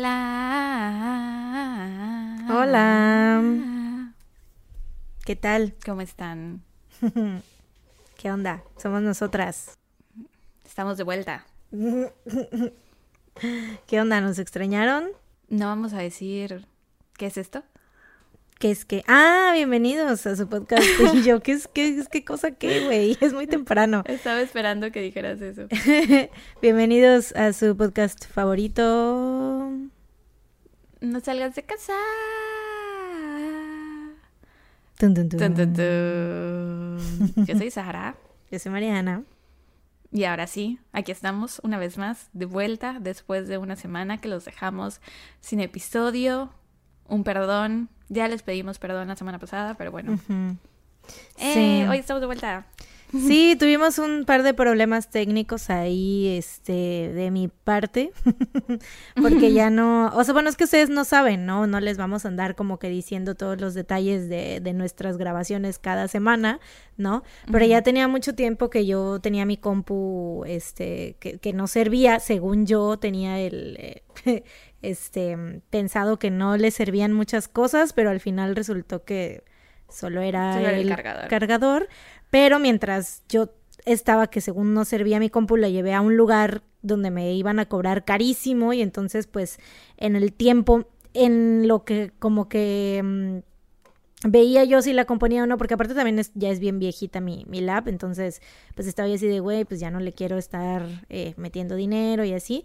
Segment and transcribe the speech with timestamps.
[0.00, 1.76] Hola.
[2.48, 4.14] Hola.
[5.26, 5.74] ¿Qué tal?
[5.84, 6.62] ¿Cómo están?
[8.16, 8.64] ¿Qué onda?
[8.78, 9.76] Somos nosotras.
[10.64, 11.44] Estamos de vuelta.
[13.86, 14.22] ¿Qué onda?
[14.22, 15.10] ¿Nos extrañaron?
[15.50, 16.64] No vamos a decir
[17.18, 17.62] qué es esto.
[18.60, 19.02] ¿Qué es que?
[19.08, 20.82] Ah, bienvenidos a su podcast.
[21.14, 23.16] Y yo, ¿qué es qué, es, qué cosa qué, güey?
[23.22, 24.02] Es muy temprano.
[24.06, 25.66] Estaba esperando que dijeras eso.
[26.60, 29.72] bienvenidos a su podcast favorito.
[31.00, 31.94] No salgas de casa.
[34.98, 36.98] Tun, tun, tun.
[37.46, 38.16] Yo soy Sahara.
[38.50, 39.24] Yo soy Mariana.
[40.12, 44.28] Y ahora sí, aquí estamos una vez más, de vuelta, después de una semana que
[44.28, 45.00] los dejamos
[45.40, 46.52] sin episodio.
[47.10, 47.88] Un perdón.
[48.08, 50.18] Ya les pedimos perdón la semana pasada, pero bueno.
[51.38, 51.88] Eh, Sí.
[51.88, 52.66] Hoy estamos de vuelta.
[53.12, 58.12] Sí, tuvimos un par de problemas técnicos ahí, este, de mi parte,
[59.20, 61.66] porque ya no, o sea, bueno, es que ustedes no saben, ¿no?
[61.66, 65.80] No les vamos a andar como que diciendo todos los detalles de, de nuestras grabaciones
[65.80, 66.60] cada semana,
[66.96, 67.24] ¿no?
[67.50, 72.20] Pero ya tenía mucho tiempo que yo tenía mi compu, este, que, que no servía,
[72.20, 73.76] según yo tenía el,
[74.24, 74.44] eh,
[74.82, 75.36] este,
[75.70, 79.44] pensado que no le servían muchas cosas, pero al final resultó que
[79.88, 81.28] solo era, Solo era el el cargador.
[81.28, 81.88] cargador,
[82.30, 83.50] pero mientras yo
[83.86, 87.58] estaba que según no servía mi compu, la llevé a un lugar donde me iban
[87.58, 89.58] a cobrar carísimo y entonces pues
[89.96, 93.38] en el tiempo, en lo que como que mm,
[94.28, 97.20] veía yo si la componía o no, porque aparte también es- ya es bien viejita
[97.20, 98.42] mi, mi lab, entonces
[98.74, 102.24] pues estaba yo así de, güey, pues ya no le quiero estar eh, metiendo dinero
[102.24, 102.64] y así.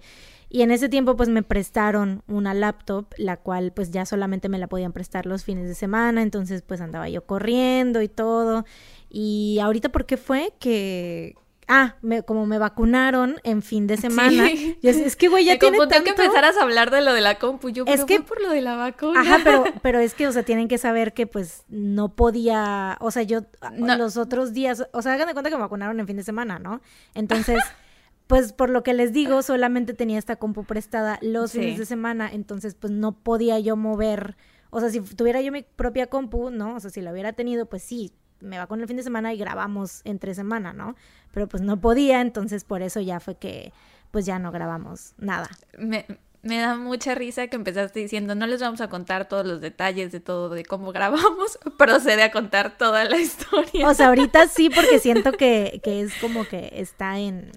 [0.50, 4.60] Y en ese tiempo pues me prestaron una laptop, la cual pues ya solamente me
[4.60, 8.66] la podían prestar los fines de semana, entonces pues andaba yo corriendo y todo.
[9.10, 10.54] Y ahorita, ¿por qué fue?
[10.60, 11.36] Que...
[11.68, 14.46] Ah, me- como me vacunaron en fin de semana.
[14.50, 14.78] Sí.
[14.84, 16.04] yo es que, güey, ya Me tiene tanto...
[16.04, 17.70] que empezaras a hablar de lo de la compu.
[17.70, 19.22] Yo, Es que- por lo de la vacuna.
[19.22, 23.10] Ajá, pero, pero es que, o sea, tienen que saber que pues no podía, o
[23.10, 23.42] sea, yo
[23.74, 23.98] No.
[23.98, 26.60] los otros días, o sea, hagan de cuenta que me vacunaron en fin de semana,
[26.60, 26.82] ¿no?
[27.16, 27.58] Entonces,
[28.28, 31.60] pues por lo que les digo, solamente tenía esta compu prestada los Sí.
[31.60, 34.36] fines de semana, entonces pues no podía yo mover,
[34.72, 36.76] o sea, si tuviera yo mi propia compu, ¿no?
[36.76, 39.38] O sea, si la hubiera tenido, pues sí, me vacuné el fin de semana y
[39.38, 40.96] grabamos entre semana, ¿no?
[41.34, 43.72] Pero pues no podía, entonces por eso ya fue que
[44.12, 45.50] pues ya no grabamos nada.
[45.78, 46.06] Me,
[46.42, 50.12] me da mucha risa que empezaste diciendo, no les vamos a contar todos los detalles
[50.12, 51.58] de todo, de cómo grabamos.
[51.78, 53.88] Procede a contar toda la historia.
[53.88, 57.52] O sea, ahorita sí, porque siento que, que es como que está en...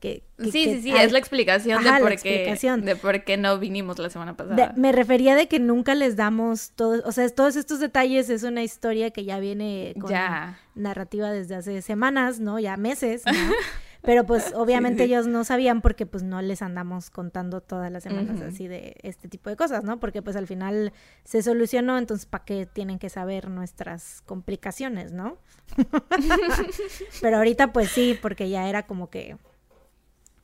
[0.00, 2.14] Que, que- sí, que- sí, sí, ah, es la explicación Ajá, de, la por qué,
[2.34, 2.84] explicación.
[2.84, 4.74] de por qué no vinimos la semana de- pasada.
[4.76, 8.62] me refería de que nunca les damos todo, o sea, todos estos detalles es una
[8.62, 10.58] historia que ya viene con Ya.
[10.74, 12.58] narrativa desde hace semanas, ¿no?
[12.58, 13.32] Ya meses, ¿no?
[14.02, 15.10] Pero pues obviamente sí.
[15.12, 19.26] ellos no sabían porque pues no les andamos contando todas las semanas así de este
[19.28, 19.98] tipo de cosas, ¿no?
[19.98, 20.92] Porque pues al final
[21.24, 25.38] se solucionó, entonces ¿para qué tienen que saber nuestras complicaciones, ¿no?
[27.20, 29.36] Pero ahorita pues sí, porque ya era como que,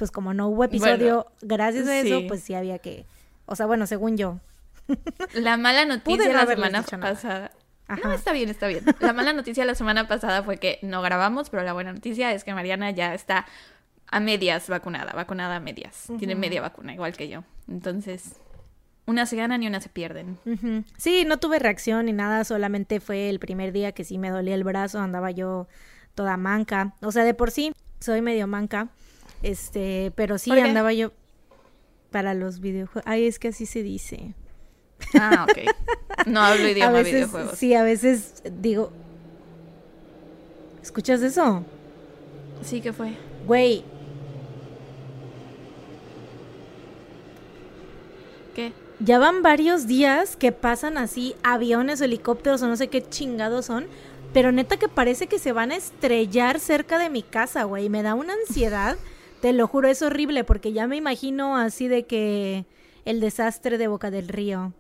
[0.03, 2.25] pues como no hubo episodio, gracias a eso, sí.
[2.27, 3.07] pues sí había que,
[3.47, 4.41] o sea, bueno, según yo.
[5.33, 7.53] La mala noticia no la semana pasada.
[7.87, 8.01] Ajá.
[8.03, 8.85] No, está bien, está bien.
[8.99, 12.43] La mala noticia la semana pasada fue que no grabamos, pero la buena noticia es
[12.43, 13.47] que Mariana ya está
[14.09, 16.09] a medias vacunada, vacunada a medias.
[16.19, 17.45] Tiene media vacuna, igual que yo.
[17.69, 18.41] Entonces,
[19.07, 20.37] unas se ganan y unas se pierden.
[20.97, 24.57] Sí, no tuve reacción ni nada, solamente fue el primer día que sí me dolía
[24.57, 25.69] el brazo, andaba yo
[26.17, 26.97] toda manca.
[27.03, 28.89] O sea, de por sí soy medio manca.
[29.43, 31.13] Este, pero sí andaba yo
[32.11, 33.03] para los videojuegos.
[33.07, 34.35] Ay, es que así se dice.
[35.15, 36.27] Ah, ok.
[36.27, 37.59] No hablo idioma veces, videojuegos.
[37.59, 38.93] sí, a veces digo,
[40.83, 41.65] ¿escuchas eso?
[42.63, 43.15] Sí, ¿qué fue?
[43.47, 43.85] Güey,
[48.55, 48.73] ¿Qué?
[49.01, 53.87] ya van varios días que pasan así aviones, helicópteros o no sé qué chingados son.
[54.33, 57.89] Pero neta que parece que se van a estrellar cerca de mi casa, güey.
[57.89, 58.97] Me da una ansiedad.
[59.43, 62.65] Te lo juro, es horrible porque ya me imagino así de que
[63.05, 64.73] el desastre de Boca del Río.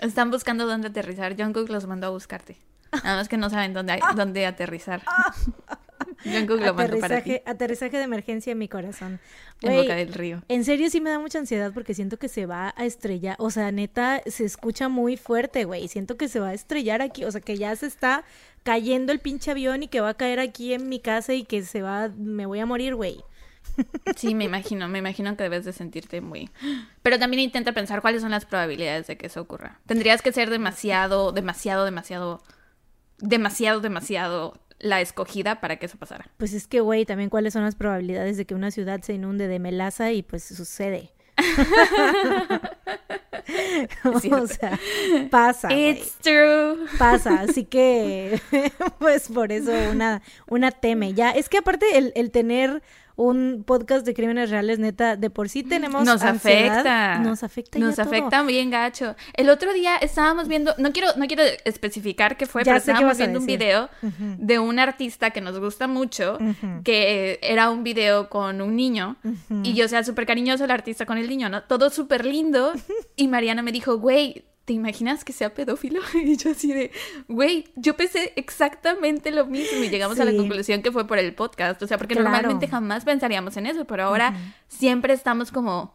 [0.00, 1.36] Están buscando dónde aterrizar.
[1.36, 2.56] Jungkook los mandó a buscarte.
[2.92, 5.02] Nada más que no saben dónde, dónde aterrizar.
[6.24, 7.40] Jungkook lo mandó para ti.
[7.44, 9.18] Aterrizaje, de emergencia en mi corazón.
[9.62, 10.44] En Boca del Río.
[10.46, 13.50] En serio sí me da mucha ansiedad porque siento que se va a estrellar, o
[13.50, 17.32] sea, neta, se escucha muy fuerte, güey, siento que se va a estrellar aquí, o
[17.32, 18.24] sea, que ya se está
[18.62, 21.62] cayendo el pinche avión y que va a caer aquí en mi casa y que
[21.62, 23.24] se va, me voy a morir, güey.
[24.16, 26.50] Sí, me imagino, me imagino que debes de sentirte muy...
[27.02, 29.80] Pero también intenta pensar cuáles son las probabilidades de que eso ocurra.
[29.86, 32.42] Tendrías que ser demasiado, demasiado, demasiado,
[33.18, 36.26] demasiado, demasiado la escogida para que eso pasara.
[36.36, 39.48] Pues es que, güey, también cuáles son las probabilidades de que una ciudad se inunde
[39.48, 41.12] de melaza y pues sucede.
[44.04, 44.78] o sea,
[45.30, 45.72] pasa.
[45.72, 46.86] It's true.
[46.98, 48.40] Pasa, así que
[48.98, 51.14] pues por eso una, una teme.
[51.14, 52.82] Ya, es que aparte el, el tener
[53.16, 57.18] un podcast de crímenes reales, neta, de por sí tenemos Nos ansiedad, afecta.
[57.18, 58.14] Nos afecta Nos ya todo.
[58.14, 59.16] afecta bien gacho.
[59.34, 63.18] El otro día estábamos viendo, no quiero, no quiero especificar qué fue, Ya pero estábamos
[63.18, 63.88] viendo un video
[64.38, 66.38] de un artista que nos gusta mucho,
[66.84, 69.16] que era un video con un niño.
[69.62, 71.62] Y yo, o sea, súper cariñoso el artista con el niño, ¿no?
[71.64, 72.72] Todo súper lindo.
[73.16, 76.00] Y Mariana me dijo, güey, ¿te imaginas que sea pedófilo?
[76.14, 76.90] Y yo así de,
[77.28, 79.82] güey, yo pensé exactamente lo mismo.
[79.82, 81.82] Y llegamos a la conclusión que fue por el podcast.
[81.82, 82.30] O sea, porque Claro.
[82.30, 84.34] normalmente jamás pensaríamos en eso, pero ahora
[84.68, 85.94] siempre estamos como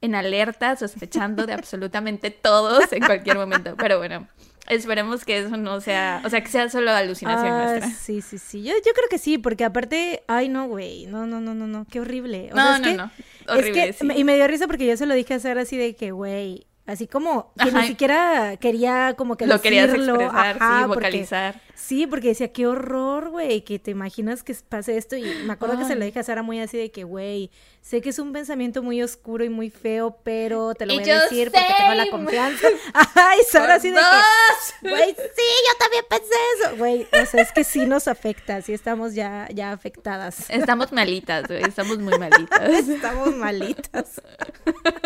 [0.00, 3.76] en alerta, sospechando de absolutamente todos en cualquier momento.
[3.76, 4.26] Pero bueno,
[4.68, 7.90] esperemos que eso no sea, o sea, que sea solo alucinación Ah, nuestra.
[7.90, 8.62] Sí, sí, sí.
[8.64, 11.86] Yo, yo creo que sí, porque aparte, ay no, güey, no, no, no, no, no,
[11.88, 12.48] qué horrible.
[12.52, 13.10] O No, sea, es no, que- no.
[13.42, 14.08] Es Horrible, que, sí.
[14.16, 16.66] y me dio risa porque yo se lo dije a Sara así de que, güey,
[16.86, 17.80] así como que Ajá.
[17.80, 21.60] ni siquiera quería como que Lo decirlo, expresar, ajá, sí, vocalizar.
[21.82, 25.16] Sí, porque decía, qué horror, güey, que te imaginas que pase esto.
[25.16, 26.08] Y me acuerdo que se lo Ay.
[26.08, 27.50] dije a Sara muy así de que, güey,
[27.80, 31.10] sé que es un pensamiento muy oscuro y muy feo, pero te lo Y voy
[31.10, 32.68] a decir porque tengo la confianza.
[32.94, 34.88] Ajá, y Sara así de que.
[34.88, 36.76] Güey, sí, yo también pensé eso.
[36.76, 40.48] Güey, o sea, es que sí nos afecta, sí estamos ya, ya afectadas.
[40.50, 41.62] Estamos malitas, güey.
[41.62, 42.70] Estamos muy malitas.
[42.88, 44.20] Estamos malitas.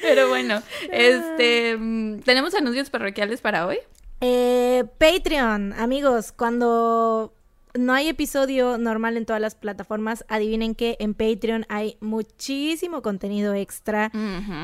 [0.00, 1.76] Pero bueno, este.
[1.78, 3.78] mm, ¿Tenemos anuncios parroquiales para hoy?
[4.26, 7.34] Eh, Patreon, amigos, cuando
[7.74, 13.52] no hay episodio normal en todas las plataformas, adivinen que en Patreon hay muchísimo contenido
[13.52, 14.10] extra.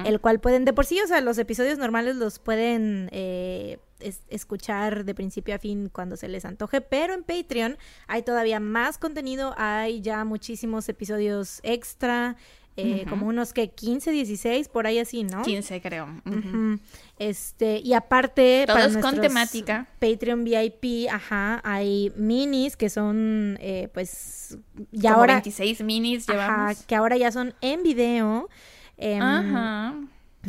[0.06, 4.22] El cual pueden, de por sí, o sea, los episodios normales los pueden eh, es-
[4.30, 7.76] escuchar de principio a fin cuando se les antoje, pero en Patreon
[8.06, 12.36] hay todavía más contenido, hay ya muchísimos episodios extra,
[12.80, 13.10] eh, Ujú.
[13.10, 15.42] como unos que 15, 16, por ahí así, ¿no?
[15.42, 16.06] 15, creo.
[16.26, 16.38] Ujú.
[16.38, 16.78] Ujú.
[17.18, 19.86] Este, y aparte, para Todos con nuestros temática.
[19.98, 24.56] Patreon VIP, ajá, hay minis que son, eh, pues,
[24.92, 26.82] ya Como ahora, 26 minis ajá, llevamos.
[26.86, 28.48] que ahora ya son en video.
[28.96, 29.94] em, Ajá.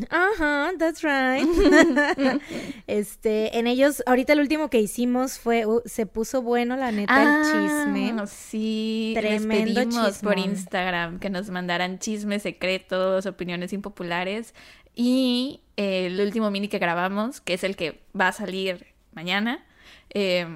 [0.10, 1.46] Ajá, that's right.
[2.88, 7.22] este, en ellos, ahorita el último que hicimos fue, uh, se puso bueno, la neta,
[7.22, 8.14] el chisme.
[8.18, 10.40] Ah, Sí, Tremendo les pedimos por.
[10.40, 14.54] Instagram que nos mandaran chismes secretos, opiniones impopulares.
[14.96, 19.66] Y eh, el último mini que grabamos, que es el que va a salir mañana,
[20.14, 20.48] eh,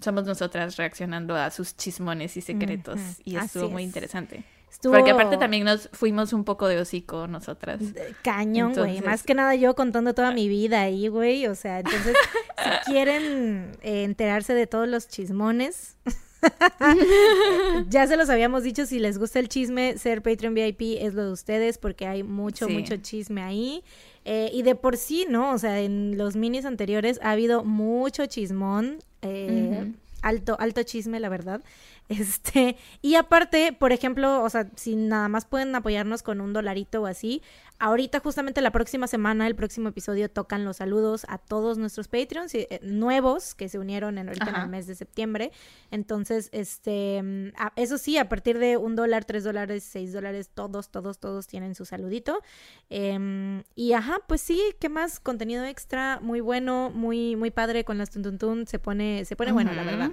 [0.00, 3.00] somos nosotras reaccionando a sus chismones y secretos.
[3.24, 3.88] Y así estuvo muy es.
[3.88, 4.44] interesante.
[4.70, 7.80] Estuvo Porque aparte también nos fuimos un poco de hocico nosotras.
[8.22, 8.90] cañón, güey.
[8.98, 11.46] Entonces- Más que nada yo contando toda mi vida ahí, güey.
[11.46, 12.14] O sea, entonces,
[12.86, 15.96] si quieren eh, enterarse de todos los chismones,
[17.88, 21.24] ya se los habíamos dicho, si les gusta el chisme, ser Patreon VIP es lo
[21.24, 22.72] de ustedes porque hay mucho, Sí.
[22.74, 23.82] mucho chisme ahí.
[24.24, 25.52] Eh, y de por sí, ¿no?
[25.52, 28.98] O sea, en los minis anteriores ha habido mucho chismón.
[29.22, 29.92] eh.
[30.20, 31.60] Alto, alto chisme, la verdad.
[32.08, 37.02] Este, y aparte, por ejemplo, o sea, si nada más pueden apoyarnos con un dolarito
[37.02, 37.42] o así,
[37.78, 42.54] ahorita justamente la próxima semana, el próximo episodio, tocan los saludos a todos nuestros Patreons
[42.54, 44.64] eh, nuevos que se unieron en, ahorita en Ajá.
[44.64, 45.52] el mes de septiembre.
[45.90, 50.50] Entonces, este, mm, a- eso sí, a partir de un dólar, tres dólares, seis dólares,
[50.54, 52.40] todos, todos, todos tienen su saludito.
[52.88, 55.20] Em, y ajá, pues sí, ¿qué más?
[55.20, 59.72] Contenido extra, muy bueno, muy, muy padre con las tuntuntun, se pone, se pone bueno,
[59.74, 60.10] la verdad.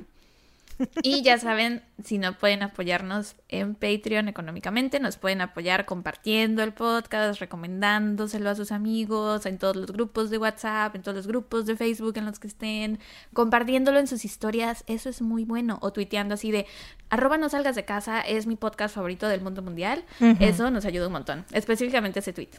[1.03, 6.74] Y ya saben, si no pueden apoyarnos en Patreon económicamente, nos pueden apoyar compartiendo el
[6.74, 11.65] podcast, recomendándoselo a sus amigos, en todos los grupos de WhatsApp, en todos los grupos
[11.65, 13.00] de Facebook en los que estén,
[13.34, 15.77] compartiéndolo en sus historias, eso es muy bueno.
[15.82, 16.65] O tuiteando así de,
[17.10, 20.03] arroba no salgas de casa, es mi podcast favorito del mundo mundial.
[20.39, 22.50] Eso nos ayuda un montón, específicamente ese tweet.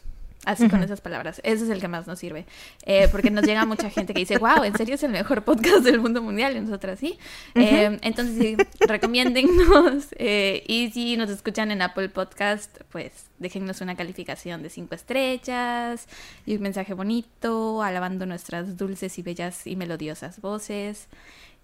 [0.46, 1.40] Así con esas palabras.
[1.42, 2.46] Ese es el que más nos sirve.
[2.84, 5.82] Eh, porque nos llega mucha gente que dice, wow, en serio es el mejor podcast
[5.82, 6.56] del mundo mundial.
[6.56, 7.18] Y nosotras sí.
[7.56, 10.06] Eh, entonces, sí, recomiéndennos.
[10.18, 16.06] eh, y si nos escuchan en Apple Podcast, pues déjennos una calificación de cinco estrellas
[16.46, 21.08] y un mensaje bonito, alabando nuestras dulces y bellas y melodiosas voces.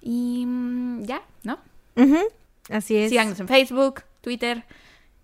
[0.01, 1.61] Y mm, ya, ¿no?
[2.69, 3.11] Así es.
[3.11, 4.65] Síganos en Facebook, Twitter,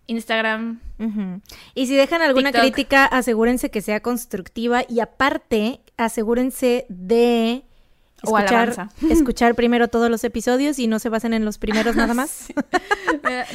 [0.09, 0.81] Instagram.
[1.75, 2.62] Y si dejan alguna TikTok.
[2.62, 7.62] crítica, asegúrense que sea constructiva y aparte, asegúrense de
[8.21, 12.49] escuchar, escuchar primero todos los episodios y no se basen en los primeros nada más.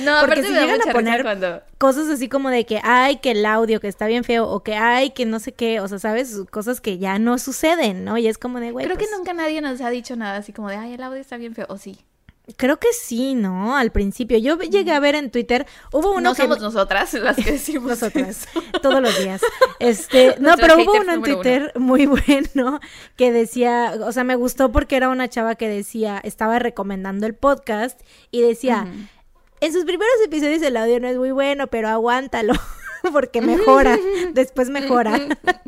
[0.04, 1.62] No, Porque si llegan a poner- cuando...
[1.78, 4.76] Cosas así como de que, ay, que el audio que está bien feo o que,
[4.76, 6.38] ay, que no sé qué, o sea, ¿sabes?
[6.52, 8.18] Cosas que ya no suceden, ¿no?
[8.18, 10.54] Y es como de, güey, Creo pues, que nunca nadie nos ha dicho nada así
[10.54, 11.66] como de, ay, el audio está bien feo.
[11.70, 12.00] O sí.
[12.58, 13.78] Creo que sí, ¿no?
[13.78, 14.38] Al principio.
[14.38, 18.50] Yo llegué a ver en Twitter, hubo uno no somos nosotras las que decimos nosotras
[18.82, 19.42] todos los días.
[19.80, 22.82] Este, no, pero hubo uno en Twitter muy bueno
[23.16, 27.34] que decía, o sea, me gustó porque era una chava que decía, estaba recomendando el
[27.34, 28.88] podcast y decía,
[29.62, 32.56] en sus primeros episodios el audio no es muy bueno, pero aguántalo
[33.14, 33.98] porque mejora,
[34.34, 35.18] después mejora,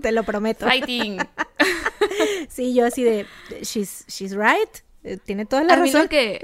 [0.01, 0.65] te lo prometo.
[0.65, 1.19] Fighting.
[2.49, 3.25] sí, yo así de
[3.61, 4.84] she's she's right.
[5.05, 6.07] Eh, tiene toda la razón.
[6.07, 6.41] que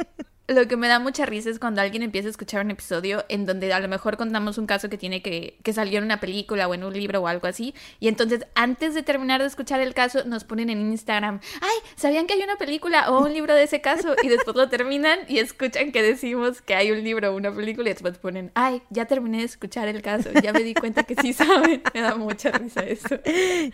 [0.52, 3.46] lo que me da mucha risa es cuando alguien empieza a escuchar un episodio en
[3.46, 6.68] donde a lo mejor contamos un caso que tiene que, que salió en una película
[6.68, 7.74] o en un libro o algo así.
[8.00, 12.28] Y entonces, antes de terminar de escuchar el caso, nos ponen en Instagram, ay, ¿sabían
[12.28, 14.16] que hay una película o un libro de ese caso?
[14.24, 17.90] Y después lo terminan y escuchan que decimos que hay un libro o una película
[17.90, 20.30] y después ponen, ay, ya terminé de escuchar el caso.
[20.42, 21.82] Ya me di cuenta que sí saben.
[21.94, 23.20] Me da mucha risa eso.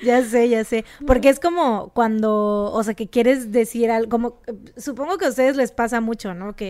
[0.01, 0.85] Ya sé, ya sé.
[1.05, 4.41] Porque es como cuando, o sea, que quieres decir algo, como,
[4.75, 6.55] supongo que a ustedes les pasa mucho, ¿no?
[6.55, 6.66] Que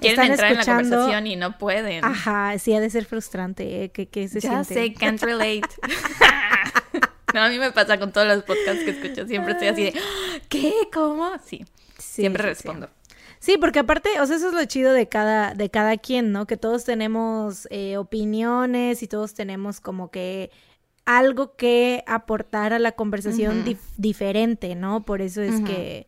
[0.00, 2.04] Quieren entrar en la conversación y no pueden.
[2.04, 3.84] Ajá, sí, ha de ser frustrante.
[3.84, 3.90] ¿eh?
[3.90, 5.68] ¿Qué, se ya sé, can't relate.
[7.34, 9.26] no, a mí me pasa con todos los podcasts que escucho.
[9.26, 9.94] Siempre estoy así de,
[10.48, 10.72] ¿qué?
[10.92, 11.30] ¿Cómo?
[11.44, 11.64] Sí,
[11.98, 12.88] siempre respondo.
[13.38, 13.56] Sí.
[13.58, 16.46] porque aparte, o sea, eso es lo chido de cada, de cada quien, ¿no?
[16.46, 20.50] Que todos tenemos eh, opiniones y todos tenemos como que
[21.06, 23.64] algo que aportar a la conversación
[23.96, 25.04] diferente, ¿no?
[25.04, 26.06] Por eso es que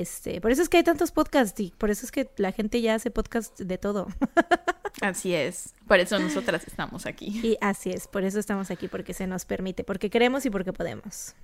[0.00, 2.80] este, por eso es que hay tantos podcasts y por eso es que la gente
[2.80, 4.08] ya hace podcast de todo.
[5.00, 5.74] Así es.
[5.86, 7.40] Por eso nosotras estamos aquí.
[7.42, 10.72] Y así es, por eso estamos aquí, porque se nos permite, porque queremos y porque
[10.72, 11.34] podemos.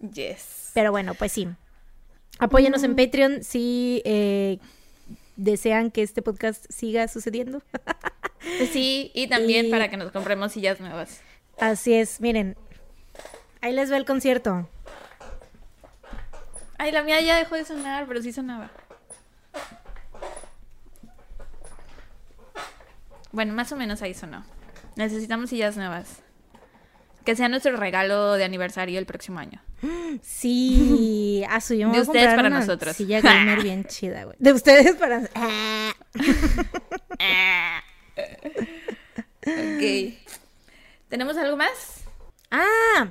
[0.00, 0.70] Yes.
[0.74, 1.48] Pero bueno, pues sí.
[2.38, 2.96] Apóyanos en mm.
[2.96, 4.58] Patreon si eh,
[5.36, 7.62] desean que este podcast siga sucediendo.
[8.72, 11.20] sí, y también para que nos compremos sillas nuevas.
[11.58, 12.56] Así es, miren.
[13.60, 14.68] Ahí les va el concierto.
[16.80, 18.70] Ay, la mía ya dejó de sonar, pero sí sonaba.
[23.32, 24.42] Bueno, más o menos ahí sonó.
[24.96, 26.22] Necesitamos sillas nuevas.
[27.26, 29.60] Que sea nuestro regalo de aniversario el próximo año.
[30.22, 32.96] Sí, a su De ustedes para nosotros.
[32.96, 34.36] Silla gamer bien chida, güey.
[34.38, 35.18] De ustedes para.
[39.42, 39.82] ok.
[41.10, 42.04] ¿Tenemos algo más?
[42.50, 43.08] Ah,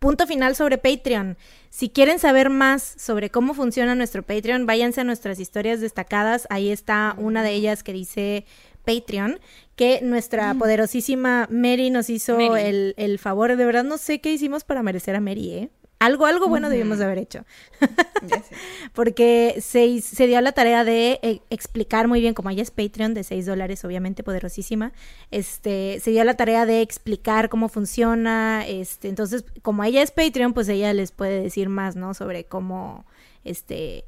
[0.00, 1.36] punto final sobre Patreon.
[1.72, 6.46] Si quieren saber más sobre cómo funciona nuestro Patreon, váyanse a nuestras historias destacadas.
[6.50, 8.44] Ahí está una de ellas que dice
[8.84, 9.40] Patreon,
[9.74, 10.58] que nuestra mm.
[10.58, 13.56] poderosísima Mary nos hizo El, el, favor.
[13.56, 15.70] De verdad no sé qué hicimos para merecer a Mary, ¿eh?
[16.02, 17.44] Algo, algo bueno debimos de haber hecho.
[18.92, 23.14] Porque se, se, dio la tarea de eh, explicar muy bien, como ella es Patreon
[23.14, 24.92] de 6 dólares, obviamente poderosísima,
[25.30, 30.54] este, se dio la tarea de explicar cómo funciona, este, entonces, como ella es Patreon,
[30.54, 32.14] pues ella les puede decir más, ¿no?
[32.14, 33.06] Sobre cómo,
[33.44, 34.04] este,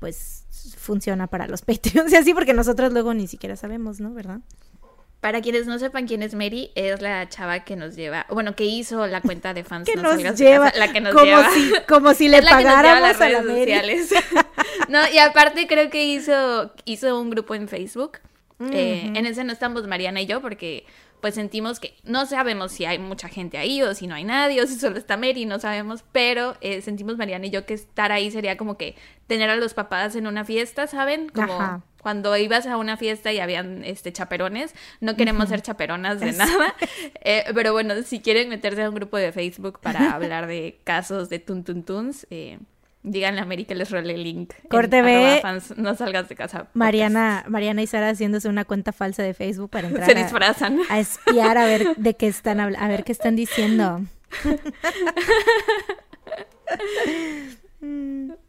[0.00, 0.44] pues,
[0.76, 4.12] funciona para los Patreons y así, porque nosotros luego ni siquiera sabemos, ¿no?
[4.12, 4.40] ¿Verdad?
[5.20, 8.64] Para quienes no sepan quién es Mary, es la chava que nos lleva, bueno, que
[8.64, 9.88] hizo la cuenta de fans.
[9.88, 11.50] que nos lleva, la que nos como lleva.
[11.50, 14.14] Si, como si le pagáramos a las redes sociales.
[14.88, 18.18] no, y aparte creo que hizo, hizo un grupo en Facebook.
[18.72, 20.84] Eh, en ese no estamos Mariana y yo porque
[21.20, 24.62] pues sentimos que no sabemos si hay mucha gente ahí o si no hay nadie
[24.62, 28.12] o si solo está Mary, no sabemos, pero eh, sentimos Mariana y yo que estar
[28.12, 28.96] ahí sería como que
[29.26, 31.28] tener a los papás en una fiesta, ¿saben?
[31.28, 36.32] Como cuando ibas a una fiesta y habían este chaperones, no queremos ser chaperonas de
[36.32, 36.74] nada,
[37.22, 41.28] eh, pero bueno, si quieren meterse a un grupo de Facebook para hablar de casos
[41.28, 42.58] de tuntuntuns, eh,
[43.04, 44.52] Díganle a Mary que les role el link.
[44.68, 45.40] Corte B.
[45.76, 46.66] no salgas de casa.
[46.74, 50.06] Mariana, Mariana y Sara haciéndose una cuenta falsa de Facebook para entrar.
[50.06, 50.80] Se disfrazan.
[50.90, 54.00] A, espiar a ver de qué están a ver qué están diciendo.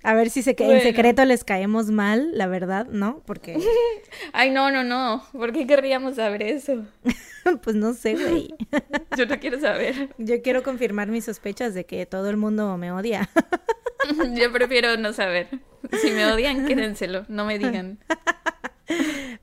[0.03, 3.21] A ver si se en secreto les caemos mal, la verdad, ¿no?
[3.25, 3.57] Porque.
[4.33, 5.23] Ay, no, no, no.
[5.31, 6.85] ¿Por qué querríamos saber eso?
[7.63, 8.55] pues no sé, güey.
[9.17, 10.09] Yo no quiero saber.
[10.17, 13.29] Yo quiero confirmar mis sospechas de que todo el mundo me odia.
[14.35, 15.47] Yo prefiero no saber.
[16.01, 17.99] Si me odian, quédenselo, no me digan.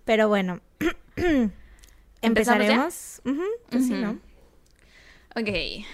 [0.05, 0.61] Pero bueno.
[2.23, 3.23] ¿Empezaremos?
[3.71, 4.19] pues sí, ¿no?
[5.37, 5.85] Ok.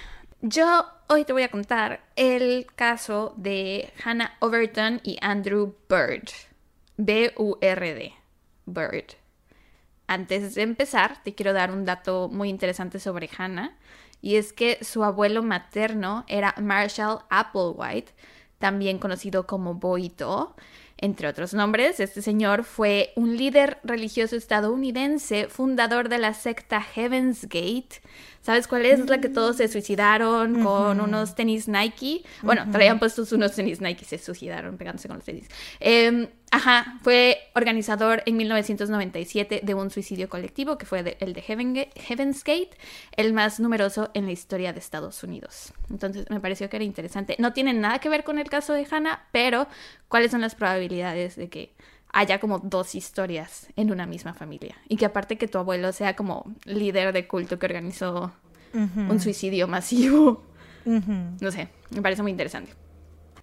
[0.41, 6.31] Yo hoy te voy a contar el caso de Hannah Overton y Andrew Bird.
[6.97, 8.14] B-U-R-D.
[8.64, 9.04] Bird.
[10.07, 13.76] Antes de empezar, te quiero dar un dato muy interesante sobre Hannah.
[14.23, 18.12] Y es que su abuelo materno era Marshall Applewhite,
[18.59, 20.57] también conocido como Boito.
[20.97, 22.00] entre otros nombres.
[22.00, 28.00] Este señor fue un líder religioso estadounidense, fundador de la secta Heaven's Gate.
[28.43, 29.09] ¿Sabes cuál es?
[29.09, 32.25] La que todos se suicidaron con unos tenis Nike.
[32.43, 35.47] Bueno, traían puestos unos tenis Nike y se suicidaron pegándose con los tenis.
[35.79, 42.43] Em, ajá, fue organizador en 1997 de un suicidio colectivo que fue el de Heaven's
[42.43, 42.71] Gate,
[43.17, 45.73] el más numeroso en la historia de Estados Unidos.
[45.89, 47.37] Entonces me pareció que era interesante.
[47.39, 49.69] No tiene nada que ver con el caso de Hannah, pero
[50.09, 51.75] ¿cuáles son las probabilidades de que
[52.12, 54.76] haya como dos historias en una misma familia.
[54.88, 58.33] Y que aparte que tu abuelo sea como líder de culto que organizó
[58.75, 60.42] un suicidio masivo.
[60.85, 62.73] No sé, me parece muy interesante.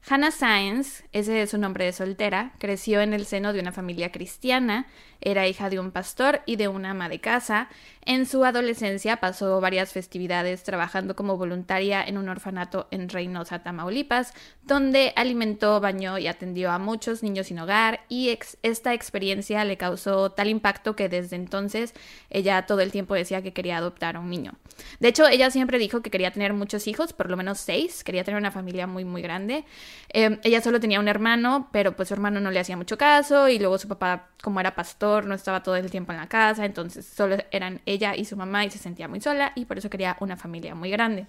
[0.07, 4.11] Hannah Science, ese es su nombre de soltera, creció en el seno de una familia
[4.11, 4.88] cristiana,
[5.21, 7.69] era hija de un pastor y de una ama de casa.
[8.05, 14.33] En su adolescencia pasó varias festividades trabajando como voluntaria en un orfanato en Reynosa, Tamaulipas,
[14.63, 20.31] donde alimentó, bañó y atendió a muchos niños sin hogar y esta experiencia le causó
[20.31, 21.93] tal impacto que desde entonces
[22.29, 24.53] ella todo el tiempo decía que quería adoptar a un niño.
[24.99, 28.23] De hecho, ella siempre dijo que quería tener muchos hijos, por lo menos seis, quería
[28.23, 29.65] tener una familia muy, muy grande.
[30.09, 33.49] Em, ella solo tenía un hermano, pero pues su hermano no le hacía mucho caso
[33.49, 36.65] y luego su papá, como era pastor, no estaba todo el tiempo en la casa,
[36.65, 39.89] entonces solo eran ella y su mamá y se sentía muy sola y por eso
[39.89, 41.27] quería una familia muy grande.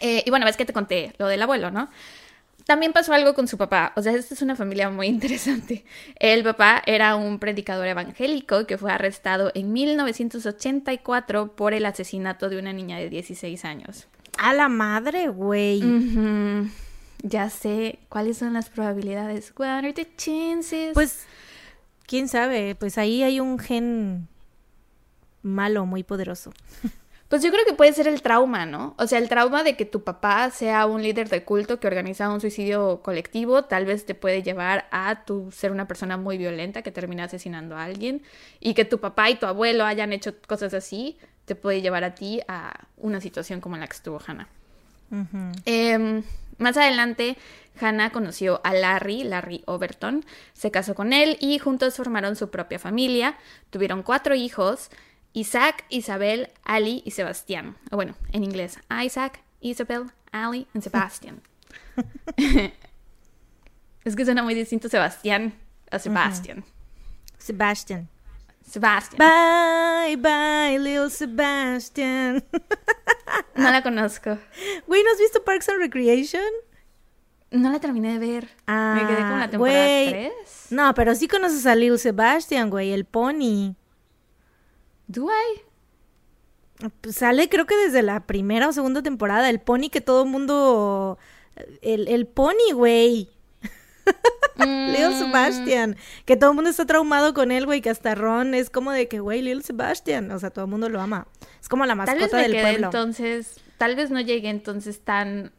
[0.00, 1.88] Eh, y bueno, ves que te conté lo del abuelo, ¿no?
[2.64, 5.84] También pasó algo con su papá, o sea, esta es una familia muy interesante.
[6.16, 12.58] El papá era un predicador evangélico que fue arrestado en 1984 por el asesinato de
[12.58, 14.06] una niña de 16 años.
[14.38, 15.82] A la madre, güey.
[17.22, 19.52] Ya sé cuáles son las probabilidades.
[19.56, 20.94] What are the chances?
[20.94, 21.26] Pues,
[22.10, 24.26] quién sabe, pues ahí hay un gen
[25.42, 26.52] malo, muy poderoso.
[27.28, 28.96] Pues yo creo que puede ser el trauma, ¿no?
[28.98, 32.28] O sea, el trauma de que tu papá sea un líder de culto que organiza
[32.28, 36.82] un suicidio colectivo, tal vez te puede llevar a tu ser una persona muy violenta
[36.82, 38.22] que termina asesinando a alguien
[38.58, 42.16] y que tu papá y tu abuelo hayan hecho cosas así, te puede llevar a
[42.16, 44.48] ti a una situación como la que estuvo Hannah.
[45.64, 46.24] Em,
[46.60, 47.36] más adelante,
[47.80, 52.78] Hannah conoció a Larry, Larry Overton, se casó con él y juntos formaron su propia
[52.78, 53.36] familia,
[53.70, 54.90] tuvieron cuatro hijos
[55.32, 57.76] Isaac, Isabel, Ali y Sebastián.
[57.90, 61.40] O bueno, en inglés, Isaac, Isabel, Ali y Sebastián.
[64.04, 65.54] es que suena muy distinto Sebastián
[65.90, 66.64] a Sebastián.
[67.38, 68.08] Sebastián.
[68.70, 69.18] Sebastián.
[69.18, 72.44] Bye, bye, Lil Sebastian.
[73.56, 74.38] no la conozco.
[74.86, 76.42] Güey, ¿no has visto Parks and Recreation?
[77.50, 78.48] No la terminé de ver.
[78.66, 80.32] Ah, Me quedé con la temporada 3.
[80.70, 83.74] No, pero sí conoces a Lil Sebastian, güey, el pony.
[85.08, 85.60] ¿Do I?
[87.00, 89.50] Pues sale creo que desde la primera o segunda temporada.
[89.50, 91.18] El pony que todo el mundo...
[91.82, 93.28] El, el pony, güey.
[94.56, 95.18] Lil mm.
[95.18, 95.96] Sebastian.
[96.24, 97.80] Que todo el mundo está traumado con él, güey.
[97.80, 100.30] Que hasta Ron es como de que, güey, Lil Sebastian.
[100.30, 101.26] O sea, todo el mundo lo ama.
[101.60, 102.86] Es como la mascota tal vez me del pueblo.
[102.86, 103.60] entonces...
[103.78, 105.52] Tal vez no llegue entonces tan...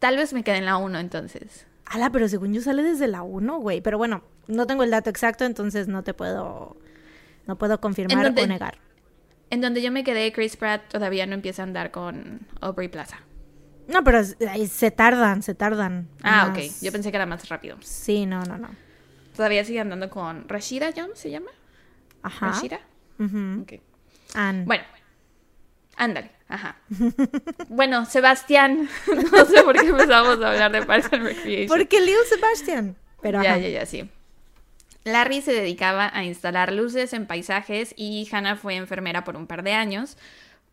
[0.00, 1.66] Tal vez me quede en la 1 entonces.
[1.86, 3.80] Ala, pero según yo sale desde la 1, güey.
[3.80, 6.76] Pero bueno, no tengo el dato exacto, entonces no te puedo
[7.48, 8.78] no puedo confirmar o negar.
[9.50, 13.20] En donde yo me quedé, Chris Pratt todavía no empieza a andar con Aubrey Plaza.
[13.88, 16.08] No, pero se tardan, se tardan.
[16.22, 16.62] Ah, ok.
[16.82, 17.78] Yo pensé que era más rápido.
[17.80, 18.68] Sí, no, no, no.
[19.34, 21.50] Todavía sigue andando con Rashida Jones, ¿se llama?
[22.22, 22.48] Ajá.
[22.48, 22.80] Rashida.
[23.60, 23.80] Ok.
[24.64, 24.84] Bueno,
[25.96, 26.30] ándale.
[26.48, 26.76] Ajá.
[27.68, 28.88] bueno, Sebastián.
[29.32, 31.68] no sé por qué empezamos a hablar de Parks and Recreation.
[31.68, 32.96] Porque Leo Sebastián.
[33.20, 34.08] Pero ya, ya, ya, sí.
[35.04, 39.62] Larry se dedicaba a instalar luces en paisajes y Hannah fue enfermera por un par
[39.62, 40.16] de años,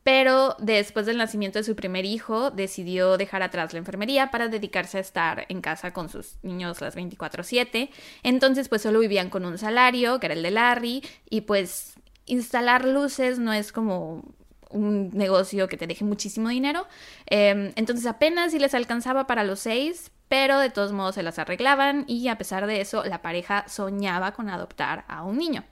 [0.06, 5.00] pero después del nacimiento de su primer hijo decidió dejar atrás la enfermería para dedicarse
[5.00, 7.90] a estar en casa con sus niños las 24/7.
[8.22, 11.96] Entonces pues solo vivían con un salario, que era el de Larry, y pues
[12.28, 14.24] instalar luces no es como
[14.70, 16.86] un negocio que te deje muchísimo dinero.
[17.26, 21.40] Em, entonces apenas si les alcanzaba para los seis, pero de todos modos se las
[21.40, 25.64] arreglaban y a pesar de eso la pareja soñaba con adoptar a un niño.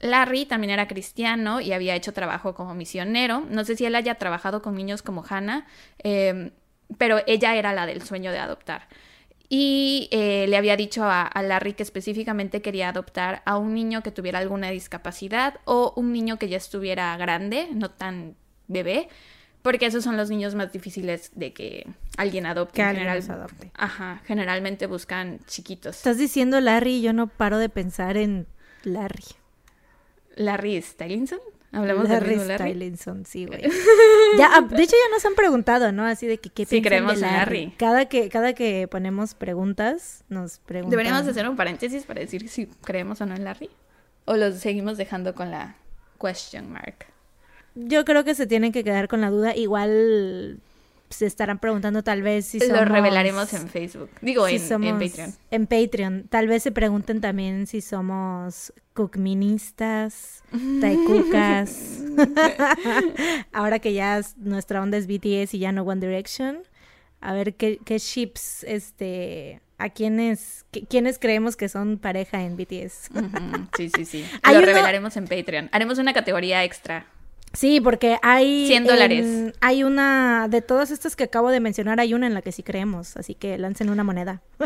[0.00, 3.44] Larry también era cristiano y había hecho trabajo como misionero.
[3.48, 5.66] No sé si él haya trabajado con niños como Hannah,
[5.98, 6.50] em,
[6.98, 8.88] pero ella era la del sueño de adoptar.
[9.48, 14.02] Y eh, le había dicho a, a, Larry que específicamente quería adoptar a un niño
[14.02, 18.36] que tuviera alguna discapacidad o un niño que ya estuviera grande, no tan
[18.68, 19.08] bebé,
[19.64, 21.86] porque esos son los niños más difíciles de que
[22.18, 22.76] alguien adopte.
[22.76, 23.70] Que alguien adopte.
[23.74, 25.96] Ajá, generalmente buscan chiquitos.
[25.96, 28.46] Estás diciendo Larry y yo no paro de pensar en
[28.82, 29.24] Larry.
[30.34, 31.38] ¿Larry Stylinson?
[31.72, 32.70] Hablamos de Larry mismo Larry.
[32.70, 33.62] Stylinson, sí, güey.
[34.38, 36.04] Ya, ah, de hecho, ya nos han preguntado, ¿no?
[36.04, 37.64] Así de que qué Sí, creemos de en Larry.
[37.64, 37.76] Larry.
[37.76, 40.90] Cada que, cada que ponemos preguntas, nos preguntan.
[40.90, 43.70] Deberíamos hacer un paréntesis para decir si creemos o no en Larry.
[44.24, 45.76] O lo seguimos dejando con la
[46.20, 47.06] question mark.
[47.74, 49.54] Yo creo que se tienen que quedar con la duda.
[49.56, 50.60] Igual
[51.14, 52.76] se estarán preguntando tal vez si somos...
[52.78, 54.10] Lo revelaremos en Facebook.
[54.20, 55.34] Digo, si en, en somos- Patreon.
[55.50, 56.28] En Patreon.
[56.28, 60.42] Tal vez se pregunten también si somos cookministas,
[60.80, 62.00] taikukas.
[63.52, 66.58] Ahora que ya es- nuestra onda es BTS y ya no One Direction.
[67.20, 73.10] A ver qué, qué ships, este, a quiénes, quiénes creemos que son pareja en BTS.
[73.76, 74.26] Sí, sí, sí.
[74.44, 75.68] Lo uno- revelaremos en Patreon.
[75.72, 77.06] Haremos una categoría extra.
[77.54, 78.66] Sí, porque hay...
[78.66, 79.24] 100 dólares.
[79.24, 82.52] en- hay una, de todas estas que acabo de mencionar, hay una en la que
[82.52, 84.42] sí creemos, así que lancen una moneda.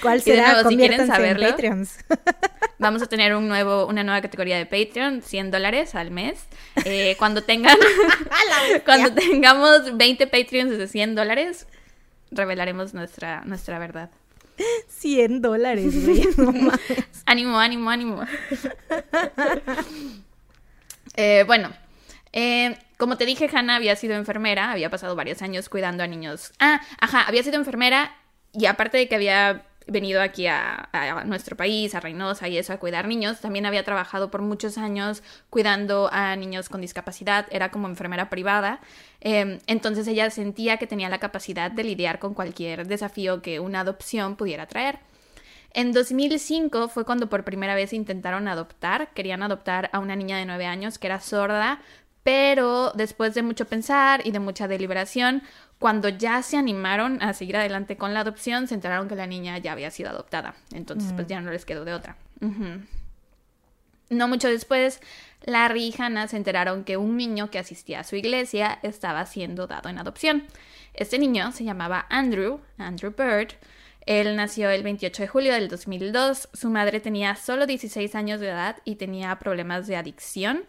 [0.00, 0.52] ¿Cuál Y de será?
[0.54, 1.96] nuevo, si quieren en saberlo, Patreons.
[2.78, 6.46] Vamos a tener un nuevo, una nueva categoría de Patreon, 100 dólares al mes.
[6.84, 7.76] Eh, cuando tengan,
[8.84, 11.66] cuando tengamos 20 Patreons de 100 dólares,
[12.32, 14.10] revelaremos nuestra, nuestra verdad.
[14.88, 15.94] 100 dólares,
[16.36, 16.52] no.
[17.26, 18.22] Ánimo, ánimo, ánimo.
[21.16, 21.70] Eh, bueno,
[22.32, 26.52] eh, como te dije, Hannah había sido enfermera, había pasado varios años cuidando a niños.
[26.58, 28.16] Ah, ajá, había sido enfermera
[28.52, 30.88] y aparte de que había venido aquí a,
[31.26, 35.22] nuestro país, a Reynosa y eso, a cuidar niños, también había trabajado por muchos años
[35.50, 38.80] cuidando a niños con discapacidad, era como enfermera privada.
[39.20, 43.80] Eh, entonces ella sentía que tenía la capacidad de lidiar con cualquier desafío que una
[43.80, 44.98] adopción pudiera traer.
[45.74, 50.44] En 2005 fue cuando por primera vez intentaron adoptar, querían adoptar a una niña de
[50.44, 51.80] 9 años que era sorda,
[52.22, 55.42] pero después de mucho pensar y de mucha deliberación,
[55.82, 59.58] cuando ya se animaron a seguir adelante con la adopción, se enteraron que la niña
[59.58, 60.54] ya había sido adoptada.
[60.72, 62.16] Entonces, pues ya no les quedó de otra.
[64.08, 65.00] No mucho después,
[65.44, 69.66] Larry y Hannah se enteraron que un niño que asistía a su iglesia estaba siendo
[69.66, 70.44] dado en adopción.
[70.94, 73.54] Este niño se llamaba Andrew, Andrew Bird.
[74.06, 76.48] Él nació el 28 de julio del 2002.
[76.52, 80.62] Su madre tenía solo 16 años de edad y tenía problemas de adicción.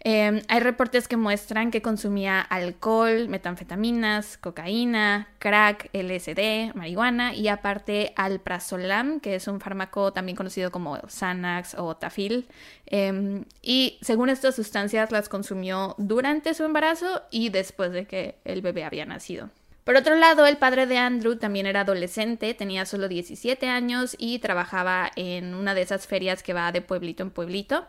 [0.00, 8.12] Eh, hay reportes que muestran que consumía alcohol, metanfetaminas, cocaína, crack, LSD, marihuana y aparte
[8.14, 12.46] alprazolam, que es un fármaco también conocido como Xanax o Tafil.
[12.86, 18.62] Eh, y según estas sustancias las consumió durante su embarazo y después de que el
[18.62, 19.50] bebé había nacido.
[19.88, 24.38] Por otro lado, el padre de Andrew también era adolescente, tenía solo 17 años y
[24.38, 27.86] trabajaba en una de esas ferias que va de pueblito en pueblito.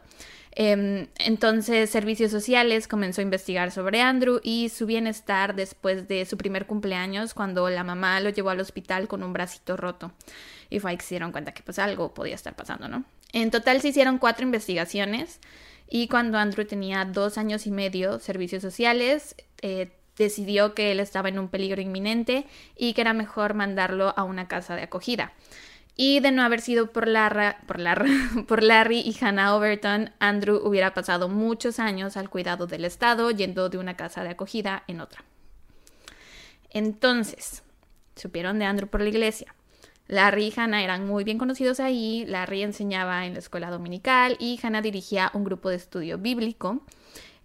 [0.55, 6.37] Eh, entonces, Servicios Sociales comenzó a investigar sobre Andrew y su bienestar después de su
[6.37, 10.11] primer cumpleaños, cuando la mamá lo llevó al hospital con un bracito roto.
[10.69, 13.05] Y fue ahí que se dieron cuenta que pues algo podía estar pasando, ¿no?
[13.31, 15.39] En total se hicieron cuatro investigaciones
[15.87, 21.29] y cuando Andrew tenía dos años y medio, Servicios Sociales eh, decidió que él estaba
[21.29, 25.33] en un peligro inminente y que era mejor mandarlo a una casa de acogida.
[26.01, 27.57] Y de no haber sido por, Larra,
[28.47, 33.67] por Larry y Hannah Overton, Andrew hubiera pasado muchos años al cuidado del Estado, yendo
[33.67, 35.25] de una casa de acogida en otra.
[36.69, 37.63] Entonces,
[38.15, 39.53] supieron de Andrew por la iglesia.
[40.07, 42.23] Larry y Hannah eran muy bien conocidos ahí.
[42.27, 46.81] Larry enseñaba en la escuela dominical y Hannah dirigía un grupo de estudio bíblico.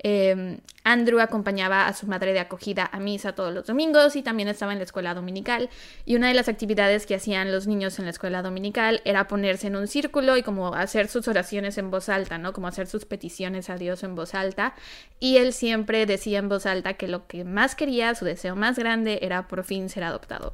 [0.03, 4.49] Eh, Andrew acompañaba a su madre de acogida a misa todos los domingos y también
[4.49, 5.71] estaba en la escuela dominical.
[6.05, 9.69] Y una de las actividades que hacían los niños en la escuela dominical era ponerse
[9.69, 12.53] en un círculo y como hacer sus oraciones en voz alta, ¿no?
[12.53, 14.75] Como hacer sus peticiones a Dios en voz alta.
[15.21, 18.79] Y él siempre decía en voz alta que lo que más quería, su deseo más
[18.79, 20.53] grande, era por fin ser adoptado.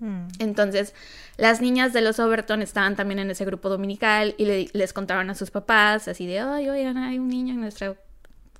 [0.00, 0.26] Mm.
[0.40, 0.92] Entonces,
[1.38, 5.30] las niñas de los Overton estaban también en ese grupo dominical y le- les contaron
[5.30, 7.94] a sus papás así de, ay, oigan, hay un niño en nuestra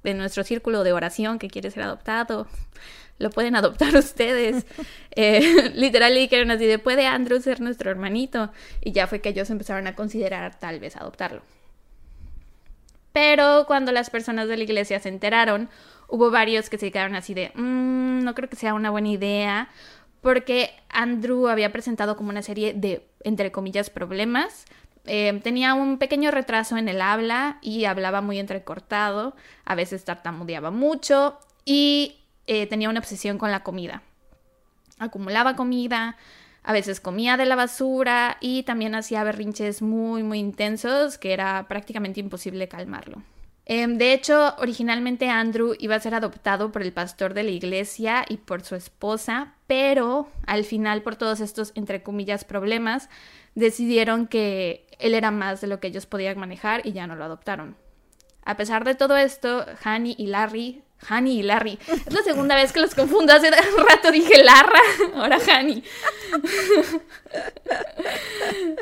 [0.05, 2.47] en nuestro círculo de oración que quiere ser adoptado,
[3.19, 4.67] lo pueden adoptar ustedes.
[5.13, 8.51] Eh, literal le dijeron así de, ¿puede Andrew ser nuestro hermanito?
[8.81, 11.43] Y ya fue que ellos empezaron a considerar tal vez adoptarlo.
[13.13, 15.69] Pero cuando las personas de la iglesia se enteraron,
[16.09, 19.69] hubo varios que se quedaron así de, "Mm, no creo que sea una buena idea,
[20.21, 24.65] porque Andrew había presentado como una serie de, entre comillas, problemas.
[25.07, 30.71] Eh, tenía un pequeño retraso en el habla y hablaba muy entrecortado, a veces tartamudeaba
[30.71, 34.03] mucho y eh, tenía una obsesión con la comida.
[34.99, 36.17] Acumulaba comida,
[36.63, 41.67] a veces comía de la basura y también hacía berrinches muy, muy intensos que era
[41.69, 43.23] prácticamente imposible calmarlo.
[43.67, 48.25] Em, de hecho, originalmente Andrew iba a ser adoptado por el pastor de la iglesia
[48.29, 53.09] y por su esposa, pero al final, por todos estos, entre comillas, problemas,
[53.55, 57.25] decidieron que él era más de lo que ellos podían manejar y ya no lo
[57.25, 57.77] adoptaron.
[58.45, 61.79] A pesar de todo esto, Hani y Larry Hani y Larry.
[62.07, 63.33] Es la segunda vez que los confundo.
[63.33, 64.81] Hace un rato dije Larra,
[65.15, 65.83] ahora Hani.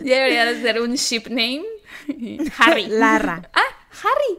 [0.02, 1.64] ya debería de ser un ship name.
[2.58, 2.86] Harry.
[2.86, 3.48] Larra.
[3.52, 4.38] Ah, Harry.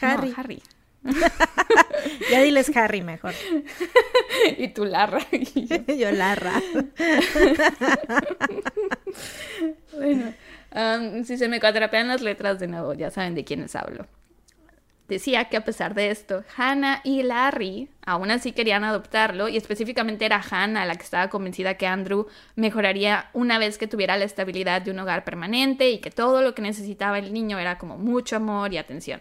[0.00, 0.30] Harry.
[0.30, 0.62] No, Harry.
[2.30, 3.34] ya diles Harry mejor.
[4.58, 5.20] y tú Larra.
[5.98, 6.62] yo Larra.
[9.92, 10.32] bueno,
[10.74, 14.06] um, si se me cuatrapean las letras de nuevo, ya saben de quiénes hablo.
[15.08, 20.24] Decía que a pesar de esto, Hannah y Larry aún así querían adoptarlo y específicamente
[20.24, 22.26] era Hannah la que estaba convencida que Andrew
[22.56, 26.54] mejoraría una vez que tuviera la estabilidad de un hogar permanente y que todo lo
[26.54, 29.20] que necesitaba el niño era como mucho amor y atención.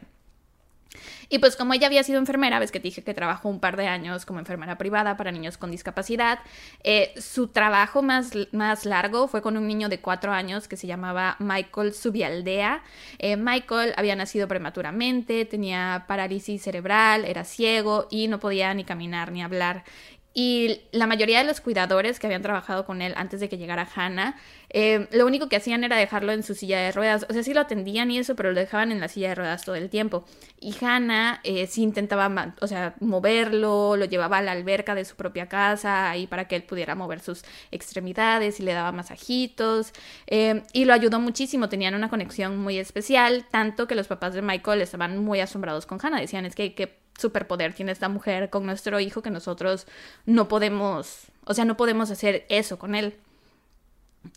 [1.29, 3.77] Y pues como ella había sido enfermera, ves que te dije que trabajó un par
[3.77, 6.39] de años como enfermera privada para niños con discapacidad,
[6.83, 10.87] eh, su trabajo más, más largo fue con un niño de cuatro años que se
[10.87, 12.83] llamaba Michael Subialdea.
[13.19, 19.31] Eh, Michael había nacido prematuramente, tenía parálisis cerebral, era ciego y no podía ni caminar
[19.31, 19.83] ni hablar.
[20.33, 23.87] Y la mayoría de los cuidadores que habían trabajado con él antes de que llegara
[23.95, 24.35] Hannah,
[24.71, 27.27] eh, lo único que hacían era dejarlo en su silla de ruedas.
[27.29, 29.63] O sea, sí lo atendían y eso, pero lo dejaban en la silla de ruedas
[29.63, 30.25] todo el tiempo.
[30.59, 35.15] Y Hannah eh, sí intentaba, o sea, moverlo, lo llevaba a la alberca de su
[35.15, 39.93] propia casa, ahí para que él pudiera mover sus extremidades y le daba masajitos.
[40.25, 44.41] Eh, y lo ayudó muchísimo, tenían una conexión muy especial, tanto que los papás de
[44.41, 46.19] Michael estaban muy asombrados con Hannah.
[46.19, 49.87] Decían, es que, que superpoder tiene esta mujer con nuestro hijo que nosotros
[50.25, 53.15] no podemos, o sea, no podemos hacer eso con él.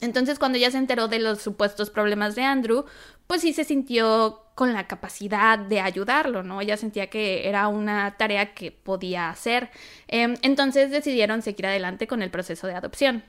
[0.01, 2.85] Entonces, cuando ella se enteró de los supuestos problemas de Andrew,
[3.27, 6.61] pues sí se sintió con la capacidad de ayudarlo, ¿no?
[6.61, 9.71] Ella sentía que era una tarea que podía hacer.
[10.09, 13.23] Em, entonces decidieron seguir adelante con el proceso de adopción.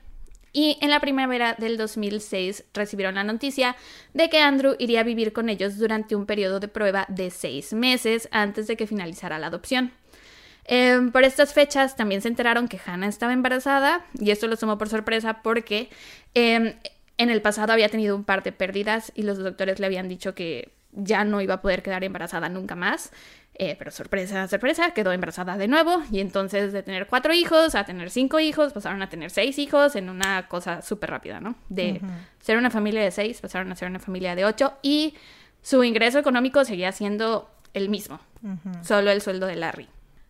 [0.58, 3.76] Y en la primavera del 2006 recibieron la noticia
[4.16, 7.74] de que Andrew iría a vivir con ellos durante un periodo de prueba de seis
[7.74, 9.92] meses antes de que finalizara la adopción.
[10.66, 14.80] Em, por estas fechas también se enteraron que Hannah estaba embarazada y esto lo tomó
[14.80, 15.92] por sorpresa porque
[16.34, 16.74] em,
[17.20, 20.34] en el pasado había tenido un par de pérdidas y los doctores le habían dicho
[20.34, 23.12] que ya no iba a poder quedar embarazada nunca más.
[23.60, 27.86] Eh, pero sorpresa, sorpresa, quedó embarazada de nuevo y entonces de tener cuatro hijos a
[27.86, 31.56] tener cinco hijos pasaron a tener seis hijos en una cosa súper rápida, ¿no?
[31.68, 32.00] De
[32.40, 35.16] ser una familia de seis pasaron a ser una familia de ocho y
[35.64, 38.20] su ingreso económico seguía siendo el mismo,
[38.84, 39.90] solo el sueldo de Larry.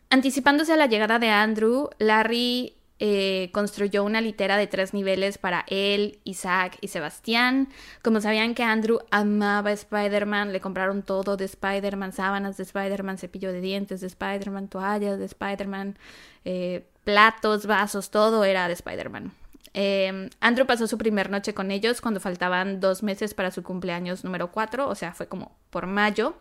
[0.10, 5.66] Anticipándose a la llegada de Andrew, Larry eh, construyó una litera de tres niveles para
[5.68, 7.70] él, Isaac y Sebastián.
[8.02, 13.52] Como sabían que Andrew amaba Spider-Man, le compraron todo de Spider-Man, sábanas de Spider-Man, cepillo
[13.52, 15.98] de dientes de Spider-Man, toallas de Spider-Man,
[16.46, 19.32] eh, platos, vasos, todo era de Spider-Man.
[19.74, 24.24] Eh, Andrew pasó su primer noche con ellos cuando faltaban dos meses para su cumpleaños
[24.24, 26.36] número cuatro, o sea, fue como por mayo.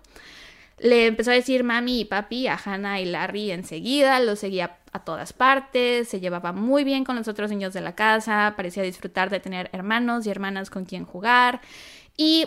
[0.79, 5.05] Le empezó a decir mami y papi a Hannah y Larry enseguida, lo seguía a
[5.05, 9.31] todas partes, se llevaba muy bien con los otros niños de la casa, parecía disfrutar
[9.31, 11.61] de tener hermanos y hermanas con quien jugar.
[12.17, 12.47] Y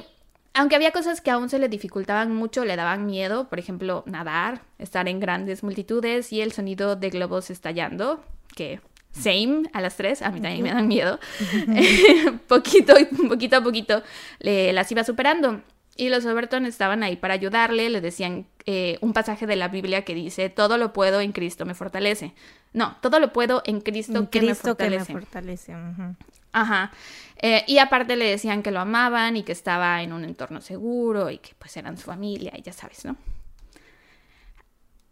[0.54, 4.62] aunque había cosas que aún se le dificultaban mucho, le daban miedo, por ejemplo, nadar,
[4.78, 8.24] estar en grandes multitudes y el sonido de globos estallando,
[8.56, 8.80] que
[9.12, 11.20] same a las tres, a mí también me dan miedo,
[12.48, 12.94] poquito,
[13.28, 14.04] poquito a poquito
[14.40, 15.62] le, las iba superando.
[16.00, 20.06] Y los Overton estaban ahí para ayudarle, le decían eh, un pasaje de la Biblia
[20.06, 22.34] que dice, todo lo puedo en Cristo me fortalece.
[22.72, 25.76] No, todo lo puedo en Cristo, que, me fortalece.
[26.54, 26.94] Ajá.
[27.36, 31.30] Eh, y aparte le decían que lo amaban y que estaba en un entorno seguro
[31.30, 33.18] y que pues eran su familia y ya sabes, ¿no?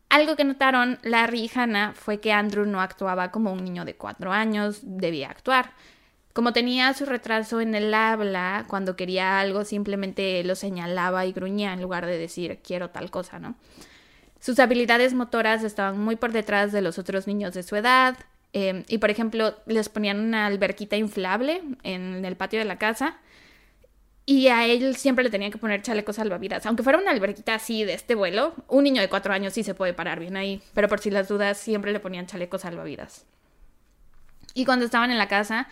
[0.08, 3.96] Algo que notaron Larry y Hannah fue que Andrew no actuaba como un niño de
[3.96, 5.74] cuatro años debía actuar.
[6.38, 11.74] Como tenía su retraso en el habla, cuando quería algo simplemente lo señalaba y gruñía
[11.74, 13.56] en lugar de decir quiero tal cosa, ¿no?
[14.40, 18.20] Sus habilidades motoras estaban muy por detrás de los otros niños de su edad.
[18.54, 23.18] Em, y por ejemplo, les ponían una alberquita inflable en el patio de la casa.
[24.28, 26.68] Y a él siempre le tenían que poner chalecos salvavidas.
[26.68, 29.74] Aunque fuera una alberquita así de este vuelo, un niño de cuatro años sí se
[29.74, 30.62] puede parar bien ahí.
[30.76, 33.26] Pero por si las dudas, siempre le ponían chalecos salvavidas.
[34.54, 35.68] Y cuando estaban en la casa,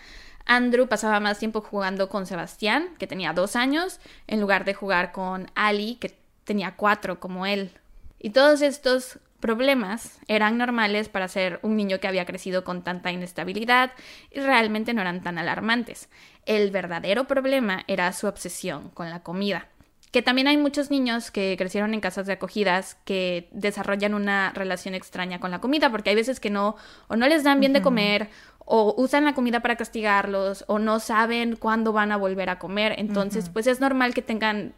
[0.45, 5.11] Andrew pasaba más tiempo jugando con Sebastián, que tenía dos años, en lugar de jugar
[5.11, 7.71] con Ali, que tenía cuatro como él.
[8.19, 13.11] Y todos estos problemas eran normales para ser un niño que había crecido con tanta
[13.11, 13.91] inestabilidad
[14.31, 16.09] y realmente no eran tan alarmantes.
[16.45, 19.67] El verdadero problema era su obsesión con la comida
[20.15, 24.95] que también hay muchos niños que crecieron en casas de acogidas que desarrollan una relación
[24.95, 26.77] extraña con la comida, porque hay veces que no,
[27.09, 28.29] o no les dan bien de comer,
[28.65, 32.95] o usan la comida para castigarlos, o no saben cuándo van a volver a comer.
[32.97, 34.73] Entonces, pues es normal que tengan,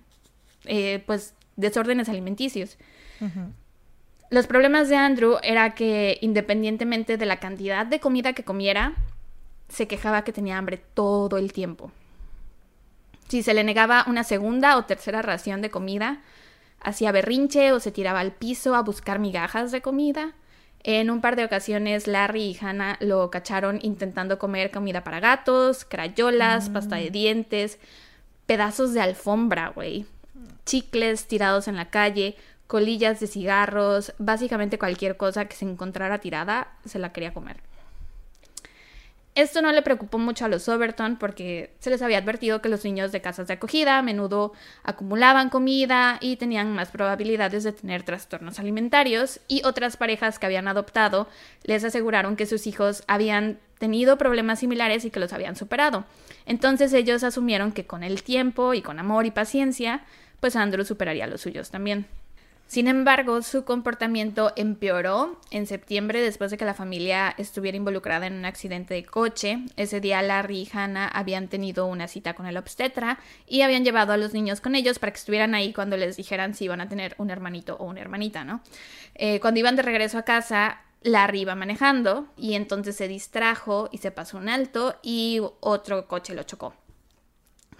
[0.65, 2.78] eh, pues, desórdenes alimenticios.
[4.30, 8.93] Los problemas de Andrew era que independientemente de la cantidad de comida que comiera,
[9.69, 11.91] se quejaba que tenía hambre todo el tiempo.
[13.30, 16.21] Si se le negaba una segunda o tercera ración de comida,
[16.82, 20.34] hacía berrinche o se tiraba al piso a buscar migajas de comida.
[20.89, 25.84] En un par de ocasiones Larry y Hannah lo cacharon intentando comer comida para gatos,
[25.84, 27.12] crayolas, pasta de mm.
[27.12, 27.78] dientes,
[28.45, 30.06] pedazos de alfombra, güey,
[30.65, 36.71] chicles tirados en la calle, colillas de cigarros, básicamente cualquier cosa que se encontrara tirada
[36.86, 37.66] se la quería comer.
[39.38, 42.84] Esto no le preocupó mucho a los Overton porque se les había advertido que los
[42.84, 48.02] niños de casas de acogida a menudo acumulaban comida y tenían más probabilidades de tener
[48.02, 51.28] trastornos alimentarios y otras parejas que habían adoptado
[51.62, 56.06] les aseguraron que sus hijos habían tenido problemas similares y que los habían superado.
[56.47, 60.04] Entonces ellos asumieron que con el tiempo y con amor y paciencia,
[60.39, 62.08] pues Andrew superaría los suyos también.
[62.67, 68.34] Sin embargo, su comportamiento empeoró en septiembre después de que la familia estuviera involucrada en
[68.34, 69.60] un accidente de coche.
[69.77, 74.12] Ese día Larry y Hannah habían tenido una cita con el obstetra y habían llevado
[74.12, 76.89] a los niños con ellos para que estuvieran ahí cuando les dijeran si iban a
[76.89, 78.62] tener un hermanito o una hermanita, ¿no?
[79.15, 83.99] Eh, cuando iban de regreso a casa, Larry iba manejando y entonces se distrajo y
[83.99, 86.73] se pasó un alto y otro coche lo chocó.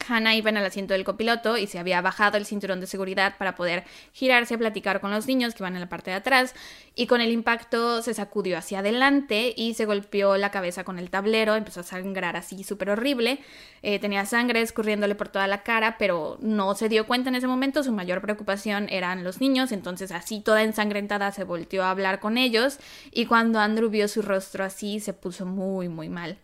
[0.08, 3.36] Hannah iba en el asiento del copiloto y se había bajado el cinturón de seguridad
[3.38, 6.54] para poder girarse a platicar con los niños que iban en la parte de atrás
[6.96, 11.10] y con el impacto se sacudió hacia adelante y se golpeó la cabeza con el
[11.10, 13.40] tablero, empezó a sangrar así súper horrible,
[13.84, 17.48] eh, tenía sangre escurriéndole por toda la cara, pero no se dio cuenta en ese
[17.48, 22.20] momento, su mayor preocupación eran los niños, entonces así toda ensangrentada se volteó a hablar
[22.20, 22.80] con ellos
[23.12, 26.38] y cuando Andrew vio su rostro así se puso muy muy mal.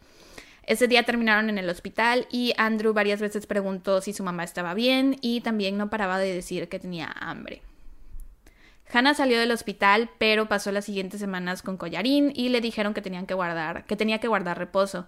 [0.65, 4.73] Ese día terminaron en el hospital y Andrew varias veces preguntó si su mamá estaba
[4.73, 7.61] bien y también no paraba de decir que tenía hambre.
[8.91, 13.01] Hannah salió del hospital, pero pasó las siguientes semanas con collarín y le dijeron que
[13.01, 15.05] tenían que guardar, que tenía que guardar reposo.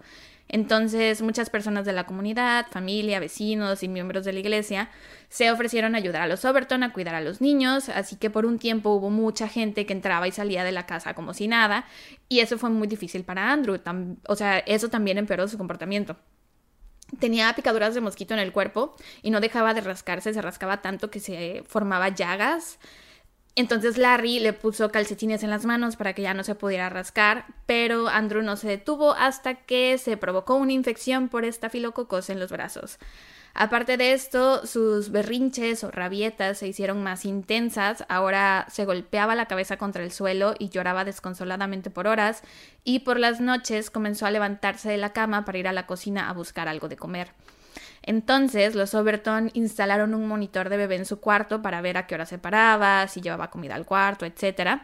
[0.48, 4.90] Entonces, muchas personas de la comunidad, familia, vecinos y miembros de la iglesia
[5.28, 8.46] se ofrecieron a ayudar a los Overton a cuidar a los niños, así que por
[8.46, 11.84] un tiempo hubo mucha gente que entraba y salía de la casa como si nada,
[12.28, 13.80] y eso fue muy difícil para Andrew,
[14.28, 16.16] o sea, eso también empeoró su comportamiento.
[17.20, 21.10] Tenía picaduras de mosquito en el cuerpo y no dejaba de rascarse, se rascaba tanto
[21.10, 22.78] que se formaba llagas.
[23.58, 27.46] Entonces Larry le puso calcetines en las manos para que ya no se pudiera rascar,
[27.64, 32.52] pero Andrew no se detuvo hasta que se provocó una infección por estafilococos en los
[32.52, 32.98] brazos.
[33.54, 39.46] Aparte de esto, sus berrinches o rabietas se hicieron más intensas, ahora se golpeaba la
[39.46, 42.42] cabeza contra el suelo y lloraba desconsoladamente por horas,
[42.84, 46.28] y por las noches comenzó a levantarse de la cama para ir a la cocina
[46.28, 47.30] a buscar algo de comer.
[48.06, 52.14] Entonces, los Overton instalaron un monitor de bebé en su cuarto para ver a qué
[52.14, 54.80] hora se paraba, si llevaba comida al cuarto, etc.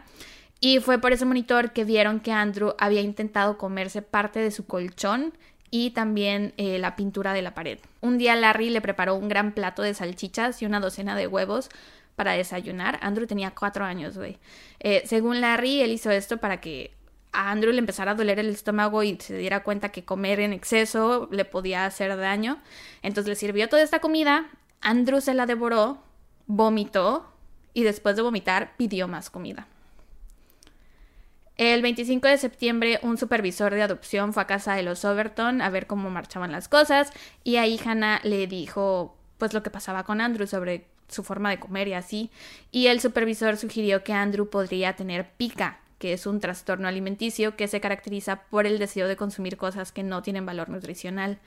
[0.59, 4.65] Y fue por ese monitor que vieron que Andrew había intentado comerse parte de su
[4.65, 5.33] colchón
[5.71, 7.79] y también eh, la pintura de la pared.
[8.01, 11.69] Un día Larry le preparó un gran plato de salchichas y una docena de huevos
[12.15, 12.99] para desayunar.
[13.01, 14.37] Andrew tenía cuatro años, güey.
[14.79, 16.91] Eh, según Larry, él hizo esto para que
[17.33, 20.53] a Andrew le empezara a doler el estómago y se diera cuenta que comer en
[20.53, 22.61] exceso le podía hacer daño.
[23.01, 24.49] Entonces le sirvió toda esta comida,
[24.81, 26.03] Andrew se la devoró,
[26.45, 27.33] vomitó
[27.73, 29.67] y después de vomitar pidió más comida.
[31.57, 35.69] El 25 de septiembre un supervisor de adopción fue a casa de los Overton a
[35.69, 37.11] ver cómo marchaban las cosas
[37.43, 41.59] y ahí Hannah le dijo pues lo que pasaba con Andrew sobre su forma de
[41.59, 42.31] comer y así
[42.71, 47.69] y el supervisor sugirió que Andrew podría tener pica que es un trastorno alimenticio que
[47.69, 51.39] se caracteriza por el deseo de consumir cosas que no tienen valor nutricional.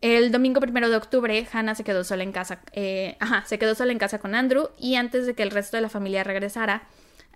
[0.00, 2.60] El domingo primero de octubre, Hannah se quedó sola en casa.
[2.72, 5.76] Eh, ajá, se quedó sola en casa con Andrew y antes de que el resto
[5.76, 6.88] de la familia regresara,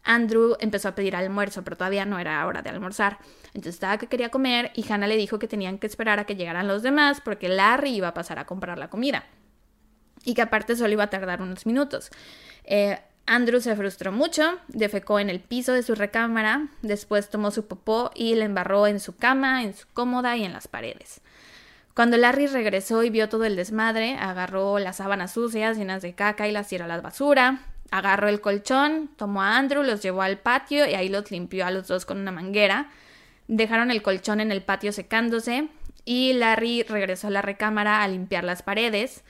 [0.04, 3.18] Andrew empezó a pedir almuerzo, pero todavía no era hora de almorzar.
[3.48, 6.34] Entonces estaba que quería comer y Hannah le dijo que tenían que esperar a que
[6.34, 9.26] llegaran los demás porque Larry iba a pasar a comprar la comida
[10.24, 12.10] y que aparte solo iba a tardar unos minutos.
[12.64, 17.66] Eh, Andrew se frustró mucho, defecó en el piso de su recámara, después tomó su
[17.66, 21.20] popó y le embarró en su cama, en su cómoda y en las paredes.
[21.94, 26.48] Cuando Larry regresó y vio todo el desmadre, agarró las sábanas sucias llenas de caca
[26.48, 30.38] y las tiró a la basura, agarró el colchón, tomó a Andrew, los llevó al
[30.38, 32.90] patio y ahí los limpió a los dos con una manguera.
[33.46, 35.68] Dejaron el colchón en el patio secándose
[36.06, 39.23] y Larry regresó a la recámara a limpiar las paredes.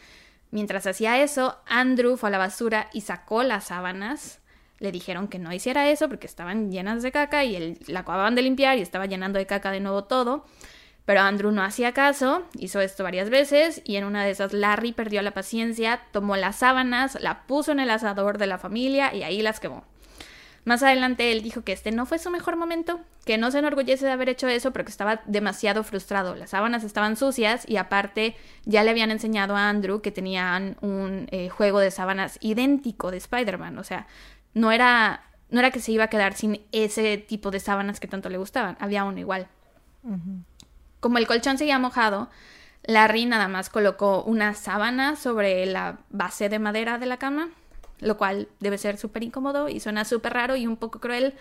[0.53, 4.41] Mientras hacía eso, Andrew fue a la basura y sacó las sábanas.
[4.79, 8.35] Le dijeron que no hiciera eso porque estaban llenas de caca y él, la acababan
[8.35, 10.45] de limpiar y estaba llenando de caca de nuevo todo.
[11.07, 14.93] Pero Andrew no hacía caso, hizo esto varias veces y en una de esas Larry
[14.93, 19.23] perdió la paciencia, tomó las sábanas, la puso en el asador de la familia y
[19.23, 19.85] ahí las quemó.
[20.65, 24.07] Más adelante él dijo que este no fue su mejor momento, que no se enorgullece
[24.07, 26.37] de haber hecho eso, pero que estaba demasiado frustrado.
[26.37, 31.27] Las sábanas estaban sucias y aparte ya le habían enseñado a Andrew que tenían un
[31.33, 33.79] eh, juego de sábanas idéntico de Spider-Man.
[33.79, 34.07] O sea,
[34.55, 38.09] no era, no era que se iba a quedar sin ese tipo de sábanas que
[38.09, 39.49] tanto le gustaban, había uno igual.
[41.01, 42.29] Como el colchón seguía mojado,
[42.85, 47.51] Larry nada más colocó una sábana sobre la base de madera de la cama,
[48.03, 51.35] lo cual debe ser súper incómodo y suena súper raro y un poco cruel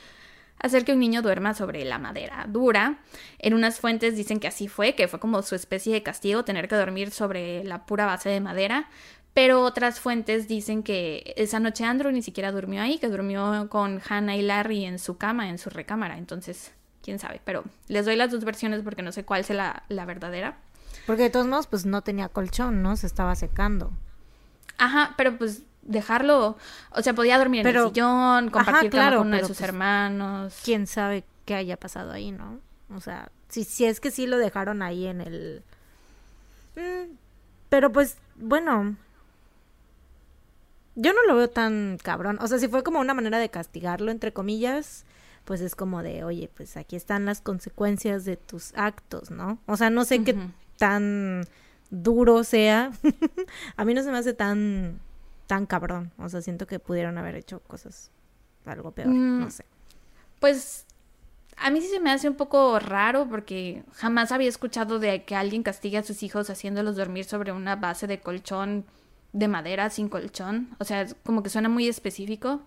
[0.59, 2.99] hacer que un niño duerma sobre la madera dura.
[3.39, 6.67] En unas fuentes dicen que así fue, que fue como su especie de castigo tener
[6.67, 8.87] que dormir sobre la pura base de madera.
[9.33, 14.01] Pero otras fuentes dicen que esa noche Andrew ni siquiera durmió ahí, que durmió con
[14.07, 16.17] Hannah y Larry en su cama, en su recámara.
[16.17, 20.05] Entonces, quién sabe, pero les doy las dos versiones porque no sé cuál sea la,
[20.05, 20.57] verdadera.
[21.07, 22.97] Porque de todos modos, pues no tenía colchón, ¿no?
[22.97, 23.91] Se estaba secando.
[24.77, 26.57] Ajá, pero pues dejarlo,
[26.91, 30.59] o sea, podía dormir en el sillón, compartir con uno de sus pues, hermanos.
[30.63, 32.59] Quién sabe qué haya pasado ahí, ¿no?
[32.95, 35.63] O sea, si, si es que sí lo dejaron ahí en el...
[36.75, 37.15] Mm,
[37.69, 38.95] pero pues, bueno,
[40.95, 42.37] yo no lo veo tan cabrón.
[42.41, 45.05] O sea, si fue como una manera de castigarlo, entre comillas,
[45.45, 49.59] pues es como de, oye, pues aquí están las consecuencias de tus actos, ¿no?
[49.65, 50.35] O sea, no sé qué
[50.77, 51.45] tan
[51.89, 52.91] duro sea.
[53.77, 54.99] a mí no se me hace tan,
[55.51, 56.13] tan cabrón.
[56.17, 58.09] O sea, siento que pudieron haber hecho cosas
[58.65, 59.65] algo peor, no mm, sé.
[60.39, 60.85] Pues
[61.57, 65.35] a mí sí se me hace un poco raro porque jamás había escuchado de que
[65.35, 68.85] alguien castigue a sus hijos haciéndolos dormir sobre una base de colchón
[69.33, 70.69] de madera sin colchón.
[70.79, 72.61] O sea, como que suena muy específico.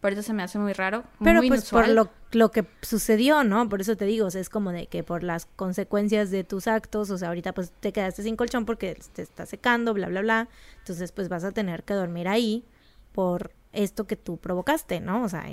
[0.00, 1.04] Por eso se me hace muy raro.
[1.22, 3.68] Pero pues por lo, lo, que sucedió, ¿no?
[3.68, 6.68] Por eso te digo, o sea, es como de que por las consecuencias de tus
[6.68, 10.22] actos, o sea, ahorita pues te quedaste sin colchón porque te está secando, bla, bla,
[10.22, 10.48] bla.
[10.78, 12.64] Entonces pues vas a tener que dormir ahí
[13.12, 15.22] por esto que tú provocaste, ¿no?
[15.22, 15.44] O sea,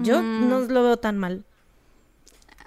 [0.00, 0.48] yo mm.
[0.48, 1.44] no lo veo tan mal.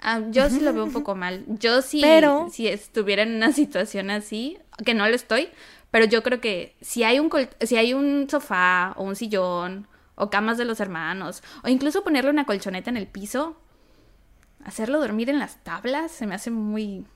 [0.00, 1.44] Ah, yo sí lo veo un poco mal.
[1.46, 2.48] Yo sí, pero...
[2.50, 5.50] si estuviera en una situación así, que no lo estoy,
[5.90, 7.30] pero yo creo que si hay un,
[7.60, 9.86] si hay un sofá o un sillón
[10.18, 13.56] o camas de los hermanos, o incluso ponerle una colchoneta en el piso,
[14.64, 17.06] hacerlo dormir en las tablas, se me hace muy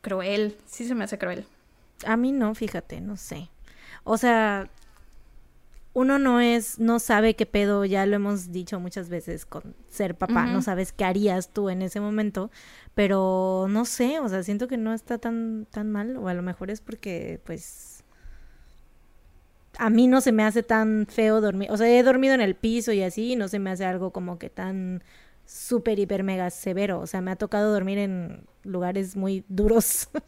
[0.00, 1.46] cruel, sí se me hace cruel.
[2.06, 3.48] A mí no, fíjate, no sé.
[4.02, 4.68] O sea,
[5.94, 10.16] uno no es, no sabe qué pedo, ya lo hemos dicho muchas veces con ser
[10.16, 12.50] papá, no sabes qué harías tú en ese momento,
[12.96, 16.42] pero no sé, o sea, siento que no está tan, tan mal, o a lo
[16.42, 17.93] mejor es porque, pues,
[19.78, 21.70] a mí no se me hace tan feo dormir.
[21.70, 24.12] O sea, he dormido en el piso y así, y no se me hace algo
[24.12, 25.02] como que tan
[25.46, 27.00] súper, hiper, mega severo.
[27.00, 30.08] O sea, me ha tocado dormir en lugares muy duros.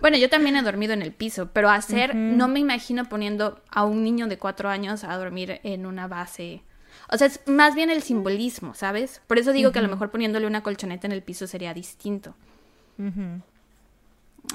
[0.00, 3.84] Bueno, yo también he dormido en el piso, pero hacer, no me imagino poniendo a
[3.84, 6.62] un niño de cuatro años a dormir en una base.
[7.10, 9.20] O sea, es más bien el simbolismo, ¿sabes?
[9.26, 12.34] Por eso digo que a lo mejor poniéndole una colchoneta en el piso sería distinto.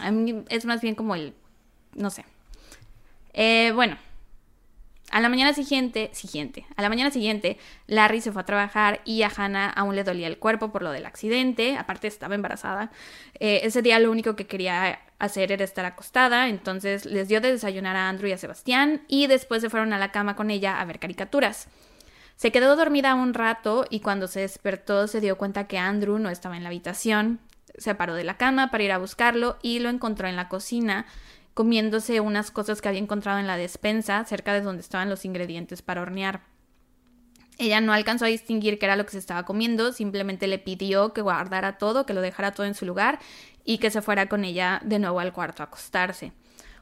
[0.02, 1.34] A mí es más bien como el,
[1.94, 2.26] no sé.
[3.34, 3.98] Eh, bueno,
[5.16, 7.58] a la mañana siguiente, siguiente, a la mañana siguiente,
[7.88, 10.92] Larry se fue a trabajar y a Hannah aún le dolía el cuerpo por lo
[10.92, 12.92] del accidente, aparte estaba embarazada.
[13.40, 17.54] Eh, ese día lo único que quería hacer era estar acostada, entonces les dio de
[17.54, 20.82] desayunar a Andrew y a Sebastián y después se fueron a la cama con ella
[20.82, 21.70] a ver caricaturas.
[22.36, 26.30] Se quedó dormida un rato y cuando se despertó se dio cuenta que Andrew no
[26.30, 27.40] estaba en la habitación.
[27.78, 31.06] Se paró de la cama para ir a buscarlo y lo encontró en la cocina
[31.56, 35.82] comiéndose unas cosas que había encontrado en la despensa cerca de donde estaban los ingredientes
[35.82, 36.42] para hornear.
[37.58, 41.14] Ella no alcanzó a distinguir qué era lo que se estaba comiendo, simplemente le pidió
[41.14, 43.20] que guardara todo, que lo dejara todo en su lugar
[43.64, 46.34] y que se fuera con ella de nuevo al cuarto a acostarse.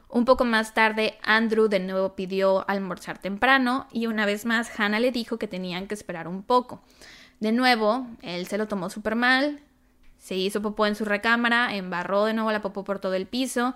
[0.08, 4.98] Un poco más tarde, Andrew de nuevo pidió almorzar temprano y una vez más Hannah
[4.98, 6.82] le dijo que tenían que esperar un poco.
[7.38, 9.60] De nuevo, él se lo tomó súper mal,
[10.18, 13.74] se hizo popó en su recámara, embarró de nuevo la popó por todo el piso,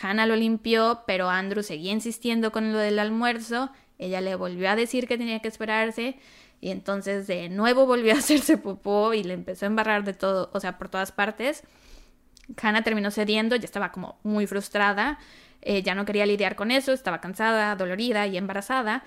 [0.00, 3.70] Hannah lo limpió, pero Andrew seguía insistiendo con lo del almuerzo.
[3.98, 6.16] Ella le volvió a decir que tenía que esperarse
[6.60, 10.50] y entonces de nuevo volvió a hacerse popó y le empezó a embarrar de todo,
[10.52, 11.62] o sea, por todas partes.
[12.60, 15.18] Hannah terminó cediendo, ya estaba como muy frustrada,
[15.60, 19.04] eh, ya no quería lidiar con eso, estaba cansada, dolorida y embarazada.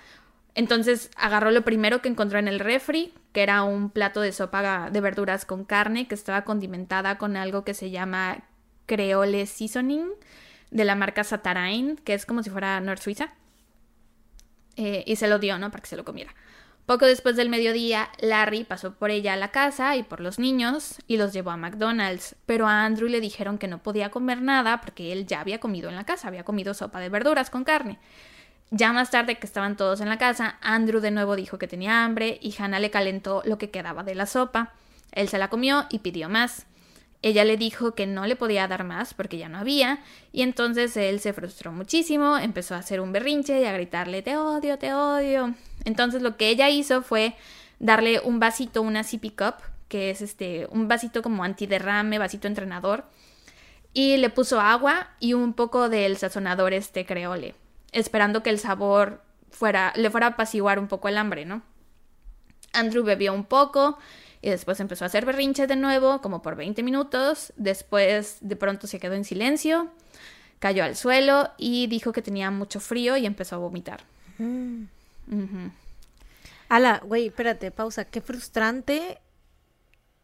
[0.54, 4.90] Entonces agarró lo primero que encontró en el refri, que era un plato de sopa
[4.90, 8.44] de verduras con carne que estaba condimentada con algo que se llama
[8.86, 10.10] creole seasoning,
[10.72, 13.32] de la marca Satarain, que es como si fuera North Suiza.
[14.76, 15.70] Eh, y se lo dio, ¿no?
[15.70, 16.34] Para que se lo comiera.
[16.86, 20.96] Poco después del mediodía, Larry pasó por ella a la casa y por los niños
[21.06, 24.80] y los llevó a McDonald's, pero a Andrew le dijeron que no podía comer nada
[24.80, 28.00] porque él ya había comido en la casa, había comido sopa de verduras con carne.
[28.70, 32.04] Ya más tarde que estaban todos en la casa, Andrew de nuevo dijo que tenía
[32.04, 34.72] hambre y Hannah le calentó lo que quedaba de la sopa.
[35.12, 36.66] Él se la comió y pidió más.
[37.22, 40.00] Ella le dijo que no le podía dar más porque ya no había,
[40.32, 44.36] y entonces él se frustró muchísimo, empezó a hacer un berrinche y a gritarle te
[44.36, 45.54] odio, te odio.
[45.84, 47.36] Entonces lo que ella hizo fue
[47.78, 49.54] darle un vasito, una sippy cup,
[49.88, 53.04] que es este un vasito como antiderrame, vasito entrenador,
[53.92, 57.54] y le puso agua y un poco del sazonador este creole,
[57.92, 61.62] esperando que el sabor fuera le fuera a apaciguar un poco el hambre, ¿no?
[62.72, 63.98] Andrew bebió un poco
[64.42, 67.52] y después empezó a hacer berrinches de nuevo, como por 20 minutos.
[67.56, 69.88] Después de pronto se quedó en silencio,
[70.58, 74.02] cayó al suelo y dijo que tenía mucho frío y empezó a vomitar.
[74.38, 74.86] Mm.
[76.68, 78.04] Ala, güey, espérate, pausa.
[78.04, 79.20] Qué frustrante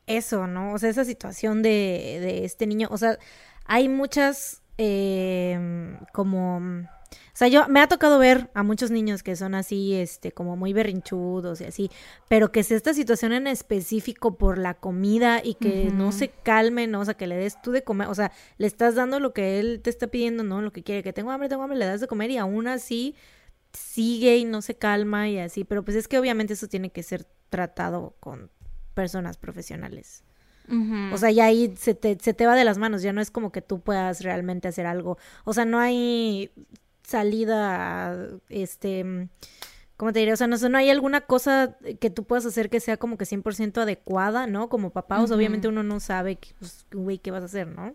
[0.07, 0.73] eso, ¿no?
[0.73, 2.89] O sea, esa situación de, de este niño.
[2.91, 3.19] O sea,
[3.67, 9.37] hay muchas eh, como o sea, yo me ha tocado ver a muchos niños que
[9.37, 11.91] son así, este, como muy berrinchudos y así,
[12.29, 16.91] pero que es esta situación en específico por la comida y que no se calmen,
[16.91, 17.01] ¿no?
[17.01, 19.61] o sea, que le des tú de comer, o sea, le estás dando lo que
[19.61, 20.61] él te está pidiendo, ¿no?
[20.63, 23.15] Lo que quiere, que tengo hambre, tengo hambre, le das de comer y aún así
[23.73, 27.03] sigue y no se calma y así, pero pues es que obviamente eso tiene que
[27.03, 28.51] ser tratado con
[28.95, 30.25] personas profesionales.
[31.13, 33.31] O sea, ya ahí se te, se te va de las manos, ya no es
[33.31, 35.17] como que tú puedas realmente hacer algo.
[35.45, 36.51] O sea, no hay
[37.09, 39.29] salida, este,
[39.97, 40.35] ¿cómo te diré?
[40.35, 43.25] O sea, no, no hay alguna cosa que tú puedas hacer que sea como que
[43.25, 44.69] 100% adecuada, ¿no?
[44.69, 47.95] Como papá, obviamente uno no sabe, pues, güey, qué vas a hacer, ¿no?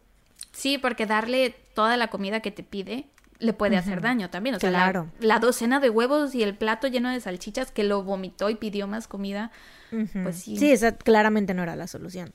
[0.51, 3.05] Sí, porque darle toda la comida que te pide
[3.37, 4.55] le puede hacer daño también.
[4.55, 5.11] O sea, claro.
[5.19, 8.87] la, docena de huevos y el plato lleno de salchichas que lo vomitó y pidió
[8.87, 9.51] más comida,
[10.23, 10.57] pues sí.
[10.57, 12.33] Sí, esa claramente no era la solución.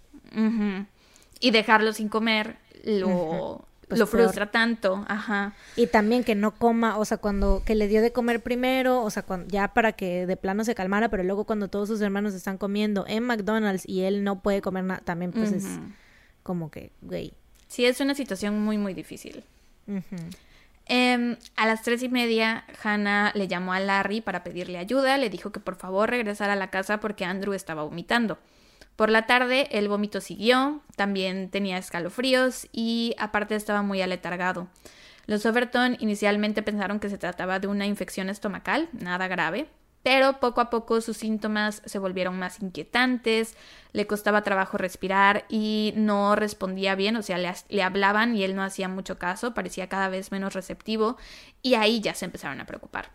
[1.41, 5.55] Y dejarlo sin comer lo, pues lo frustra tanto, ajá.
[5.75, 9.11] Y también que no coma, o sea, cuando que le dio de comer primero, o
[9.11, 12.35] sea, cuando, ya para que de plano se calmara, pero luego cuando todos sus hermanos
[12.35, 15.67] están comiendo en McDonald's y él no puede comer nada, también pues es
[16.43, 17.33] como que, güey.
[17.67, 19.43] Sí, es una situación muy, muy difícil.
[20.87, 25.31] Em, a las tres y media, Hannah le llamó a Larry para pedirle ayuda, le
[25.31, 28.39] dijo que por favor regresara a la casa porque Andrew estaba vomitando.
[28.99, 34.67] Por la tarde el vómito siguió, también tenía escalofríos y aparte estaba muy aletargado.
[35.27, 39.69] Los Overton inicialmente pensaron que se trataba de una infección estomacal, nada grave,
[40.03, 43.57] pero poco a poco sus síntomas se volvieron más inquietantes,
[43.93, 48.57] le costaba trabajo respirar y no respondía bien, o sea, le, le, hablaban y él
[48.57, 51.17] no hacía mucho caso, parecía cada vez menos receptivo
[51.63, 53.11] y ahí ya se empezaron a preocupar.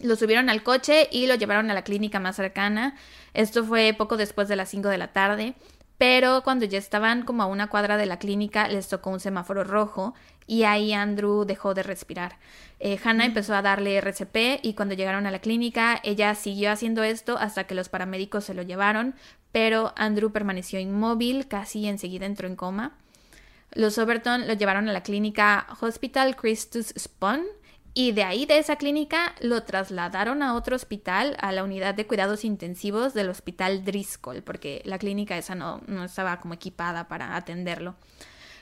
[0.00, 2.96] Lo subieron al coche y lo llevaron a la clínica más cercana.
[3.34, 5.54] Esto fue poco después de las 5 de la tarde,
[5.98, 9.62] pero cuando ya estaban como a una cuadra de la clínica les tocó un semáforo
[9.62, 10.14] rojo
[10.46, 12.38] y ahí Andrew dejó de respirar.
[12.80, 17.04] Eh, Hannah empezó a darle RCP y cuando llegaron a la clínica ella siguió haciendo
[17.04, 19.14] esto hasta que los paramédicos se lo llevaron,
[19.52, 22.96] pero Andrew permaneció inmóvil, casi enseguida entró en coma.
[23.70, 27.42] Los Overton lo llevaron a la clínica Hospital Christus Spawn
[27.94, 32.06] y de ahí, de esa clínica, lo trasladaron a otro hospital, a la unidad de
[32.06, 37.36] cuidados intensivos del hospital Driscoll, porque la clínica esa no, no estaba como equipada para
[37.36, 37.94] atenderlo.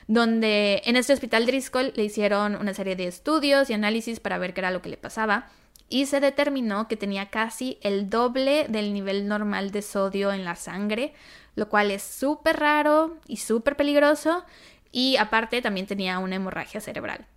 [0.07, 4.53] Donde en este hospital Driscoll le hicieron una serie de estudios y análisis para ver
[4.53, 5.47] qué era lo que le pasaba.
[5.87, 10.55] Y se determinó que tenía casi el doble del nivel normal de sodio en la
[10.55, 11.13] sangre,
[11.55, 14.43] lo cual es súper raro y súper peligroso.
[14.91, 17.27] Y aparte también tenía una hemorragia cerebral.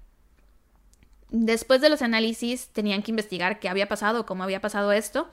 [1.36, 5.28] Después de los análisis tenían que investigar qué había pasado, cómo había pasado esto.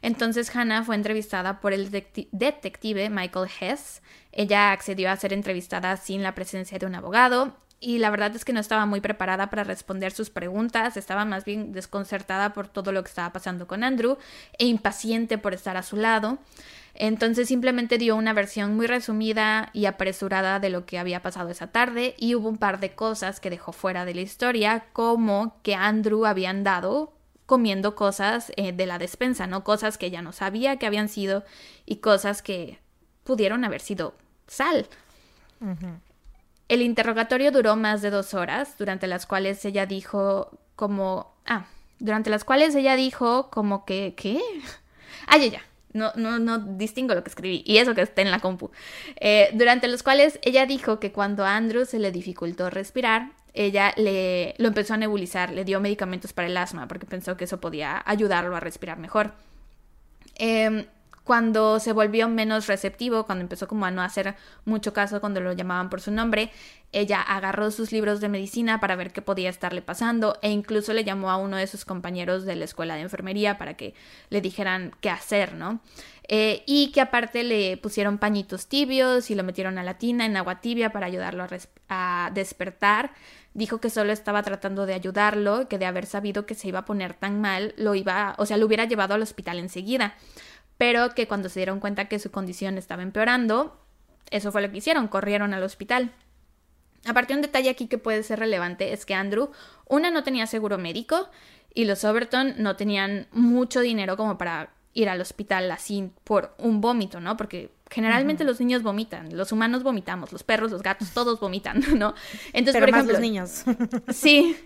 [0.00, 4.00] Entonces Hannah fue entrevistada por el detective Michael Hess.
[4.32, 8.46] Ella accedió a ser entrevistada sin la presencia de un abogado y la verdad es
[8.46, 12.90] que no estaba muy preparada para responder sus preguntas, estaba más bien desconcertada por todo
[12.90, 14.16] lo que estaba pasando con Andrew
[14.56, 16.38] e impaciente por estar a su lado.
[16.94, 21.68] Entonces simplemente dio una versión muy resumida y apresurada de lo que había pasado esa
[21.68, 25.74] tarde y hubo un par de cosas que dejó fuera de la historia, como que
[25.74, 27.14] Andrew había andado
[27.46, 29.64] comiendo cosas eh, de la despensa, ¿no?
[29.64, 31.44] Cosas que ella no sabía que habían sido
[31.86, 32.78] y cosas que
[33.24, 34.14] pudieron haber sido
[34.46, 34.86] sal.
[36.68, 41.34] El interrogatorio duró más de dos horas, durante las cuales ella dijo como...
[41.46, 41.66] Ah,
[41.98, 44.14] durante las cuales ella dijo como que...
[44.16, 44.40] ¿Qué?
[45.26, 45.62] Ah, ya, ya.
[45.92, 48.70] No, no, no distingo lo que escribí y eso que está en la compu.
[49.16, 53.92] Eh, durante los cuales ella dijo que cuando a Andrew se le dificultó respirar, ella
[53.96, 57.60] le, lo empezó a nebulizar, le dio medicamentos para el asma porque pensó que eso
[57.60, 59.34] podía ayudarlo a respirar mejor.
[60.36, 60.86] Em,
[61.24, 65.52] cuando se volvió menos receptivo, cuando empezó como a no hacer mucho caso cuando lo
[65.52, 66.50] llamaban por su nombre,
[66.90, 71.04] ella agarró sus libros de medicina para ver qué podía estarle pasando e incluso le
[71.04, 73.94] llamó a uno de sus compañeros de la escuela de enfermería para que
[74.30, 75.80] le dijeran qué hacer, ¿no?
[76.28, 80.36] Eh, y que aparte le pusieron pañitos tibios y lo metieron a la tina en
[80.36, 81.48] agua tibia para ayudarlo a,
[81.88, 83.12] a despertar.
[83.54, 86.84] Dijo que solo estaba tratando de ayudarlo, que de haber sabido que se iba a
[86.84, 90.14] poner tan mal, lo iba, o sea, lo hubiera llevado al hospital enseguida
[90.82, 93.80] pero que cuando se dieron cuenta que su condición estaba empeorando,
[94.30, 96.10] eso fue lo que hicieron, corrieron al hospital.
[97.06, 99.52] Aparte, un detalle aquí que puede ser relevante es que Andrew,
[99.86, 101.28] una, no tenía seguro médico
[101.72, 106.80] y los Overton no tenían mucho dinero como para ir al hospital así por un
[106.80, 107.36] vómito, ¿no?
[107.36, 112.16] Porque generalmente los niños vomitan, los humanos vomitamos, los perros, los gatos, todos vomitan, ¿no?
[112.52, 113.62] Entonces, por ejemplo, los niños.
[114.08, 114.56] sí,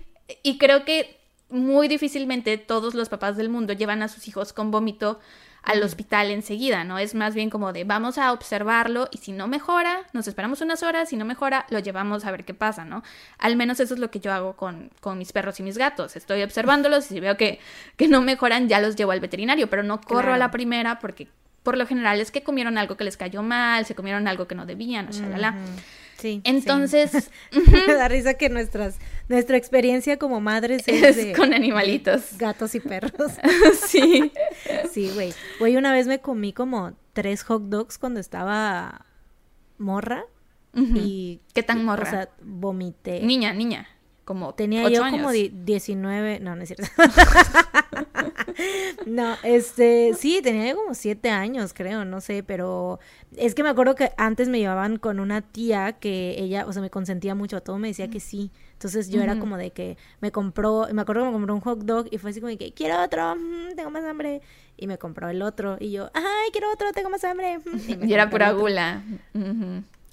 [0.42, 4.70] y creo que muy difícilmente todos los papás del mundo llevan a sus hijos con
[4.70, 5.20] vómito
[5.66, 6.98] al hospital enseguida, ¿no?
[6.98, 10.84] Es más bien como de vamos a observarlo y si no mejora, nos esperamos unas
[10.84, 13.02] horas, si no mejora, lo llevamos a ver qué pasa, ¿no?
[13.38, 16.14] Al menos eso es lo que yo hago con, con mis perros y mis gatos.
[16.14, 17.58] Estoy observándolos y si veo que,
[17.96, 21.26] que no mejoran, ya los llevo al veterinario, pero no corro a la primera porque
[21.64, 24.54] por lo general es que comieron algo que les cayó mal, se comieron algo que
[24.54, 25.56] no debían, o sea, la, la.
[26.16, 26.40] Sí.
[26.44, 27.30] Entonces.
[27.88, 28.98] Me da risa que nuestras,
[29.28, 32.38] nuestra experiencia como madres es, con animalitos.
[32.38, 33.32] Gatos y perros.
[33.86, 34.32] sí.
[34.90, 35.32] Sí, güey.
[35.58, 39.06] Güey, una vez me comí como tres hot dogs cuando estaba
[39.78, 40.24] morra.
[40.74, 41.40] Y.
[41.54, 42.02] ¿Qué tan morra?
[42.02, 43.22] O sea, vomité.
[43.22, 43.88] Niña, niña.
[44.26, 46.88] Como Tenía yo como 19, no, no es cierto.
[49.06, 52.98] no, este, sí, tenía como 7 años, creo, no sé, pero
[53.36, 56.82] es que me acuerdo que antes me llevaban con una tía que ella, o sea,
[56.82, 58.50] me consentía mucho, a todo me decía que sí.
[58.76, 61.78] Entonces yo era como de que me compró, me acuerdo que me compró un hot
[61.78, 64.42] dog y fue así como de que quiero otro, mm, tengo más hambre.
[64.76, 67.58] Y me compró el otro y yo, ay, quiero otro, tengo más hambre.
[68.06, 69.02] Y, era pura gula.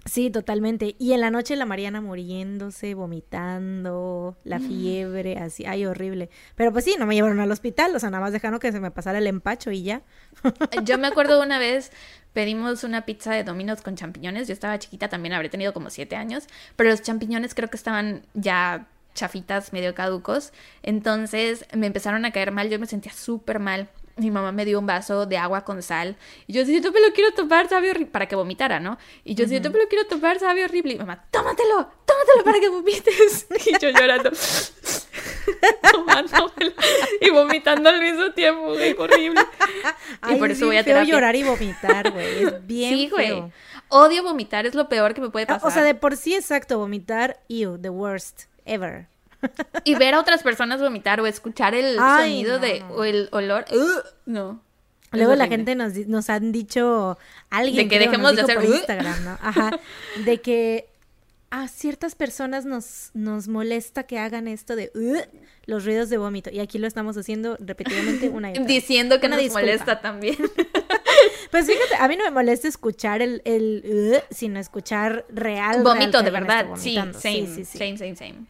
[0.06, 0.96] Sí, totalmente.
[0.98, 4.68] Y en la noche la Mariana muriéndose, vomitando, la mm.
[4.68, 6.30] fiebre, así, ay, horrible.
[6.56, 8.80] Pero pues sí, no me llevaron al hospital, o sea, nada más dejaron que se
[8.80, 10.04] me pasara el empacho y ya.
[10.84, 11.92] Yo me acuerdo una vez
[12.34, 16.16] pedimos una pizza de Domino's con champiñones, yo estaba chiquita, también habré tenido como siete
[16.16, 22.32] años, pero los champiñones creo que estaban ya chafitas, medio caducos, entonces me empezaron a
[22.32, 25.66] caer mal, yo me sentía súper mal mi mamá me dio un vaso de agua
[25.66, 26.16] con sal.
[26.48, 28.12] Y yo decía, yo me lo quiero tomar, sabe horrible.
[28.12, 28.98] Para que vomitara, ¿no?
[29.24, 30.94] Y yo decía, yo me lo quiero tomar, sabe horrible.
[30.94, 33.48] Y mamá, tómatelo, tómatelo para que vomites.
[33.66, 34.32] Y yo llorando.
[37.22, 39.42] Y vomitando al mismo tiempo, güey, horrible.
[40.30, 41.14] y por eso voy a terapia.
[41.14, 42.44] llorar y vomitar, güey.
[42.44, 43.44] Es bien Sí, güey.
[43.90, 45.68] Odio vomitar, es lo peor que me puede pasar.
[45.68, 49.08] O sea, de por sí exacto, vomitar, ew, the worst ever.
[49.84, 53.66] Y ver a otras personas vomitar o escuchar el sonido de o el olor,
[54.26, 54.62] no.
[55.12, 57.20] Luego la gente nos, nos han dicho
[57.50, 59.38] alguien de que dejemos de hacer por Instagram, ¿no?
[59.42, 59.80] Ajá,
[60.26, 60.88] de que
[61.54, 64.92] a ciertas personas nos, nos molesta que hagan esto de
[65.68, 66.50] los ruidos de vómito.
[66.50, 68.64] Y aquí lo estamos haciendo repetidamente una y otra.
[68.64, 70.36] Diciendo que nos molesta también.
[71.52, 75.84] pues fíjate, a mí no me molesta escuchar el, el sino escuchar real.
[75.84, 78.46] Vómito de verdad, sí, sí, sí, same, same, same.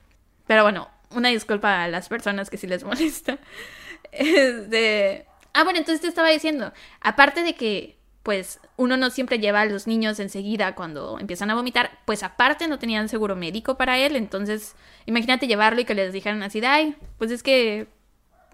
[0.47, 3.37] Pero bueno, una disculpa a las personas que sí les molesta.
[4.13, 5.25] Este...
[5.53, 9.65] Ah, bueno, entonces te estaba diciendo, aparte de que, pues, uno no siempre lleva a
[9.65, 14.15] los niños enseguida cuando empiezan a vomitar, pues aparte no tenían seguro médico para él,
[14.15, 17.88] entonces imagínate llevarlo y que les dijeran así, ay, pues es que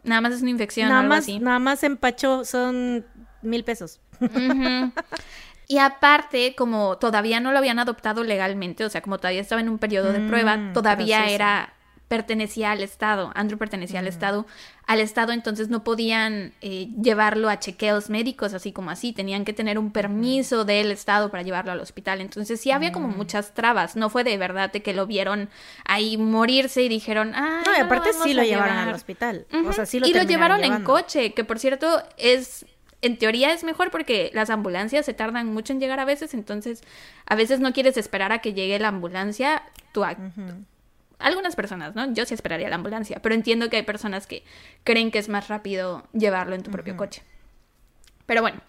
[0.04, 1.40] nada más es una infección nada o algo más, así.
[1.40, 3.06] Nada más empacho son
[3.42, 4.02] mil pesos.
[5.72, 9.70] Y aparte, como todavía no lo habían adoptado legalmente, o sea, como todavía estaba en
[9.70, 11.76] un periodo de prueba, mm, todavía era
[12.10, 14.08] pertenecía al Estado, Andrew pertenecía al.
[14.08, 14.48] Estado,
[14.88, 19.54] al Estado entonces no podían eh, llevarlo a chequeos médicos así como así, tenían que
[19.54, 23.16] tener un permiso del Estado para llevarlo al hospital, entonces sí había como mm.
[23.16, 25.50] muchas trabas, no fue de verdad de que lo vieron
[25.86, 29.86] ahí morirse y dijeron, ah, no, y aparte sí lo llevaron al hospital, o sea,
[29.86, 32.66] sí lo Y lo llevaron en coche, que por cierto es
[33.02, 36.82] en teoría es mejor porque las ambulancias se tardan mucho en llegar a veces, entonces
[37.28, 40.04] a veces no quieres esperar a que llegue la ambulancia, tú,
[41.20, 42.12] algunas personas, ¿no?
[42.14, 44.44] Yo sí esperaría la ambulancia, pero entiendo que hay personas que
[44.84, 47.22] creen que es más rápido llevarlo en tu propio coche.
[48.26, 48.62] Pero bueno,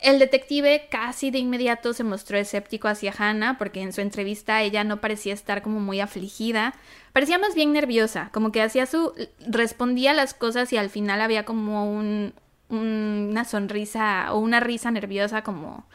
[0.00, 4.84] el detective casi de inmediato se mostró escéptico hacia Hannah porque en su entrevista ella
[4.84, 6.74] no parecía estar como muy afligida,
[7.12, 9.12] parecía más bien nerviosa, como que hacía su
[9.46, 12.34] respondía las cosas y al final había como un,
[12.68, 15.86] una sonrisa o una risa nerviosa como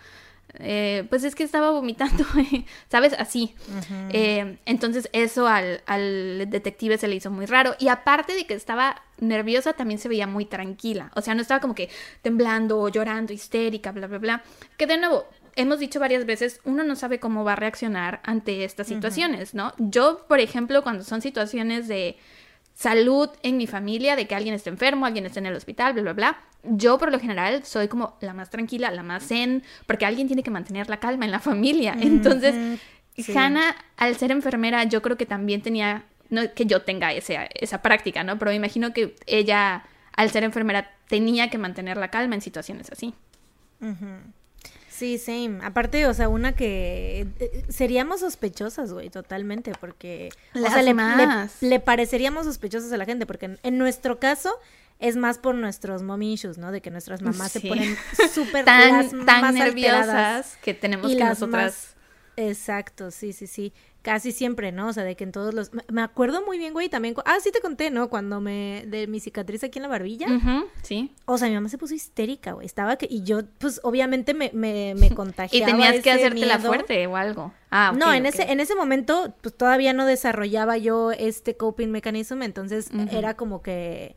[0.55, 2.25] eh, pues es que estaba vomitando,
[2.89, 3.13] ¿sabes?
[3.13, 3.55] Así.
[4.09, 7.75] Eh, entonces eso al, al, detective se le hizo muy raro.
[7.79, 11.11] Y aparte de que estaba nerviosa, también se veía muy tranquila.
[11.15, 11.89] O sea, no estaba como que
[12.21, 14.43] temblando o llorando, histérica, bla, bla, bla.
[14.77, 18.63] Que de nuevo, hemos dicho varias veces, uno no sabe cómo va a reaccionar ante
[18.63, 19.73] estas situaciones, ¿no?
[19.77, 22.17] Yo, por ejemplo, cuando son situaciones de
[22.79, 26.01] salud en mi familia, de que alguien esté enfermo, alguien esté en el hospital, bla,
[26.01, 26.39] bla, bla.
[26.63, 30.43] Yo por lo general soy como la más tranquila, la más zen, porque alguien tiene
[30.43, 31.97] que mantener la calma en la familia.
[31.99, 32.79] Entonces,
[33.35, 37.81] Hannah, al ser enfermera, yo creo que también tenía, no que yo tenga ese, esa
[37.81, 38.39] práctica, ¿no?
[38.39, 39.83] Pero me imagino que ella,
[40.15, 43.13] al ser enfermera, tenía que mantener la calma en situaciones así.
[44.99, 45.59] Sí, same.
[45.63, 50.93] Aparte, o sea, una que eh, seríamos sospechosas, güey, totalmente, porque o sea, le,
[51.61, 54.53] le, pareceríamos sospechosas a la gente, porque en, nuestro caso
[54.99, 56.73] es más por nuestros mommy issues, ¿no?
[56.73, 57.95] De que nuestras mamás se ponen
[58.33, 61.95] súper tan, tan nerviosas que tenemos que nosotras.
[62.35, 63.71] Exacto, sí, sí, sí
[64.01, 64.87] casi siempre, ¿no?
[64.87, 65.71] O sea, de que en todos los...
[65.91, 67.15] Me acuerdo muy bien, güey, también...
[67.25, 68.09] Ah, sí te conté, ¿no?
[68.09, 68.85] Cuando me...
[68.87, 70.27] De mi cicatriz aquí en la barbilla.
[70.83, 71.11] sí.
[71.25, 72.65] O sea, mi mamá se puso histérica, güey.
[72.65, 73.07] Estaba que...
[73.09, 77.15] Y yo, pues, obviamente me, me, me contagiaba Y tenías que hacerte la fuerte o
[77.15, 77.53] algo.
[77.71, 82.41] Ah, No, en, ese, en ese momento, pues, todavía no desarrollaba yo este coping mechanism,
[82.41, 84.15] entonces era como que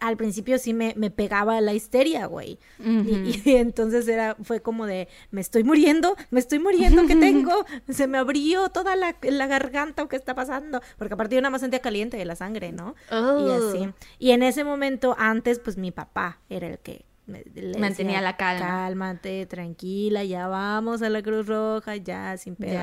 [0.00, 2.58] al principio sí me, me pegaba la histeria, güey.
[2.78, 7.64] y, entonces era, fue como de, me estoy muriendo, me estoy muriendo, ¿qué tengo?
[7.88, 10.80] Se me abrió toda la, la garganta, ¿qué está pasando?
[10.98, 12.94] Porque aparte yo nada más sentía caliente de la sangre, ¿no?
[13.10, 13.86] Y así.
[13.86, 13.94] Oh.
[14.18, 17.44] Y en ese momento, antes, pues mi papá era el que me,
[17.78, 18.66] mantenía la calma.
[18.66, 22.80] Cálmate, tranquila, ya vamos a la Cruz Roja, ya, sin pedo.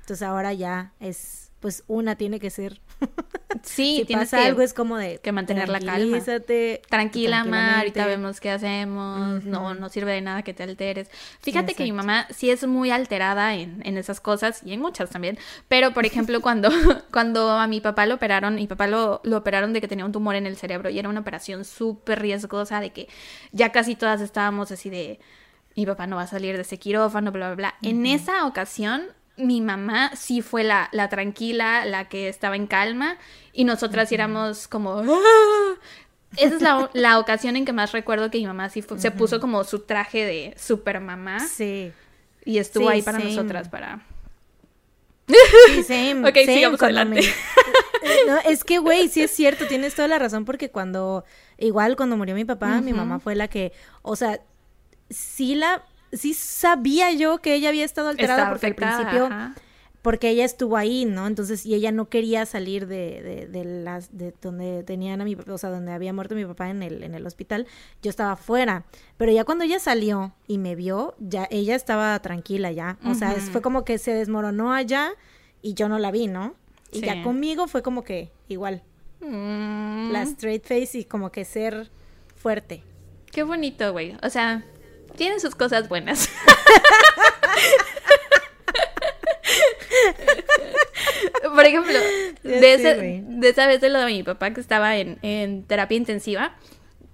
[0.00, 2.80] Entonces ahora ya es, pues una tiene que ser
[3.62, 6.18] Sí, si pasa algo es como de que mantener la calma.
[6.88, 11.10] Tranquila, ma, ahorita vemos qué hacemos, no, no sirve de nada que te alteres.
[11.40, 15.10] Fíjate que mi mamá sí es muy alterada en, en, esas cosas y en muchas
[15.10, 15.38] también,
[15.68, 16.70] pero por ejemplo cuando,
[17.10, 20.12] cuando a mi papá lo operaron, mi papá lo, lo operaron de que tenía un
[20.12, 23.08] tumor en el cerebro y era una operación súper riesgosa de que
[23.52, 25.18] ya casi todas estábamos así de
[25.74, 27.74] mi papá no va a salir de ese quirófano, bla, bla, bla.
[27.82, 33.18] En esa ocasión mi mamá sí fue la, la, tranquila, la que estaba en calma,
[33.52, 34.98] y nosotras éramos como...
[35.00, 35.74] ¡Ah!
[36.36, 39.40] Esa es la, la, ocasión en que más recuerdo que mi mamá sí se puso
[39.40, 41.40] como su traje de super mamá.
[41.40, 41.92] Sí.
[42.44, 44.00] Y estuvo ahí para nosotras, para...
[45.26, 46.20] Sí, same.
[46.28, 47.20] ok, sigamos adelante.
[48.26, 51.24] No, es que, güey, sí es cierto, tienes toda la razón, porque cuando,
[51.58, 53.72] igual cuando murió mi papá, mi mamá fue la que,
[54.02, 54.40] o sea,
[55.10, 59.28] sí la sí sabía yo que ella había estado alterada porque al principio
[60.06, 61.26] porque ella estuvo ahí, ¿no?
[61.26, 65.34] Entonces, y ella no quería salir de, de, de, las, de donde tenían a mi
[65.34, 67.66] o sea, donde había muerto mi papá en el, en el hospital,
[68.02, 68.84] yo estaba fuera.
[69.16, 72.98] Pero ya cuando ella salió y me vio, ya ella estaba tranquila ya.
[73.04, 75.10] O sea, fue como que se desmoronó allá
[75.60, 76.54] y yo no la vi, ¿no?
[76.92, 78.84] Y ya conmigo fue como que igual.
[79.20, 80.12] Mm.
[80.12, 81.90] La straight face y como que ser
[82.36, 82.84] fuerte.
[83.32, 84.16] Qué bonito, güey.
[84.22, 84.64] O sea,
[85.16, 86.28] tienen sus cosas buenas.
[91.54, 91.98] Por ejemplo,
[92.42, 95.96] de, ese, de esa vez de lo de mi papá que estaba en, en terapia
[95.96, 96.56] intensiva,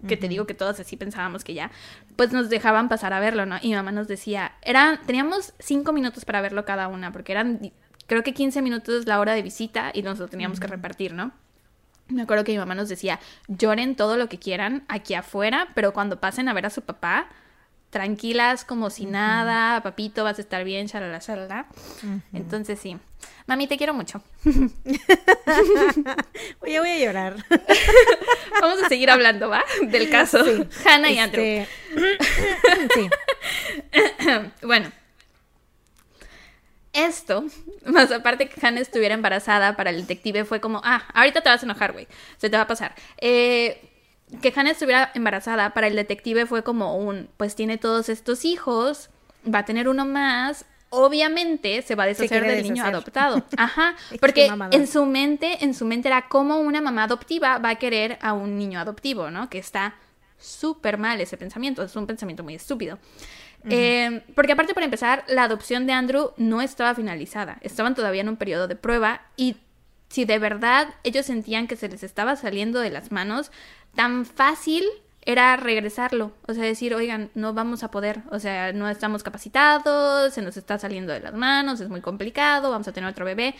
[0.06, 1.70] que te digo que todos así pensábamos que ya,
[2.16, 3.58] pues nos dejaban pasar a verlo, ¿no?
[3.62, 7.72] Y mi mamá nos decía, eran, teníamos cinco minutos para verlo cada una, porque eran,
[8.06, 11.32] creo que 15 minutos la hora de visita y nos lo teníamos que repartir, ¿no?
[12.08, 15.92] Me acuerdo que mi mamá nos decía, lloren todo lo que quieran aquí afuera, pero
[15.92, 17.28] cuando pasen a ver a su papá,
[17.92, 21.66] tranquilas como si nada, papito, vas a estar bien, charala, charala.
[22.32, 22.96] Entonces sí.
[23.46, 24.22] Mami, te quiero mucho.
[26.60, 27.36] Oye, voy a llorar.
[28.62, 29.62] Vamos a seguir hablando, ¿va?
[29.82, 30.42] Del caso.
[30.42, 30.66] Sí.
[30.86, 31.44] Hannah y Andrew.
[31.44, 31.68] Este,
[32.94, 33.10] sí.
[34.62, 34.90] bueno.
[36.94, 37.44] Esto,
[37.86, 41.62] más aparte que Hannah estuviera embarazada para el detective, fue como, ah, ahorita te vas
[41.62, 42.06] a enojar, güey.
[42.38, 42.94] Se te va a pasar.
[43.18, 43.91] Eh,
[44.40, 49.10] que Hannah estuviera embarazada para el detective fue como un, pues tiene todos estos hijos,
[49.52, 53.44] va a tener uno más, obviamente se va a deshacer del niño adoptado.
[53.56, 57.74] Ajá, porque en su mente, en su mente era como una mamá adoptiva va a
[57.76, 59.48] querer a un niño adoptivo, ¿no?
[59.48, 59.94] Que está
[60.38, 62.98] súper mal ese pensamiento, es un pensamiento muy estúpido.
[63.70, 68.28] Eh, porque aparte, para empezar, la adopción de Andrew no estaba finalizada, estaban todavía en
[68.28, 69.56] un periodo de prueba y
[70.08, 73.50] si de verdad ellos sentían que se les estaba saliendo de las manos,
[73.94, 74.84] tan fácil
[75.24, 80.34] era regresarlo, o sea, decir, oigan, no vamos a poder, o sea, no estamos capacitados,
[80.34, 83.54] se nos está saliendo de las manos, es muy complicado, vamos a tener otro bebé,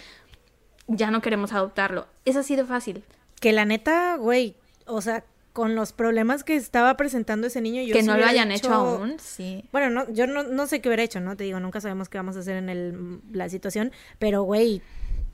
[0.89, 2.07] ya no queremos adoptarlo.
[2.24, 3.05] Es así de fácil.
[3.41, 4.57] Que la neta, güey,
[4.87, 7.83] o sea, con los problemas que estaba presentando ese niño.
[7.83, 9.64] Yo que sí no lo hayan dicho- hecho aún, sí.
[9.70, 11.37] Bueno, no, yo no, no sé qué hubiera hecho, ¿no?
[11.37, 14.83] Te digo, nunca sabemos qué vamos a hacer en el, la situación, pero, güey,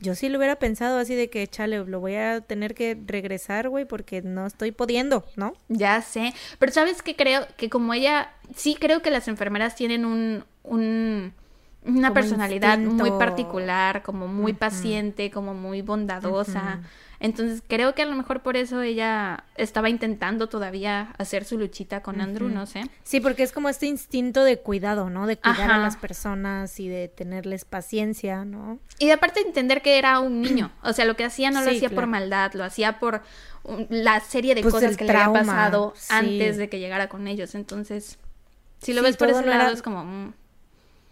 [0.00, 3.68] yo sí lo hubiera pensado así de que, chale, lo voy a tener que regresar,
[3.68, 5.54] güey, porque no estoy pudiendo, ¿no?
[5.68, 10.04] Ya sé, pero sabes que creo que como ella, sí creo que las enfermeras tienen
[10.04, 11.32] un, un
[11.84, 16.80] una Como personalidad muy particular, como muy paciente, como muy bondadosa.
[17.20, 22.00] Entonces creo que a lo mejor por eso ella estaba intentando todavía hacer su luchita
[22.02, 22.82] con Andrew, no sé.
[23.02, 25.26] Sí, porque es como este instinto de cuidado, ¿no?
[25.26, 28.78] De cuidar a las personas y de tenerles paciencia, ¿no?
[29.00, 30.70] Y de aparte entender que era un niño.
[30.82, 33.22] O sea, lo que hacía no lo Sí, hacía por maldad, lo hacía por
[33.90, 36.06] la serie de Pues cosas que le había pasado sí.
[36.14, 37.54] antes de que llegara con ellos.
[37.56, 38.18] Entonces,
[38.80, 40.04] si lo Sí, ves por ese no lado, era- es como...
[40.04, 40.34] mm,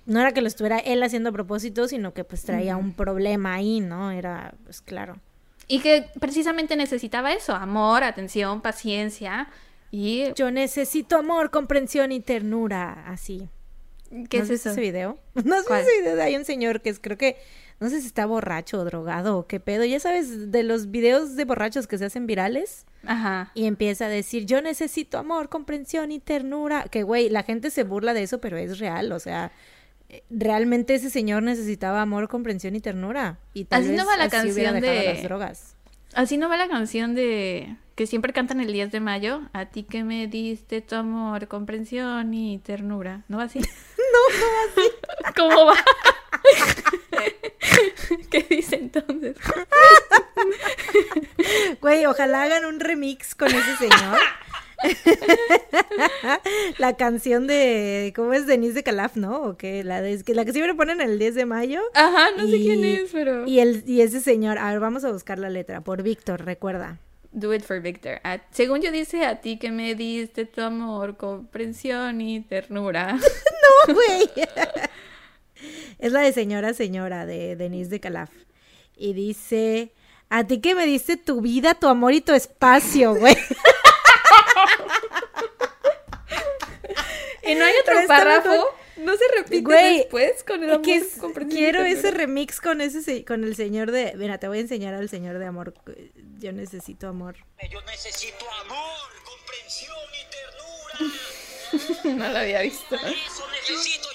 [0.07, 3.54] No era que lo estuviera él haciendo a propósito, sino que pues traía un problema
[3.54, 4.12] ahí, ¿no?
[4.12, 5.18] Era, pues claro.
[5.68, 9.48] Y que precisamente necesitaba eso, amor, atención, paciencia
[9.90, 10.32] y...
[10.34, 13.48] Yo necesito amor, comprensión y ternura, así.
[14.28, 14.70] ¿Qué ¿No es eso?
[14.70, 15.18] ese video?
[15.44, 17.36] No sé ese video, hay un señor que es, creo que,
[17.80, 21.34] no sé si está borracho o drogado o qué pedo, ya sabes, de los videos
[21.34, 23.50] de borrachos que se hacen virales Ajá.
[23.54, 27.82] y empieza a decir, yo necesito amor, comprensión y ternura, que güey, la gente se
[27.82, 29.50] burla de eso, pero es real, o sea,
[30.30, 34.24] realmente ese señor necesitaba amor, comprensión y ternura y tal Así vez no va la
[34.24, 35.74] así canción de- las drogas.
[36.14, 37.76] Así no va la canción de...
[37.94, 39.42] que siempre cantan el 10 de mayo.
[39.52, 43.24] A ti que me diste tu amor, comprensión y ternura.
[43.28, 43.59] ¿No va así?
[43.61, 43.66] no,
[44.38, 44.90] no va así.
[45.36, 45.74] ¿Cómo va?
[48.30, 49.36] ¿Qué dice entonces?
[51.80, 54.18] Güey, ojalá hagan un remix con ese señor.
[56.78, 58.46] la canción de, ¿cómo es?
[58.46, 59.42] Denise de Calaf, ¿no?
[59.42, 61.80] O que la, de, que la que siempre ponen el 10 de mayo.
[61.94, 63.46] Ajá, no sé Y- quién es, pero...
[63.46, 66.98] Y, el, y ese señor, a ver, vamos a buscar la letra, por Víctor, recuerda.
[67.32, 68.20] Do it for Victor.
[68.24, 73.12] A- según yo dice, a ti que me diste tu amor, comprensión y ternura.
[73.88, 74.30] ¡No, güey!
[75.98, 78.30] es la de Señora Señora, de Denise de Calaf.
[78.96, 79.92] Y dice,
[80.30, 83.36] a ti que me diste tu vida, tu amor y tu espacio, güey.
[87.42, 88.66] Y no hay otro párrafo.
[88.96, 91.18] No se repite Güey, después con el amor, que es-
[91.50, 94.94] quiero ese remix con ese se- con el señor de mira te voy a enseñar
[94.94, 95.74] al señor de amor
[96.38, 97.36] yo necesito amor
[97.70, 101.14] Yo necesito amor, comprensión y ternura.
[102.26, 102.94] No lo había visto.
[102.94, 104.09] Eso necesito, yo no necesito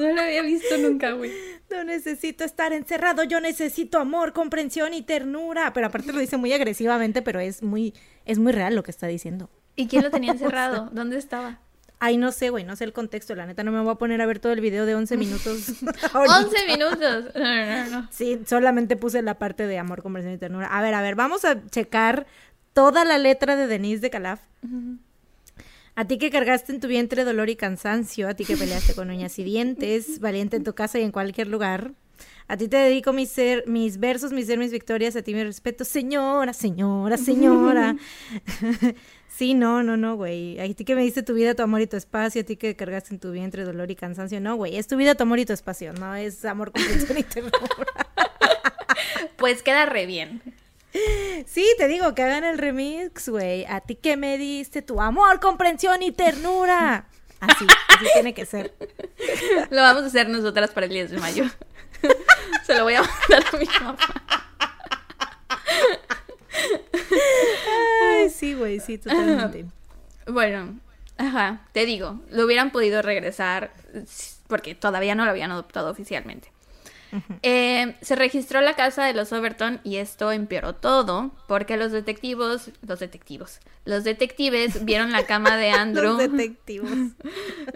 [0.00, 1.32] No lo había visto nunca, güey.
[1.70, 6.52] no necesito estar encerrado yo necesito amor comprensión y ternura pero aparte lo dice muy
[6.52, 7.94] agresivamente pero es muy
[8.24, 10.88] es muy real lo que está diciendo ¿Y quién lo tenía encerrado?
[10.92, 11.60] ¿Dónde estaba?
[12.02, 14.20] ay no sé güey no sé el contexto la neta no me voy a poner
[14.22, 15.68] a ver todo el video de 11 minutos
[16.12, 16.38] ahorita.
[16.38, 17.24] 11 minutos.
[17.34, 18.08] No, no, no.
[18.10, 20.66] Sí, solamente puse la parte de amor, comprensión y ternura.
[20.68, 22.26] A ver, a ver, vamos a checar
[22.72, 24.40] toda la letra de Denise de Calaf.
[26.00, 29.10] A ti que cargaste en tu vientre dolor y cansancio, a ti que peleaste con
[29.10, 31.92] uñas y dientes, valiente en tu casa y en cualquier lugar.
[32.48, 35.44] A ti te dedico mis, ser, mis versos, mis ser, mis victorias, a ti mi
[35.44, 37.96] respeto, señora, señora, señora.
[39.28, 40.58] sí, no, no, no, güey.
[40.58, 42.76] A ti que me diste tu vida, tu amor y tu espacio, a ti que
[42.76, 44.40] cargaste en tu vientre dolor y cansancio.
[44.40, 47.24] No, güey, es tu vida, tu amor y tu espacio, no es amor, comprensión y
[47.24, 47.52] ternura.
[49.36, 50.40] Pues queda re bien.
[51.46, 53.64] Sí, te digo que hagan el remix, güey.
[53.66, 57.06] A ti que me diste tu amor, comprensión y ternura.
[57.40, 58.74] Así, así tiene que ser.
[59.70, 61.44] Lo vamos a hacer nosotras para el 10 de mayo.
[62.66, 63.98] Se lo voy a mandar a mi mamá.
[68.02, 69.66] Ay, sí, güey, sí, totalmente.
[70.26, 70.78] Bueno,
[71.16, 73.72] ajá, te digo, lo hubieran podido regresar
[74.46, 76.52] porque todavía no lo habían adoptado oficialmente.
[77.42, 82.70] Eh, se registró la casa de los Overton y esto empeoró todo porque los detectivos,
[82.86, 86.90] los detectivos, los detectives vieron la cama de Andrew, Los detectivos.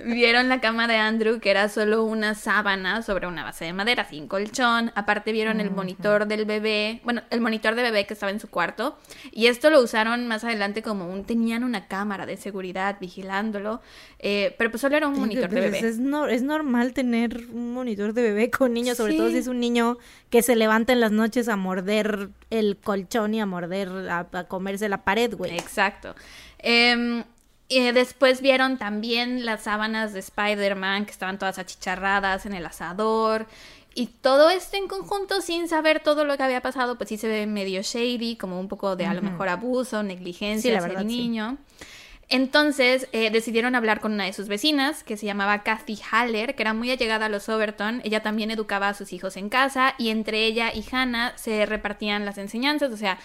[0.05, 4.05] vieron la cama de Andrew que era solo una sábana sobre una base de madera
[4.09, 8.31] sin colchón, aparte vieron el monitor del bebé, bueno, el monitor de bebé que estaba
[8.33, 8.99] en su cuarto
[9.33, 13.81] y esto lo usaron más adelante como un, tenían una cámara de seguridad vigilándolo,
[14.19, 15.89] eh, pero pues solo era un monitor de Pues bebé.
[15.89, 19.19] Es, no- es normal tener un monitor de bebé con niños, sobre Sí.
[19.19, 19.97] todo es un niño
[20.29, 24.45] que se levanta en las noches a morder el colchón y a morder, a, a
[24.45, 25.53] comerse la pared, güey.
[25.53, 26.15] Exacto.
[27.67, 33.47] Y después vieron también las sábanas de Spider-Man que estaban todas achicharradas en el asador.
[33.95, 37.29] Y todo esto en conjunto, sin saber todo lo que había pasado, pues sí se
[37.29, 40.89] ve medio shady, como un poco de a lo mejor abuso, negligencia Sí, la hacia
[40.89, 41.17] verdad, el sí.
[42.29, 46.63] Entonces eh, decidieron hablar con una de sus vecinas, que se llamaba Kathy Haller, que
[46.63, 48.01] era muy allegada a los Overton.
[48.05, 52.25] Ella también educaba a sus hijos en casa y entre ella y Hannah se repartían
[52.25, 52.93] las enseñanzas.
[52.93, 53.19] O sea,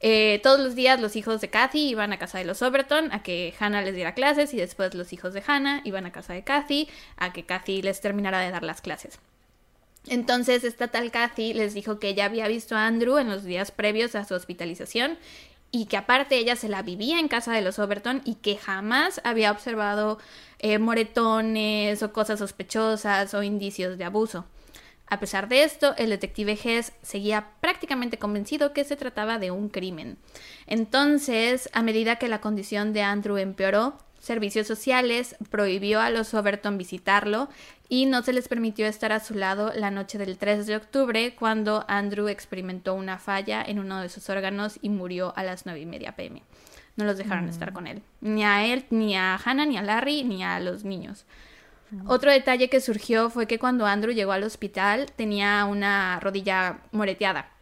[0.00, 3.22] eh, todos los días los hijos de Kathy iban a casa de los Overton a
[3.22, 6.44] que Hannah les diera clases y después los hijos de Hannah iban a casa de
[6.44, 9.18] Kathy a que Kathy les terminara de dar las clases.
[10.06, 13.70] Entonces esta tal Kathy les dijo que ella había visto a Andrew en los días
[13.70, 15.18] previos a su hospitalización
[15.76, 19.20] y que aparte ella se la vivía en casa de los Overton y que jamás
[19.24, 20.18] había observado
[20.58, 24.46] eh, moretones o cosas sospechosas o indicios de abuso.
[25.06, 29.68] A pesar de esto, el detective Hess seguía prácticamente convencido que se trataba de un
[29.68, 30.16] crimen.
[30.66, 36.78] Entonces, a medida que la condición de Andrew empeoró, Servicios Sociales prohibió a los Overton
[36.78, 37.48] visitarlo
[37.88, 41.36] y no se les permitió estar a su lado la noche del 3 de octubre
[41.36, 45.78] cuando Andrew experimentó una falla en uno de sus órganos y murió a las 9
[45.78, 46.42] y media pm.
[46.96, 48.02] No los dejaron estar con él.
[48.20, 51.24] Ni a él, ni a Hannah, ni a Larry, ni a los niños.
[52.08, 57.52] Otro detalle que surgió fue que cuando Andrew llegó al hospital tenía una rodilla moreteada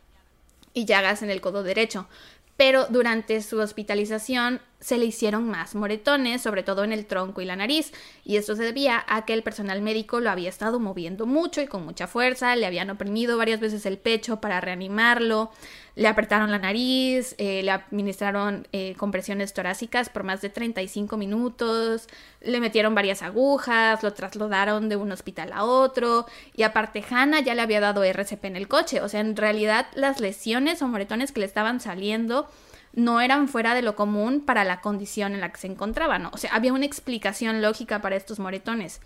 [0.72, 2.08] y llagas en el codo derecho,
[2.56, 7.46] pero durante su hospitalización se le hicieron más moretones, sobre todo en el tronco y
[7.46, 7.92] la nariz,
[8.24, 11.66] y esto se debía a que el personal médico lo había estado moviendo mucho y
[11.66, 15.50] con mucha fuerza, le habían oprimido varias veces el pecho para reanimarlo,
[15.96, 22.08] le apretaron la nariz, eh, le administraron eh, compresiones torácicas por más de 35 minutos,
[22.40, 26.26] le metieron varias agujas, lo trasladaron de un hospital a otro,
[26.56, 29.86] y aparte Hannah ya le había dado RCP en el coche, o sea, en realidad
[29.94, 32.48] las lesiones o moretones que le estaban saliendo
[32.92, 36.26] no eran fuera de lo común para la condición en la que se encontraban.
[36.26, 39.00] O sea, había una explicación lógica para estos moretones.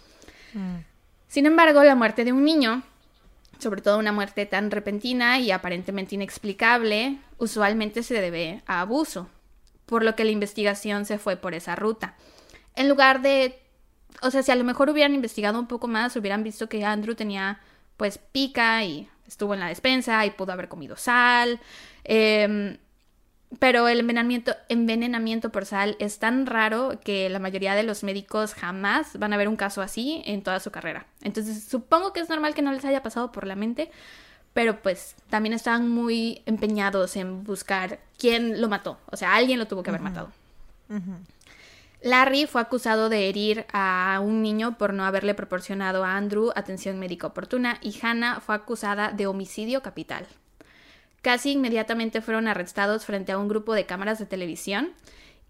[0.52, 0.76] Mm.
[1.26, 2.82] Sin embargo, la muerte de un niño,
[3.58, 9.28] sobre todo una muerte tan repentina y aparentemente inexplicable, usualmente se debe a abuso,
[9.86, 12.16] por lo que la investigación se fue por esa ruta.
[12.74, 13.60] En lugar de,
[14.22, 17.14] o sea, si a lo mejor hubieran investigado un poco más, hubieran visto que Andrew
[17.14, 17.60] tenía
[17.96, 21.60] pues pica y estuvo en la despensa y pudo haber comido sal.
[22.04, 22.78] Eh,
[23.58, 28.54] pero el envenenamiento, envenenamiento por sal es tan raro que la mayoría de los médicos
[28.54, 31.06] jamás van a ver un caso así en toda su carrera.
[31.22, 33.90] Entonces supongo que es normal que no les haya pasado por la mente,
[34.52, 38.98] pero pues también estaban muy empeñados en buscar quién lo mató.
[39.06, 40.30] O sea, alguien lo tuvo que haber matado.
[42.02, 46.98] Larry fue acusado de herir a un niño por no haberle proporcionado a Andrew atención
[46.98, 50.26] médica oportuna y Hannah fue acusada de homicidio capital.
[51.28, 54.92] Casi inmediatamente fueron arrestados frente a un grupo de cámaras de televisión.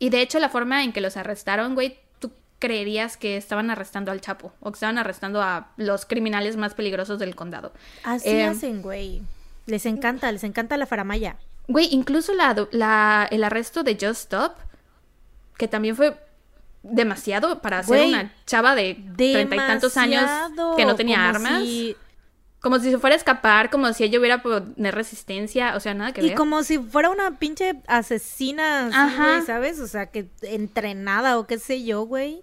[0.00, 4.10] Y de hecho, la forma en que los arrestaron, güey, tú creerías que estaban arrestando
[4.10, 7.72] al Chapo o que estaban arrestando a los criminales más peligrosos del condado.
[8.02, 9.22] Así eh, hacen, güey.
[9.66, 11.36] Les encanta, les encanta la faramaya.
[11.68, 14.56] Güey, incluso la, el arresto de Just Stop,
[15.56, 16.18] que también fue
[16.82, 20.28] demasiado para ser una chava de treinta y tantos años
[20.76, 21.62] que no tenía armas.
[22.60, 26.12] Como si se fuera a escapar, como si ella hubiera poner resistencia, o sea, nada
[26.12, 26.32] que ver.
[26.32, 29.42] Y como si fuera una pinche asesina, Ajá.
[29.46, 29.78] ¿sabes?
[29.78, 32.42] O sea, que entrenada o qué sé yo, güey.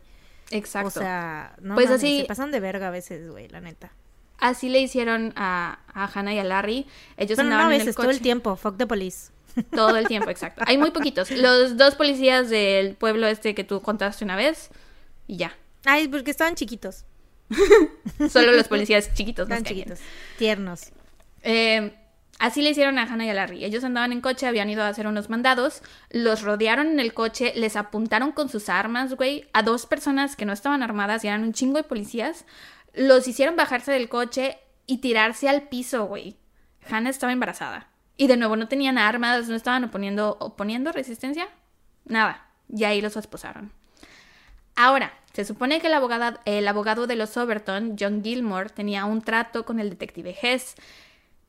[0.51, 0.88] Exacto.
[0.88, 3.91] O sea, no pues así, se pasan de verga a veces, güey, la neta.
[4.38, 6.86] Así le hicieron a, a Hannah y a Larry.
[7.18, 9.32] Ellos Pero andaban no, a veces, todo el tiempo, fuck the police.
[9.72, 10.63] Todo el tiempo, exacto.
[10.68, 11.32] Hay muy poquitos.
[11.32, 14.70] Los dos policías del pueblo este que tú contaste una vez
[15.28, 15.55] y ya.
[15.86, 17.05] Ay, porque estaban chiquitos.
[18.29, 19.47] Solo los policías chiquitos.
[19.47, 19.99] Tan chiquitos,
[20.37, 20.91] tiernos.
[21.43, 21.95] Eh,
[22.39, 23.65] así le hicieron a Hannah y a Larry.
[23.65, 27.53] Ellos andaban en coche, habían ido a hacer unos mandados, los rodearon en el coche,
[27.55, 31.43] les apuntaron con sus armas, güey, a dos personas que no estaban armadas y eran
[31.43, 32.45] un chingo de policías.
[32.93, 36.37] Los hicieron bajarse del coche y tirarse al piso, güey.
[36.89, 37.89] Hannah estaba embarazada.
[38.17, 41.49] Y de nuevo no tenían armas, no estaban oponiendo, oponiendo resistencia.
[42.05, 42.47] Nada.
[42.69, 43.73] Y ahí los esposaron.
[44.76, 49.80] Ahora, se supone que el, abogado de los Overton, John Gilmore, tenía un trato con
[49.80, 50.76] el detective Hess.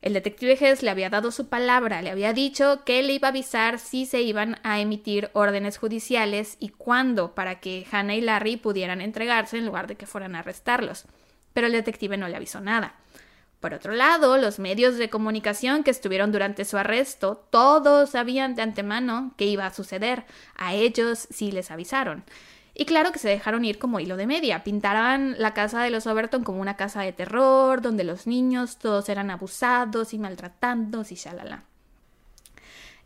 [0.01, 3.31] El detective Hess le había dado su palabra, le había dicho que le iba a
[3.31, 8.57] avisar si se iban a emitir órdenes judiciales y cuándo para que Hannah y Larry
[8.57, 11.05] pudieran entregarse en lugar de que fueran a arrestarlos.
[11.53, 12.95] Pero el detective no le avisó nada.
[13.59, 18.61] Por otro lado, los medios de comunicación que estuvieron durante su arresto, todos sabían de
[18.61, 20.25] antemano que iba a suceder.
[20.55, 22.23] A ellos sí les avisaron.
[22.79, 24.63] Y claro que se dejaron ir como hilo de media.
[24.63, 29.09] Pintaban la casa de los Overton como una casa de terror, donde los niños todos
[29.09, 31.63] eran abusados y maltratados y shalala.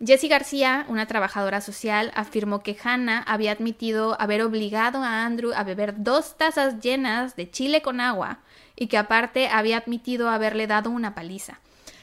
[0.06, 5.64] Jessie García, una trabajadora social, afirmó que Hannah había admitido haber obligado a Andrew a
[5.64, 8.40] beber dos tazas llenas de chile con agua
[8.76, 11.62] y que aparte había admitido haberle dado una paliza.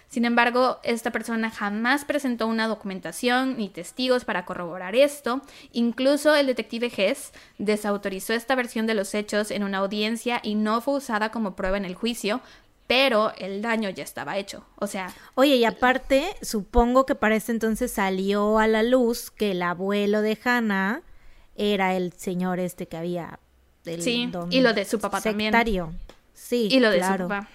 [0.08, 5.42] Sin embargo, esta persona jamás presentó una documentación ni testigos para corroborar esto.
[5.72, 10.80] Incluso el detective Hess desautorizó esta versión de los hechos en una audiencia y no
[10.80, 12.40] fue usada como prueba en el juicio,
[12.86, 14.64] pero el daño ya estaba hecho.
[14.76, 19.50] O sea, Oye, y aparte, supongo que para ese entonces salió a la luz que
[19.50, 21.02] el abuelo de Hannah
[21.54, 23.40] era el señor este que había.
[23.84, 25.52] el Sí, y lo de su papá también.
[26.32, 27.24] Sí, y lo de claro.
[27.24, 27.48] su papá.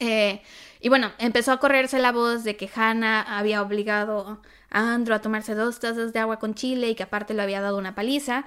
[0.00, 0.42] Eh,
[0.82, 5.20] y bueno, empezó a correrse la voz de que Hannah había obligado a Andrew a
[5.20, 8.46] tomarse dos tazas de agua con chile y que aparte le había dado una paliza.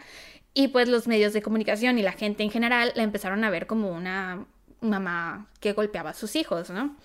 [0.53, 3.67] Y pues los medios de comunicación y la gente en general la empezaron a ver
[3.67, 4.45] como una
[4.81, 6.97] mamá que golpeaba a sus hijos, ¿no?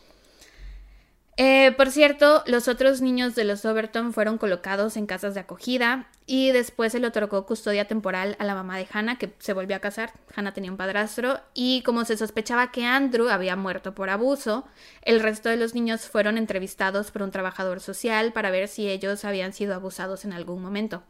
[1.36, 6.06] Eh, por cierto, los otros niños de los Overton fueron colocados en casas de acogida
[6.26, 9.76] y después se le otorgó custodia temporal a la mamá de Hannah, que se volvió
[9.76, 10.12] a casar.
[10.36, 14.66] Hannah tenía un padrastro y como se sospechaba que Andrew había muerto por abuso,
[15.02, 19.24] el resto de los niños fueron entrevistados por un trabajador social para ver si ellos
[19.24, 21.02] habían sido abusados en algún momento.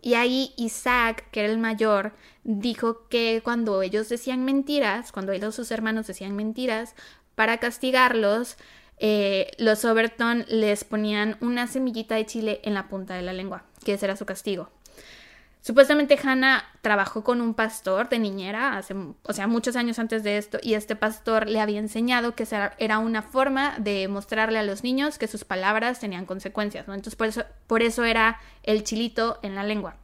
[0.00, 2.12] Y ahí Isaac, que era el mayor,
[2.44, 6.94] dijo que cuando ellos decían mentiras, cuando ellos sus hermanos decían mentiras,
[7.34, 8.56] para castigarlos,
[8.98, 13.64] eh, los Overton les ponían una semillita de chile en la punta de la lengua,
[13.84, 14.70] que ese era su castigo.
[15.66, 20.38] Supuestamente Hannah trabajó con un pastor de niñera, hace, o sea, muchos años antes de
[20.38, 22.46] esto, y este pastor le había enseñado que
[22.78, 26.94] era una forma de mostrarle a los niños que sus palabras tenían consecuencias, ¿no?
[26.94, 29.96] Entonces por eso, por eso era el chilito en la lengua.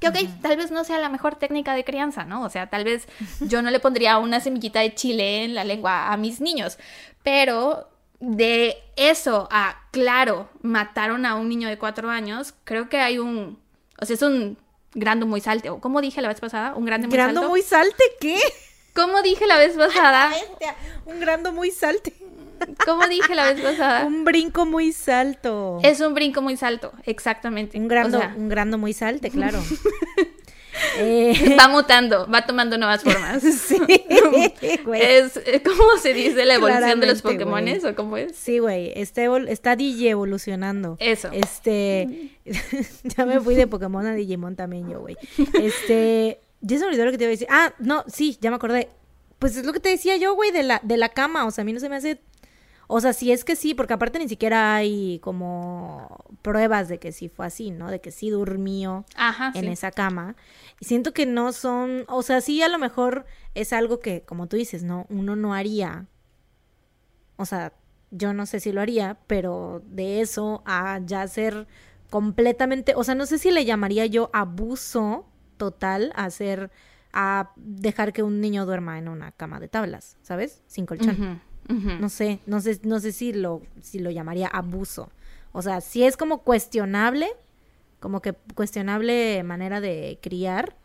[0.00, 2.42] Que ok, tal vez no sea la mejor técnica de crianza, ¿no?
[2.42, 3.08] O sea, tal vez
[3.40, 6.78] yo no le pondría una semillita de chile en la lengua a mis niños,
[7.22, 7.88] pero
[8.20, 13.58] de eso a, claro, mataron a un niño de cuatro años, creo que hay un,
[14.00, 14.56] o sea, es un
[14.94, 17.50] grande muy salte, o como dije la vez pasada, un grande muy ¿Grando salto.
[17.50, 18.38] muy salte qué?
[18.94, 20.32] ¿Cómo dije la vez pasada?
[21.04, 22.14] Un grando muy salte.
[22.86, 24.04] ¿Cómo dije la vez pasada?
[24.06, 25.80] Un brinco muy salto.
[25.82, 27.76] Es un brinco muy salto, exactamente.
[27.76, 29.60] Un grando, O sea, un grando muy salte, claro.
[30.98, 33.42] Eh, va mutando, va tomando nuevas formas.
[33.66, 33.78] sí,
[34.84, 35.00] güey.
[35.02, 38.36] Es, ¿cómo se dice la evolución de los Pokémones o cómo es?
[38.36, 40.96] Sí, güey, está, evol- está DJ evolucionando.
[41.00, 41.28] Eso.
[41.32, 42.30] Este,
[43.04, 45.16] ya me fui de Pokémon a Digimon también yo, güey.
[45.60, 47.48] Este, ya se me olvidó lo que te iba a decir.
[47.50, 48.88] Ah, no, sí, ya me acordé.
[49.38, 51.44] Pues es lo que te decía yo, güey, de la, de la cama.
[51.46, 52.20] O sea, a mí no se me hace...
[52.86, 57.12] O sea, sí es que sí, porque aparte ni siquiera hay como pruebas de que
[57.12, 57.90] sí fue así, ¿no?
[57.90, 59.68] De que sí durmió Ajá, en sí.
[59.70, 60.36] esa cama.
[60.84, 63.24] Y siento que no son, o sea, sí a lo mejor
[63.54, 66.08] es algo que, como tú dices, no, uno no haría.
[67.36, 67.72] O sea,
[68.10, 71.66] yo no sé si lo haría, pero de eso a ya ser
[72.10, 75.24] completamente, o sea, no sé si le llamaría yo abuso
[75.56, 76.70] total a hacer,
[77.14, 80.60] a dejar que un niño duerma en una cama de tablas, ¿sabes?
[80.66, 81.40] Sin colchón.
[81.66, 85.10] No sé, no sé, no sé si lo, si lo llamaría abuso.
[85.52, 87.30] O sea, si es como cuestionable,
[88.04, 90.76] como que cuestionable manera de criar,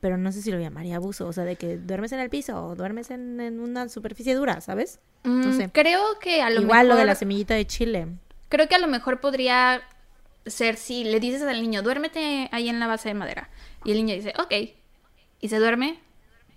[0.00, 1.26] pero no sé si lo llamaría abuso.
[1.28, 4.60] O sea, de que duermes en el piso o duermes en, en una superficie dura,
[4.62, 4.98] ¿sabes?
[5.24, 5.70] No Mm, sé.
[5.72, 8.06] Creo que a lo Igual lo de mejor- la semillita de chile.
[8.48, 9.82] Creo que a lo mejor podría
[10.46, 13.50] ser si le dices al niño, duérmete ahí en la base de madera.
[13.84, 14.52] Y el niño dice, ok.
[15.40, 15.98] Y se duerme,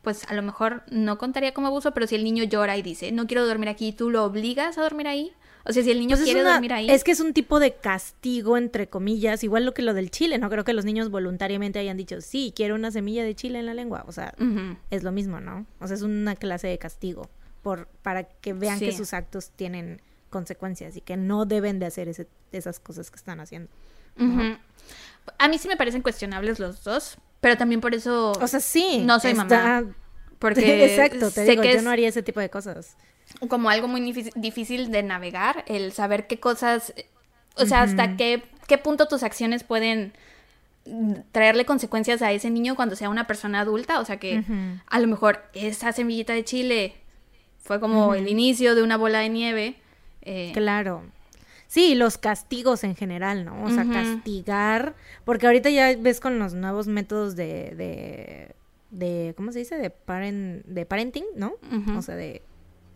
[0.04, 3.12] pues a lo mejor no contaría como abuso, pero si el niño llora y dice,
[3.12, 5.34] no quiero dormir aquí, tú lo obligas a dormir ahí.
[5.66, 6.90] O sea, si el niño Pues es, quiere una- dormir ahí.
[6.90, 10.38] es que es un tipo de castigo, entre comillas, igual lo que lo del chile,
[10.38, 10.50] ¿no?
[10.50, 13.74] Creo que los niños voluntariamente hayan dicho, sí, quiero una semilla de chile en la
[13.74, 14.06] lengua.
[14.08, 14.34] O sea,
[14.92, 15.66] es lo mismo, ¿no?
[15.82, 17.30] O sea, es una clase de castigo
[17.64, 22.08] por, para que vean que sus actos tienen consecuencias y que no deben de hacer
[22.08, 23.70] ese- esas cosas que están haciendo.
[25.38, 28.32] A mí sí me parecen cuestionables los dos, pero también por eso...
[28.32, 29.04] O sea, sí.
[29.06, 29.86] No soy está- mamá.
[30.40, 32.96] Porque Exacto, te sé digo, que yo es no haría ese tipo de cosas.
[33.50, 34.02] Como algo muy
[34.36, 36.94] difícil, de navegar, el saber qué cosas,
[37.56, 40.14] o sea, hasta qué, qué punto tus acciones pueden
[41.32, 44.44] traerle consecuencias a ese niño cuando sea una persona adulta, o sea que
[44.88, 46.94] a lo mejor esa semillita de chile
[47.60, 49.76] fue como el inicio de una bola de nieve.
[50.22, 51.04] eh, Claro.
[51.68, 53.62] Sí, los castigos en general, ¿no?
[53.66, 58.56] O sea, castigar, porque ahorita ya ves con los nuevos métodos de, de,
[58.92, 59.76] de ¿cómo se dice?
[59.78, 61.56] De, parent, de parenting, ¿no?
[61.98, 62.42] O sea, de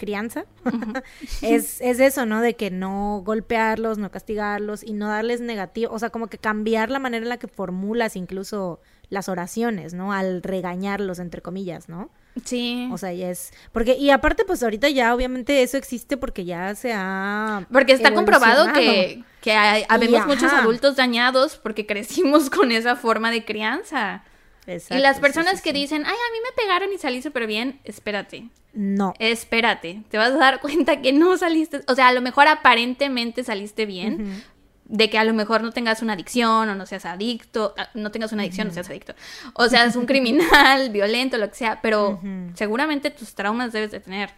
[0.02, 0.46] crianza.
[1.42, 2.42] es, es eso, ¿no?
[2.42, 6.90] De que no golpearlos, no castigarlos y no darles negativo, o sea, como que cambiar
[6.90, 8.80] la manera en la que formulas incluso
[9.10, 10.12] las oraciones, ¿no?
[10.14, 12.10] Al regañarlos, entre comillas, ¿no?
[12.46, 12.90] sí.
[12.94, 13.52] O sea, ya es.
[13.74, 17.68] Porque, y aparte, pues ahorita ya obviamente eso existe porque ya se ha.
[17.72, 23.32] Porque está comprobado que, que hay- habemos muchos adultos dañados porque crecimos con esa forma
[23.32, 24.24] de crianza.
[24.68, 27.80] Y las personas sí, que dicen, ay, a mí me pegaron y salí súper bien,
[27.84, 28.50] espérate.
[28.74, 29.14] No.
[29.20, 33.44] Espérate, te vas a dar cuenta que no saliste, o sea, a lo mejor aparentemente
[33.44, 34.44] saliste bien,
[34.86, 38.12] de que a lo mejor no tengas una adicción o no seas adicto, ah, no
[38.12, 39.16] tengas una adicción, no seas adicto,
[39.54, 42.20] o seas un criminal, violento, lo que sea, pero
[42.56, 44.32] seguramente tus traumas debes de tener.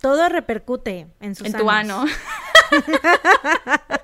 [0.00, 2.04] Todo repercute en sus en tu ano.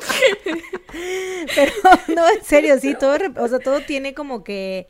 [1.54, 1.72] Pero
[2.14, 4.88] no, en serio, sí, todo, o sea, todo tiene como que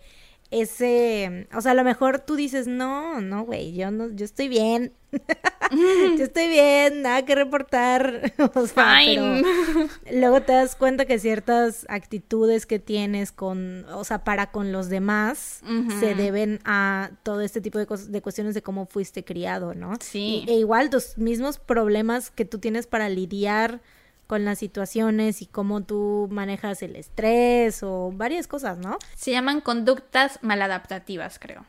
[0.50, 4.46] ese, o sea, a lo mejor tú dices, no, no, güey, yo no, yo estoy
[4.46, 4.92] bien,
[6.16, 9.42] yo estoy bien, nada que reportar, o sea, Fine.
[9.42, 9.88] pero
[10.20, 14.88] luego te das cuenta que ciertas actitudes que tienes con, o sea, para con los
[14.88, 15.62] demás,
[15.98, 19.94] se deben a todo este tipo de, de cuestiones de cómo fuiste criado, ¿no?
[20.00, 20.44] Sí.
[20.46, 23.80] Y- e igual tus mismos problemas que tú tienes para lidiar
[24.26, 28.98] con las situaciones y cómo tú manejas el estrés o varias cosas, ¿no?
[29.14, 31.64] Se llaman conductas maladaptativas, creo.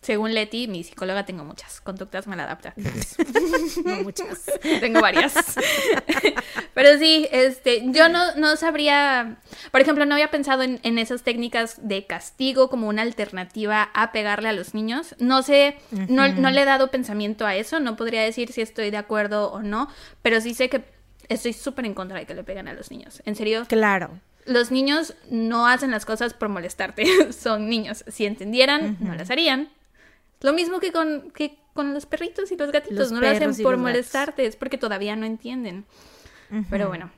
[0.00, 3.16] Según Leti, mi psicóloga, tengo muchas conductas maladaptativas.
[3.84, 4.44] No muchas.
[4.80, 5.34] Tengo varias.
[6.74, 9.38] Pero sí, este, yo no, no sabría,
[9.72, 14.12] por ejemplo, no había pensado en, en esas técnicas de castigo como una alternativa a
[14.12, 15.16] pegarle a los niños.
[15.18, 18.90] No sé, no, no le he dado pensamiento a eso, no podría decir si estoy
[18.90, 19.88] de acuerdo o no,
[20.22, 20.84] pero sí sé que
[21.30, 23.22] estoy súper en contra de que le peguen a los niños.
[23.24, 24.10] En serio, Claro.
[24.44, 28.04] los niños no hacen las cosas por molestarte, son niños.
[28.08, 29.70] Si entendieran, no las harían.
[30.42, 33.50] Lo mismo que con, que con los perritos y los gatitos, Los no lo hacen
[33.50, 33.78] por los gatos.
[33.80, 35.86] molestarte, es porque todavía no entienden.
[36.50, 36.64] Ujú.
[36.68, 37.10] Pero bueno.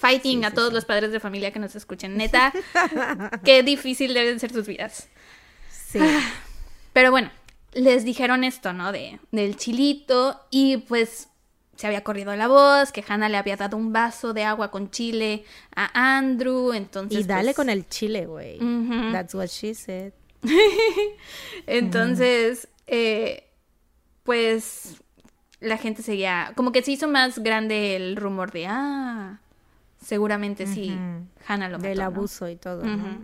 [0.00, 0.74] Fighting Sí, a sí, todos sí.
[0.74, 2.16] los padres de familia que nos escuchen.
[2.16, 2.52] Neta,
[3.44, 5.08] qué difícil deben ser sus vidas.
[5.70, 6.00] Sí.
[6.92, 7.30] Pero bueno,
[7.72, 8.92] les dijeron esto, ¿no?
[8.92, 11.28] De, del chilito y pues
[11.76, 14.90] se había corrido la voz, que Hannah le había dado un vaso de agua con
[14.90, 15.44] chile
[15.74, 17.20] a Andrew, entonces...
[17.20, 18.58] Y dale pues, con el chile, güey.
[19.12, 20.12] That's what she said.
[21.66, 23.48] Entonces, eh,
[24.22, 25.02] pues
[25.60, 29.40] la gente seguía, como que se hizo más grande el rumor de, ah,
[30.02, 30.96] seguramente sí.
[31.46, 32.04] Hannah lo mató, Del ¿no?
[32.04, 33.18] abuso y todo, ¿no?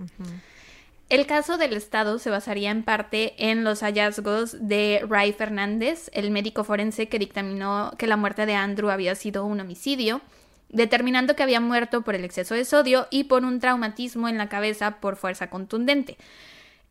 [1.12, 6.30] El caso del Estado se basaría en parte en los hallazgos de Ray Fernández, el
[6.30, 10.22] médico forense que dictaminó que la muerte de Andrew había sido un homicidio,
[10.70, 14.48] determinando que había muerto por el exceso de sodio y por un traumatismo en la
[14.48, 16.16] cabeza por fuerza contundente.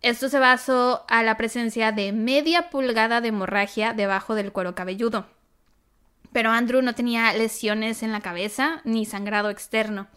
[0.03, 5.25] Esto se basó a la presencia de media pulgada de hemorragia debajo del cuero cabelludo.
[6.31, 10.09] Pero Andrew no tenía lesiones en la cabeza ni sangrado externo.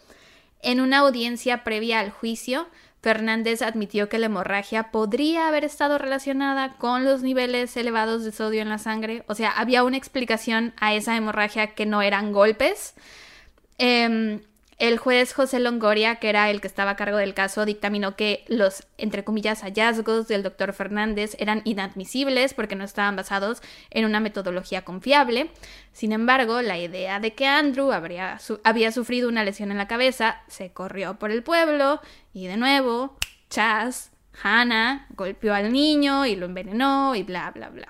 [0.61, 2.67] En una audiencia previa al juicio,
[3.05, 8.63] Fernández admitió que la hemorragia podría haber estado relacionada con los niveles elevados de sodio
[8.63, 9.23] en la sangre.
[9.27, 12.95] O sea, había una explicación a esa hemorragia que no eran golpes.
[13.77, 14.41] Em,
[14.77, 18.43] el juez José Longoria, que era el que estaba a cargo del caso, dictaminó que
[18.49, 24.19] los, entre comillas, hallazgos del doctor Fernández eran inadmisibles porque no estaban basados en una
[24.19, 25.49] metodología confiable.
[25.93, 29.87] Sin embargo, la idea de que Andrew habría su- había sufrido una lesión en la
[29.87, 32.01] cabeza se corrió por el pueblo
[32.33, 33.17] y de nuevo,
[33.49, 34.11] Chas,
[34.43, 37.87] Hannah, golpeó al niño y lo envenenó y bla, bla, bla.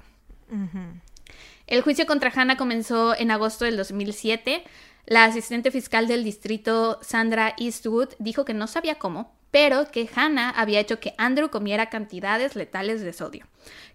[1.66, 4.64] El juicio contra Hannah comenzó en agosto del 2007.
[5.06, 10.50] La asistente fiscal del distrito, Sandra Eastwood, dijo que no sabía cómo, pero que Hannah
[10.50, 13.46] había hecho que Andrew comiera cantidades letales de sodio.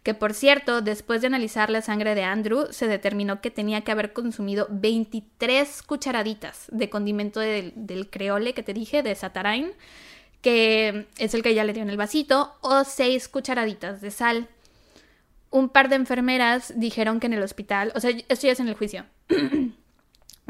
[0.02, 3.92] Que por cierto, después de analizar la sangre de Andrew, se determinó que tenía que
[3.92, 9.72] haber consumido 23 cucharaditas de condimento del, creole que te dije, de Satarain,
[10.40, 14.48] que es el que ella le dio en el vasito, o 6 cucharaditas de sal
[15.50, 18.68] un par de enfermeras dijeron que en el hospital, o sea, esto ya es en
[18.68, 19.04] el juicio.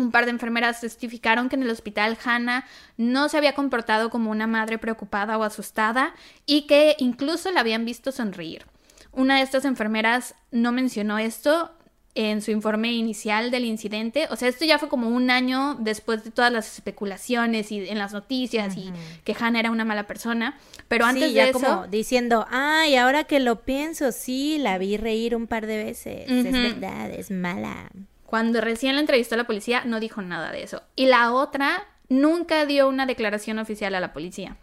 [0.01, 2.67] un par de enfermeras testificaron que en el hospital Hannah
[2.97, 6.15] no se había comportado como una madre preocupada o asustada
[6.47, 8.67] y que incluso la habían visto sonreír.
[9.13, 11.73] Una de estas enfermeras no mencionó esto
[12.15, 14.27] en su informe inicial del incidente.
[14.31, 17.99] O sea, esto ya fue como un año después de todas las especulaciones y en
[17.99, 18.93] las noticias y
[19.25, 20.59] que Hannah era una mala persona.
[20.89, 21.61] Pero antes sí, de ya eso...
[21.61, 26.29] como diciendo, ay, ahora que lo pienso, sí, la vi reír un par de veces.
[26.29, 27.91] Es verdad, es mala.
[28.31, 30.85] Cuando recién la entrevistó a la policía, no dijo nada de eso.
[30.95, 34.57] Y la otra nunca dio una declaración oficial a la policía.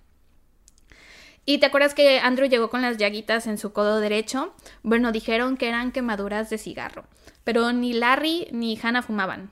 [1.43, 4.55] ¿Y te acuerdas que Andrew llegó con las llaguitas en su codo derecho?
[4.83, 7.07] Bueno, dijeron que eran quemaduras de cigarro.
[7.43, 9.51] Pero ni Larry ni Hannah fumaban.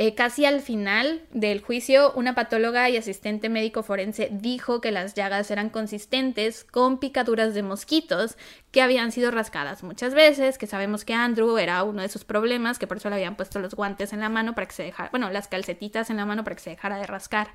[0.00, 5.14] Eh, casi al final del juicio, una patóloga y asistente médico forense dijo que las
[5.14, 8.36] llagas eran consistentes con picaduras de mosquitos
[8.70, 12.78] que habían sido rascadas muchas veces, que sabemos que Andrew era uno de sus problemas,
[12.78, 15.10] que por eso le habían puesto los guantes en la mano para que se dejara,
[15.10, 17.48] bueno, las calcetitas en la mano para que se dejara de rascar.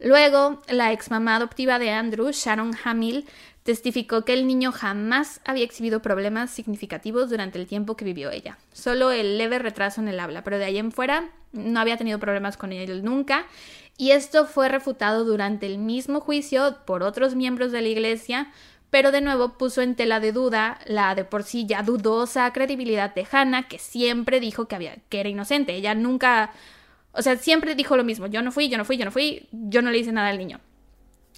[0.00, 3.26] Luego, la ex mamá adoptiva de Andrew, Sharon Hamill,
[3.68, 8.56] testificó que el niño jamás había exhibido problemas significativos durante el tiempo que vivió ella.
[8.72, 12.18] Solo el leve retraso en el habla, pero de ahí en fuera no había tenido
[12.18, 13.44] problemas con él nunca.
[13.98, 18.50] Y esto fue refutado durante el mismo juicio por otros miembros de la iglesia,
[18.88, 23.14] pero de nuevo puso en tela de duda la de por sí ya dudosa credibilidad
[23.14, 25.74] de Hannah, que siempre dijo que, había, que era inocente.
[25.74, 26.52] Ella nunca,
[27.12, 29.46] o sea, siempre dijo lo mismo, yo no fui, yo no fui, yo no fui,
[29.52, 30.58] yo no le hice nada al niño.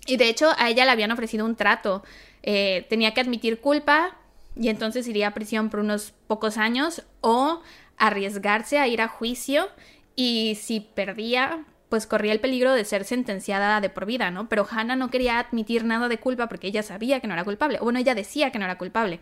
[0.07, 2.03] Y de hecho a ella le habían ofrecido un trato.
[2.43, 4.17] Eh, tenía que admitir culpa
[4.57, 7.63] y entonces iría a prisión por unos pocos años o
[7.97, 9.69] arriesgarse a ir a juicio
[10.17, 14.49] y si perdía, pues corría el peligro de ser sentenciada de por vida, ¿no?
[14.49, 17.79] Pero Hannah no quería admitir nada de culpa porque ella sabía que no era culpable.
[17.81, 19.21] Bueno, ella decía que no era culpable.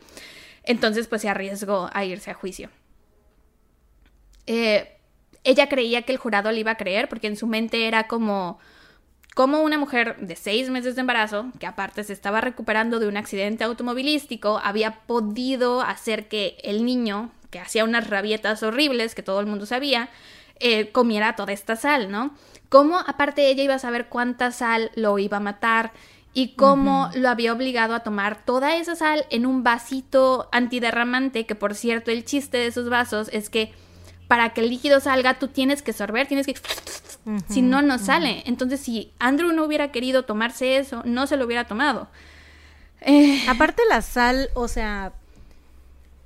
[0.65, 2.71] Entonces, pues se arriesgó a irse a juicio.
[4.47, 4.97] Eh,
[5.45, 8.59] ella creía que el jurado le iba a creer porque en su mente era como
[9.39, 13.17] como una mujer de seis meses de embarazo, que aparte se estaba recuperando de un
[13.17, 19.39] accidente automovilístico, había podido hacer que el niño, que hacía unas rabietas horribles, que todo
[19.39, 20.09] el mundo sabía,
[20.59, 22.35] eh, comiera toda esta sal, ¿no?
[22.69, 25.93] Cómo aparte ella iba a saber cuánta sal lo iba a matar
[26.35, 31.55] y cómo lo había obligado a tomar toda esa sal en un vasito antiderramante, que
[31.55, 33.73] por cierto el chiste de esos vasos es que
[34.29, 36.55] para que el líquido salga tú tienes que sorber, tienes que...
[37.49, 38.43] si no, no sale.
[38.47, 42.09] Entonces, si Andrew no hubiera querido tomarse eso, no se lo hubiera tomado.
[43.01, 45.13] Eh, Aparte la sal, o sea,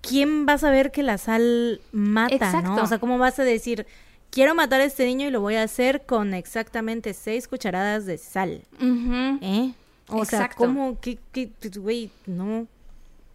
[0.01, 2.83] ¿quién va a saber que la sal mata, no?
[2.83, 3.87] O sea, ¿cómo vas a decir,
[4.31, 8.19] quiero matar a este niño y lo voy a hacer con exactamente seis cucharadas de
[8.19, 8.63] sal?
[8.81, 9.73] ¿Eh?
[10.09, 10.99] O sea, ¿cómo?
[11.01, 12.11] ¿Qué, qué, güey?
[12.27, 12.67] No.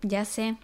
[0.02, 0.57] Ya sé.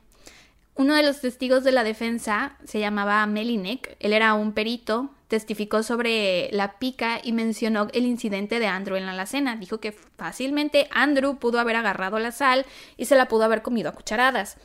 [0.75, 5.83] Uno de los testigos de la defensa se llamaba Melinek, él era un perito, testificó
[5.83, 9.55] sobre la pica y mencionó el incidente de Andrew en la alacena.
[9.55, 12.65] Dijo que fácilmente Andrew pudo haber agarrado la sal
[12.97, 14.57] y se la pudo haber comido a cucharadas.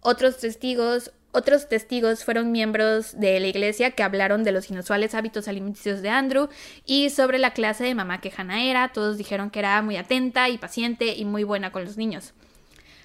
[0.00, 5.46] Otros testigos, otros testigos fueron miembros de la iglesia que hablaron de los inusuales hábitos
[5.46, 6.48] alimenticios de Andrew
[6.86, 8.92] y sobre la clase de mamá que Hannah era.
[8.92, 12.32] Todos dijeron que era muy atenta y paciente y muy buena con los niños.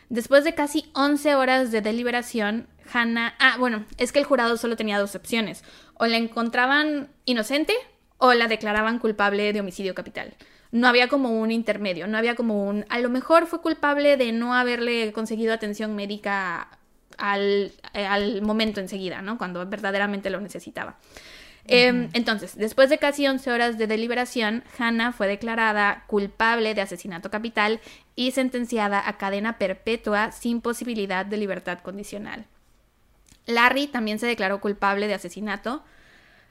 [0.09, 3.35] Después de casi 11 horas de deliberación, Hannah...
[3.39, 5.63] Ah, bueno, es que el jurado solo tenía dos opciones.
[5.95, 7.73] O la encontraban inocente
[8.17, 10.35] o la declaraban culpable de homicidio capital.
[10.71, 12.85] No había como un intermedio, no había como un...
[12.89, 16.79] A lo mejor fue culpable de no haberle conseguido atención médica
[17.17, 19.37] al, al momento enseguida, ¿no?
[19.37, 20.97] Cuando verdaderamente lo necesitaba.
[21.67, 27.29] Em, entonces, después de casi 11 horas de deliberación, Hannah fue declarada culpable de asesinato
[27.29, 27.81] capital
[28.15, 32.45] y sentenciada a cadena perpetua sin posibilidad de libertad condicional.
[33.45, 35.83] Larry también se declaró culpable de asesinato,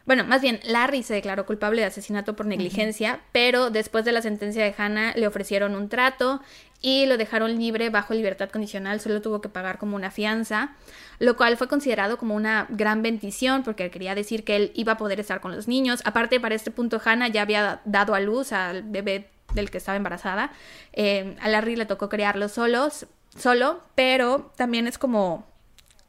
[0.07, 4.23] bueno, más bien, Larry se declaró culpable de asesinato por negligencia, pero después de la
[4.23, 6.41] sentencia de Hannah le ofrecieron un trato
[6.81, 10.75] y lo dejaron libre bajo libertad condicional, solo tuvo que pagar como una fianza,
[11.19, 14.97] lo cual fue considerado como una gran bendición porque quería decir que él iba a
[14.97, 16.03] poder estar con los niños.
[16.05, 19.97] Aparte, para este punto, Hannah ya había dado a luz al bebé del que estaba
[19.97, 20.53] embarazada.
[20.93, 25.47] Eh, a Larry le tocó criarlo solos, solo, pero también es como,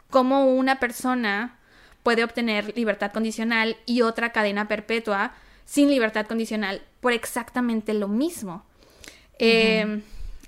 [0.10, 1.57] como una persona
[2.03, 5.34] puede obtener libertad condicional y otra cadena perpetua
[5.65, 8.65] sin libertad condicional por exactamente lo mismo.
[9.39, 10.02] Eh,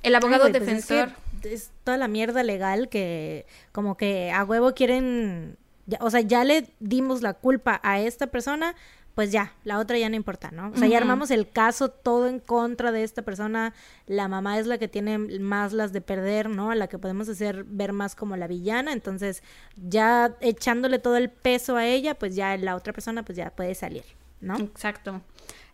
[0.04, 1.12] el abogado pues defensor...
[1.44, 5.58] es, toda la mierda legal que como que a huevo quieren...
[6.00, 8.76] o sea, ya le dimos la culpa a esta persona,
[9.16, 10.72] pues ya, la otra ya no importa, ¿no?
[10.74, 13.74] O sea, ya armamos el caso todo en contra de esta persona,
[14.08, 16.72] la mamá es la que tiene más las de perder, ¿no?
[16.72, 19.44] A la que podemos hacer ver más como la villana, entonces
[19.76, 23.76] ya echándole todo el peso a ella, pues ya la otra persona pues ya puede
[23.76, 24.06] salir,
[24.40, 24.58] ¿no?
[24.58, 25.22] Exacto.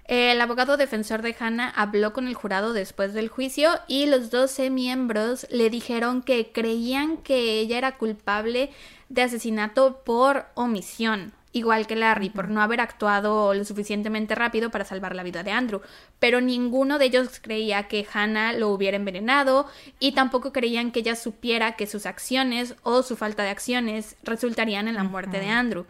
[0.08, 4.70] El abogado defensor de Hannah habló con el jurado después del juicio y los 12
[4.70, 8.70] miembros le dijeron que creían que ella era culpable
[9.10, 14.84] de asesinato por omisión igual que Larry, por no haber actuado lo suficientemente rápido para
[14.84, 15.82] salvar la vida de Andrew.
[16.20, 19.66] Pero ninguno de ellos creía que Hannah lo hubiera envenenado
[19.98, 24.90] y tampoco creían que ella supiera que sus acciones o su falta de acciones resultarían
[24.90, 25.86] en la muerte de Andrew.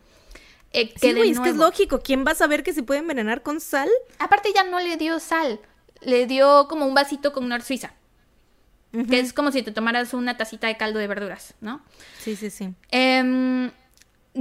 [0.76, 2.02] Eh, sí, güey, es que es lógico.
[2.02, 3.90] ¿Quién va a saber que se puede envenenar con sal?
[4.20, 5.60] Aparte, ya no le dio sal.
[6.02, 7.94] Le dio como un vasito con una suiza.
[9.10, 11.82] Que es como si te tomaras una tacita de caldo de verduras, ¿no?
[12.20, 12.74] Sí, sí, sí.
[12.92, 13.70] Eh,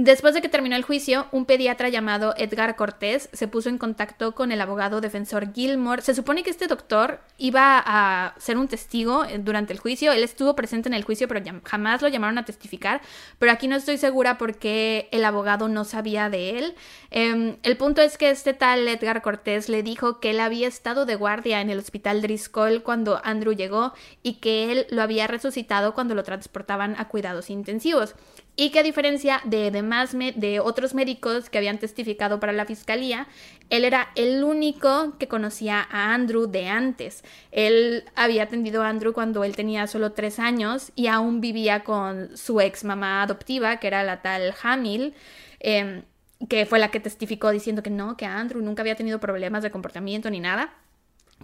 [0.05, 4.35] Después de que terminó el juicio, un pediatra llamado Edgar Cortés se puso en contacto
[4.35, 6.03] con el abogado defensor Gilmore.
[6.03, 10.11] Se supone que este doctor iba a ser un testigo eh, durante el juicio.
[10.11, 13.01] Él estuvo presente en el juicio, pero jamás lo llamaron a testificar.
[13.39, 16.75] Pero aquí no estoy segura porque el abogado no sabía de él.
[17.09, 21.07] Em, el punto es que este tal Edgar Cortés le dijo que él había estado
[21.07, 25.95] de guardia en el hospital Driscoll cuando Andrew llegó y que él lo había resucitado
[25.95, 28.13] cuando lo transportaban a cuidados intensivos
[28.55, 33.27] y que a diferencia de demás de otros médicos que habían testificado para la fiscalía,
[33.69, 37.23] él era el único que conocía a Andrew de antes.
[37.51, 42.35] Él había atendido a Andrew cuando él tenía solo tres años y aún vivía con
[42.37, 45.13] su ex mamá adoptiva, que era la tal Hamil.
[45.59, 46.03] em,
[46.49, 49.71] que fue la que testificó diciendo que no, que Andrew nunca había tenido problemas de
[49.71, 50.73] comportamiento ni nada.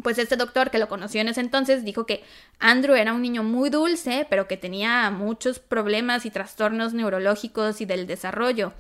[0.04, 2.24] Pues este doctor que lo conoció en ese entonces dijo que
[2.60, 7.86] Andrew era un niño muy dulce, pero que tenía muchos problemas y trastornos neurológicos y
[7.86, 8.74] del desarrollo.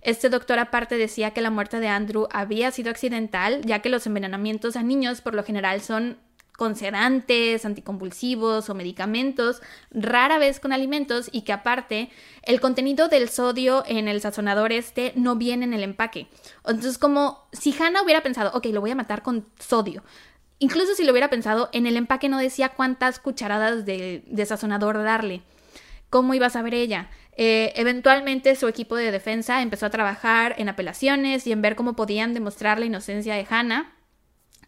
[0.00, 4.06] Este doctor aparte decía que la muerte de Andrew había sido accidental, ya que los
[4.06, 6.18] envenenamientos a niños por lo general son
[6.56, 9.60] con sedantes, anticonvulsivos o medicamentos,
[9.90, 12.10] rara vez con alimentos y que aparte
[12.42, 16.28] el contenido del sodio en el sazonador este no viene en el empaque.
[16.58, 20.04] Entonces como si Hannah hubiera pensado, ok, lo voy a matar con sodio.
[20.58, 25.02] Incluso si lo hubiera pensado, en el empaque no decía cuántas cucharadas de, de sazonador
[25.02, 25.42] darle.
[26.10, 27.10] ¿Cómo iba a saber ella?
[27.36, 31.96] Eh, eventualmente su equipo de defensa empezó a trabajar en apelaciones y en ver cómo
[31.96, 33.92] podían demostrar la inocencia de Hannah.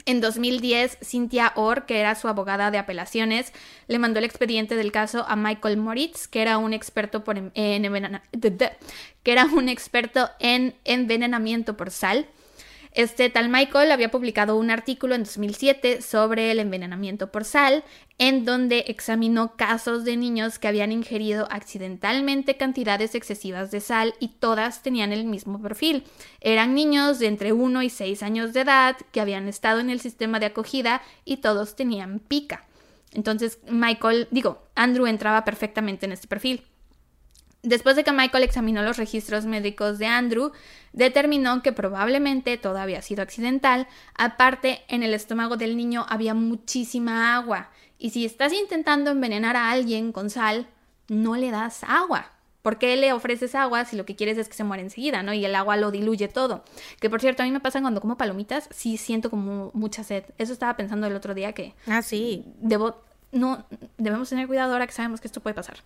[0.04, 3.52] En 2010, Cynthia Orr, que era su abogada de apelaciones,
[3.88, 7.50] le mandó el expediente del caso a Michael Moritz, que era un experto por en,
[7.54, 8.22] en envenena-
[9.22, 12.26] que era un experto en envenenamiento por sal.
[12.96, 17.84] Este tal Michael había publicado un artículo en 2007 sobre el envenenamiento por sal,
[18.16, 24.28] en donde examinó casos de niños que habían ingerido accidentalmente cantidades excesivas de sal y
[24.28, 26.04] todas tenían el mismo perfil.
[26.40, 30.00] Eran niños de entre 1 y 6 años de edad que habían estado en el
[30.00, 32.64] sistema de acogida y todos tenían pica.
[33.12, 36.62] Entonces Michael, digo, Andrew entraba perfectamente en este perfil.
[37.62, 40.52] Después de que Michael examinó los registros médicos de Andrew,
[40.92, 43.88] determinó que probablemente todo había sido accidental.
[44.16, 47.70] Aparte, en el estómago del niño había muchísima agua.
[47.98, 50.66] Y si estás intentando envenenar a alguien con sal,
[51.08, 52.30] no le das agua.
[52.62, 55.32] ¿Por qué le ofreces agua si lo que quieres es que se muera enseguida, ¿no?
[55.32, 56.64] Y el agua lo diluye todo.
[57.00, 60.24] Que por cierto, a mí me pasa cuando como palomitas, sí siento como mucha sed.
[60.36, 62.44] Eso estaba pensando el otro día que Ah, sí.
[62.60, 63.05] debo.
[63.32, 63.66] No,
[63.98, 65.78] debemos tener cuidado ahora que sabemos que esto puede pasar.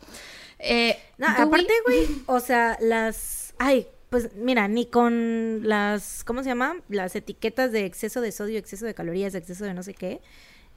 [0.59, 3.55] Eh, No, aparte, güey, o sea, las...
[3.59, 6.23] Ay, pues mira, ni con las...
[6.25, 6.77] ¿Cómo se llama?
[6.89, 10.21] Las etiquetas de exceso de sodio, exceso de calorías, exceso de no sé qué.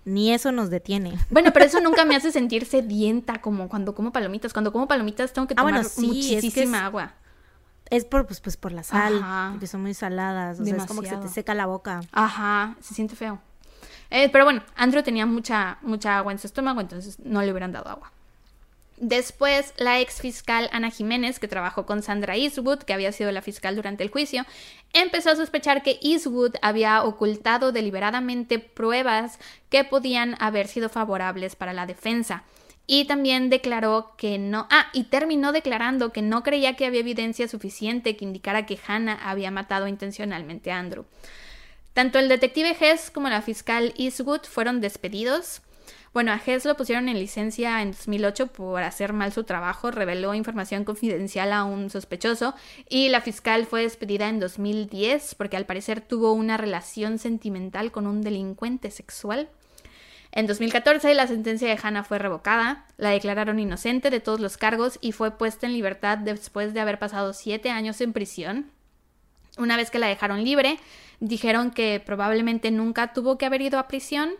[0.06, 1.18] Ni eso nos detiene.
[1.30, 4.52] Bueno, pero eso nunca me hace sentir sedienta como cuando como palomitas.
[4.54, 7.14] Cuando como palomitas tengo que Ah, tomar bueno, sí, es que muchísima es- agua.
[7.90, 9.50] Es por, pues, pues por la sal, Ajá.
[9.52, 10.60] porque son muy saladas.
[10.60, 12.02] O sea, es como que se te seca la boca.
[12.12, 13.40] Ajá, se siente feo.
[14.16, 17.72] Eh, pero bueno, Andrew tenía mucha, mucha agua en su estómago, entonces no le hubieran
[17.72, 18.12] dado agua.
[18.98, 23.42] Después, la ex fiscal Ana Jiménez, que trabajó con Sandra Eastwood, que había sido la
[23.42, 24.46] fiscal durante el juicio,
[24.94, 29.40] empezó a sospechar que Eastwood había ocultado deliberadamente pruebas
[29.72, 32.44] que podían haber sido favorables para la defensa.
[32.86, 34.68] Y también declaró que no.
[34.70, 39.28] Ah, y terminó declarando que no creía que había evidencia suficiente que indicara que Hannah
[39.28, 41.06] había matado intencionalmente a Andrew.
[41.94, 45.62] Tanto el detective Hess como la fiscal Eastwood fueron despedidos.
[46.12, 50.34] Bueno, a Hess lo pusieron en licencia en 2008 por hacer mal su trabajo, reveló
[50.34, 52.56] información confidencial a un sospechoso
[52.90, 58.06] y la fiscal fue despedida en 2010 porque al parecer tuvo una relación sentimental con
[58.06, 59.50] un delincuente sexual.
[60.32, 64.98] En 2014 la sentencia de Hannah fue revocada, la declararon inocente de todos los cargos
[65.00, 68.72] y fue puesta en libertad después de haber pasado siete años en prisión.
[69.58, 70.80] Una vez que la dejaron libre,
[71.24, 74.32] dijeron que probablemente nunca tuvo que haber ido a prisión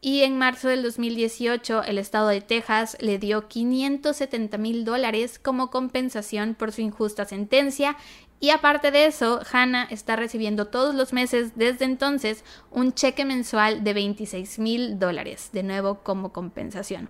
[0.00, 5.70] y en marzo del 2018 el estado de Texas le dio 570 mil dólares como
[5.70, 7.96] compensación por su injusta sentencia
[8.40, 13.82] y aparte de eso, Hannah está recibiendo todos los meses desde entonces un cheque mensual
[13.82, 17.08] de 26 mil dólares, de nuevo como compensación.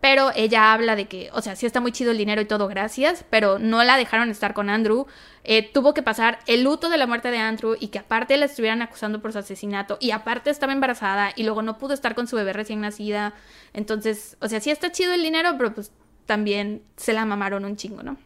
[0.00, 2.68] Pero ella habla de que, o sea, sí está muy chido el dinero y todo,
[2.68, 5.06] gracias, pero no la dejaron estar con Andrew.
[5.42, 8.44] Eh, tuvo que pasar el luto de la muerte de Andrew y que aparte la
[8.44, 12.26] estuvieran acusando por su asesinato y aparte estaba embarazada y luego no pudo estar con
[12.26, 13.34] su bebé recién nacida.
[13.72, 15.92] Entonces, o sea, sí está chido el dinero, pero pues
[16.26, 18.16] también se la mamaron un chingo, ¿no?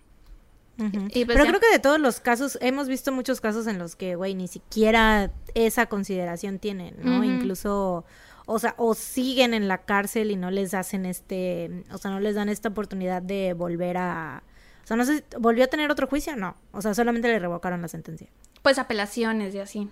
[1.13, 1.51] Y pues Pero ya.
[1.51, 4.49] creo que de todos los casos, hemos visto muchos casos en los que, güey, ni
[4.49, 7.23] siquiera esa consideración tienen, ¿no?
[7.23, 8.07] Incluso,
[8.53, 12.19] o sea, o siguen en la cárcel y no les hacen este, o sea, no
[12.19, 14.43] les dan esta oportunidad de volver a,
[14.83, 16.35] o sea, no sé, ¿volvió a tener otro juicio?
[16.35, 16.57] No.
[16.73, 18.27] O sea, solamente le revocaron la sentencia.
[18.63, 19.89] Pues apelaciones y así.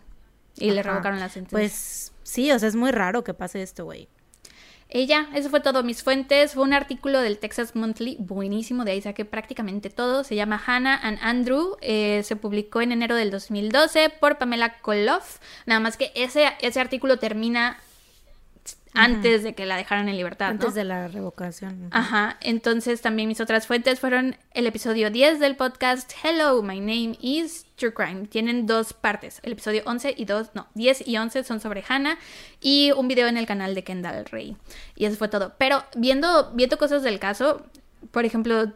[0.56, 1.56] Y le revocaron la sentencia.
[1.56, 4.08] Pues sí, o sea, es muy raro que pase esto, güey.
[4.88, 5.84] Ella, eso fue todo.
[5.84, 10.24] Mis fuentes fue un artículo del Texas Monthly, buenísimo, de ahí saqué prácticamente todo.
[10.24, 11.76] Se llama Hannah and Andrew.
[11.80, 15.38] eh, se publicó en enero del 2012 por Pamela Koloff.
[15.66, 17.78] Nada más que ese, ese artículo termina
[18.98, 20.48] antes de que la dejaran en libertad.
[20.48, 20.74] Antes ¿no?
[20.74, 21.88] de la revocación.
[21.90, 27.16] Ajá, entonces también mis otras fuentes fueron el episodio 10 del podcast Hello, my name
[27.20, 28.26] is True Crime.
[28.26, 32.18] Tienen dos partes, el episodio 11 y 2, no, 10 y 11 son sobre Hannah
[32.60, 34.56] y un video en el canal de Kendall Ray.
[34.96, 35.54] Y eso fue todo.
[35.58, 37.64] Pero viendo, viendo cosas del caso,
[38.10, 38.72] por ejemplo,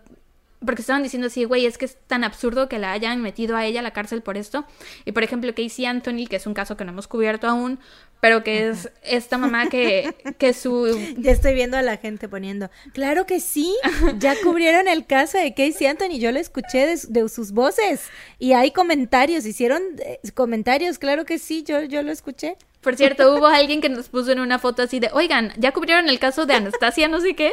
[0.65, 3.65] porque estaban diciendo así, güey, es que es tan absurdo que la hayan metido a
[3.65, 4.65] ella a la cárcel por esto.
[5.05, 7.81] Y por ejemplo, Casey Anthony, que es un caso que no hemos cubierto aún,
[8.23, 10.87] pero que es esta mamá que, que su
[11.19, 12.71] Ya estoy viendo a la gente poniendo.
[12.93, 13.77] Claro que sí.
[14.19, 16.21] Ya cubrieron el caso de Casey Anthony.
[16.21, 18.03] Yo lo escuché de, de sus voces.
[18.39, 19.45] Y hay comentarios.
[19.45, 21.01] Hicieron eh, comentarios.
[21.01, 21.65] Claro que sí.
[21.65, 22.57] Yo, yo lo escuché.
[22.81, 26.09] Por cierto, hubo alguien que nos puso en una foto así de, oigan, ya cubrieron
[26.09, 27.53] el caso de Anastasia, no sé qué.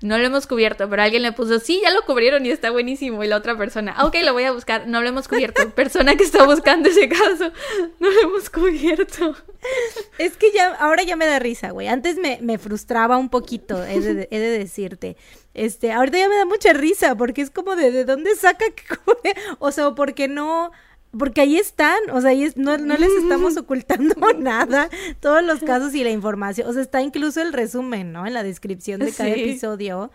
[0.00, 3.24] No lo hemos cubierto, pero alguien le puso, sí, ya lo cubrieron y está buenísimo.
[3.24, 4.86] Y la otra persona, "Ah, ok, lo voy a buscar.
[4.86, 5.68] No lo hemos cubierto.
[5.74, 7.50] Persona que está buscando ese caso,
[7.98, 9.34] no lo hemos cubierto.
[10.18, 11.88] Es que ya, ahora ya me da risa, güey.
[11.88, 15.16] Antes me, me frustraba un poquito, he de, he de decirte.
[15.54, 18.84] Este, ahorita ya me da mucha risa, porque es como de, ¿de dónde saca que
[18.96, 19.34] cubre?
[19.58, 20.70] O sea, porque no,
[21.16, 24.88] porque ahí están, o sea, ahí es- no, no les estamos ocultando nada,
[25.20, 28.26] todos los casos y la información, o sea, está incluso el resumen, ¿no?
[28.26, 29.40] En la descripción de cada Sí.
[29.40, 30.10] episodio,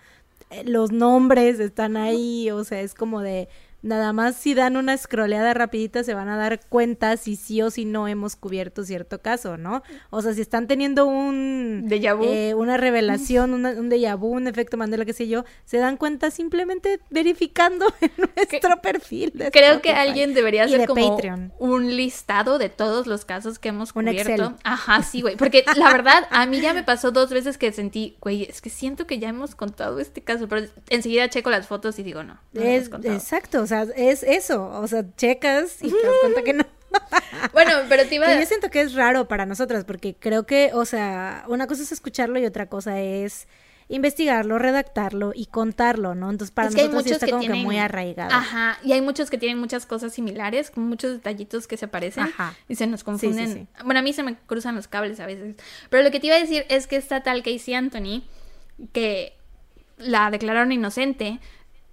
[0.51, 3.47] eh, los nombres están ahí, o sea, es como de,
[3.83, 7.69] nada más si dan una scrolleada rapidita se van a dar cuenta si sí o
[7.69, 9.83] si no hemos cubierto cierto caso, ¿no?
[10.09, 11.85] O sea, si están teniendo un...
[11.87, 12.23] Déjà vu.
[12.25, 15.97] eh, una revelación, una- un déjà vu, un efecto Mandela, qué sé yo, se dan
[15.97, 19.31] cuenta simplemente verificando en nuestro perfil.
[19.35, 21.51] de Creo que alguien debería hacer de como Patreon.
[21.59, 24.31] un listado de todos los casos que hemos Un cubierto.
[24.31, 24.55] Excel.
[24.63, 25.35] Ajá, sí, güey.
[25.35, 28.69] Porque la verdad, a mí ya me pasó dos veces que sentí, güey, es que
[28.69, 32.35] siento que ya hemos contado este caso, pero enseguida checo las fotos y digo, no,
[32.35, 33.13] no lo hemos Es, contado.
[33.15, 36.65] exacto, o sea, es eso, o sea, checas y te das cuenta que no.
[37.53, 38.35] Bueno, pero te iba a...
[38.39, 41.91] yo siento que es raro para nosotras, porque creo que, o sea, una cosa es
[41.91, 43.47] escucharlo y otra cosa es
[43.89, 46.29] investigarlo, redactarlo y contarlo, ¿no?
[46.29, 47.59] Entonces para Es que hay nosotros sí muchos está que como tienen...
[47.59, 48.31] que muy arraigado.
[48.33, 52.23] Ajá, y hay muchos que tienen muchas cosas similares, con muchos detallitos que se parecen
[52.23, 52.55] Ajá.
[52.67, 53.53] y se nos sí, confunden.
[53.53, 53.67] sí.
[53.83, 55.55] Bueno, a mí se me cruzan los cables a veces.
[55.89, 58.23] Pero lo que te iba a decir es que esta tal Casey Anthony,
[58.93, 59.33] que
[59.97, 61.39] la declararon inocente,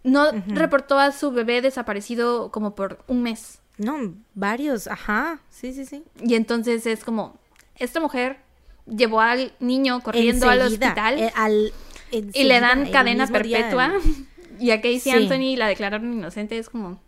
[0.02, 3.60] no reportó a su bebé desaparecido como por un mes.
[3.78, 6.04] No, varios, ajá, sí, sí, sí.
[6.22, 7.38] Y entonces es como,
[7.76, 8.38] esta mujer
[8.86, 11.72] llevó al niño corriendo al hospital eh, al-
[12.10, 13.92] y le dan cadena día, perpetua.
[14.58, 15.10] Y a Casey Sí.
[15.10, 16.58] Anthony la declararon inocente.
[16.58, 17.00] Es como,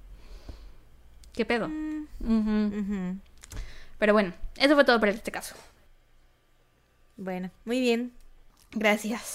[1.35, 1.69] ¿qué pedo?
[1.69, 3.19] Mm.
[3.99, 5.55] Pero bueno, eso fue todo por este caso.
[7.19, 8.13] Bueno, muy bien.
[8.71, 9.35] Gracias.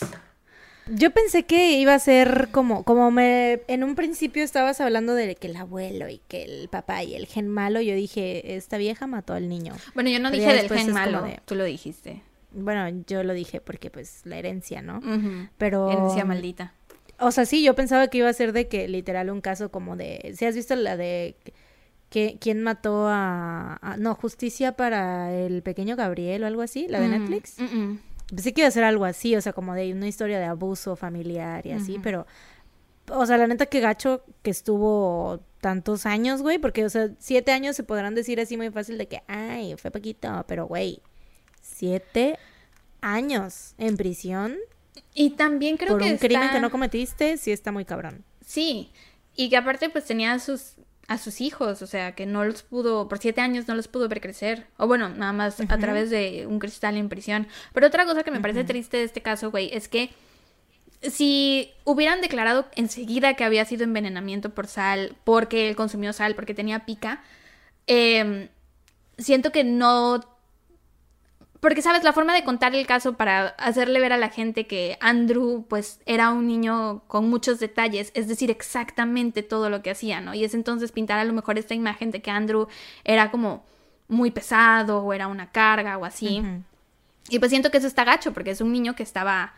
[0.95, 5.35] Yo pensé que iba a ser como, como me, en un principio estabas hablando de
[5.35, 9.07] que el abuelo y que el papá y el gen malo, yo dije, esta vieja
[9.07, 9.73] mató al niño.
[9.95, 11.21] Bueno, yo no Pero dije del gen malo.
[11.23, 12.21] de- Tú lo dijiste.
[12.51, 15.01] Bueno, yo lo dije porque pues la herencia, ¿no?
[15.57, 15.91] Pero...
[15.91, 16.73] Herencia maldita.
[17.19, 19.95] O sea, sí, yo pensaba que iba a ser de que literal un caso como
[19.95, 21.35] de, si has visto la de
[22.09, 26.99] que quién mató a, a- no, justicia para el pequeño Gabriel o algo así, la
[27.01, 27.07] de.
[27.09, 27.57] Netflix.
[28.29, 30.95] Pensé que iba a ser algo así, o sea, como de una historia de abuso
[30.95, 32.25] familiar y así, pero,
[33.09, 37.51] o sea, la neta que gacho que estuvo tantos años, güey, porque, o sea, siete
[37.51, 41.01] años se podrán decir así muy fácil de que, ay, fue poquito, pero, güey,
[41.61, 42.37] siete
[43.01, 44.57] años en prisión
[45.13, 48.23] Y también creo por que un crimen que no cometiste, sí está muy cabrón.
[48.45, 48.91] Sí,
[49.35, 50.75] y que aparte pues tenía sus,
[51.07, 54.09] a sus hijos, o sea, que no los pudo, por siete años no los pudo
[54.09, 54.67] ver crecer.
[54.77, 57.47] O bueno, nada más a través de un cristal en prisión.
[57.73, 60.09] Pero otra cosa que me parece triste de este caso, güey, es que
[61.01, 66.53] si hubieran declarado enseguida que había sido envenenamiento por sal, porque él consumió sal, porque
[66.53, 67.23] tenía pica,
[67.87, 68.49] eh,
[69.17, 70.36] siento que no
[71.59, 72.03] porque, ¿sabes?
[72.03, 75.99] La forma de contar el caso para hacerle ver a la gente que Andrew, pues,
[76.05, 80.33] era un niño con muchos detalles, es decir, exactamente todo lo que hacía, ¿no?
[80.33, 82.67] Y es entonces pintar a lo mejor esta imagen de que Andrew
[83.03, 83.65] era como
[84.07, 86.43] muy pesado o era una carga o así.
[87.29, 89.53] Y pues siento que eso está gacho, porque es un niño que estaba.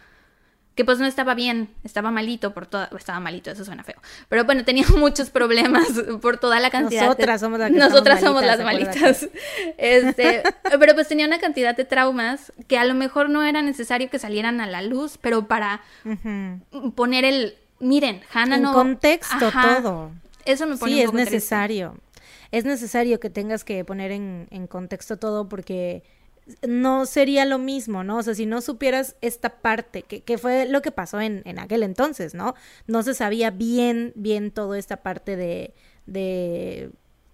[0.80, 2.90] Que pues no estaba bien, estaba malito por toda.
[2.98, 3.98] Estaba malito, eso suena feo.
[4.30, 5.86] Pero bueno, tenía muchos problemas
[6.22, 7.02] por toda la cantidad.
[7.02, 9.28] de- Nosotras somos las Nosotras somos las malitas.
[9.78, 10.42] Este,
[10.80, 14.20] pero pues tenía una cantidad de traumas que a lo mejor no era necesario que
[14.20, 15.82] salieran a la luz, pero para
[16.96, 18.74] poner el Miren, Hannah en no...
[18.74, 19.82] contexto Ajá.
[19.82, 20.12] todo.
[20.46, 21.36] Eso me pone Sí, un es poco triste.
[21.36, 21.98] necesario.
[22.52, 26.04] Es necesario que tengas que poner en, en contexto todo porque
[26.68, 28.18] no sería lo mismo, ¿no?
[28.18, 31.60] O sea, si no supieras esta parte, que, que fue lo que pasó en, en
[31.60, 32.56] aquel entonces, ¿no?
[32.88, 35.74] No se sabía bien, bien toda esta parte de,
[36.06, 36.92] de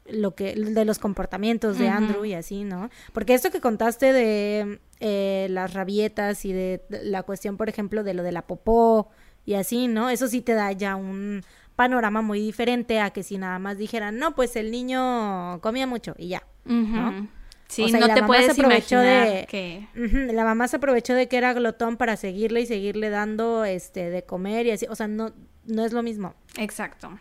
[0.07, 1.89] lo que, de los comportamientos de.
[1.89, 2.89] Andrew y así, ¿no?
[3.13, 8.13] Porque esto que contaste de eh, las rabietas y de la cuestión, por ejemplo, de
[8.13, 9.09] lo de la popó
[9.45, 10.09] y así, ¿no?
[10.09, 11.43] Eso sí te da ya un
[11.75, 16.15] panorama muy diferente a que si nada más dijeran, no, pues el niño comía mucho
[16.17, 16.43] y ya.
[16.65, 17.27] Ujú.
[17.67, 19.87] Sí, O sea, y no la te mamá puedes imaginar de- que...
[20.33, 24.23] La mamá se aprovechó de que era glotón para seguirle y seguirle dando este de
[24.23, 25.33] comer y así, o sea, no
[25.65, 26.35] no es lo mismo.
[26.57, 27.17] Exacto.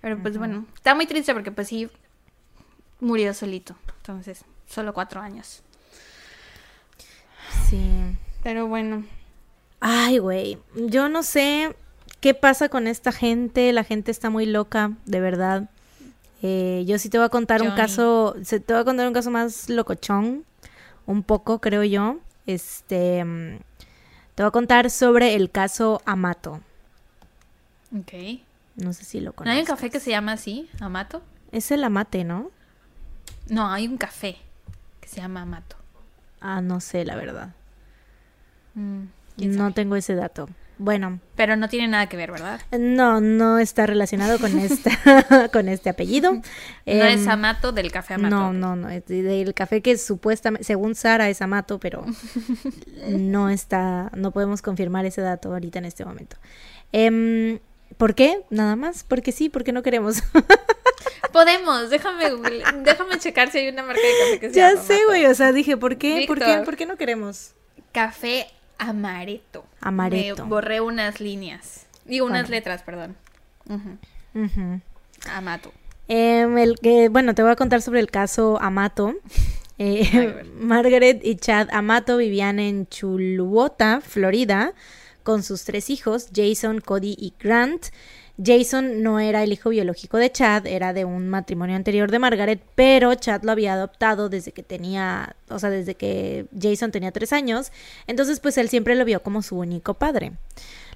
[0.00, 1.88] Pero pues bueno, está muy triste porque pues sí
[2.98, 3.76] murió solito.
[3.98, 5.62] Entonces, solo cuatro años.
[7.68, 7.80] Sí.
[8.42, 9.04] Pero bueno.
[9.80, 11.74] Ay, güey, yo no sé
[12.20, 15.70] qué pasa con esta gente, la gente está muy loca, de verdad.
[16.42, 19.12] Eh, yo sí te voy a contar un caso, se- te voy a contar un
[19.14, 20.44] caso más locochón,
[21.06, 22.18] un poco, creo yo.
[22.46, 23.58] Este, mm,
[24.34, 26.60] te voy a contar sobre el caso Amato.
[27.96, 28.12] Ok.
[28.76, 29.66] No sé si lo ¿No hay un conoces.
[29.68, 30.68] café que se llama así?
[30.80, 31.22] ¿Amato?
[31.50, 32.50] Es el Amate, ¿no?
[33.48, 34.36] No, hay un café
[35.00, 35.76] que se llama Amato.
[36.40, 37.50] Ah, no sé, la verdad.
[38.74, 39.04] Mm,
[39.38, 40.48] No tengo ese dato.
[40.80, 42.60] Bueno, Pero no tiene nada que ver, ¿verdad?
[42.70, 44.90] no, no está relacionado con esta,
[45.52, 46.34] con este apellido.
[46.34, 46.40] no
[46.86, 48.34] es Em, Amato del café Amato.
[48.36, 48.88] No, no, no.
[48.88, 52.04] Es de- del café que supuestamente, según Sara, es Amato, pero
[53.08, 56.36] no está, no podemos confirmar ese dato ahorita en este momento.
[56.92, 57.58] Em,
[57.96, 58.42] ¿Por qué?
[58.50, 59.02] Nada más.
[59.02, 60.22] Porque sí, porque no queremos.
[61.32, 64.82] Podemos, déjame, google- déjame checar si hay una marca de café que se ya llama
[64.82, 65.26] sé, güey.
[65.26, 66.24] O sea, dije, ¿por qué?
[66.26, 66.62] ¿Por qué?
[66.64, 67.54] ¿Por qué no queremos?
[67.92, 68.46] Café
[68.78, 69.64] amaretto.
[69.80, 70.44] Amaretto.
[70.44, 71.86] Me borré unas líneas.
[72.04, 72.54] Digo, unas Bueno.
[72.56, 73.16] letras, perdón.
[75.34, 75.72] Amato.
[76.08, 79.14] Em, el que, bueno, te voy a contar sobre el caso Amato.
[79.80, 80.50] Eh, Ay, bueno.
[80.58, 84.72] Margaret y Chad Amato vivían en Chuluota, Florida,
[85.22, 87.86] con sus tres hijos, Jason, Cody y Grant.
[88.42, 92.62] Jason no era el hijo biológico de Chad, era de un matrimonio anterior de Margaret,
[92.76, 97.32] pero Chad lo había adoptado desde que tenía, o sea, desde que Jason tenía tres
[97.32, 97.72] años,
[98.06, 100.32] entonces pues él siempre lo vio como su único padre.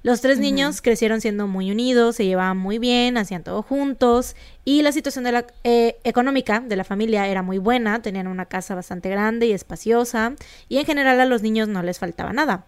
[0.05, 4.83] Los tres niños crecieron siendo muy unidos, se llevaban muy bien, hacían todo juntos y
[4.83, 8.75] la situación de la, eh, económica de la familia era muy buena, tenían una casa
[8.75, 10.35] bastante grande y espaciosa
[10.69, 12.67] y en general a los niños no les faltaba nada.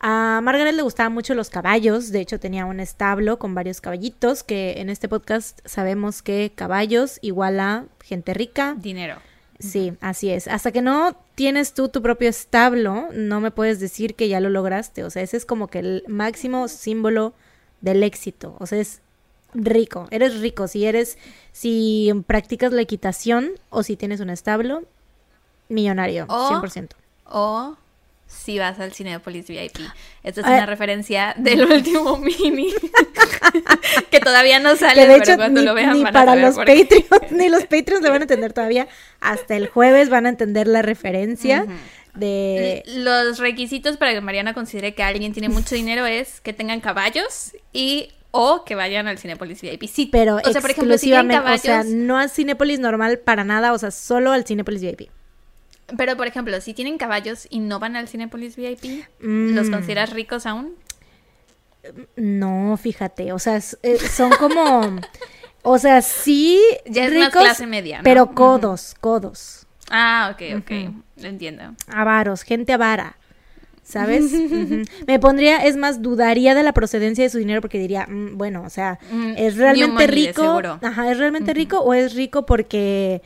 [0.00, 4.42] A Margaret le gustaban mucho los caballos, de hecho tenía un establo con varios caballitos,
[4.42, 8.74] que en este podcast sabemos que caballos igual a gente rica.
[8.78, 9.16] Dinero.
[9.58, 10.46] Sí, así es.
[10.48, 14.50] Hasta que no tienes tú tu propio establo, no me puedes decir que ya lo
[14.50, 15.04] lograste.
[15.04, 17.32] O sea, ese es como que el máximo símbolo
[17.80, 18.56] del éxito.
[18.58, 19.00] O sea, es
[19.54, 20.06] rico.
[20.10, 21.16] Eres rico si eres,
[21.52, 24.82] si practicas la equitación o si tienes un establo,
[25.68, 26.90] millonario, O- 100%.
[27.26, 27.76] O
[28.34, 29.78] si vas al Cinepolis VIP.
[30.22, 32.72] Esta es una referencia del último mini.
[34.10, 36.12] que todavía no sale, Que de pero hecho cuando ni, lo vean ni van a
[36.12, 36.86] para saber los por qué.
[37.08, 38.88] Patreons, ni los Patreons le van a entender todavía.
[39.20, 41.66] Hasta el jueves van a entender la referencia
[42.14, 42.82] de...
[42.86, 47.52] Los requisitos para que Mariana considere que alguien tiene mucho dinero es que tengan caballos
[47.72, 49.84] y o que vayan al Cinepolis VIP.
[49.84, 53.20] Sí, Pero o sea, por ejemplo, si exclusivamente, o sea, caballos, no al Cinépolis normal
[53.20, 55.08] para nada, o sea, solo al Cinépolis VIP.
[55.96, 59.54] Pero por ejemplo, si tienen caballos y no van al Cinepolis VIP, Mm.
[59.54, 60.74] ¿los consideras ricos aún?
[62.16, 64.98] No, fíjate, o sea, eh, son como,
[65.62, 68.04] o sea, sí Ya es más ricos, clase media, ¿no?
[68.04, 70.70] pero codos, codos, Ah, ok, ok,
[71.20, 71.62] lo entiendo.
[71.88, 73.18] avaros, gente avara,
[73.82, 74.32] ¿sabes?
[75.06, 78.62] Me pondría, es más, dudaría de la procedencia de su dinero porque diría, mm, bueno,
[78.62, 80.78] o sea, Mm, es realmente rico, seguro.
[80.82, 83.20] ajá, es realmente rico o es rico porque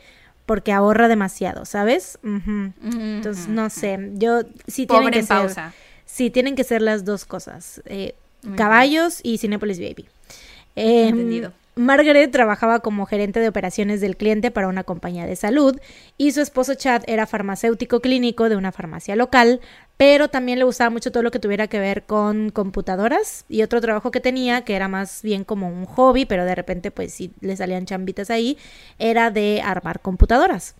[0.49, 2.17] porque ahorra demasiado, ¿sabes?
[2.23, 5.73] Entonces, no sé, yo sí tienen que en ser, pausa.
[6.07, 8.15] sí tienen que ser las dos cosas, eh,
[8.55, 10.07] caballos y Cinepolis VIP.
[10.75, 11.53] Eh, Entendido.
[11.75, 15.79] Margaret trabajaba como gerente de operaciones del cliente para una compañía de salud
[16.17, 19.61] y su esposo Chad era farmacéutico clínico de una farmacia local,
[19.95, 23.81] pero también le gustaba mucho todo lo que tuviera que ver con computadoras y otro
[23.81, 27.31] trabajo que tenía, que era más bien como un hobby, pero de repente pues sí
[27.41, 28.57] le salían chambitas ahí,
[28.97, 30.75] era de armar computadoras.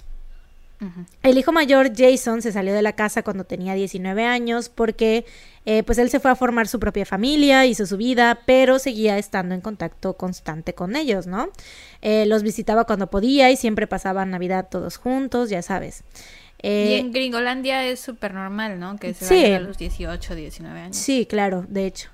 [1.23, 5.25] El hijo mayor, Jason, se salió de la casa cuando tenía 19 años porque
[5.71, 9.19] eh, pues él se fue a formar su propia familia, hizo su vida, pero seguía
[9.19, 11.49] estando en contacto constante con ellos, ¿no?
[12.01, 16.03] Eh, los visitaba cuando podía y siempre pasaban Navidad todos juntos, ya sabes.
[16.63, 18.97] y Eh, en Gringolandia es súper normal, ¿no?
[18.97, 19.35] Que se sí.
[19.43, 20.97] vayan a los 18, 19 años.
[20.97, 22.09] Sí, claro, de hecho.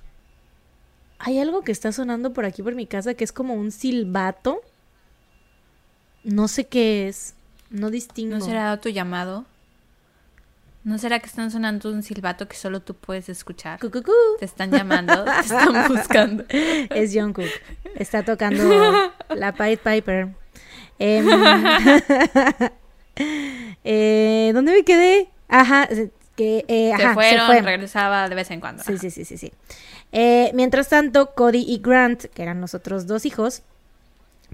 [1.18, 4.60] Hay algo que está sonando por aquí por mi casa que es como un silbato.
[6.26, 7.36] No sé qué es.
[7.70, 8.38] No distingo.
[8.38, 9.46] ¿No será tu llamado?
[10.86, 13.80] ¿No será que están sonando un silbato que solo tú puedes escuchar?
[13.80, 14.12] Cu, cu, cu.
[14.38, 16.46] Te están llamando, te están buscando.
[16.48, 17.50] Es Jungkook.
[17.96, 18.64] Está tocando
[19.30, 20.28] la Pied Piper.
[21.00, 21.28] Em,
[23.84, 25.30] eh, ¿Dónde me quedé?
[25.48, 25.90] Ajá,
[26.36, 27.62] que eh, se fueron, fue.
[27.64, 28.84] regresaba de vez en cuando.
[28.84, 29.02] Sí, Ajá.
[29.02, 29.52] sí, sí, sí, sí.
[30.12, 33.64] Eh, mientras tanto, Cody y Grant, que eran los otros dos hijos,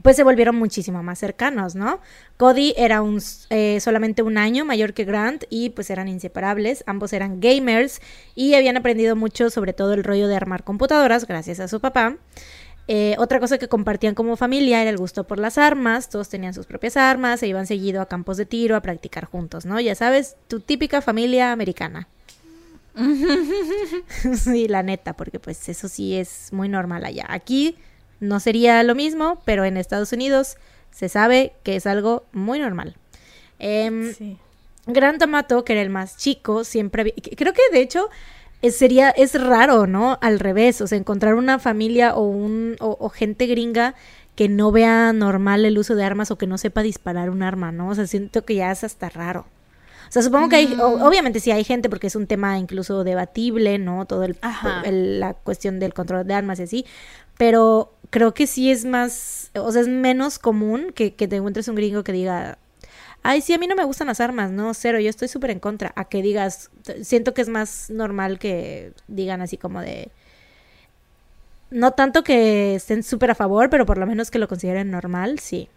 [0.02, 1.99] pues se volvieron muchísimo más cercanos, ¿no?
[2.38, 7.14] Cody era un, eh, solamente un año mayor que Grant y pues eran inseparables, ambos
[7.14, 8.02] eran gamers
[8.36, 12.18] y habían aprendido mucho sobre todo el rollo de armar computadoras gracias a su papá.
[12.88, 16.53] Eh, otra cosa que compartían como familia era el gusto por las armas, todos tenían
[16.53, 19.80] sus propias armas, se iban seguido a campos de tiro a practicar juntos, ¿no?
[19.80, 22.07] Ya sabes, tu típica familia americana.
[24.36, 27.26] sí, la neta, porque pues eso sí es muy normal allá.
[27.30, 27.78] Aquí
[28.22, 30.56] no sería lo mismo, pero en Estados Unidos
[30.91, 32.95] se sabe que es algo muy normal.
[34.18, 34.38] Sí.
[34.88, 38.10] Grant Amato, que era el más chico, siempre había- creo que de hecho
[38.61, 40.18] es, sería es raro, ¿no?
[40.22, 43.93] Al revés, o sea, encontrar una familia o un o, o gente gringa
[44.35, 47.72] que no vea normal el uso de armas o que no sepa disparar un arma,
[47.72, 47.89] ¿no?
[47.89, 49.45] O sea, siento que ya es hasta raro.
[50.10, 53.03] O sea, supongo que hay, o- obviamente sí hay gente porque es un tema incluso
[53.03, 54.06] debatible, ¿no?
[54.06, 54.35] Todo el,
[54.84, 56.85] el- la cuestión del control de armas y así,
[57.42, 61.74] pero creo que sí es más, o sea, es menos común que, te encuentres un
[61.74, 62.60] gringo que diga,
[63.24, 65.60] ay, sí, a mí no me gustan las armas, no, cero, yo estoy súper en
[65.60, 66.70] contra, a que digas,
[67.02, 70.12] siento que es más normal que digan así como de,
[71.72, 75.40] no tanto que estén súper a favor, pero por lo menos que lo consideren normal,
[75.40, 75.68] sí.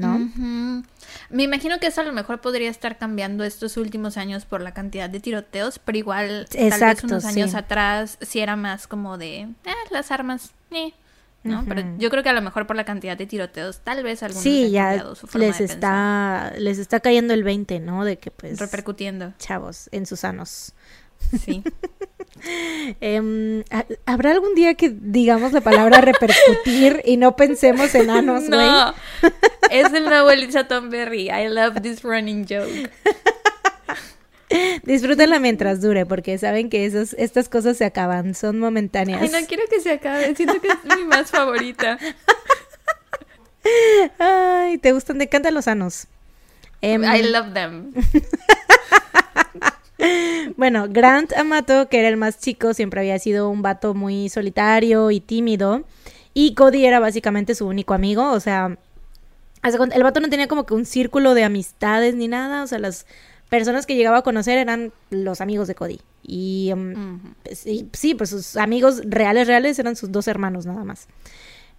[0.00, 0.82] ¿No?
[1.30, 4.72] Me imagino que eso a lo mejor podría estar cambiando estos últimos años por la
[4.72, 7.56] cantidad de tiroteos, pero igual tal Exacto, vez unos años sí.
[7.56, 10.92] atrás sí era más como de, eh, las armas, eh,
[11.42, 11.64] ¿no?
[11.66, 14.42] Pero yo creo que a lo mejor por la cantidad de tiroteos, tal vez algunos
[14.42, 18.04] Sí, ya su forma les de pensar, está, les está cayendo el 20, ¿no?
[18.04, 20.72] De que pues, repercutiendo, chavos, en sus sanos.
[21.44, 21.62] Sí.
[23.00, 28.46] Em, ¿ha- ¿Habrá algún día que digamos la palabra repercutir y no pensemos en anos,
[28.48, 28.60] güey?
[28.60, 28.94] no,
[29.70, 31.30] es el nuevo Elisa Tomberry.
[31.30, 32.90] I love this running joke.
[34.84, 39.20] Disfrútenla mientras dure, porque saben que esos, estas cosas se acaban, son momentáneas.
[39.20, 41.98] Ay, no quiero que se acabe, siento que es mi más favorita.
[44.18, 46.06] Ay, te gustan, te encantan los anos.
[46.80, 47.92] Em, I love them.
[50.56, 55.10] Bueno, Grant Amato, que era el más chico, siempre había sido un vato muy solitario
[55.10, 55.84] y tímido.
[56.34, 58.32] Y Cody era básicamente su único amigo.
[58.32, 58.78] O sea,
[59.62, 62.62] el vato no tenía como que un círculo de amistades ni nada.
[62.62, 63.06] O sea, las
[63.48, 66.00] personas que llegaba a conocer eran los amigos de Cody.
[66.22, 71.08] Y um, sí, sí, pues sus amigos reales, reales eran sus dos hermanos nada más.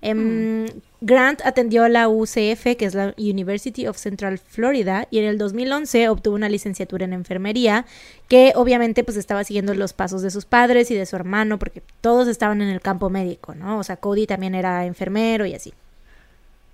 [0.01, 0.65] Em,
[1.01, 6.07] Grant atendió la UCF, que es la University of Central Florida, y en el 2011
[6.09, 7.85] obtuvo una licenciatura en enfermería,
[8.29, 11.83] que obviamente pues estaba siguiendo los pasos de sus padres y de su hermano, porque
[12.01, 13.79] todos estaban en el campo médico, ¿no?
[13.79, 15.73] O sea, Cody también era enfermero y así.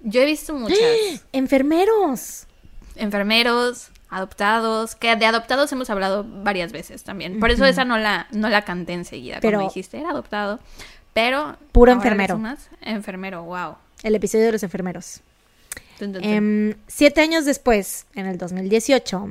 [0.02, 0.78] Yo he visto muchas.
[1.32, 2.46] ¡Enfermeros!
[2.98, 7.40] enfermeros, adoptados, que de adoptados hemos hablado varias veces también.
[7.40, 10.60] Por eso esa no la, no la canté enseguida Pero- cuando dijiste era adoptado.
[11.16, 11.58] Pero.
[11.72, 12.36] Puro enfermero.
[12.36, 13.76] sumas Enfermero, wow.
[14.04, 15.22] El episodio de los enfermeros.
[16.00, 19.30] Em, siete años después, en el 2018,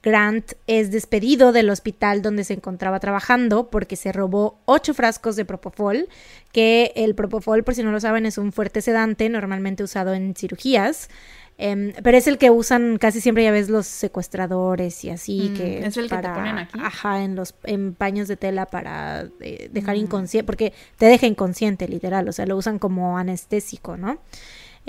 [0.00, 5.44] Grant es despedido del hospital donde se encontraba trabajando porque se robó ocho frascos de
[5.44, 6.08] propofol,
[6.52, 10.36] que el propofol, por si no lo saben, es un fuerte sedante normalmente usado en
[10.36, 11.10] cirugías.
[11.58, 15.56] Em, pero es el que usan casi siempre, ya ves, los secuestradores y así Mm,
[15.56, 16.78] que ¿es el que te ponen aquí?
[16.82, 20.00] Ajá, en los en paños de tela para eh, dejar Mm.
[20.00, 24.18] inconsciente, porque te deja inconsciente, literal, o sea, lo usan como anestésico, ¿no?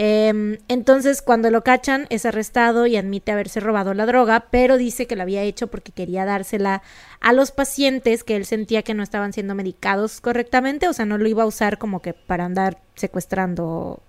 [0.02, 5.08] Em, entonces, cuando lo cachan, es arrestado y admite haberse robado la droga, pero dice
[5.08, 6.82] que lo había hecho porque quería dársela
[7.20, 11.18] a los pacientes que él sentía que no estaban siendo medicados correctamente, o sea, no
[11.18, 14.02] lo iba a usar como que para andar secuestrando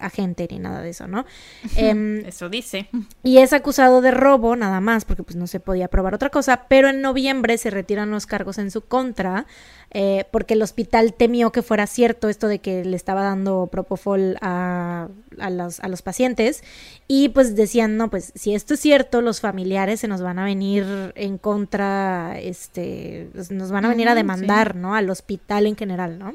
[0.00, 1.24] a gente ni nada de eso, ¿no?
[1.76, 2.88] Em, Eso dice.
[3.22, 6.64] y es acusado de robo nada más, porque pues no se podía probar otra cosa,
[6.68, 9.46] pero en noviembre se retiran los cargos en su contra,
[9.92, 14.36] eh, porque el hospital temió que fuera cierto esto de que le estaba dando propofol
[14.40, 15.08] a,
[15.38, 16.62] a los, a los pacientes,
[17.08, 20.44] y pues decían, no, pues si esto es cierto, los familiares se nos van a
[20.44, 24.94] venir en contra, este, pues, nos van a venir a demandar, ¿no?
[24.94, 26.34] Al hospital en general, ¿no?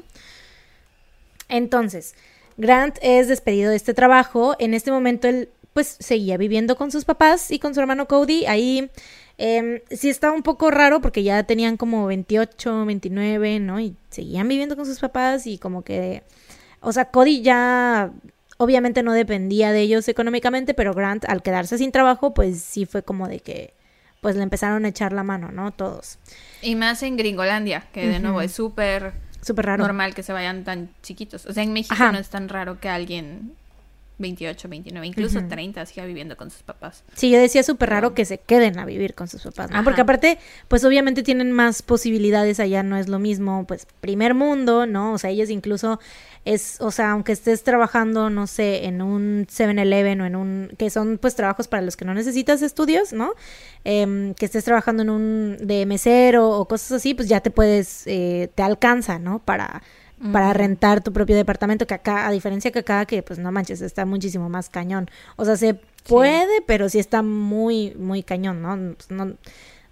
[1.48, 2.14] Entonces,
[2.56, 4.56] Grant es despedido de este trabajo.
[4.58, 8.46] En este momento él pues seguía viviendo con sus papás y con su hermano Cody.
[8.46, 8.90] Ahí
[9.36, 13.78] em, sí estaba un poco raro porque ya tenían como 28, 29, ¿no?
[13.78, 16.22] Y seguían viviendo con sus papás y como que,
[16.80, 18.10] o sea, Cody ya
[18.56, 23.02] obviamente no dependía de ellos económicamente, pero Grant al quedarse sin trabajo, pues sí fue
[23.02, 23.74] como de que,
[24.20, 25.72] pues le empezaron a echar la mano, ¿no?
[25.72, 26.18] Todos.
[26.62, 29.12] Y más en Gringolandia, que de nuevo es súper
[29.46, 29.82] Súper raro.
[29.84, 31.46] normal que se vayan tan chiquitos.
[31.46, 32.10] O sea, en México Ajá.
[32.10, 33.52] no es tan raro que alguien
[34.18, 35.48] 28, 29, incluso Ujú.
[35.48, 37.04] 30 siga viviendo con sus papás.
[37.14, 39.76] Sí, yo decía súper raro que se queden a vivir con sus papás, ¿no?
[39.76, 39.84] Ajá.
[39.84, 40.38] Porque aparte,
[40.68, 45.12] pues obviamente tienen más posibilidades allá, no es lo mismo, pues primer mundo, ¿no?
[45.12, 46.00] O sea, ellos incluso
[46.46, 50.90] es, o sea, aunque estés trabajando, no sé, en un 7-Eleven o en un, que
[50.90, 53.32] son pues trabajos para los que no necesitas estudios, ¿no?
[53.84, 58.06] Em, que estés trabajando en un de mesero o cosas así, pues ya te puedes,
[58.06, 59.40] eh, te alcanza, ¿no?
[59.40, 59.82] Para,
[60.32, 63.82] para rentar tu propio departamento, que acá, a diferencia que acá, que pues no manches,
[63.82, 65.10] está muchísimo más cañón.
[65.36, 65.74] O sea, se
[66.08, 68.94] puede, pero sí está muy, muy cañón, ¿no?
[68.96, 69.34] Pues, no-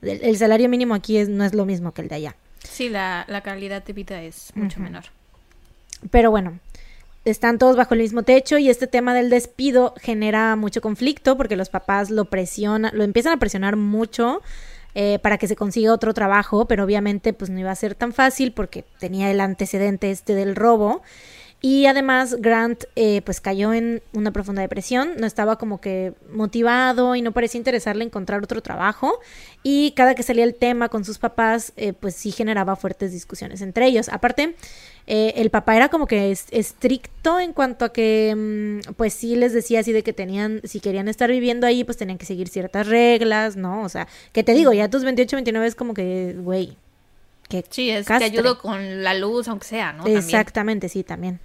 [0.03, 2.37] el, el salario mínimo aquí es, no es lo mismo que el de allá.
[2.63, 5.05] Sí, la, la calidad de vida es mucho menor.
[6.11, 6.59] Pero bueno,
[7.25, 11.57] están todos bajo el mismo techo y este tema del despido genera mucho conflicto porque
[11.57, 14.43] los papás lo presionan, lo empiezan a presionar mucho
[14.95, 18.13] eh, para que se consiga otro trabajo, pero obviamente pues no iba a ser tan
[18.13, 21.03] fácil porque tenía el antecedente este del robo.
[21.67, 27.17] Y además Grant eh, pues cayó en una profunda depresión, no estaba como que motivado
[27.17, 29.19] y no parecía interesarle encontrar otro trabajo
[29.63, 33.63] y cada que salía el tema con sus papás eh, pues sí generaba fuertes discusiones
[33.63, 34.11] entre ellos.
[34.11, 34.57] Aparte,
[35.07, 38.35] eh, el papá era como que es- estricto en cuanto a que
[38.87, 41.97] mm, pues sí les decía así de que tenían, si querían estar viviendo ahí pues
[41.97, 43.85] tenían que seguir ciertas reglas, ¿no?
[43.85, 46.77] O sea, que te digo, ya tus 28, 29 es como que, güey,
[47.49, 48.29] que Sí, es castre.
[48.31, 50.03] te ayudo con la luz, aunque sea, ¿no?
[50.05, 50.19] También.
[50.19, 51.41] Exactamente, sí, también.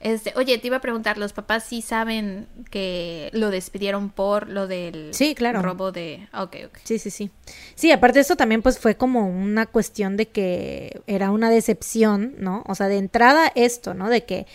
[0.00, 4.68] Este, oye, te iba a preguntar, ¿los papás sí saben que lo despidieron por lo
[4.68, 5.60] del Sí, claro.
[5.60, 6.28] robo de...
[6.32, 6.78] Ok, ok.
[6.84, 7.30] Sí, sí, sí.
[7.74, 12.62] Sí, aparte esto también pues fue como una cuestión de que era una decepción, ¿no?
[12.68, 14.08] O sea, de entrada esto, ¿no?
[14.08, 14.46] De que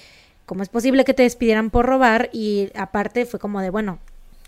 [0.45, 3.99] cómo es posible que te despidieran por robar y aparte fue como de, bueno,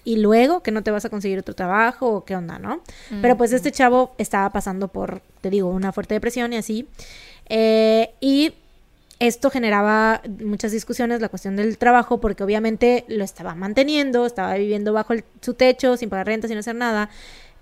[0.06, 2.82] y luego que no te vas a conseguir otro trabajo o qué onda, ¿no?
[3.22, 6.88] Pero pues este chavo estaba pasando por, te digo, una fuerte depresión y así.
[7.50, 8.54] Eh, y
[9.28, 14.94] esto generaba muchas discusiones, la cuestión del trabajo, porque obviamente lo estaba manteniendo, estaba viviendo
[14.94, 17.10] bajo su techo, sin pagar renta, sin hacer nada.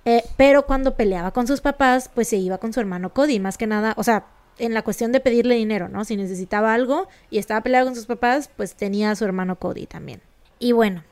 [0.05, 3.57] Eh, pero cuando peleaba con sus papás, pues se iba con su hermano Cody, más
[3.57, 4.25] que nada, o sea,
[4.57, 6.05] en la cuestión de pedirle dinero, ¿no?
[6.05, 9.85] Si necesitaba algo y estaba peleado con sus papás, pues tenía a su hermano Cody
[9.85, 10.21] también.
[10.59, 11.03] Y bueno,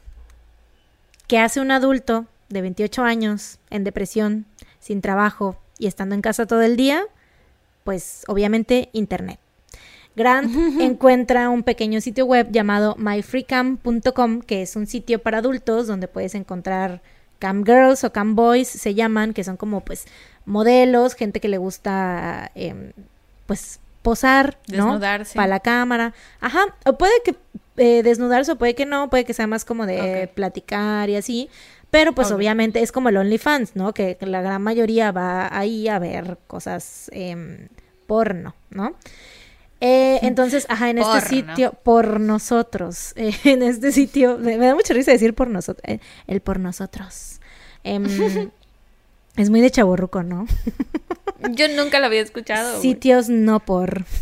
[1.28, 4.46] ¿qué hace un adulto de 28 años en depresión,
[4.80, 7.04] sin trabajo y estando en casa todo el día?
[7.84, 9.40] Pues obviamente internet.
[10.16, 16.08] Grant encuentra un pequeño sitio web llamado myfreecam.com, que es un sitio para adultos donde
[16.08, 17.02] puedes encontrar
[17.40, 20.06] cam girls o cam boys, se llaman, que son como pues
[20.46, 22.92] modelos, gente que le gusta em,
[23.46, 24.86] pues posar, ¿no?
[24.86, 25.36] Desnudarse.
[25.36, 26.14] Para la cámara.
[26.40, 27.36] Ajá, o puede que
[27.78, 31.50] eh, desnudarse o puede que no, puede que sea más como de platicar y así.
[31.90, 33.94] Pero pues obviamente es como el OnlyFans, ¿no?
[33.94, 37.68] Que la gran mayoría va ahí a ver cosas em,
[38.08, 38.96] porno, ¿no?
[39.82, 44.76] Eh, entonces, ajá, en este sitio, por nosotros, eh, en este sitio, me, me da
[44.76, 47.42] mucha risa decir por nosotros, eh, el por nosotros.
[47.84, 48.06] Em,
[49.38, 50.46] es muy de chaborruco, ¿no?
[51.50, 52.80] Yo nunca lo había escuchado.
[52.80, 54.06] Sitios no por.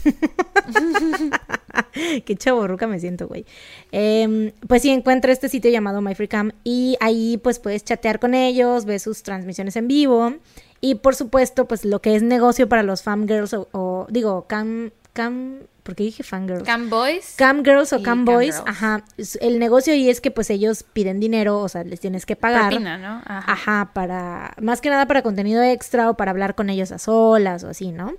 [2.25, 3.45] Qué chaborruca me siento, güey.
[3.91, 8.85] Em, pues sí, encuentra este sitio llamado MyFreeCam y ahí pues puedes chatear con ellos,
[8.85, 10.35] ves sus transmisiones en vivo
[10.79, 14.91] y por supuesto pues lo que es negocio para los fangirls o, o digo, cam,
[15.13, 16.63] cam, ¿por qué dije fangirls?
[16.63, 17.35] Cam Boys.
[17.37, 19.03] Cam girls o cam boys, ajá.
[19.41, 22.69] El negocio ahí es que pues ellos piden dinero, o sea, les tienes que pagar.
[22.69, 23.21] Propina, ¿no?
[23.25, 23.51] Ajá.
[23.51, 27.63] Ajá, para, más que nada para contenido extra o para hablar con ellos a solas
[27.63, 28.13] o así, ¿no?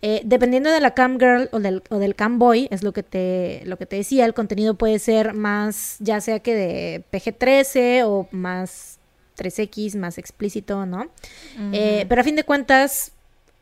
[0.00, 3.02] Eh, dependiendo de la cam girl o del, o del cam boy, es lo que
[3.02, 8.04] te, lo que te decía, el contenido puede ser más, ya sea que de PG-13
[8.06, 8.98] o más
[9.36, 11.08] 3X, más explícito, ¿no?
[11.72, 13.12] Eh, pero a fin de cuentas,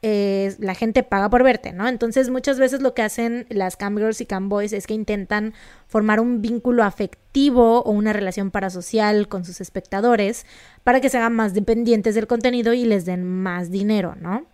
[0.02, 1.88] eh, la gente paga por verte, ¿no?
[1.88, 5.54] Entonces muchas veces lo que hacen las cam girls y cam boys es que intentan
[5.86, 10.46] formar un vínculo afectivo o una relación parasocial con sus espectadores
[10.84, 14.46] para que se hagan más dependientes del contenido y les den más dinero, ¿no?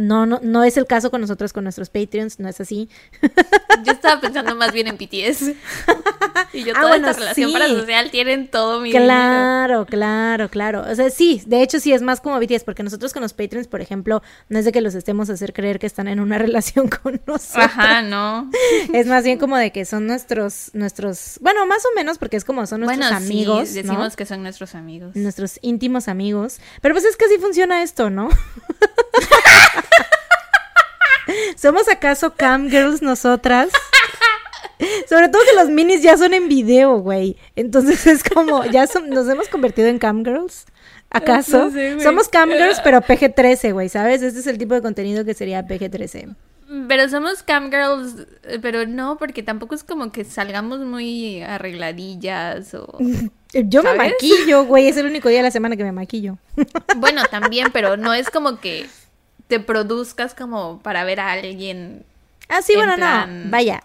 [0.00, 2.88] No, no, no es el caso con nosotros, con nuestros Patreons, no es así.
[3.84, 5.42] Yo estaba pensando más bien en BTS.
[6.52, 7.52] y yo Ah, toda bueno, esta relación sí.
[7.52, 9.04] parasocial tienen todo mi dinero.
[9.06, 10.84] Claro, claro, claro.
[10.90, 13.68] O sea, sí, de hecho sí es más como BTS, porque nosotros con los Patreons,
[13.68, 16.36] por ejemplo, no es de que los estemos a hacer creer que están en una
[16.44, 17.56] relación con nosotros.
[17.56, 18.50] Ajá, no.
[18.92, 22.44] Es más bien como de que son nuestros, nuestros, bueno, más o menos, porque es
[22.44, 23.82] como son nuestros bueno, amigos, sí, ¿no?
[23.92, 25.14] decimos que son nuestros amigos.
[25.16, 26.58] nuestros íntimos amigos.
[26.82, 28.28] Pero pues es que así funciona esto, ¿no?
[31.56, 33.70] ¿Somos acaso cam girls nosotras?
[35.08, 37.36] Sobre todo que los minis ya son en video, güey.
[37.56, 40.64] Entonces es como, ya son- nos hemos convertido en cam girls.
[41.10, 41.66] ¿Acaso?
[41.66, 42.04] No sé, güey.
[42.04, 44.22] Somos cam girls, pero PG-13, güey, ¿sabes?
[44.22, 46.34] Este es el tipo de contenido que sería PG-13.
[46.88, 48.26] Pero somos cam girls,
[48.62, 52.96] pero no, porque tampoco es como que salgamos muy arregladillas o...
[53.52, 54.86] Yo me maquillo, güey.
[54.86, 56.38] Es el único día de la semana que me maquillo.
[56.96, 58.86] Bueno, también, pero no es como que
[59.50, 62.04] te produzcas como para ver a alguien,
[62.48, 63.50] Ah, sí, bueno, plan- no.
[63.50, 63.82] Vaya.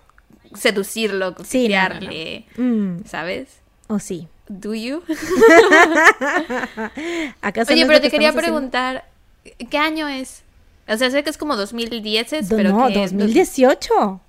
[0.53, 1.93] seducirlo, Sí, no, no, no.
[1.99, 3.49] coquetearle, Mm, ¿sabes?
[3.87, 4.29] o sí.
[4.47, 5.01] ¿Do you?
[7.41, 8.41] ¿Acaso no Oye, pero te que quería haciendo?
[8.41, 9.05] preguntar,
[9.69, 10.43] ¿qué año es?
[10.87, 14.21] O sea, sé que es como 2010, Do- pero no, que 2018.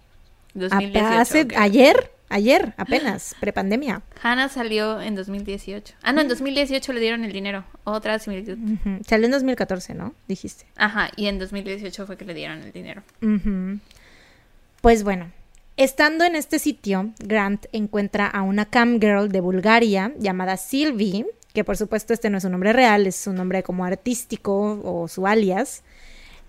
[0.55, 1.07] 2018.
[1.07, 1.47] Apa- hace-.
[1.57, 4.03] Ayer, ayer, apenas, prepandemia.
[4.23, 5.95] Hannah salió en 2018.
[6.03, 7.65] Ah, no, en 2018 le dieron el dinero.
[7.85, 8.59] Otra similitud.
[8.59, 9.03] Ujú.
[9.07, 10.15] Salió en 2014, ¿no?
[10.29, 10.67] Dijiste.
[10.77, 13.03] Ajá, y en 2018 fue que le dieron el dinero.
[14.81, 15.33] Pues bueno,
[15.77, 21.65] estando en este sitio, Grant encuentra a una cam girl de Bulgaria llamada Sylvie, que
[21.65, 25.27] por supuesto este no es su nombre real, es su nombre como artístico o su
[25.27, 25.83] alias.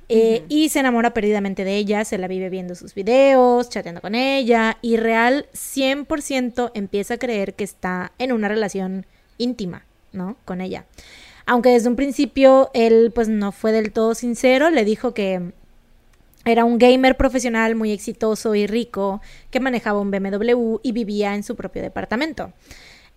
[0.10, 4.16] Eh, Y se enamora perdidamente de ella, se la vive viendo sus videos, chateando con
[4.16, 9.06] ella, y real 100% empieza a creer que está en una relación
[9.38, 10.38] íntima, ¿no?
[10.46, 10.86] Con ella.
[11.46, 15.54] Aunque desde un principio él pues no fue del todo sincero, le dijo que
[16.46, 19.22] era un gamer profesional muy exitoso y rico
[19.52, 22.54] que manejaba un BMW y vivía en su propio departamento.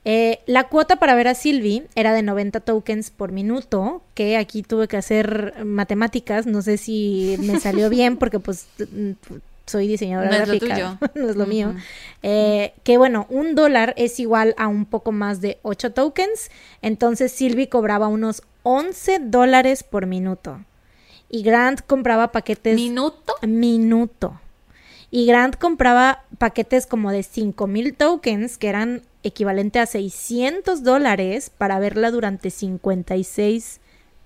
[0.05, 4.63] Eh, la cuota para ver a Sylvie era de 90 tokens por minuto, que aquí
[4.63, 8.67] tuve que hacer matemáticas, no sé si me salió bien porque pues
[9.67, 10.99] soy diseñadora No es lo tuyo.
[11.15, 11.75] no es lo mío.
[12.23, 16.51] Eh, que bueno, un dólar es igual a un poco más de 8 tokens,
[16.83, 20.65] entonces Sylvie cobraba unos 11 dólares por minuto.
[21.29, 23.35] Y Grant compraba paquetes ¿Minuto?
[23.43, 24.41] minuto.
[25.13, 31.79] Y Grant compraba paquetes como de 5000 tokens, que eran equivalente a 600 dólares, para
[31.79, 33.81] verla durante 56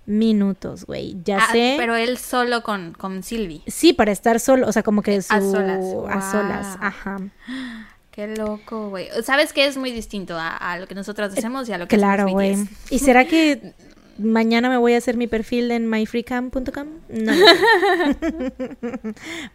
[0.06, 1.16] minutos, güey.
[1.24, 1.74] Ya Ah, sé.
[1.78, 3.62] Pero él solo con, con Sylvie.
[3.66, 5.32] Sí, para estar solo, o sea, como que su...
[5.34, 5.84] A solas.
[6.10, 7.16] A solas, ajá.
[8.10, 9.08] Qué loco, güey.
[9.24, 11.96] ¿Sabes qué es muy distinto a, a lo que nosotros hacemos y a lo que
[11.96, 12.56] Claro, güey.
[12.88, 13.72] ¿Y será que
[14.18, 16.86] mañana me voy a hacer mi perfil en myfreecam.com?
[17.08, 17.32] No.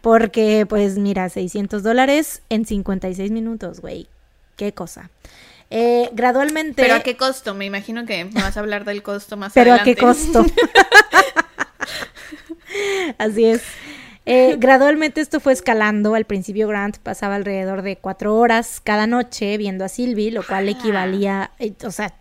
[0.02, 4.08] Porque, pues, mira, 600 dólares en 56 minutos, güey.
[4.60, 5.08] Qué cosa.
[5.70, 6.82] Eh, gradualmente...
[6.82, 7.54] ¿Pero a qué costo?
[7.54, 9.94] Me imagino que me vas a hablar del costo más ¿Pero a adelante.
[9.94, 10.44] qué costo?
[13.18, 13.62] Así es.
[14.26, 16.14] Eh, gradualmente esto fue escalando.
[16.14, 20.68] Al principio Grant pasaba alrededor de cuatro horas cada noche viendo a Sylvie, lo cual
[20.68, 20.78] ¡Hala!
[20.78, 22.12] equivalía, eh, o sea,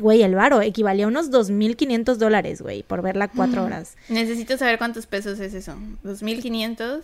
[0.00, 3.96] güey, el varo, equivalía a unos 2.500 dólares, güey, por verla cuatro horas.
[4.08, 5.74] Necesito saber cuántos pesos es eso.
[6.04, 7.00] ¿2.500?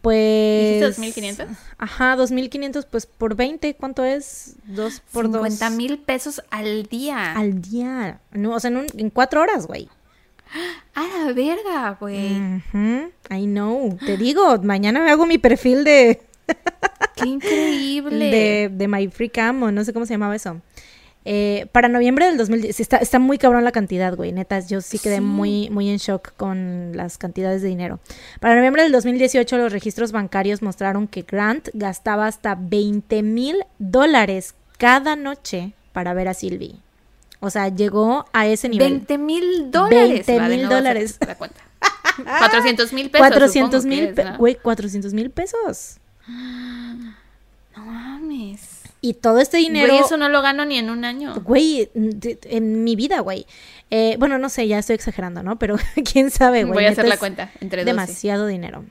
[0.00, 0.96] Pues...
[0.96, 1.46] ¿Dijiste 2.500?
[1.78, 4.54] Ajá, 2.500, pues por 20, ¿cuánto es?
[4.64, 5.42] Dos por dos.
[5.42, 7.32] 50 mil pesos al día.
[7.36, 8.20] Al día.
[8.32, 9.88] No, o sea, en, un- en cuatro horas, güey.
[10.94, 12.36] A la verga, güey.
[12.40, 13.98] Ujú, I know.
[14.04, 16.22] Te digo, mañana me hago mi perfil de,
[17.16, 18.24] Qué increíble.
[18.30, 20.60] de, de My Free Cam o no sé cómo se llamaba eso.
[21.28, 25.00] Eh, para noviembre del 2010, está, está muy cabrón la cantidad, güey, netas, yo sí
[25.00, 25.20] quedé Sí.
[25.22, 27.98] muy, muy en shock con las cantidades de dinero.
[28.38, 34.54] Para noviembre del 2018 los registros bancarios mostraron que Grant gastaba hasta 20 mil dólares
[34.78, 36.76] cada noche para ver a Sylvie.
[37.40, 38.88] O sea, llegó a ese nivel.
[38.92, 40.26] 20 mil dólares.
[40.26, 41.18] 20 Va, de mil dólares.
[41.26, 41.60] la cuenta.
[42.38, 43.26] 400 mil pesos.
[43.28, 45.96] 400 supongo que mil, güey, 400 mil pesos.
[47.76, 48.75] No mames.
[49.06, 51.32] Y todo este dinero, Güey, eso no lo gano ni en un año.
[51.44, 53.46] güey, en mi vida, güey.
[53.90, 55.60] Eh, bueno, no sé, ya estoy exagerando, ¿no?
[55.60, 55.76] Pero
[56.12, 56.74] quién sabe, güey.
[56.74, 57.52] Voy a hacer la cuenta.
[57.60, 57.86] Entre 12.
[57.86, 58.84] Demasiado dinero.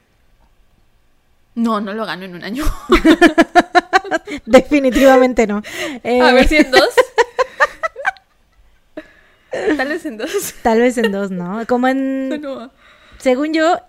[1.54, 2.64] No, no lo gano en un año.
[4.46, 5.62] Definitivamente no.
[6.04, 6.90] Eh, A ver si en dos.
[9.78, 10.54] Tal vez en dos.
[10.62, 11.66] Tal vez en dos, ¿no?
[11.68, 12.72] Como en, No.
[13.18, 13.80] según yo,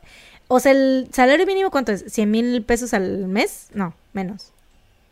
[0.48, 2.04] o sea, el salario mínimo, ¿cuánto es?
[2.06, 3.68] ¿100 mil pesos al mes?
[3.74, 4.52] No, menos.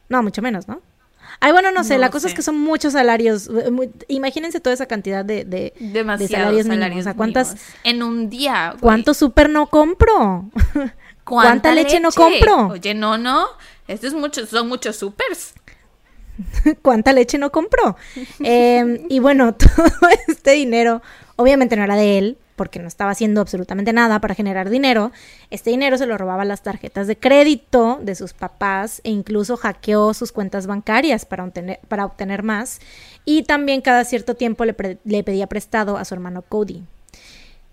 [0.08, 0.80] No, mucho menos, ¿no?
[1.40, 3.48] Ay, bueno, no sé, No la cosa es que son muchos salarios.
[3.48, 7.00] eh, muy- imagínense toda esa cantidad de, de, salarios salarios, mínimos.
[7.00, 7.56] O sea, ¿cuántas.
[7.82, 8.80] En un día, güey.
[8.80, 10.50] ¿Cuánto súper no compro?
[11.24, 12.68] ¿Cuánta leche no compro?
[12.68, 13.46] Oye, no, no.
[13.88, 15.54] Esto es mucho, son muchos supers.
[16.82, 17.96] ¿Cuánta leche no compró?
[18.40, 21.02] Eh, y bueno, todo este dinero,
[21.36, 25.12] obviamente no era de él, porque no estaba haciendo absolutamente nada para generar dinero.
[25.50, 30.14] Este dinero se lo robaba las tarjetas de crédito de sus papás e incluso hackeó
[30.14, 32.80] sus cuentas bancarias para obtener, para obtener más.
[33.24, 36.82] Y también cada cierto tiempo le, pre- le pedía prestado a su hermano Cody.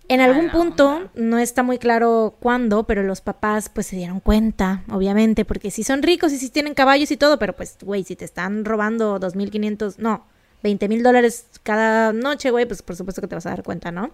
[0.08, 4.84] En algún punto, no está muy claro cuándo, pero los papás pues se dieron cuenta,
[4.90, 8.18] obviamente, porque sí son ricos y sí tienen caballos y todo, pero pues, güey, si
[8.18, 10.26] te están robando 2.500, no,
[10.64, 13.91] 20 mil dólares cada noche, güey, pues por supuesto que te vas a dar cuenta,
[13.91, 14.12] ¿no?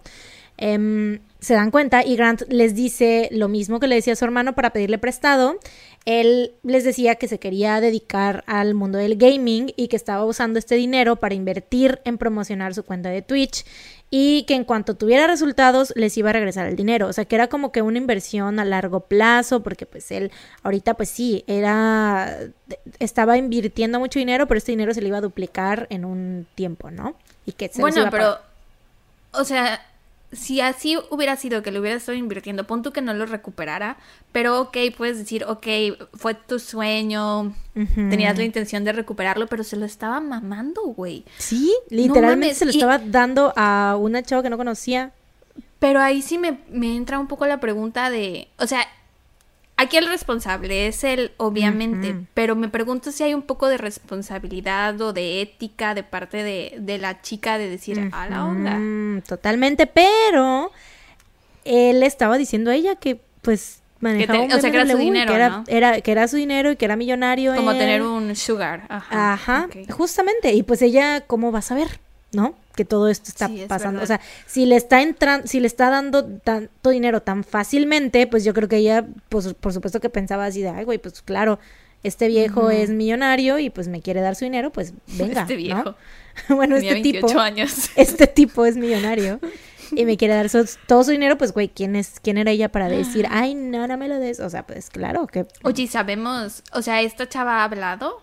[0.58, 4.24] Em, se dan cuenta y Grant les dice lo mismo que le decía a su
[4.24, 5.56] hermano para pedirle prestado.
[6.04, 10.58] Él les decía que se quería dedicar al mundo del gaming y que estaba usando
[10.58, 13.64] este dinero para invertir en promocionar su cuenta de Twitch
[14.10, 17.06] y que en cuanto tuviera resultados les iba a regresar el dinero.
[17.06, 20.32] O sea, que era como que una inversión a largo plazo porque pues él
[20.64, 22.36] ahorita pues sí, era
[22.98, 26.90] estaba invirtiendo mucho dinero, pero este dinero se le iba a duplicar en un tiempo,
[26.90, 27.14] ¿no?
[27.46, 28.38] Y que se Bueno, iba a pero,
[29.32, 29.80] o sea,
[30.32, 33.96] si así hubiera sido que lo hubiera estado invirtiendo, pon tú que no lo recuperara,
[34.32, 35.66] pero ok, puedes decir, ok,
[36.14, 41.24] fue tu sueño, tenías la intención de recuperarlo, pero se lo estaba mamando, güey.
[41.38, 45.12] Sí, literalmente se lo y- estaba dando a una chava que no conocía.
[45.78, 48.80] Pero ahí sí me, me entra un poco la pregunta de, o sea,
[49.78, 55.00] aquí el responsable es él, obviamente, pero me pregunto si hay un poco de responsabilidad
[55.00, 58.78] o de ética de parte de, de la chica de decir, a la onda.
[59.26, 60.70] Totalmente, pero
[61.64, 64.98] él estaba diciendo a ella que pues manejaba te- un o sea, que era su
[64.98, 65.64] dinero, que era, ¿no?
[65.66, 67.54] era- que era su dinero y que era millonario.
[67.54, 67.78] Como él.
[67.78, 68.84] tener un sugar.
[68.88, 69.32] Ajá.
[69.32, 70.52] Ajá, justamente.
[70.52, 72.00] Y pues ella, ¿cómo va a saber?
[72.32, 72.54] ¿No?
[72.76, 74.00] Que todo esto está Sí, es pasando.
[74.00, 74.16] verdad.
[74.16, 78.44] O sea, si le está entrando, si le está dando tanto dinero tan fácilmente, pues
[78.44, 81.58] yo creo que ella, pues por supuesto que pensaba así de, ay, güey, pues claro,
[82.02, 85.42] este viejo es millonario y pues me quiere dar su dinero, pues venga.
[85.42, 85.58] Este ¿no?
[85.58, 85.94] viejo.
[86.50, 87.40] bueno, Tenía este 28 tipo.
[87.40, 87.90] años.
[87.96, 89.40] Este tipo es millonario.
[89.92, 92.68] Y me quiere dar su- todo su dinero, pues güey, ¿quién es, quién era ella
[92.70, 94.38] para decir, ay, no, no me lo des?
[94.38, 98.20] O sea, pues claro que Oye, ¿y sabemos, o sea, esta chava ha hablado?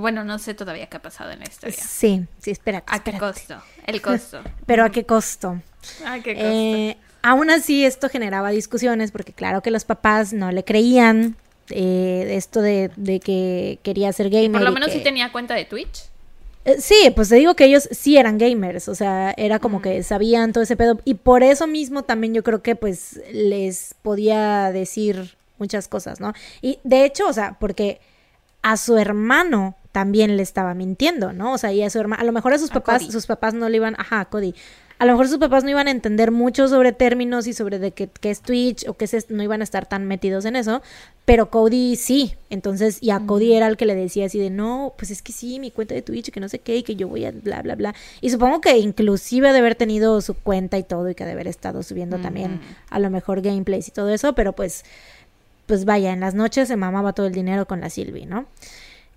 [0.00, 1.76] Bueno, no sé todavía qué ha pasado en la historia.
[1.82, 2.86] sí, sí, espérate.
[2.88, 3.56] ¿A qué costo?
[3.86, 4.40] El costo.
[4.66, 5.60] Pero a qué costo.
[6.04, 6.46] ¿A qué costo?
[6.48, 11.36] Eh, aún así, esto generaba discusiones porque claro que los papás no le creían
[11.70, 14.52] eh, esto de, de que quería ser gamer.
[14.52, 16.04] Por lo menos que- sí tenía cuenta de Twitch.
[16.66, 20.02] Eh, Sí, pues te digo que ellos sí eran gamers, o sea, era como que
[20.02, 24.72] sabían todo ese pedo y por eso mismo también yo creo que pues les podía
[24.72, 26.32] decir muchas cosas, ¿no?
[26.60, 28.00] Y de hecho, o sea, porque
[28.62, 31.54] a su hermano también le estaba mintiendo, ¿no?
[31.54, 33.12] O sea, y a su hermano, a lo mejor a sus A papás, Cody.
[33.12, 34.54] sus papás no le iban, ajá, a Cody.
[34.98, 37.92] A lo mejor sus papás no iban a entender mucho sobre términos y sobre de
[37.92, 40.54] qué, qué es Twitch o qué es, esto, no iban a estar tan metidos en
[40.54, 40.82] eso,
[41.24, 42.34] pero Cody sí.
[42.50, 45.32] Entonces, y a Cody era el que le decía así de, no, pues es que
[45.32, 47.62] sí, mi cuenta de Twitch, que no sé qué, y que yo voy a bla,
[47.62, 47.94] bla, bla.
[48.20, 51.48] Y supongo que inclusive de haber tenido su cuenta y todo y que de haber
[51.48, 52.60] estado subiendo también
[52.90, 54.84] a lo mejor gameplays y todo eso, pero pues,
[55.64, 58.44] pues vaya, en las noches se mamaba todo el dinero con la Sylvie, ¿no?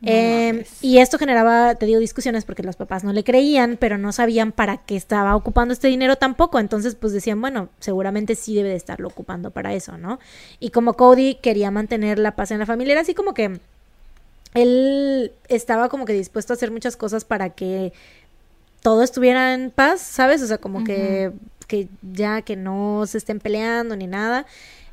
[0.02, 0.70] No Eh, mames.
[0.82, 4.52] y esto generaba, te digo, discusiones porque los papás no le creían, pero no sabían
[4.54, 6.60] para qué estaba ocupando este dinero tampoco.
[6.60, 10.20] Entonces, pues decían, bueno, seguramente sí debe de estarlo ocupando para eso, ¿no?
[10.60, 13.60] Y como Cody quería mantener la paz en la familia, era así como que
[14.54, 17.94] él estaba como que dispuesto a hacer muchas cosas para que
[18.82, 20.42] todo estuviera en paz, ¿sabes?
[20.42, 21.32] O sea, como que,
[21.68, 24.46] que ya que no se estén peleando ni nada.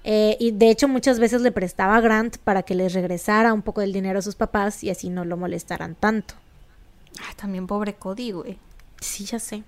[0.09, 3.62] Eh, y de hecho muchas veces le prestaba a Grant para que les regresara un
[3.62, 6.35] poco del dinero a sus papás y así no lo molestaran tanto.
[7.19, 8.57] Ah, también pobre Cody, güey.
[9.01, 9.65] Sí, ya sé.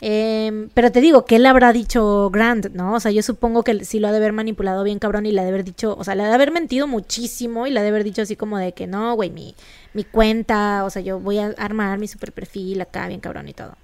[0.00, 2.94] Em, pero te digo, ¿qué le habrá dicho Grant, no?
[2.94, 5.40] O sea, yo supongo que sí lo ha de haber manipulado bien cabrón y le
[5.40, 7.82] ha de haber dicho, o sea, le ha de haber mentido muchísimo y le ha
[7.82, 9.56] de haber dicho así como de que no, güey, mi,
[9.94, 13.52] mi cuenta, o sea, yo voy a armar mi super perfil acá bien cabrón y
[13.52, 13.76] todo.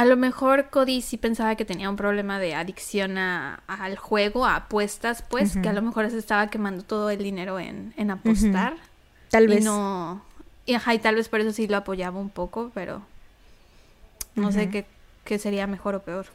[0.00, 4.46] A lo mejor Cody sí pensaba que tenía un problema de adicción a- al juego,
[4.46, 8.10] a apuestas, pues, que a lo mejor se estaba quemando todo el dinero en, en
[8.10, 8.74] apostar.
[9.30, 9.64] Tal Y vez.
[9.64, 10.22] no.
[10.66, 13.02] Y, ajá, y tal vez por eso sí lo apoyaba un poco, pero
[14.34, 14.86] no sé qué,
[15.24, 16.26] qué sería mejor o peor.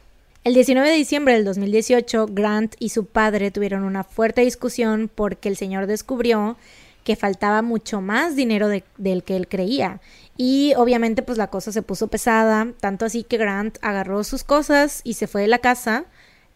[0.44, 5.48] El 19 de diciembre del 2018, Grant y su padre tuvieron una fuerte discusión porque
[5.48, 6.56] el señor descubrió
[7.02, 10.00] que faltaba mucho más dinero de- del que él creía.
[10.36, 15.00] Y obviamente pues la cosa se puso pesada, tanto así que Grant agarró sus cosas
[15.04, 16.04] y se fue de la casa.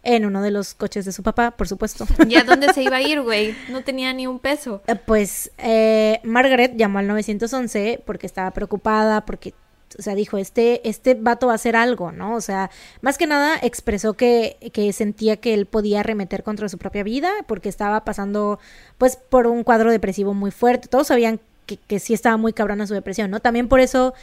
[0.02, 2.07] En uno de los coches de su papá, por supuesto.
[2.27, 3.55] ¿Y a dónde se iba a ir, güey?
[3.69, 4.81] No tenía ni un peso.
[4.86, 9.52] Eh, Pues eh, Margaret llamó al 911 porque estaba preocupada, porque,
[9.98, 12.35] o sea, dijo, este, este vato va a hacer algo, ¿no?
[12.35, 12.70] O sea,
[13.02, 17.31] más que nada expresó que, que sentía que él podía arremeter contra su propia vida
[17.47, 18.59] porque estaba pasando,
[18.97, 20.89] pues, por un cuadro depresivo muy fuerte.
[20.89, 21.40] Todos sabían
[21.77, 23.41] que, que sí estaba muy cabrona su depresión, ¿no?
[23.41, 24.15] También por eso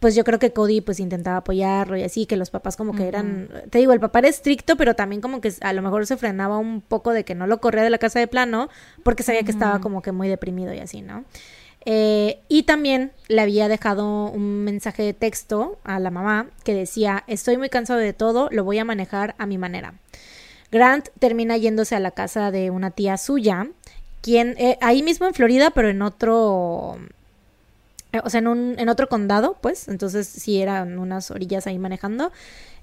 [0.00, 3.06] pues yo creo que Cody pues intentaba apoyarlo y así, que los papás como que
[3.06, 6.16] eran, te digo, el papá era estricto, pero también como que a lo mejor se
[6.16, 8.68] frenaba un poco de que no lo corría de la casa de plano,
[9.02, 11.24] porque sabía que estaba como que muy deprimido y así, ¿no?
[11.86, 17.24] Eh, y también le había dejado un mensaje de texto a la mamá que decía,
[17.26, 19.94] estoy muy cansado de todo, lo voy a manejar a mi manera.
[20.72, 23.68] Grant termina yéndose a la casa de una tía suya,
[24.24, 26.96] quien, eh, ahí mismo en Florida, pero en otro,
[28.10, 31.78] eh, o sea, en, un, en otro condado, pues, entonces sí eran unas orillas ahí
[31.78, 32.32] manejando.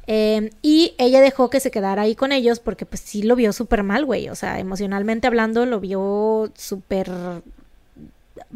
[0.06, 3.54] Eh, y ella dejó que se quedara ahí con ellos porque pues sí lo vio
[3.54, 4.30] súper mal, güey.
[4.30, 7.10] O sea, emocionalmente hablando, lo vio súper...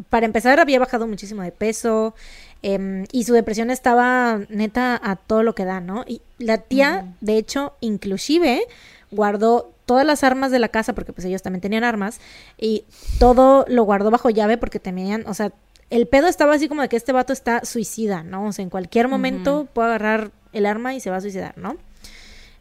[0.08, 2.14] Para empezar, había bajado muchísimo de peso
[2.62, 6.04] em, y su depresión estaba neta a todo lo que da, ¿no?
[6.06, 8.62] Y la tía, de hecho, inclusive
[9.16, 12.20] guardó todas las armas de la casa porque pues ellos también tenían armas
[12.58, 12.84] y
[13.18, 15.52] todo lo guardó bajo llave porque temían, o sea,
[15.90, 18.46] el pedo estaba así como de que este vato está suicida, ¿no?
[18.46, 21.76] O sea, en cualquier momento puede agarrar el arma y se va a suicidar, ¿no?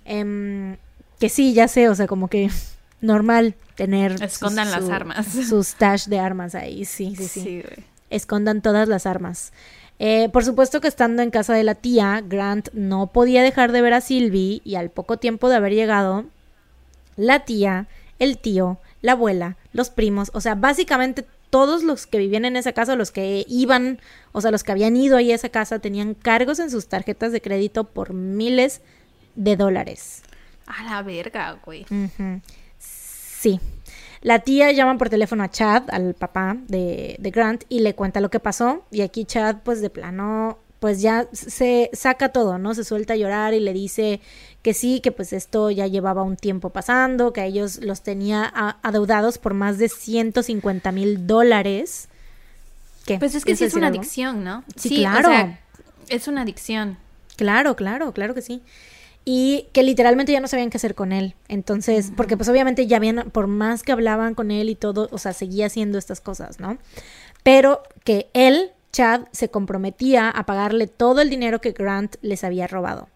[0.06, 0.78] Em,
[1.20, 2.50] que sí, ya sé, o sea, como que
[3.02, 4.22] normal tener...
[4.24, 5.26] Escondan las armas.
[5.50, 7.64] Su stash de armas ahí, sí, sí, sí.
[8.10, 9.52] Escondan todas las armas.
[9.98, 13.82] Eh, por supuesto que estando en casa de la tía, Grant no podía dejar de
[13.82, 16.26] ver a Sylvie y al poco tiempo de haber llegado,
[17.16, 17.88] la tía,
[18.20, 22.74] el tío, la abuela, los primos, o sea, básicamente todos los que vivían en esa
[22.74, 24.00] casa, los que iban,
[24.32, 27.32] o sea, los que habían ido ahí a esa casa, tenían cargos en sus tarjetas
[27.32, 28.82] de crédito por miles
[29.36, 30.24] de dólares.
[30.66, 31.86] A la verga, güey.
[32.78, 33.60] Sí.
[34.22, 38.20] La tía llama por teléfono a Chad, al papá de, de Grant, y le cuenta
[38.20, 38.84] lo que pasó.
[38.92, 42.76] Y aquí Chad, pues de plano, pues ya se saca todo, ¿no?
[42.76, 44.22] Se suelta a llorar y le dice
[44.62, 48.44] que sí, que pues esto ya llevaba un tiempo pasando, que a ellos los tenía
[48.54, 52.08] a- adeudados por más de 150 mil dólares.
[53.08, 53.18] ¿Qué?
[53.18, 53.98] Pues es que ¿Quieres sí es una algo?
[54.00, 54.64] adicción, ¿no?
[54.76, 55.30] Sí, claro.
[55.30, 55.60] O sea,
[56.10, 57.00] es una adicción.
[57.36, 58.62] Claro, claro, claro que sí.
[59.26, 61.34] Y que literalmente ya no sabían qué hacer con él.
[61.48, 65.18] Entonces, porque pues obviamente ya habían, por más que hablaban con él y todo, o
[65.18, 66.78] sea, seguía haciendo estas cosas, ¿no?
[67.42, 72.66] Pero que él, Chad, se comprometía a pagarle todo el dinero que Grant les había
[72.66, 73.10] robado.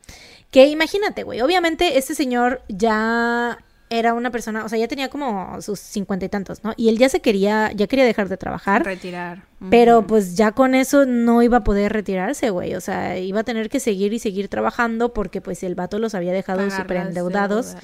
[0.51, 5.61] Que imagínate, güey, obviamente este señor ya era una persona, o sea, ya tenía como
[5.61, 6.73] sus cincuenta y tantos, ¿no?
[6.76, 8.84] Y él ya se quería, ya quería dejar de trabajar.
[8.84, 9.43] Retirar.
[9.69, 12.76] Pero pues ya con eso no iba a poder retirarse, güey.
[12.76, 16.14] O sea, iba a tener que seguir y seguir trabajando porque pues el vato los
[16.14, 17.76] había dejado súper endeudados.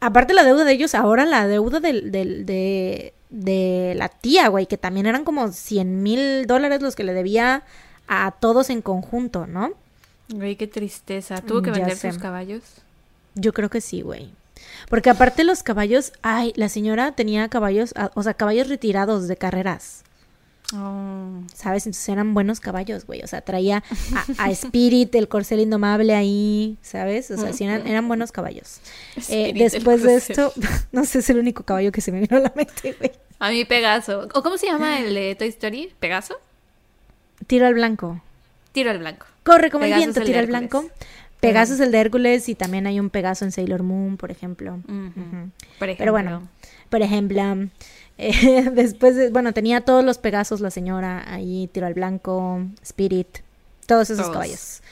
[0.00, 4.66] Aparte la deuda de ellos, ahora la deuda del, del- de, de la tía, güey,
[4.66, 7.62] que también eran como 100 mil dólares los que le debía
[8.08, 9.72] a todos en conjunto, ¿no?
[10.28, 11.40] Güey, qué tristeza.
[11.42, 12.62] ¿Tuvo que Mm, vender sus caballos?
[13.34, 14.30] Yo creo que sí, güey.
[14.88, 19.36] Porque aparte los caballos, ay, la señora tenía caballos, ah, o sea, caballos retirados de
[19.36, 20.02] carreras.
[20.74, 21.40] Oh.
[21.54, 21.86] ¿Sabes?
[21.86, 23.22] Entonces eran buenos caballos, güey.
[23.22, 23.82] O sea, traía
[24.36, 27.30] a, a Spirit, el corcel indomable ahí, ¿sabes?
[27.30, 28.80] O sea, sí eran, eran buenos caballos.
[29.28, 30.52] Eh, después de esto,
[30.92, 33.12] no sé, es el único caballo que se me vino a la mente, güey.
[33.38, 34.28] A mí Pegaso.
[34.34, 35.92] ¿O cómo se llama el de Toy Story?
[36.00, 36.34] ¿Pegaso?
[37.46, 38.20] Tiro al blanco.
[38.72, 39.26] Tiro al blanco.
[39.44, 40.84] Corre como Pegaso el viento, el de tira al blanco.
[41.40, 44.80] Pegaso es el de Hércules y también hay un Pegaso en Sailor Moon, por ejemplo.
[44.82, 45.96] Por ejemplo.
[45.98, 46.48] Pero bueno,
[46.90, 47.68] por ejemplo,
[48.18, 53.38] eh, después de, bueno, tenía todos los Pegasos la señora ahí, tiro al blanco, Spirit,
[53.86, 54.32] todos esos Todos.
[54.32, 54.82] caballos.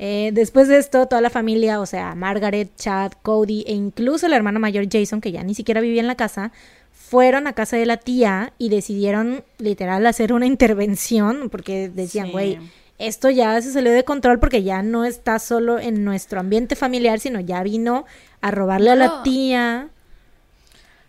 [0.00, 4.32] Eh, después de esto, toda la familia, o sea, Margaret, Chad, Cody e incluso el
[4.32, 6.52] hermano mayor Jason, que ya ni siquiera vivía en la casa,
[6.92, 12.32] fueron a casa de la tía y decidieron literal hacer una intervención porque decían, Sí.
[12.32, 12.58] güey,
[12.98, 17.18] esto ya se salió de control porque ya no está solo en nuestro ambiente familiar,
[17.18, 18.04] sino ya vino
[18.40, 19.88] a robarle a la tía.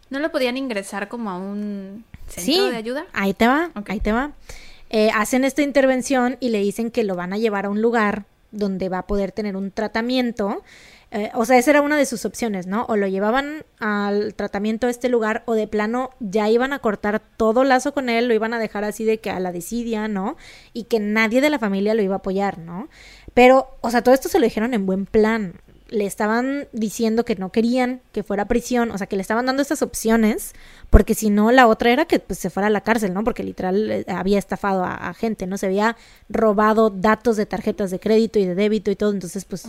[0.10, 3.06] ¿No lo podían ingresar como a un centro Sí, de ayuda?
[3.14, 3.90] ahí te va, Ok.
[3.92, 4.32] ahí te va.
[4.90, 8.26] Eh, hacen esta intervención y le dicen que lo van a llevar a un lugar
[8.52, 10.64] donde va a poder tener un tratamiento.
[11.12, 12.86] Eh, o sea, esa era una de sus opciones, ¿no?
[12.88, 17.20] O lo llevaban al tratamiento a este lugar o de plano ya iban a cortar
[17.38, 20.38] todo lazo con él, lo iban a dejar así de que a la desidia, ¿no?
[20.74, 22.90] Y que nadie de la familia lo iba a apoyar, ¿no?
[23.36, 25.54] Pero, o sea, todo esto se lo dijeron en buen plan.
[25.90, 29.46] Le estaban diciendo que no querían que fuera a prisión, o sea, que le estaban
[29.46, 30.54] dando estas opciones,
[30.90, 33.24] porque si no, la otra era que pues, se fuera a la cárcel, ¿no?
[33.24, 35.58] Porque literal eh, había estafado a, a gente, ¿no?
[35.58, 35.98] Se había
[36.30, 39.68] robado datos de tarjetas de crédito y de débito y todo, entonces, pues,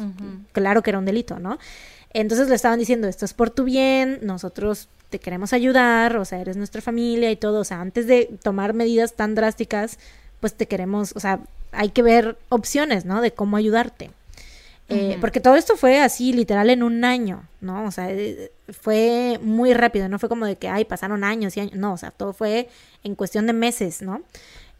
[0.52, 1.58] claro que era un delito, ¿no?
[2.12, 6.40] Entonces le estaban diciendo, esto es por tu bien, nosotros te queremos ayudar, o sea,
[6.40, 9.98] eres nuestra familia y todo, o sea, antes de tomar medidas tan drásticas,
[10.40, 11.40] pues te queremos, o sea,
[11.72, 13.20] hay que ver opciones, ¿no?
[13.20, 14.10] De cómo ayudarte.
[14.90, 15.18] Eh.
[15.20, 17.84] Porque todo esto fue así, literal, en un año, ¿no?
[17.86, 21.60] O sea, eh, fue muy rápido, no fue como de que, ay, pasaron años y
[21.60, 22.68] años, no, o sea, todo fue
[23.04, 24.22] en cuestión de meses, ¿no?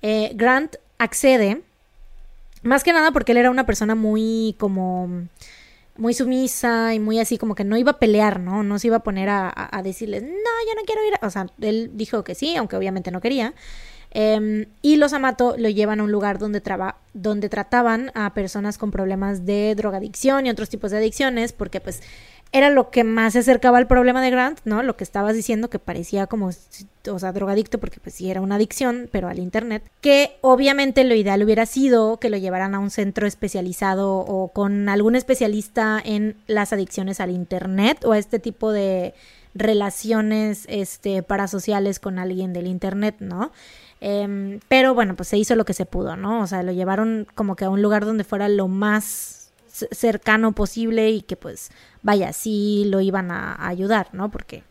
[0.03, 1.63] Eh, Grant accede,
[2.63, 5.09] más que nada porque él era una persona muy como
[5.97, 8.63] muy sumisa y muy así como que no iba a pelear, ¿no?
[8.63, 11.15] No se iba a poner a, a- a decirles, no, yo no quiero ir.
[11.21, 11.27] a-".
[11.27, 13.53] O sea, él dijo que sí, aunque obviamente no quería.
[14.13, 18.77] Em, y los Amato lo llevan a un lugar donde, traba- donde trataban a personas
[18.77, 22.03] con problemas de drogadicción y otros tipos de adicciones, porque pues
[22.53, 24.83] era lo que más se acercaba al problema de Grant, ¿no?
[24.83, 26.49] Lo que estabas diciendo que parecía como,
[27.09, 31.15] o sea, drogadicto, porque pues sí era una adicción, pero al Internet, que obviamente lo
[31.15, 36.35] ideal hubiera sido que lo llevaran a un centro especializado o con algún especialista en
[36.49, 39.15] las adicciones al Internet o a este tipo de
[39.55, 43.53] relaciones este, parasociales con alguien del Internet, ¿no?
[44.01, 46.41] Em, pero bueno, pues se hizo lo que se pudo, ¿no?
[46.43, 49.51] O sea, lo llevaron como que a un lugar donde fuera lo más
[49.93, 51.71] cercano posible y que pues
[52.03, 54.31] vaya, sí lo iban a, a ayudar, ¿no?
[54.31, 54.63] Porque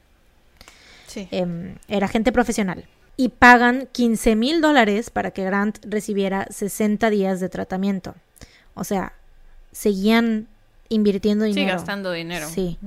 [1.07, 1.27] Sí.
[1.31, 2.85] em, era gente profesional.
[3.17, 8.15] Y pagan 15 mil dólares para que Grant recibiera 60 días de tratamiento.
[8.75, 9.13] O sea,
[9.71, 10.47] seguían
[10.89, 11.77] invirtiendo Sí, dinero.
[11.77, 12.47] gastando dinero.
[12.47, 12.77] Sí.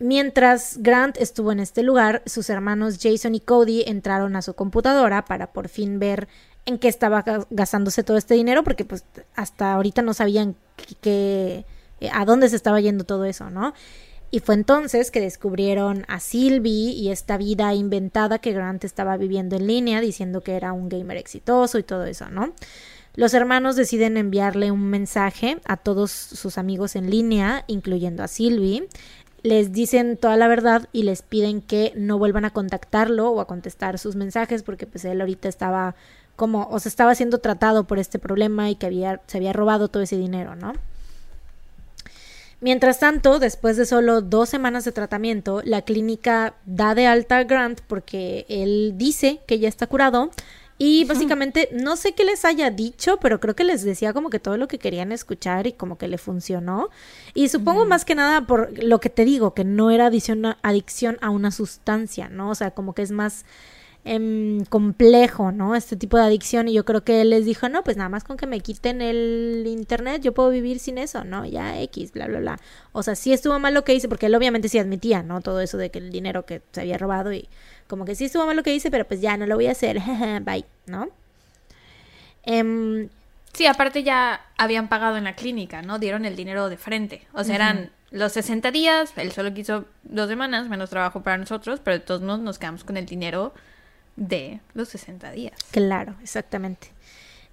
[0.00, 5.24] Mientras Grant estuvo en este lugar, sus hermanos Jason y Cody entraron a su computadora
[5.24, 6.26] para por fin ver
[6.66, 9.04] en qué estaba ga- gastándose todo este dinero, porque pues
[9.34, 11.64] hasta ahorita no sabían qué- qué-
[12.00, 13.74] eh, a dónde se estaba yendo todo eso, ¿no?
[14.32, 19.56] Y fue entonces que descubrieron a Sylvie y esta vida inventada que Grant estaba viviendo
[19.56, 22.52] en línea, diciendo que era un gamer exitoso y todo eso, ¿no?
[23.16, 28.86] Los hermanos deciden enviarle un mensaje a todos sus amigos en línea, incluyendo a Sylvie.
[29.42, 33.46] Les dicen toda la verdad y les piden que no vuelvan a contactarlo o a
[33.46, 35.94] contestar sus mensajes porque pues él ahorita estaba
[36.36, 39.88] como o se estaba siendo tratado por este problema y que había se había robado
[39.88, 40.72] todo ese dinero, ¿no?
[42.62, 47.44] Mientras tanto, después de solo dos semanas de tratamiento, la clínica da de alta a
[47.44, 50.30] Grant porque él dice que ya está curado
[50.82, 54.38] y básicamente no sé qué les haya dicho, pero creo que les decía como que
[54.38, 56.88] todo lo que querían escuchar y como que le funcionó.
[57.34, 60.56] Y supongo más que nada por lo que te digo, que no era adicción a,
[60.62, 62.48] adicción a una sustancia, ¿no?
[62.48, 63.44] O sea, como que es más
[64.04, 65.74] em, complejo, ¿no?
[65.74, 68.24] Este tipo de adicción y yo creo que él les dijo, no, pues nada más
[68.24, 71.44] con que me quiten el internet yo puedo vivir sin eso, ¿no?
[71.46, 72.60] Ya X, bla, bla, bla.
[72.92, 75.40] O sea, sí estuvo mal lo que hice, porque él obviamente sí admitía, ¿no?
[75.40, 77.48] Todo eso de que el dinero que se había robado y
[77.88, 79.72] como que sí estuvo mal lo que hice, pero pues ya no lo voy a
[79.72, 80.00] hacer,
[80.44, 81.08] bye, ¿no?
[82.44, 83.08] Em,
[83.52, 85.98] Sí, aparte ya habían pagado en la clínica, ¿no?
[85.98, 87.26] Dieron el dinero de frente.
[87.32, 91.80] O sea, eran los 60 días, él solo quiso dos semanas, menos trabajo para nosotros,
[91.82, 93.52] pero de todos modos nos quedamos con el dinero
[94.16, 95.54] de los 60 días.
[95.70, 96.88] Claro, exactamente.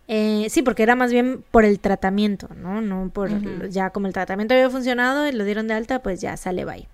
[0.07, 2.81] Eh, sí, porque era más bien por el tratamiento, ¿no?
[2.81, 6.37] No por ya como el tratamiento había funcionado y lo dieron de alta, pues ya
[6.37, 6.87] sale bye.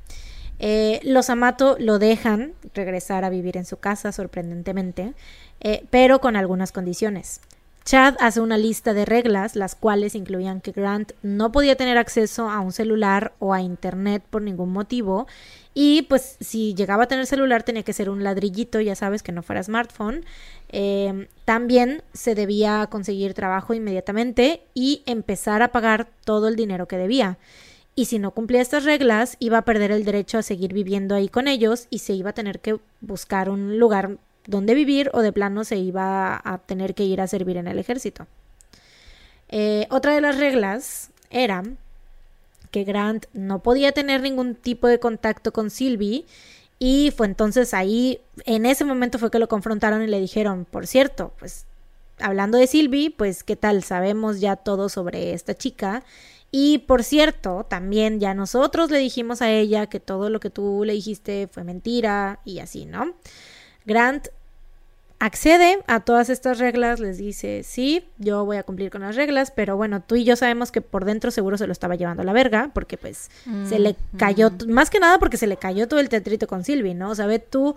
[0.60, 5.14] Eh, los Amato lo dejan regresar a vivir en su casa, sorprendentemente,
[5.60, 7.42] eh, pero con algunas condiciones.
[7.86, 12.50] Chad hace una lista de reglas, las cuales incluían que Grant no podía tener acceso
[12.50, 15.28] a un celular o a internet por ningún motivo.
[15.74, 19.32] Y pues si llegaba a tener celular tenía que ser un ladrillito, ya sabes, que
[19.32, 20.24] no fuera smartphone.
[20.70, 26.98] Eh, también se debía conseguir trabajo inmediatamente y empezar a pagar todo el dinero que
[26.98, 27.38] debía.
[27.96, 31.28] Y si no cumplía estas reglas, iba a perder el derecho a seguir viviendo ahí
[31.28, 35.32] con ellos y se iba a tener que buscar un lugar donde vivir o de
[35.32, 38.28] plano se iba a tener que ir a servir en el ejército.
[39.50, 41.64] Eh, otra de las reglas era
[42.74, 46.26] que Grant no podía tener ningún tipo de contacto con Sylvie
[46.80, 50.88] y fue entonces ahí, en ese momento fue que lo confrontaron y le dijeron, por
[50.88, 51.68] cierto, pues
[52.20, 56.04] hablando de Sylvie, pues qué tal, sabemos ya todo sobre esta chica
[56.50, 60.84] y por cierto, también ya nosotros le dijimos a ella que todo lo que tú
[60.84, 63.14] le dijiste fue mentira y así, ¿no?
[63.86, 64.30] Grant
[65.26, 69.52] accede a todas estas reglas, les dice, sí, yo voy a cumplir con las reglas,
[69.52, 72.26] pero bueno, tú y yo sabemos que por dentro seguro se lo estaba llevando a
[72.26, 73.30] la verga, porque pues
[73.70, 76.66] se le cayó, t- más que nada porque se le cayó todo el teatrito con
[76.66, 77.12] Sylvie, ¿no?
[77.12, 77.76] O sea, ve tú,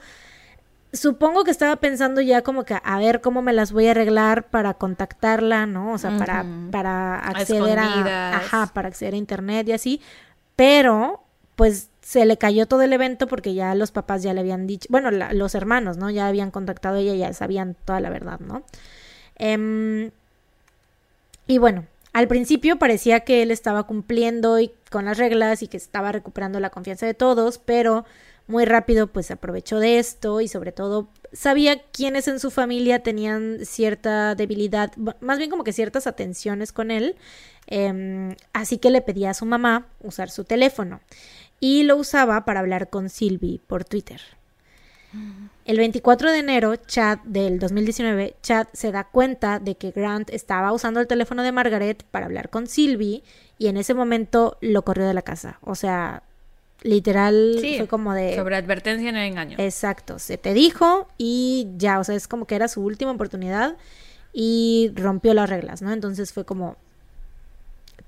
[0.92, 4.48] supongo que estaba pensando ya como que a ver cómo me las voy a arreglar
[4.48, 5.92] para contactarla, ¿no?
[5.92, 10.00] O sea, para, para acceder a, ajá, para acceder a internet y así,
[10.56, 11.22] pero
[11.56, 14.86] pues se le cayó todo el evento porque ya los papás ya le habían dicho,
[14.90, 16.10] bueno, la- los hermanos, ¿no?
[16.10, 18.62] Ya habían contactado a ella, ya sabían toda la verdad, ¿no?
[19.36, 20.10] Em,
[21.46, 25.76] y bueno, Al principio parecía que él estaba cumpliendo y- con las reglas y que
[25.76, 28.06] estaba recuperando la confianza de todos, pero
[28.46, 33.58] muy rápido pues aprovechó de esto y sobre todo sabía quiénes en su familia tenían
[33.66, 37.16] cierta debilidad, más bien como que ciertas atenciones con él,
[37.66, 41.00] em, así que le pedía a su mamá usar su teléfono
[41.60, 44.20] y lo usaba para hablar con Sylvie por Twitter.
[45.64, 50.72] El 24 de enero, Chad del 2019, Chad se da cuenta de que Grant estaba
[50.72, 53.22] usando el teléfono de Margaret para hablar con Sylvie
[53.58, 55.58] y en ese momento lo corrió de la casa.
[55.62, 56.22] O sea,
[56.82, 58.36] literal Sí, fue como de...
[58.36, 59.56] Sobre advertencia no hay engaño.
[59.58, 63.76] Exacto, se te dijo y ya, o sea, es como que era su última oportunidad
[64.32, 65.92] y rompió las reglas, ¿no?
[65.92, 66.76] Entonces fue como...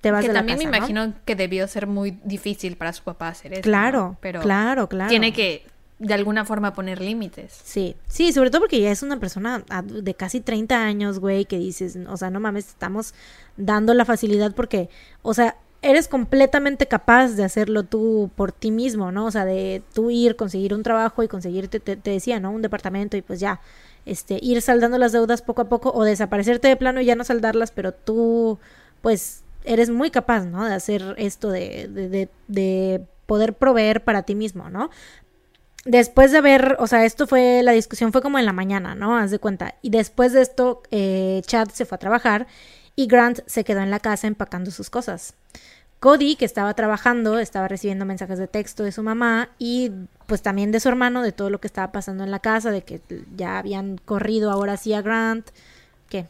[0.01, 3.03] Te vas que de la también me imagino que debió ser muy difícil para su
[3.03, 3.63] papá hacer eso.
[3.63, 4.19] Claro, ¿no?
[4.21, 5.09] Pero claro, claro.
[5.09, 5.65] tiene que
[5.99, 7.61] de alguna forma poner límites.
[7.65, 11.59] Sí, sí, sobre todo porque ya es una persona de casi 30 años, güey, que
[11.59, 13.15] dices, o sea, no mames, estamos
[13.57, 14.89] dando la facilidad porque,
[15.23, 19.27] o sea, eres completamente capaz de hacerlo tú por ti mismo, ¿no?
[19.27, 22.51] O sea, de tú ir, conseguir un trabajo y conseguirte, te, te decía, ¿no?
[22.51, 23.61] Un departamento y pues ya,
[24.07, 27.25] este, ir saldando las deudas poco a poco o desaparecerte de plano y ya no
[27.25, 28.59] saldarlas, pero tú,
[29.03, 30.65] pues, eres muy capaz, ¿no?
[30.65, 34.91] De hacer esto de, de, de, de poder proveer para ti mismo, ¿no?
[35.89, 39.17] después de haber, o sea, esto fue, la discusión fue como en la mañana, ¿no?
[39.17, 39.75] Haz de cuenta.
[39.83, 42.47] Y después de esto, eh, Chad se fue a trabajar
[42.95, 45.35] y Grant se quedó en la casa empacando sus cosas.
[45.99, 49.91] Cody, que estaba trabajando, estaba recibiendo mensajes de texto de su mamá y
[50.27, 52.83] pues también de su hermano, de todo lo que estaba pasando en la casa, de
[52.83, 53.01] que
[53.35, 55.49] ya habían corrido ahora sí a Grant.
[56.09, 56.27] ¿Qué?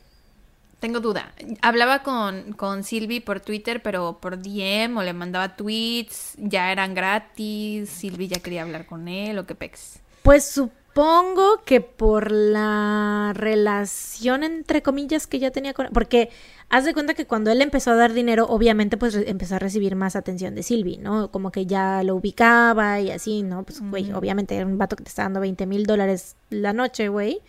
[0.80, 1.32] Tengo duda.
[1.60, 6.94] Hablaba con, con Silvi por Twitter, pero por DM o le mandaba tweets, ya eran
[6.94, 9.98] gratis, Silvi ya quería hablar con él o qué pex.
[10.22, 16.30] Pues supongo que por la relación entre comillas que ya tenía con porque
[16.68, 19.96] haz de cuenta que cuando él empezó a dar dinero, obviamente pues empezó a recibir
[19.96, 21.32] más atención de Silvi, ¿no?
[21.32, 23.64] Como que ya lo ubicaba y así, ¿no?
[23.64, 27.08] Pues güey, obviamente era un vato que te está dando 20 mil dólares la noche,
[27.08, 27.40] güey.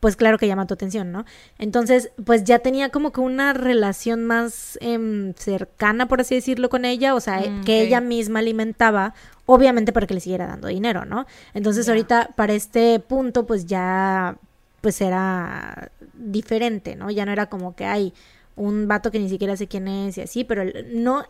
[0.00, 1.24] Pues claro que llama tu atención, ¿no?
[1.58, 6.84] Entonces, pues ya tenía como que una relación más em, cercana, por así decirlo, con
[6.84, 9.14] ella, o sea, Mm, que ella misma alimentaba,
[9.46, 11.26] obviamente para que le siguiera dando dinero, ¿no?
[11.52, 14.36] Entonces ahorita para este punto pues ya
[14.80, 17.10] pues era diferente, ¿no?
[17.10, 18.12] Ya no era como que hay
[18.54, 20.62] un vato que ni siquiera sé quién es y así, pero
[20.92, 21.24] no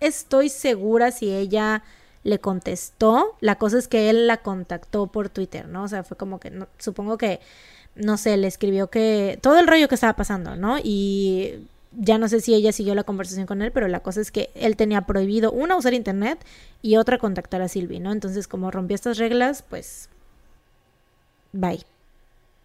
[0.00, 1.82] estoy segura si ella
[2.22, 3.36] le contestó.
[3.40, 5.84] La cosa es que él la contactó por Twitter, ¿no?
[5.84, 7.40] O sea, fue como que no- supongo que
[7.94, 10.78] no sé, le escribió que todo el rollo que estaba pasando, ¿no?
[10.82, 14.30] Y ya no sé si ella siguió la conversación con él, pero la cosa es
[14.30, 16.38] que él tenía prohibido una usar internet
[16.82, 18.12] y otra contactar a Silvi, ¿no?
[18.12, 20.08] Entonces, como rompió estas reglas, pues
[21.52, 21.84] bye.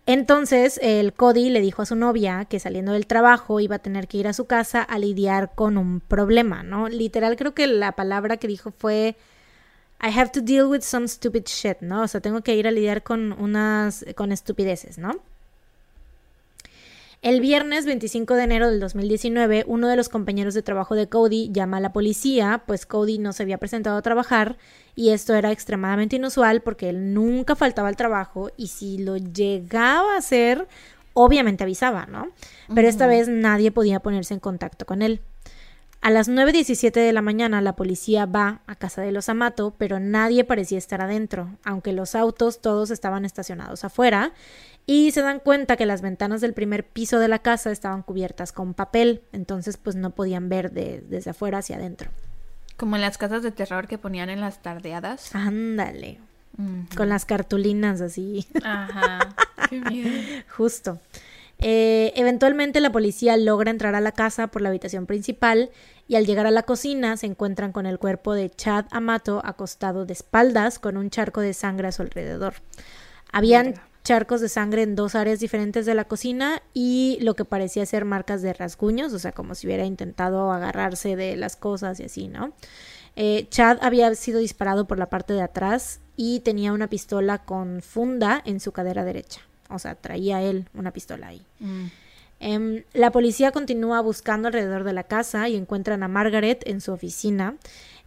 [0.08, 4.08] Entonces, el Cody le dijo a su novia que saliendo del trabajo iba a tener
[4.08, 6.90] que ir a su casa a lidiar con un problema, ¿no?
[6.90, 9.16] Literal, creo que la palabra que dijo fue
[10.02, 12.04] I have to deal with some stupid shit, ¿no?
[12.04, 15.20] O sea, tengo que ir a lidiar con unas con estupideces, ¿no?
[17.26, 21.50] El viernes 25 de enero del 2019, uno de los compañeros de trabajo de Cody
[21.52, 24.58] llama a la policía, pues Cody no se había presentado a trabajar
[24.94, 30.14] y esto era extremadamente inusual porque él nunca faltaba al trabajo y si lo llegaba
[30.14, 30.68] a hacer,
[31.14, 32.28] obviamente avisaba, ¿no?
[32.76, 35.20] Pero esta vez nadie podía ponerse en contacto con él.
[36.06, 40.00] A las 9.17 de la mañana la policía va a casa de los Amato, pero
[40.00, 44.32] nadie parecía estar adentro, aunque los autos todos estaban estacionados afuera,
[44.86, 48.52] y se dan cuenta que las ventanas del primer piso de la casa estaban cubiertas
[48.52, 52.12] con papel, entonces pues no podían ver de- desde afuera hacia adentro.
[52.78, 55.34] Como en las casas de terror que ponían en las tardeadas.
[55.34, 56.20] Ándale,
[56.96, 58.46] con las cartulinas así.
[58.64, 59.34] Ajá.
[59.72, 60.12] Qué miedo.
[60.56, 61.00] Justo.
[61.60, 65.72] Eh, eventualmente la policía logra entrar a la casa por la habitación principal
[66.08, 70.06] y al llegar a la cocina se encuentran con el cuerpo de Chad Amato acostado
[70.06, 72.56] de espaldas con un charco de sangre a su alrededor.
[73.32, 77.86] Habían charcos de sangre en dos áreas diferentes de la cocina y lo que parecía
[77.86, 82.04] ser marcas de rasguños, o sea, como si hubiera intentado agarrarse de las cosas y
[82.04, 82.54] así, ¿no?
[83.16, 87.82] Eh, Chad había sido disparado por la parte de atrás y tenía una pistola con
[87.82, 89.42] funda en su cadera derecha.
[89.70, 91.42] O sea, traía él una pistola ahí.
[91.60, 91.86] Mm.
[92.40, 96.92] Em, la policía continúa buscando alrededor de la casa y encuentran a Margaret en su
[96.92, 97.56] oficina.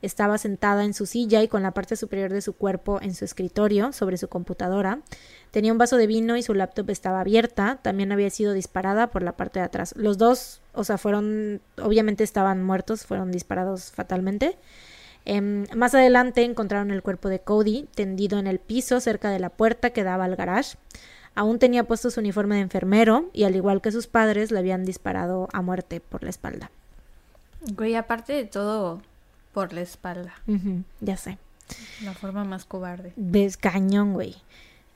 [0.01, 3.24] Estaba sentada en su silla y con la parte superior de su cuerpo en su
[3.24, 5.01] escritorio sobre su computadora.
[5.51, 7.80] Tenía un vaso de vino y su laptop estaba abierta.
[7.82, 9.94] También había sido disparada por la parte de atrás.
[9.97, 14.56] Los dos, o sea, fueron, obviamente estaban muertos, fueron disparados fatalmente.
[15.24, 19.51] Em, más adelante encontraron el cuerpo de Cody tendido en el piso cerca de la
[19.51, 20.76] puerta que daba al garage.
[21.39, 24.85] Aún tenía puesto su uniforme de enfermero y al igual que sus padres le habían
[24.85, 26.69] disparado a muerte por la espalda.
[27.77, 29.01] Güey, aparte de todo,
[29.52, 30.35] por la espalda.
[31.01, 31.39] Ya sé.
[32.02, 33.12] La forma más cobarde.
[33.15, 34.35] Ves, cañón, güey.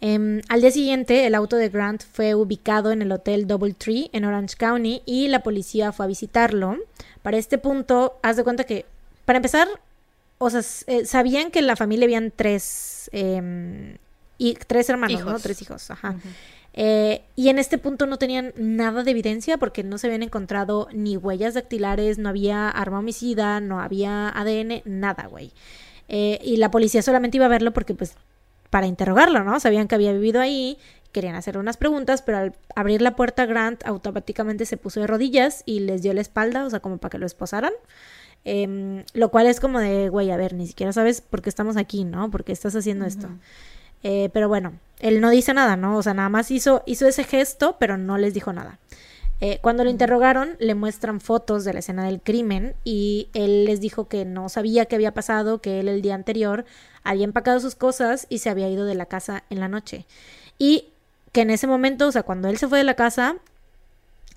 [0.01, 4.25] Em, al día siguiente, el auto de Grant fue ubicado en el hotel Doubletree en
[4.25, 6.77] Orange County y la policía fue a visitarlo.
[7.23, 8.85] Para este punto, haz de cuenta que,
[9.27, 9.69] para empezar,
[10.39, 13.97] o sea, eh, sabían que en la familia habían tres, em,
[14.39, 15.39] y tres hermanos, ¿no?
[15.39, 16.17] Tres hijos, ajá.
[16.75, 20.89] Eh, y en este punto no tenían nada de evidencia porque no se habían encontrado
[20.93, 25.53] ni huellas dactilares, no había arma homicida, no había ADN, nada, güey.
[26.09, 28.15] Eh, y la policía solamente iba a verlo porque, pues,
[28.71, 29.61] para interrogarlo, ¿no?
[29.61, 30.79] Sabían que había vivido ahí,
[31.13, 35.63] querían hacer unas preguntas, pero al abrir la puerta, Grant automáticamente se puso de rodillas
[35.67, 37.73] y les dio la espalda, o sea, como para que lo esposaran.
[38.45, 41.77] Em, lo cual es como de, güey, a ver, ni siquiera sabes por qué estamos
[41.77, 42.31] aquí, ¿no?
[42.31, 43.29] ¿Por qué estás haciendo esto?
[44.03, 45.97] Eh, pero bueno, él no dice nada, ¿no?
[45.97, 48.79] O sea, nada más hizo, hizo ese gesto, pero no les dijo nada.
[49.41, 53.81] Eh, cuando lo interrogaron, le muestran fotos de la escena del crimen y él les
[53.81, 56.65] dijo que no sabía qué había pasado, que él el día anterior
[57.03, 60.07] había empacado sus cosas y se había ido de la casa en la noche.
[60.59, 60.91] Y
[61.33, 63.35] que en ese momento, o sea, cuando él se fue de la casa,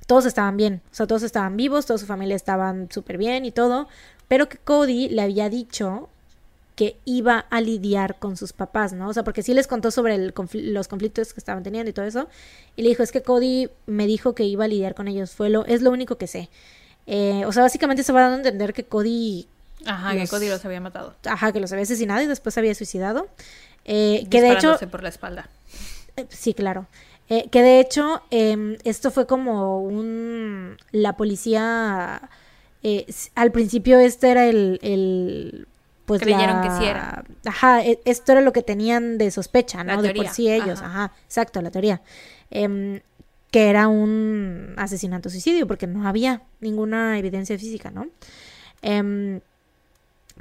[0.07, 3.51] todos estaban bien, o sea, todos estaban vivos, toda su familia estaban súper bien y
[3.51, 3.87] todo,
[4.27, 6.09] pero que Cody le había dicho
[6.75, 9.07] que iba a lidiar con sus papás, ¿no?
[9.09, 11.93] O sea, porque sí les contó sobre el confl- los conflictos que estaban teniendo y
[11.93, 12.27] todo eso,
[12.75, 15.49] y le dijo, es que Cody me dijo que iba a lidiar con ellos, fue
[15.49, 16.49] lo, es lo único que sé.
[17.07, 19.47] Eh, o sea, básicamente se va dando a entender que Cody,
[19.85, 21.15] Ajá, que Cody los había matado.
[21.25, 23.27] ajá, que los había asesinado y después se había suicidado.
[23.85, 25.47] Eh, que de hecho, por la espalda.
[26.17, 26.87] eh, Sí, claro.
[27.27, 30.77] Que de hecho, em, esto fue como un...
[30.91, 32.29] La policía...
[33.35, 34.79] al principio este era el...
[34.83, 35.67] el
[36.05, 37.23] pues Creyeron la- que sí era.
[37.45, 40.01] Ajá, e- esto era lo que tenían de sospecha, ¿no?
[40.01, 41.03] De por sí ellos, ajá.
[41.05, 41.13] ajá.
[41.25, 42.01] exacto, la teoría.
[42.51, 43.01] Em,
[43.51, 48.07] que era un asesinato-suicidio, porque no había ninguna evidencia física, ¿no?
[48.81, 49.39] Em,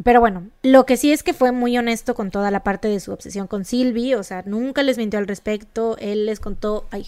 [0.02, 2.98] pero bueno, lo que sí es que fue muy honesto con toda la parte de
[2.98, 7.06] su obsesión con Sylvie, o sea, nunca les mintió al respecto, él les contó, ay,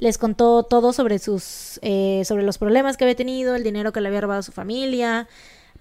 [0.00, 4.00] les contó todo sobre sus, eh, sobre los problemas que había tenido, el dinero que
[4.00, 5.28] le había robado a su familia,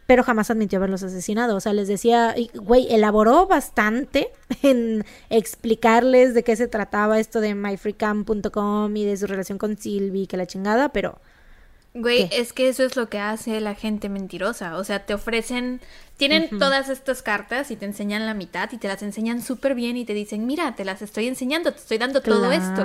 [0.06, 4.30] pero jamás admitió haberlos asesinado, o sea, les decía, güey, elaboró bastante
[4.64, 10.28] en explicarles de qué se trataba esto de myfreecam.com y de su relación con Sylvie,
[10.28, 11.20] que la chingada, pero...
[11.96, 12.42] Güey, ¿Qué?
[12.42, 14.78] es que eso es lo que hace la gente mentirosa.
[14.78, 15.80] O sea, te ofrecen,
[16.18, 19.96] tienen todas estas cartas y te enseñan la mitad y te las enseñan súper bien
[19.96, 22.84] y te dicen, mira, te las estoy enseñando, te estoy dando todo esto.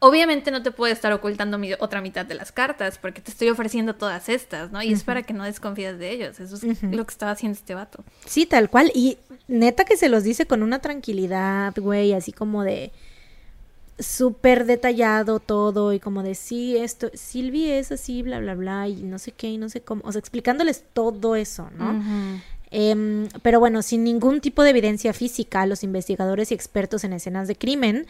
[0.00, 3.48] Obviamente no te puedo estar ocultando mi otra mitad de las cartas porque te estoy
[3.48, 4.80] ofreciendo todas estas, ¿no?
[4.80, 6.38] Y es para que no desconfíes de ellos.
[6.38, 8.04] Eso es lo que estaba haciendo este vato.
[8.24, 8.92] Sí, tal cual.
[8.94, 9.18] Y
[9.48, 12.92] neta que se los dice con una tranquilidad, güey, así como de
[13.98, 19.02] súper detallado todo y como de sí, esto, Silvia es así, bla, bla, bla, y
[19.02, 22.00] no sé qué, y no sé cómo, o sea, explicándoles todo eso, ¿no?
[22.70, 27.48] Em, pero bueno, sin ningún tipo de evidencia física, los investigadores y expertos en escenas
[27.48, 28.06] de crimen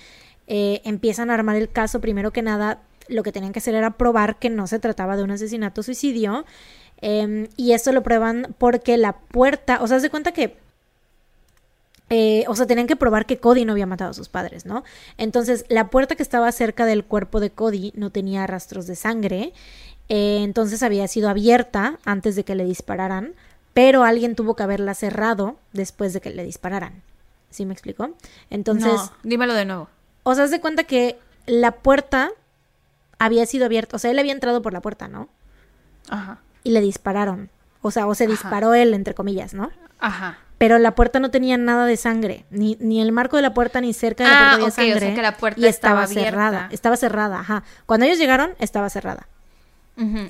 [0.46, 2.00] eh, empiezan a armar el caso.
[2.00, 5.22] Primero que nada, lo que tenían que hacer era probar que no se trataba de
[5.22, 6.44] un asesinato-suicidio.
[7.00, 10.56] em, y eso lo prueban porque la puerta, o sea, de cuenta que
[12.10, 14.82] eh, o sea, tenían que probar que Cody no había matado a sus padres, ¿no?
[15.18, 19.52] Entonces, la puerta que estaba cerca del cuerpo de Cody no tenía rastros de sangre,
[20.08, 23.34] eh, entonces había sido abierta antes de que le dispararan,
[23.78, 27.00] pero alguien tuvo que haberla cerrado después de que le dispararan.
[27.48, 28.10] ¿Sí me explicó?
[28.50, 29.88] Entonces, no, dímelo de nuevo.
[30.24, 32.30] o sea, haz de cuenta que la puerta
[33.20, 35.28] había sido abierta, o sea, él había entrado por la puerta, ¿no?
[36.08, 36.38] Ajá.
[36.64, 37.50] Y le dispararon.
[37.80, 38.32] O sea, o se Ajá.
[38.32, 39.70] disparó él, entre comillas, ¿no?
[40.00, 40.38] Ajá.
[40.58, 43.80] Pero la puerta no tenía nada de sangre, ni, ni el marco de la puerta
[43.80, 45.14] ni cerca de la Ah, puerta había ok, o sea sangre.
[45.14, 47.62] que la puerta y estaba, estaba cerrada, estaba cerrada, ajá.
[47.86, 49.28] Cuando ellos llegaron, estaba cerrada.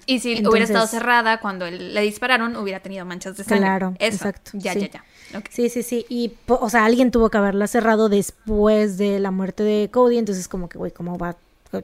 [0.07, 3.59] Y si Entonces- hubiera estado cerrada cuando le dispararon, hubiera tenido manchas de sangre.
[3.67, 4.17] Claro, Eso.
[4.17, 4.81] exacto, Ya, sí.
[4.81, 5.05] ya, ya.
[5.51, 6.07] Sí, sí, sí.
[6.09, 10.49] Y, o sea, alguien tuvo que haberla cerrado después de la muerte de Cody, entonces
[10.49, 11.37] como que, güey, ¿cómo va?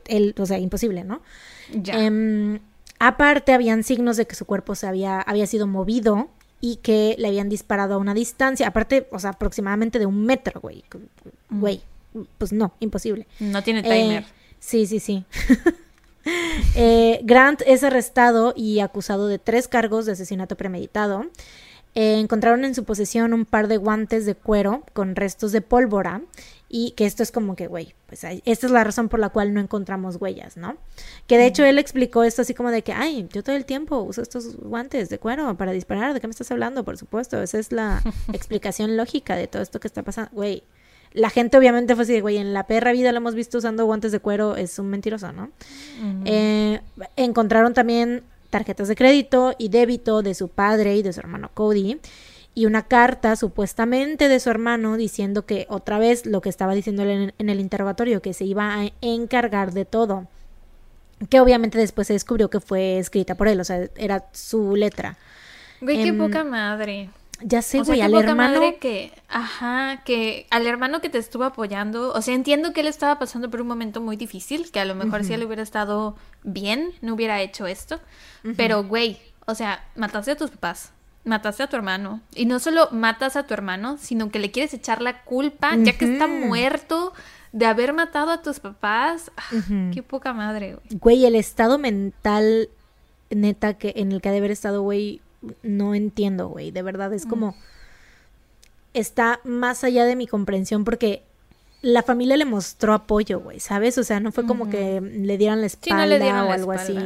[0.06, 1.20] Él, o sea, imposible, ¿no?
[1.74, 2.02] Ya.
[2.02, 2.59] Em,
[2.98, 6.28] aparte, habían signos de que su cuerpo se había, había sido movido
[6.62, 10.61] y que le habían disparado a una distancia, aparte, o sea, aproximadamente de un metro,
[10.62, 10.82] güey.
[11.51, 11.82] Güey,
[12.39, 13.27] pues no, imposible.
[13.40, 14.24] no tiene Eh, timer.
[14.59, 15.24] sí, sí, sí.
[16.77, 21.27] Eh, Grant es arrestado y acusado de tres cargos de asesinato premeditado.
[21.95, 26.23] Eh, encontraron en su posesión un par de guantes de cuero con restos de pólvora
[26.69, 29.55] y que esto es como que, güey, pues esta es la razón por la cual
[29.55, 30.77] no encontramos huellas, ¿no?
[31.29, 33.99] Que de hecho él explicó esto así como de que, ay, yo todo el tiempo
[34.01, 36.85] uso estos guantes de cuero para disparar, ¿de qué me estás hablando?
[36.85, 38.03] Por supuesto, esa es la
[38.33, 40.65] explicación lógica de todo esto que está pasando, güey.
[41.15, 43.86] La gente obviamente fue así de, güey, en la perra vida lo hemos visto usando
[43.86, 45.51] guantes de cuero, es un mentiroso, ¿no?
[46.24, 46.81] Eh,
[47.16, 51.99] encontraron también tarjetas de crédito y débito de su padre y de su hermano Cody
[52.55, 57.03] y una carta supuestamente de su hermano diciendo que otra vez lo que estaba diciendo
[57.03, 60.28] en, en el interrogatorio, que se iba a encargar de todo.
[61.31, 65.16] Que obviamente después se descubrió que fue escrita por él, o sea, era su letra.
[65.81, 67.11] Güey, qué Em, poca madre.
[67.47, 68.55] Ya sé, güey, qué al poca hermano.
[68.55, 72.87] madre que, ajá, que al hermano que te estuvo apoyando, o sea, entiendo que él
[72.87, 76.16] estaba pasando por un momento muy difícil, que a lo mejor si él hubiera estado
[76.43, 78.01] bien, no hubiera hecho esto,
[78.57, 80.93] pero güey, o sea, mataste a tus papás,
[81.25, 84.73] mataste a tu hermano, y no solo matas a tu hermano, sino que le quieres
[84.73, 87.12] echar la culpa, ya que está muerto,
[87.53, 89.31] de haber matado a tus papás.
[89.37, 90.99] Ah, Qué poca madre, güey.
[90.99, 92.71] Güey, el estado mental
[93.31, 95.21] neta que en el que ha de haber estado, güey,
[95.62, 96.71] no entiendo, güey.
[96.71, 97.57] De verdad, es como.
[98.93, 101.25] Está más allá de mi comprensión porque
[101.83, 103.99] la familia le mostró apoyo, güey, ¿sabes?
[103.99, 106.53] O sea, no fue como que le dieran la Sí, espalda no le dieron o
[106.53, 106.97] algo así.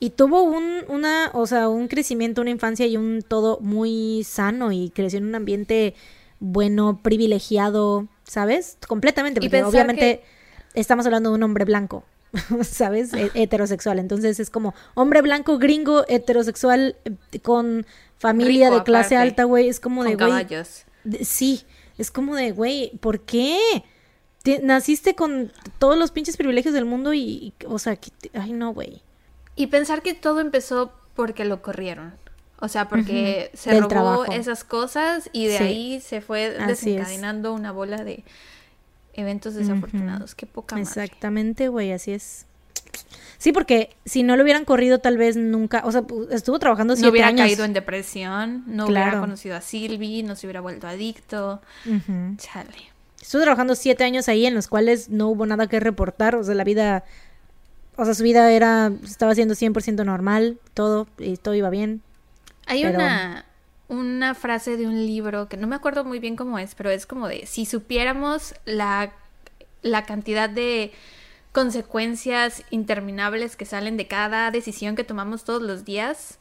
[0.00, 4.72] Y tuvo un, una, o sea, un crecimiento, una infancia y un todo muy sano
[4.72, 5.94] y creció en un ambiente
[6.40, 8.78] bueno, privilegiado, ¿sabes?
[8.86, 10.22] Completamente, porque obviamente
[10.74, 12.04] estamos hablando de un hombre blanco,
[12.62, 13.12] ¿sabes?
[13.14, 13.98] He- heterosexual.
[13.98, 17.86] Entonces es como hombre blanco, gringo, heterosexual, eh, con
[18.18, 19.68] familia Rico, de clase aparte, alta, güey.
[19.68, 20.46] Es como Con de, güey,
[21.24, 21.62] Sí,
[21.98, 23.58] es como de, güey, ¿por qué?
[24.42, 28.52] Te- naciste con todos los pinches privilegios del mundo y, y- o sea, que ay
[28.52, 29.02] no, güey.
[29.56, 32.14] Y pensar que todo empezó porque lo corrieron.
[32.60, 34.24] O sea, porque se Del robó trabajo.
[34.32, 35.64] esas cosas y de Sí.
[35.64, 38.24] ahí se fue desencadenando una bola de
[39.14, 40.34] eventos desafortunados.
[40.34, 40.82] Qué poca madre.
[40.88, 42.46] Exactamente, güey, así es.
[43.38, 46.96] Sí, porque si no lo hubieran corrido, tal vez nunca, o sea, estuvo trabajando No
[46.96, 47.40] siete hubiera años.
[47.46, 51.60] caído en depresión, no hubiera conocido a Silvi, no se hubiera vuelto adicto.
[51.84, 52.36] Ujú.
[52.36, 52.92] Chale.
[53.20, 56.54] Estuvo trabajando siete años ahí en los cuales no hubo nada que reportar, o sea,
[56.54, 57.04] la vida,
[57.96, 62.02] o sea, su vida era, estaba siendo 100% normal, todo, y todo iba bien.
[62.66, 63.44] Hay Pero- una,
[63.88, 67.06] una frase de un libro que no me acuerdo muy bien cómo es, pero es
[67.06, 69.12] como de, si supiéramos la,
[69.82, 70.92] la cantidad de
[71.52, 76.38] consecuencias interminables que salen de cada decisión que tomamos todos los días,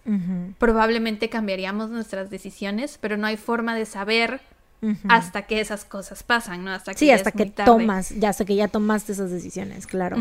[0.57, 4.41] probablemente cambiaríamos nuestras decisiones, pero no hay forma de saber
[5.07, 6.71] hasta que esas cosas pasan, ¿no?
[6.71, 10.17] Hasta que Sí, ya hasta que tomas, ya hasta que ya tomaste esas decisiones, claro.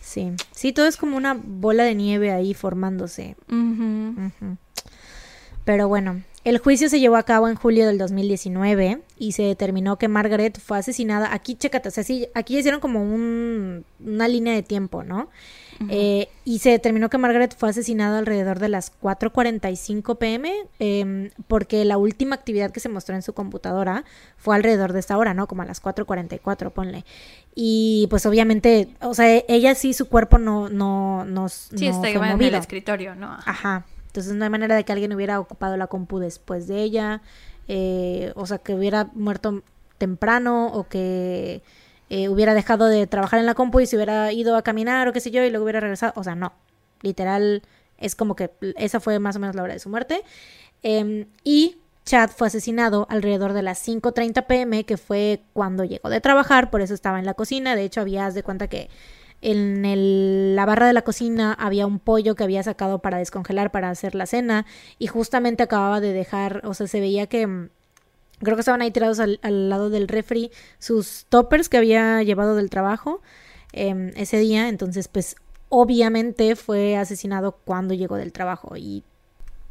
[0.00, 3.36] Sí, sí, todo es como una bola de nieve ahí formándose.
[5.64, 9.96] Pero bueno, el juicio se llevó a cabo en julio del 2019 y se determinó
[9.98, 11.32] que Margaret fue asesinada.
[11.34, 15.28] Aquí, chécate, o sea, sí, aquí hicieron como un- una línea de tiempo, ¿no?
[15.88, 21.86] Eh, y se determinó que Margaret fue asesinada alrededor de las 4.45 pm em, porque
[21.86, 24.04] la última actividad que se mostró en su computadora
[24.36, 25.46] fue alrededor de esta hora, ¿no?
[25.46, 27.06] Como a las 4.44, ponle.
[27.54, 32.00] Y pues obviamente, o sea, ella sí, su cuerpo no, no, no, Sí, no está
[32.00, 32.58] fue en el movido.
[32.58, 33.32] escritorio, ¿no?
[33.46, 33.86] Ajá.
[34.10, 37.22] Entonces no hay manera de que alguien hubiera ocupado la compu después de ella.
[37.68, 39.62] eh, o sea, que hubiera muerto
[39.98, 41.62] temprano o que
[42.10, 45.12] eh, hubiera dejado de trabajar en la compu y se hubiera ido a caminar o
[45.12, 46.12] qué sé yo y luego hubiera regresado.
[46.16, 46.52] O sea, no.
[47.02, 47.62] Literal,
[47.98, 50.22] es como que esa fue más o menos la hora de su muerte.
[50.82, 56.20] Em, y Chad fue asesinado alrededor de las 5.30 pm, que fue cuando llegó de
[56.20, 57.76] trabajar, por eso estaba en la cocina.
[57.76, 58.88] De hecho, habías de cuenta que
[59.42, 63.70] en el- la barra de la cocina había un pollo que había sacado para descongelar
[63.72, 64.66] para hacer la cena
[64.98, 67.70] y justamente acababa de dejar, o sea, se veía que mm,
[68.40, 72.56] creo que estaban ahí tirados al, al lado del refri sus toppers que había llevado
[72.56, 73.22] del trabajo
[73.72, 75.36] em, ese día, entonces pues
[75.68, 79.04] obviamente fue asesinado cuando llegó del trabajo y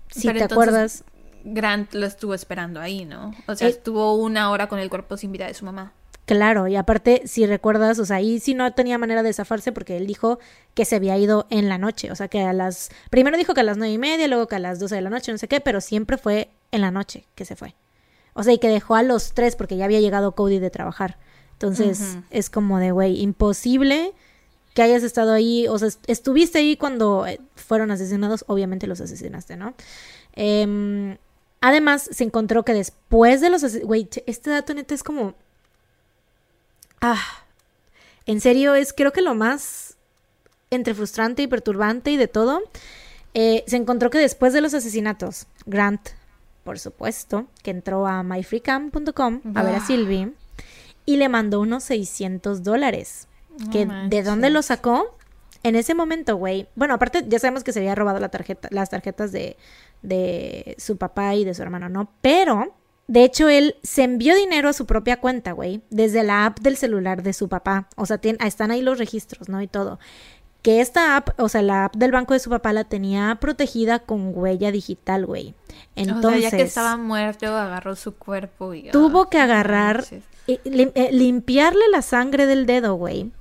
[0.10, 1.04] si Pero te entonces, acuerdas,
[1.44, 3.44] Grant lo estuvo esperando ahí, ¿no?
[3.48, 5.94] O sea, Eh, estuvo una hora con el cuerpo sin vida de su mamá.
[6.30, 9.98] Claro, y aparte, si recuerdas, o sea, ahí sí no tenía manera de zafarse porque
[9.98, 10.38] él dijo
[10.76, 12.92] que se había ido en la noche, o sea, que a las...
[13.10, 15.10] Primero dijo que a las nueve y media, luego que a las doce de la
[15.10, 17.74] noche, no sé qué, pero siempre fue en la noche que se fue.
[18.36, 21.18] O sea, y que dejó a los tres porque ya había llegado Cody de trabajar.
[21.54, 24.14] Entonces, es como de, güey, imposible
[24.76, 29.02] que hayas estado ahí, o sea, est- estuviste ahí cuando eh, fueron asesinados, obviamente los
[29.02, 29.74] asesinaste, ¿no?
[30.34, 31.18] Em,
[31.60, 33.80] además, se encontró que después de los...
[33.82, 35.34] Güey, este dato neta es como...
[37.02, 37.22] Ah,
[38.26, 39.96] en serio, es creo que lo más
[40.72, 42.62] entre frustrante y perturbante y de todo.
[43.34, 46.10] eh, se encontró que después de los asesinatos, Grant,
[46.64, 49.80] por supuesto, que entró a myfreecam.com a ver a.
[49.80, 50.34] Sylvie
[51.06, 53.28] y le mandó unos 600 dólares.
[53.72, 55.18] Que ¿De dónde lo sacó?
[55.64, 56.68] En ese momento, güey.
[56.76, 59.57] Bueno, aparte ya sabemos que se había robado la tarjeta, las tarjetas de,
[60.02, 62.10] de su papá y de su hermano, ¿no?
[62.22, 62.73] Pero
[63.10, 66.78] de hecho, él se envió dinero a su propia cuenta, güey, desde la app del
[66.78, 67.88] celular de su papá.
[67.96, 69.63] O sea, tien- están ahí los registros, ¿no?
[69.63, 69.97] Y todo.
[70.62, 73.97] Que esta app, o sea, la app del banco de su papá la tenía protegida
[73.97, 75.55] con huella digital, güey.
[75.96, 78.91] Entonces, o sea, ya que estaba muerto, agarró su cuerpo y...
[78.91, 80.05] tuvo ah, que agarrar,
[80.46, 83.31] eh, lim- eh, limpiarle la sangre del dedo, güey.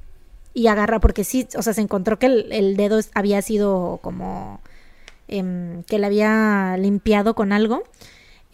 [0.55, 4.63] Y agarra, porque sí, o sea, se encontró que el, el dedo había sido como
[5.29, 7.83] em, que le había limpiado con algo.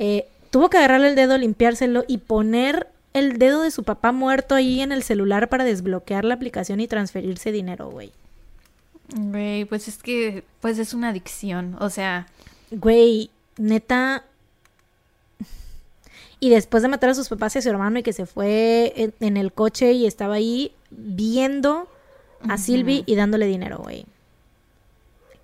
[0.01, 4.55] Eh, tuvo que agarrarle el dedo, limpiárselo y poner el dedo de su papá muerto
[4.55, 8.13] ahí en el celular para desbloquear la aplicación y transferirse dinero, güey.
[9.17, 12.29] Güey, pues es que, pues es una adicción, o sea...
[12.71, 14.23] Güey, neta.
[16.39, 18.93] Y después de matar a sus papás y a su hermano y que se fue
[18.95, 21.89] en, en el coche y estaba ahí viendo
[22.49, 24.07] a Sylvie y dándole dinero, güey.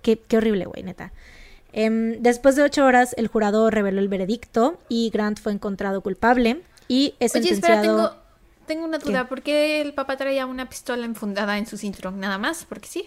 [0.03, 1.11] Qué, qué horrible, güey, neta.
[1.73, 6.61] Em, después de ocho horas, el jurado reveló el veredicto y Grant fue encontrado culpable
[6.87, 7.81] y es Oye, sentenciado.
[7.81, 8.15] espera, tengo,
[8.67, 9.23] tengo una duda.
[9.23, 9.27] ¿Qué?
[9.29, 12.19] ¿Por qué el papá traía una pistola enfundada en su cinturón?
[12.19, 13.05] Nada más, porque sí.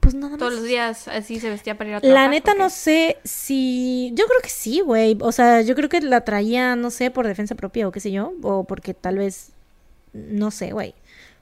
[0.00, 0.38] Pues nada más.
[0.38, 2.24] Todos los días así se vestía para ir a trabajar.
[2.24, 4.10] La neta ¿o no sé si...
[4.14, 5.18] Yo creo que sí, güey.
[5.20, 8.10] O sea, yo creo que la traía, no sé, por defensa propia o qué sé
[8.12, 8.32] yo.
[8.42, 9.50] O porque tal vez...
[10.14, 10.94] No sé, güey.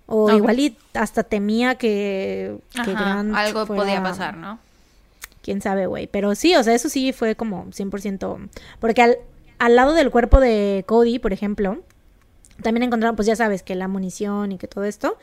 [0.06, 4.58] O igual y hasta temía que, que Ajá, Grant algo fuera- podía pasar, ¿no?
[5.46, 6.08] Quién sabe, güey.
[6.08, 8.48] Pero sí, o sea, eso sí fue como 100%...
[8.80, 9.16] Porque al,
[9.58, 11.82] al lado del cuerpo de Cody, por ejemplo,
[12.62, 15.16] también encontraron, pues ya sabes, que la munición y que todo esto.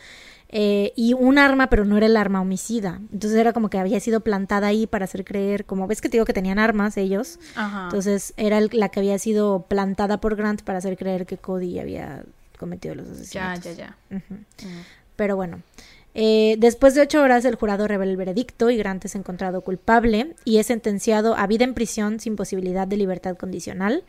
[0.48, 3.02] eh, y un arma, pero no era el arma homicida.
[3.12, 6.18] Entonces era como que había sido plantada ahí para hacer creer, como ves que te
[6.18, 7.40] digo que tenían armas ellos.
[7.56, 7.86] Ajá.
[7.86, 11.80] Entonces era el- la que había sido plantada por Grant para hacer creer que Cody
[11.80, 12.24] había
[12.60, 13.78] cometido los ya, asesinatos.
[13.78, 14.18] ya, ya.
[14.18, 14.84] Mm.
[15.16, 15.62] Pero bueno,
[16.16, 20.36] eh, después de ocho horas el jurado revela el veredicto y Grant es encontrado culpable
[20.46, 24.04] y es sentenciado a vida en prisión sin posibilidad de libertad condicional,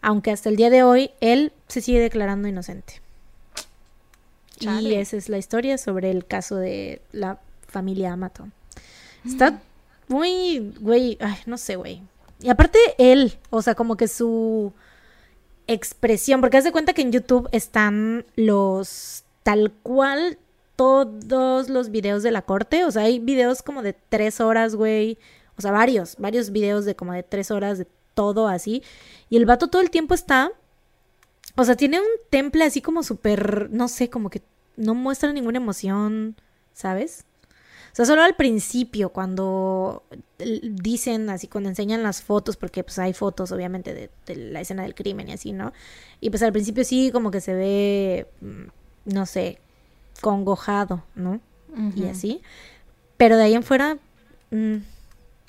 [0.00, 3.00] aunque hasta el día de hoy él se sigue declarando inocente.
[4.60, 8.48] Y esa es la historia sobre el caso de la familia Amato.
[9.24, 9.60] Está
[10.08, 12.02] muy, güey, ay, no sé, güey.
[12.40, 14.72] Y aparte él, o sea, como que su
[15.66, 20.38] expresión, porque haz de cuenta que en YouTube están los tal cual
[20.76, 25.18] todos los videos de la corte, o sea, hay videos como de tres horas, güey,
[25.56, 28.82] o sea, varios, varios videos de como de tres horas de todo así,
[29.28, 30.52] y el vato todo el tiempo está,
[31.56, 34.42] o sea, tiene un temple así como súper, no sé, como que
[34.76, 36.36] no muestra ninguna emoción,
[36.72, 37.24] ¿sabes?
[37.92, 40.02] O sea, solo al principio, cuando
[40.38, 44.82] dicen así, cuando enseñan las fotos, porque pues hay fotos obviamente de, de la escena
[44.82, 45.72] del crimen y así, ¿no?
[46.20, 49.60] Y pues al principio sí como que se ve, mm, no sé,
[50.24, 51.38] congojado, ¿no?
[51.94, 52.40] Y así.
[53.18, 53.98] Pero de ahí en fuera,
[54.50, 54.76] mm,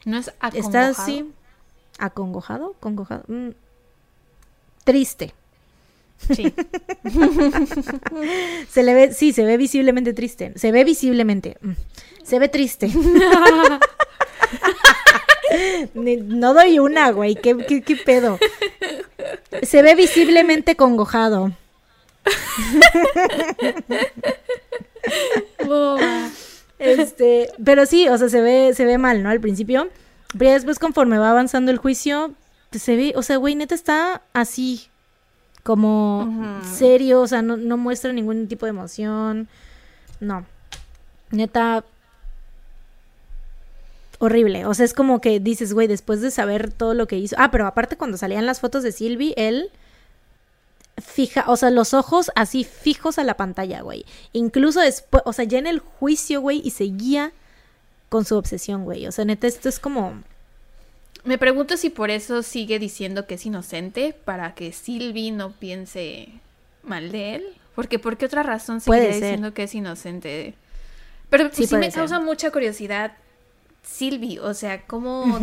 [0.03, 0.91] No es está acongojado?
[0.91, 1.31] así,
[1.97, 3.51] acongojado, congojado, mm,
[4.83, 5.33] triste.
[6.33, 6.53] Sí.
[8.69, 10.51] Se le ve, sí, se ve visiblemente triste.
[10.57, 11.57] Se ve visiblemente.
[11.61, 11.71] mm,
[12.23, 12.89] Se ve triste.
[16.15, 17.35] No doy una, güey.
[17.35, 18.37] ¿Qué, qué, qué pedo?
[19.63, 21.51] Se ve visiblemente congojado.
[25.65, 26.29] Boba.
[26.79, 29.29] Este, pero sí, o sea, se ve, se ve mal, ¿no?
[29.29, 29.89] Al principio.
[30.33, 32.33] Pero ya después, conforme va avanzando el juicio,
[32.69, 34.89] pues, se ve, o sea, güey, neta está así.
[35.63, 39.47] Como serio, o sea, no, no muestra ningún tipo de emoción.
[40.19, 40.45] No.
[41.31, 41.83] Neta.
[44.19, 44.67] Horrible.
[44.67, 47.35] O sea, es como que dices, güey, después de saber todo lo que hizo.
[47.39, 49.71] Ah, pero aparte, cuando salían las fotos de Sylvie, él
[51.05, 54.05] fija, o sea, los ojos así fijos a la pantalla, güey.
[54.33, 57.31] Incluso después, o sea, ya en el juicio, güey, y seguía
[58.09, 59.07] con su obsesión, güey.
[59.07, 60.13] O sea, neta, esto es como...
[61.23, 66.29] Me pregunto si por eso sigue diciendo que es inocente, para que Sylvie no piense
[66.83, 67.45] mal de él.
[67.73, 69.11] Porque ¿por qué otra razón ser.
[69.13, 70.53] diciendo que es inocente?
[71.29, 72.01] Pero Sí, sí, puede me ser.
[72.01, 73.13] causa mucha curiosidad
[73.85, 75.39] Sylvie, o sea, ¿cómo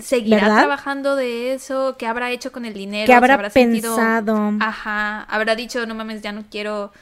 [0.00, 0.58] seguirá ¿verdad?
[0.58, 1.96] trabajando de eso?
[1.98, 3.06] ¿Qué habrá hecho con el dinero?
[3.06, 4.52] ¿Qué ¿Se habrá sentido- pensado?
[4.60, 6.92] Ajá, habrá dicho, no mames, ya no quiero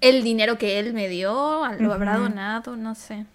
[0.00, 3.26] el dinero que él me dio, lo habrá donado, no sé.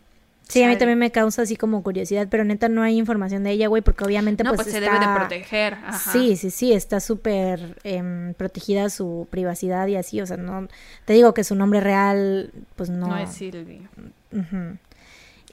[0.47, 3.51] Sí, a mí también me causa así como curiosidad, pero neta no hay información de
[3.51, 4.99] ella, güey, porque obviamente No, pues, pues, se está...
[4.99, 5.73] debe de proteger.
[5.75, 6.11] Ajá.
[6.11, 10.67] Sí, sí, sí, está súper em, protegida su privacidad y así, o sea, no...
[11.05, 13.07] Te digo que su nombre real, pues no...
[13.07, 13.29] No, es.
[13.41, 14.77] Ujú.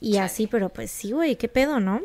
[0.01, 0.25] Y Chale.
[0.27, 2.01] así, pero pues sí, güey, qué pedo, ¿no?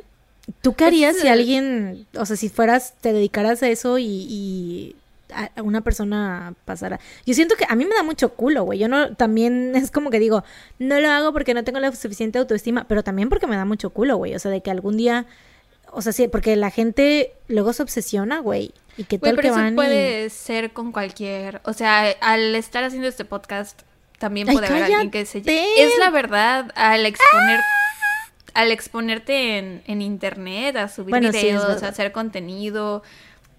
[0.61, 4.05] ¿Tú qué harías si eh, alguien, o sea, si fueras, te dedicaras a eso y,
[4.05, 4.95] y
[5.33, 6.99] a a una persona pasara?
[7.25, 8.77] Yo siento que a mí me da mucho culo, güey.
[8.79, 10.43] Yo no, también es como que digo,
[10.79, 13.89] no lo hago porque no tengo la suficiente autoestima, pero también porque me da mucho
[13.91, 14.35] culo, güey.
[14.35, 15.25] O sea, de que algún día,
[15.91, 18.73] o sea, sí, porque la gente luego se obsesiona, güey.
[18.97, 21.61] Y que tal pero que eso van y- puede ser con cualquier.
[21.63, 23.81] O sea, al estar haciendo este podcast,
[24.23, 25.39] también Ay, puede haber alguien que se.
[25.39, 27.59] Es la verdad, al exponer.
[28.53, 33.03] Al exponerte en, en internet, a subir Bueno, videos, a hacer contenido,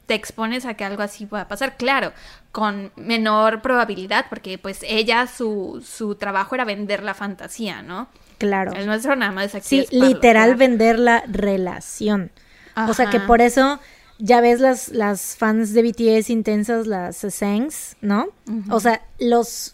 [0.07, 1.77] te expones a que algo así pueda pasar.
[1.77, 2.15] Claro,
[2.51, 8.09] con menor probabilidad, porque pues ella, su, su trabajo era vender la fantasía, ¿no?
[8.39, 8.73] Claro.
[8.73, 10.15] El nuestro nada más aquí Sí, es parlotear.
[10.15, 12.31] literal vender la relación.
[12.89, 13.81] O sea que por eso
[14.19, 18.29] ya ves las, las fans de BTS intensas, las Sangs, ¿no?
[18.71, 19.74] O sea, los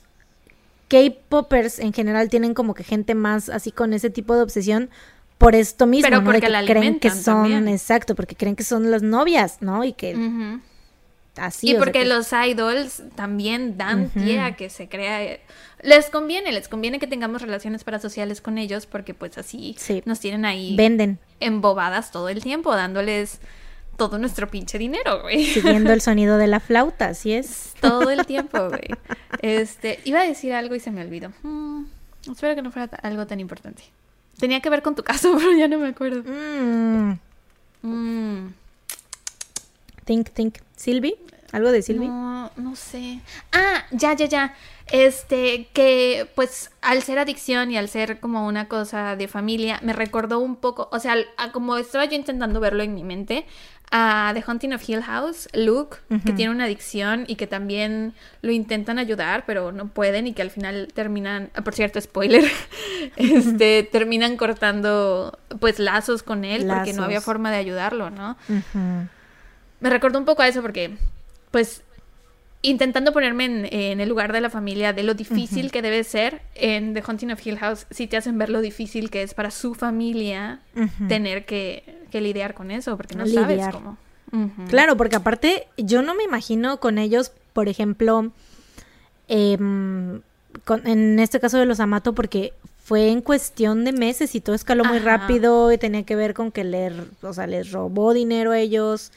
[0.91, 4.91] K-popers en general tienen como que gente más así con ese tipo de obsesión
[5.39, 6.23] por esto mismo, Pero ¿no?
[6.23, 7.69] De porque que la creen que son, también.
[7.69, 9.85] exacto, porque creen que son las novias, ¿no?
[9.85, 10.61] Y que Ujú.
[11.39, 11.69] así.
[11.69, 15.39] y o sea, porque que- los idols también dan pie a que se crea.
[15.83, 20.03] Les conviene, les conviene que tengamos relaciones parasociales con ellos porque pues así Sí.
[20.05, 23.41] nos tienen ahí venden, embobadas todo el tiempo, dándoles
[24.01, 25.45] todo nuestro pinche dinero, güey.
[25.45, 27.75] siguiendo el sonido de la flauta, así es.
[27.83, 28.89] Todo el tiempo, güey.
[29.43, 31.35] Este, iba a decir algo y se me olvidó.
[31.43, 31.85] Mm,
[32.33, 33.83] espero que no fuera algo tan importante.
[34.39, 36.23] Tenía que ver con tu caso, pero ya no me acuerdo.
[36.27, 37.19] Mm,
[37.83, 38.53] Mm,
[40.07, 40.57] think, think.
[40.77, 41.17] ¿Silvi?
[41.53, 42.09] ¿Algo de Silvi?
[42.09, 43.21] No, no sé.
[43.53, 44.55] Ah, ya, ya, ya.
[44.93, 49.93] Este, que pues al ser adicción y al ser como una cosa de familia, me
[49.93, 53.47] recordó un poco, o sea, a como estaba yo intentando verlo en mi mente,
[53.91, 58.53] a The Haunting of Hill House, Luke, que tiene una adicción y que también lo
[58.53, 62.45] intentan ayudar, pero no pueden y que al final terminan, ah, por cierto, spoiler,
[63.17, 68.37] este, terminan cortando pues lazos con él porque no había forma de ayudarlo, ¿no?
[69.81, 70.97] Me recordó un poco a eso porque,
[71.51, 71.83] pues,
[72.63, 76.43] intentando ponerme en, en el lugar de la familia, de lo difícil que debe ser,
[76.55, 79.51] en The Haunting of Hill House, sí te hacen ver lo difícil que es para
[79.51, 80.61] su familia
[81.09, 83.97] tener que, que lidiar con eso, porque no sabes cómo.
[84.69, 88.31] Claro, porque aparte yo no me imagino con ellos, por ejemplo,
[89.29, 90.21] em,
[90.65, 92.53] con- en este caso de los Amato, porque
[92.85, 95.17] fue en cuestión de meses y todo escaló muy Ajá.
[95.19, 99.13] rápido y tenía que ver con que le, o sea, les robó dinero a ellos.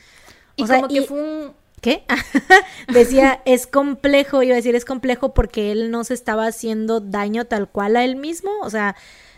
[0.56, 1.52] Y o sea, como que y- fue un...
[1.84, 2.06] ¿Qué?
[2.88, 7.44] Decía, es complejo, iba a decir, es complejo porque él no se estaba haciendo daño
[7.44, 8.96] tal cual a él mismo, o sea,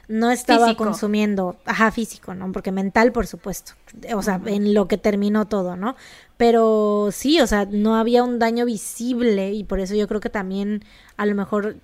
[0.08, 0.84] no estaba Físico.
[0.84, 2.52] consumiendo, ajá, físico, ¿no?
[2.52, 3.74] Porque mental, por supuesto,
[4.14, 5.96] o sea, en lo que terminó todo, ¿no?
[6.38, 10.30] Pero sí, o sea, no había un daño visible y por eso yo creo que
[10.30, 10.84] también
[11.18, 11.78] a lo mejor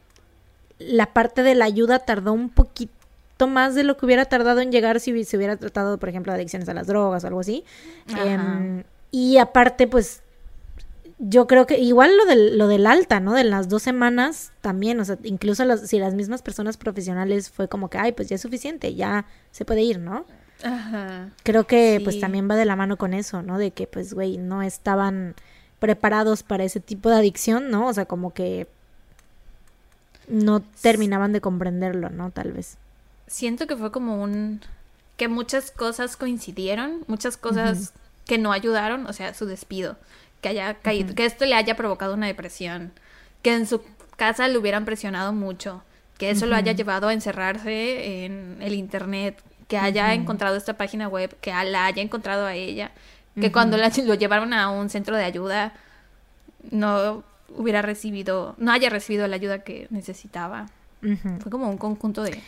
[0.78, 4.72] la parte de la ayuda tardó un poquito más de lo que hubiera tardado en
[4.72, 7.64] llegar si se hubiera tratado, por ejemplo, de adicciones a las drogas o algo así.
[8.16, 10.22] Em, y aparte, pues,
[11.24, 13.34] yo creo que igual lo del, lo del alta, ¿no?
[13.34, 17.92] De las dos semanas también, o sea, incluso si las mismas personas profesionales fue como
[17.92, 20.26] que, ay, pues ya es suficiente, ya se puede ir, ¿no?
[20.64, 21.30] Ajá.
[21.44, 23.60] Creo que pues también va de la mano con eso, ¿no?
[23.60, 25.36] De que pues, güey, no estaban
[25.78, 27.88] preparados para ese tipo de adicción, ¿no?
[27.88, 28.68] O sea, como que
[30.28, 32.32] no terminaban de comprenderlo, ¿no?
[32.32, 32.78] Tal vez.
[33.28, 34.62] Siento que fue como un...
[35.18, 37.94] que muchas cosas coincidieron, muchas cosas
[38.26, 39.98] que no ayudaron, o sea, su despido,
[40.42, 42.92] que haya caído, que esto le haya provocado una depresión,
[43.42, 43.82] que en su
[44.18, 45.84] casa le hubieran presionado mucho,
[46.18, 51.08] que eso lo haya llevado a encerrarse en el internet, que haya encontrado esta página
[51.08, 52.92] web, que la haya encontrado a ella,
[53.40, 55.74] que cuando la- lo llevaron a un centro de ayuda
[56.70, 57.24] no
[57.56, 60.68] hubiera recibido, no haya recibido la ayuda que necesitaba.
[61.42, 62.40] Fue como un conjunto de...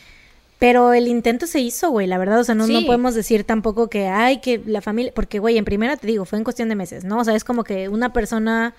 [0.64, 3.90] Pero el intento se hizo, güey, la verdad, o sea, no, no podemos decir tampoco
[3.90, 6.74] que, ay, que la familia, porque, güey, en primera te digo, fue en cuestión de
[6.74, 7.18] meses, ¿no?
[7.18, 8.74] O sea, es como que una persona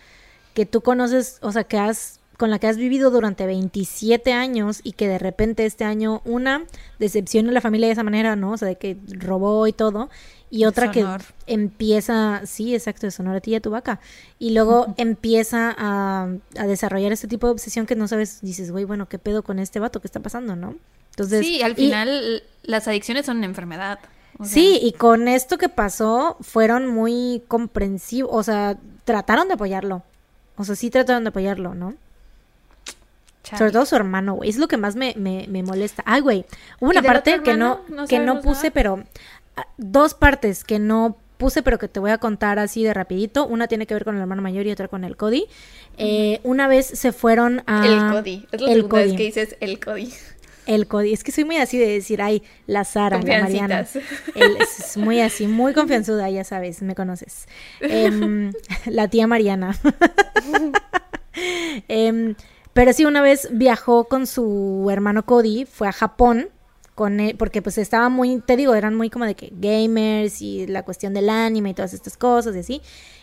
[0.56, 4.80] que tú conoces, o sea, que has, con la que has vivido durante 27 años
[4.82, 6.64] y que de repente este año, una,
[6.98, 8.54] decepciona a la familia de esa manera, ¿no?
[8.54, 10.10] O sea, de que robó y todo,
[10.50, 11.06] y otra que
[11.46, 14.00] empieza, sí, exacto, deshonor a ti y a tu vaca,
[14.40, 18.86] y luego empieza a, a desarrollar este tipo de obsesión que no sabes, dices, güey,
[18.86, 20.02] bueno, ¿qué pedo con este vato?
[20.02, 20.74] ¿Qué está pasando, no?
[21.16, 24.00] Entonces, sí, al y- final las adicciones son una enfermedad.
[24.38, 29.54] o sea, Sí, y con esto que pasó, fueron muy comprensivos, o sea, trataron de
[29.54, 30.04] apoyarlo.
[30.58, 31.94] O sea, sí trataron de apoyarlo, ¿no?
[33.44, 33.58] chale.
[33.60, 34.50] Sobre todo su hermano, güey.
[34.50, 36.04] Es lo que más me, me, me molesta.
[36.06, 36.46] Ay, güey.
[36.80, 38.02] Hubo una parte que no, hermano?
[38.04, 38.72] ¿No que no puse, nada?
[38.74, 39.04] pero
[39.56, 43.46] ah, dos partes que no puse, pero que te voy a contar así de rapidito.
[43.46, 45.46] Una tiene que ver con el hermano mayor y otra con el Cody.
[45.98, 47.86] Eh, una vez se fueron a...
[47.86, 48.48] El Cody.
[48.52, 49.18] Es la el segunda vez Cody.
[49.18, 50.12] que dices el Cody.
[50.66, 51.14] El Cody.
[51.14, 53.88] Es que soy muy así de decir, ay, la Sara, la Mariana.
[54.36, 57.48] Él es muy así, muy confianzuda, ya sabes, me conoces.
[57.82, 58.52] Em,
[58.86, 59.78] la tía Mariana.
[61.90, 62.36] Em,
[62.72, 66.48] pero sí, una vez viajó con su hermano Cody, fue a Japón,
[66.96, 70.66] con él, porque pues estaba muy, te digo, eran muy como de que gamers y
[70.66, 72.82] la cuestión del anime y todas estas cosas y así.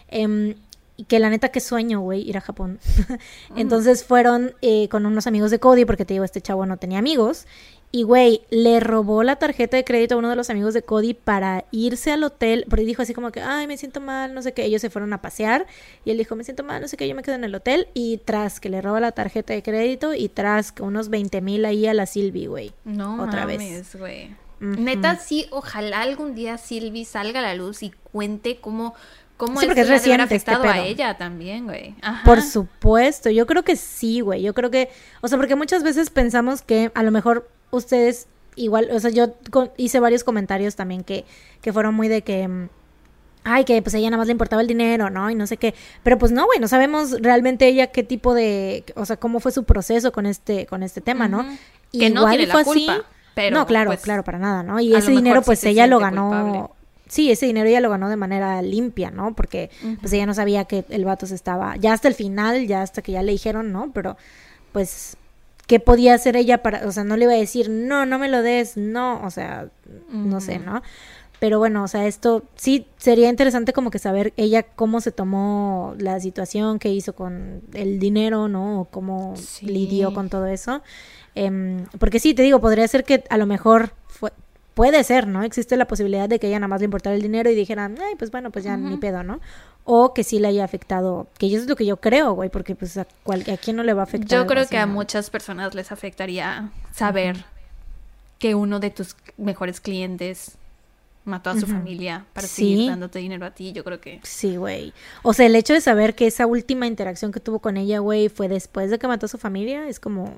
[0.09, 0.55] Em,
[1.03, 2.79] y que la neta, qué sueño, güey, ir a Japón.
[3.57, 7.01] Entonces fueron eh, con unos amigos de Cody, porque te digo, este chavo no tenía
[7.01, 7.49] amigos.
[7.91, 11.13] Y, güey, le robó la tarjeta de crédito a uno de los amigos de Cody
[11.13, 12.67] para irse al hotel.
[12.71, 14.65] Porque dijo así como que, ay, me siento mal, no sé qué.
[14.65, 15.67] Ellos se fueron a pasear.
[16.05, 17.89] Y él dijo, me siento mal, no sé qué, yo me quedo en el hotel.
[17.95, 20.15] Y tras que le roba la tarjeta de crédito.
[20.15, 22.73] Y tras que unos 20 mil ahí a la Silvi, güey.
[22.85, 23.97] No Otra mames, vez.
[23.97, 24.31] güey.
[24.61, 28.95] Neta, sí, ojalá algún día Silvi salga a la luz y cuente cómo,
[29.47, 30.85] cómo Sí, porque es reciente este afectado a pedo.
[30.85, 31.97] ella también, güey.
[32.01, 32.25] Ajá.
[32.25, 34.41] Por supuesto, yo creo que sí, güey.
[34.43, 34.89] Yo creo que,
[35.21, 39.35] o sea, porque muchas veces pensamos que a lo mejor ustedes igual, o sea, yo
[39.77, 41.25] hice varios comentarios también que,
[41.61, 42.69] que fueron muy de que, mm,
[43.43, 45.29] ay, que pues a ella nada más le importaba el dinero, ¿no?
[45.29, 45.75] Y no sé qué.
[46.05, 49.51] Pero pues no, güey, no sabemos realmente ella qué tipo de, o sea, cómo fue
[49.51, 51.45] su proceso con este, con este tema, ¿no?
[51.93, 53.05] Que no tiene la culpa,
[53.35, 54.79] pero, no, claro, pues, claro, para nada, ¿no?
[54.79, 56.29] Y ese dinero, pues ella lo ganó.
[56.29, 56.82] culpable.
[57.13, 59.35] Sí, ese dinero ella lo ganó de manera limpia, ¿no?
[59.35, 59.69] Porque
[60.01, 63.03] pues ella no sabía que el vato se estaba, ya hasta el final, ya hasta
[63.03, 63.91] que ya le dijeron, ¿no?
[63.93, 64.17] Pero
[64.73, 65.19] pues,
[65.67, 68.31] ¿qué podía hacer ella para, o sea, no le iba a decir, no, no me
[68.31, 69.69] lo des, no, o sea,
[70.11, 70.81] no sé, ¿no?
[71.39, 75.95] Pero bueno, o sea, esto sí sería interesante como que saber ella cómo se tomó
[75.99, 78.81] la situación, qué hizo con el dinero, ¿no?
[78.81, 79.67] O cómo Sí.
[79.67, 80.81] lidió con todo eso.
[81.35, 83.93] Em, porque sí, te digo, podría ser que a lo mejor
[84.75, 85.43] puede ser, ¿no?
[85.43, 88.15] Existe la posibilidad de que ella nada más le importara el dinero y dijeran, ay,
[88.17, 89.41] pues bueno, pues ya ni pedo, ¿no?
[89.85, 92.75] O que sí le haya afectado, que eso es lo que yo creo, güey, porque
[92.75, 94.39] pues a, cual, a quién no le va a afectar.
[94.41, 97.45] Yo creo que a muchas personas les afectaría saber
[98.39, 100.57] que uno de tus mejores clientes
[101.25, 102.55] mató a su familia para Sí.
[102.75, 103.73] seguir dándote dinero a ti.
[103.73, 104.93] Yo creo que Sí, güey.
[105.23, 108.29] O sea, el hecho de saber que esa última interacción que tuvo con ella, güey,
[108.29, 110.35] fue después de que mató a su familia, es como,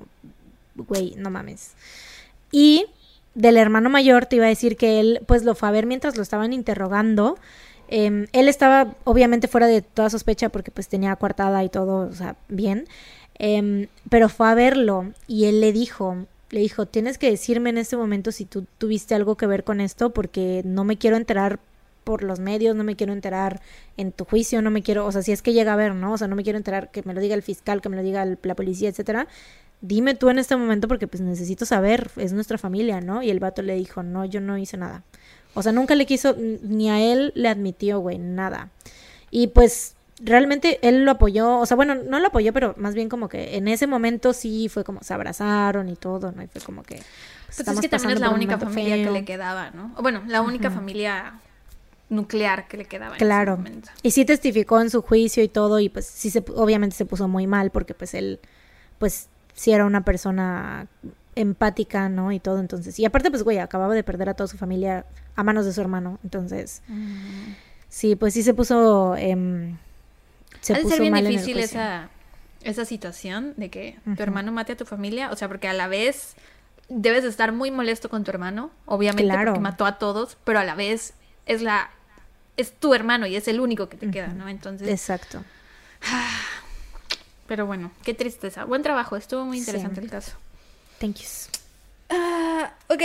[0.75, 1.71] güey, no mames.
[2.51, 2.85] Y
[3.35, 6.17] del hermano mayor te iba a decir que él, pues lo fue a ver mientras
[6.17, 7.37] lo estaban interrogando.
[7.87, 12.13] Em, él estaba obviamente fuera de toda sospecha porque pues tenía coartada y todo, o
[12.13, 12.87] sea, bien.
[13.37, 17.77] Em, pero fue a verlo y él le dijo, le dijo, tienes que decirme en
[17.77, 21.59] este momento si tú tuviste algo que ver con esto porque no me quiero enterar
[22.05, 23.61] por los medios, no me quiero enterar
[23.97, 26.13] en tu juicio, no me quiero, o sea, si es que llega a ver, ¿no?
[26.13, 28.03] O sea, no me quiero enterar que me lo diga el fiscal, que me lo
[28.03, 29.27] diga la policía, etcétera.
[29.87, 33.21] Dime tú en este momento porque pues necesito saber, es nuestra familia, ¿no?
[33.21, 35.03] Y el vato le dijo, no, yo no hice nada.
[35.53, 38.69] O sea, nunca le quiso, ni a él le admitió, güey, nada.
[39.31, 43.09] Y pues realmente él lo apoyó, o sea, bueno, no lo apoyó, pero más bien
[43.09, 46.41] como que en ese momento sí fue como se abrazaron y todo, ¿no?
[46.43, 47.01] Y fue como que...
[47.45, 49.93] Pues estamos es que también es la única familia que le quedaba, ¿no?
[49.97, 51.39] O Bueno, la única familia
[52.09, 53.57] nuclear que le quedaba en ese Claro.
[53.57, 53.89] momento.
[54.03, 57.27] Y sí testificó en su juicio y todo, y pues sí, se, obviamente se puso
[57.27, 58.39] muy mal porque pues él,
[58.99, 60.85] pues sí era una persona
[61.33, 62.31] empática, ¿no?
[62.31, 62.99] Y todo, entonces.
[62.99, 65.81] Y aparte, pues, güey, acababa de perder a toda su familia a manos de su
[65.81, 66.83] hermano, entonces.
[67.89, 69.15] Sí, pues sí se puso...
[69.17, 69.77] em,
[70.61, 72.09] se ha de puso ser bien mal difícil esa,
[72.61, 75.87] esa situación de que tu hermano mate a tu familia, o sea, porque a la
[75.87, 76.35] vez
[76.89, 79.51] debes de estar muy molesto con tu hermano, obviamente Claro.
[79.53, 81.13] porque mató a todos, pero a la vez
[81.45, 81.89] es la
[82.57, 84.47] es tu hermano y es el único que te queda, ¿no?
[84.47, 85.43] Entonces, Exacto.
[87.47, 88.65] Pero bueno, qué tristeza.
[88.65, 89.61] Buen trabajo, estuvo muy Sí.
[89.65, 90.31] interesante el caso.
[90.99, 91.49] Thank yous.
[92.09, 93.01] Ah, ok.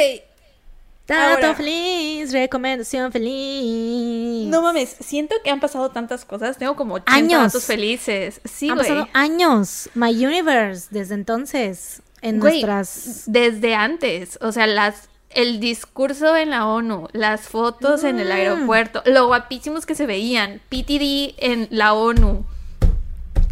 [1.06, 1.54] Dato Ahora.
[1.56, 4.46] feliz, recomendación feliz.
[4.48, 6.56] No mames, siento que han pasado tantas cosas.
[6.56, 7.42] Tengo como 80 Años.
[7.52, 8.40] datos felices.
[8.44, 9.90] Sí, Han pasado años.
[9.94, 13.24] My Universe, desde entonces, en nuestras...
[13.26, 14.38] Desde antes.
[14.40, 18.32] O sea, las el discurso en la ONU, las fotos en el Mm.
[18.32, 22.44] aeropuerto, lo guapísimos que se veían, PTD en la ONU,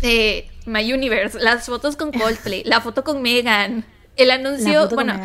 [0.02, 3.84] eh, My Universe, las fotos con Coldplay, la foto con Megan,
[4.16, 5.18] el anuncio, bueno,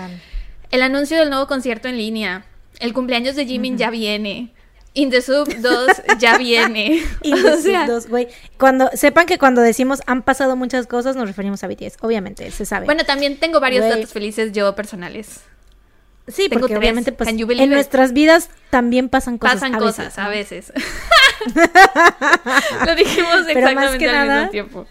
[0.72, 2.46] el anuncio del nuevo concierto en línea,
[2.80, 4.54] el cumpleaños de Jimin ya viene,
[4.96, 5.88] In the Sub 2
[6.20, 7.04] ya viene.
[7.24, 8.28] Y o los sea, dos, güey.
[8.60, 11.98] Cuando sepan que cuando decimos han pasado muchas cosas, nos referimos a BTS.
[12.02, 12.86] Obviamente, se sabe.
[12.86, 15.42] bueno, también tengo varios datos felices yo personales.
[16.28, 16.80] sí, tengo porque tres.
[16.80, 19.56] obviamente, pues, en nuestras vidas también pasan cosas.
[19.56, 20.72] Pasan a cosas a veces.
[22.86, 24.88] Lo dijimos Pero más exactamente que al nada- mismo tiempo.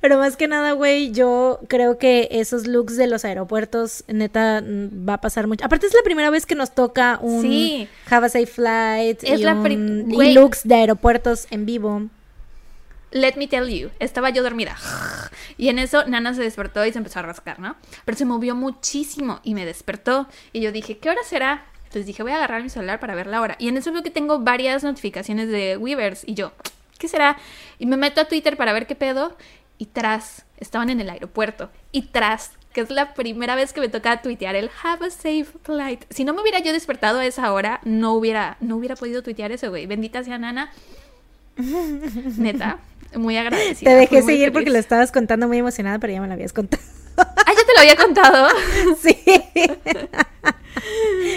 [0.00, 5.08] Pero más que nada, güey, yo creo que esos looks de los aeropuertos, neta, mm,
[5.08, 5.64] va a pasar mucho.
[5.64, 7.88] Aparte, es la primera vez que nos toca un Sí.
[8.10, 12.02] Have a Safe Flight Es y, la un- y looks de aeropuertos en vivo.
[13.10, 14.74] Let me tell you, estaba yo dormida.
[15.58, 17.76] Y en eso Nana se despertó y se empezó a rascar, ¿no?
[18.06, 20.26] Pero se movió muchísimo y me despertó.
[20.54, 21.66] Y yo dije, ¿qué hora será?
[21.84, 23.56] Entonces dije, voy a agarrar mi celular para ver la hora.
[23.58, 26.22] Y en eso veo que tengo varias notificaciones de Weavers.
[26.26, 26.52] Y yo,
[27.02, 27.36] ¿qué será?
[27.80, 29.36] Y me meto a Twitter para ver qué pedo.
[29.76, 31.70] Y tras, estaban en el aeropuerto.
[31.90, 35.46] Y tras, que es la primera vez que me toca tuitear el Have a safe
[35.64, 36.04] flight.
[36.10, 39.50] Si no me hubiera yo despertado a esa hora, no hubiera, no hubiera podido tuitear
[39.50, 39.86] eso, güey.
[39.86, 40.70] Bendita sea Nana.
[42.38, 42.78] Neta,
[43.16, 43.90] muy agradecida.
[43.90, 46.82] Te dejé seguir porque lo estabas contando muy emocionada, pero ya me lo habías contado.
[47.44, 48.48] Ah, ya te lo había contado.
[49.02, 49.18] Sí.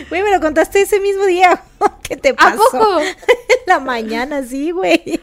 [0.10, 1.62] Güey, me lo contaste ese mismo día.
[2.04, 2.58] ¿Qué te ¿A pasó?
[2.72, 3.00] poco?
[3.02, 5.22] En la mañana, sí, güey.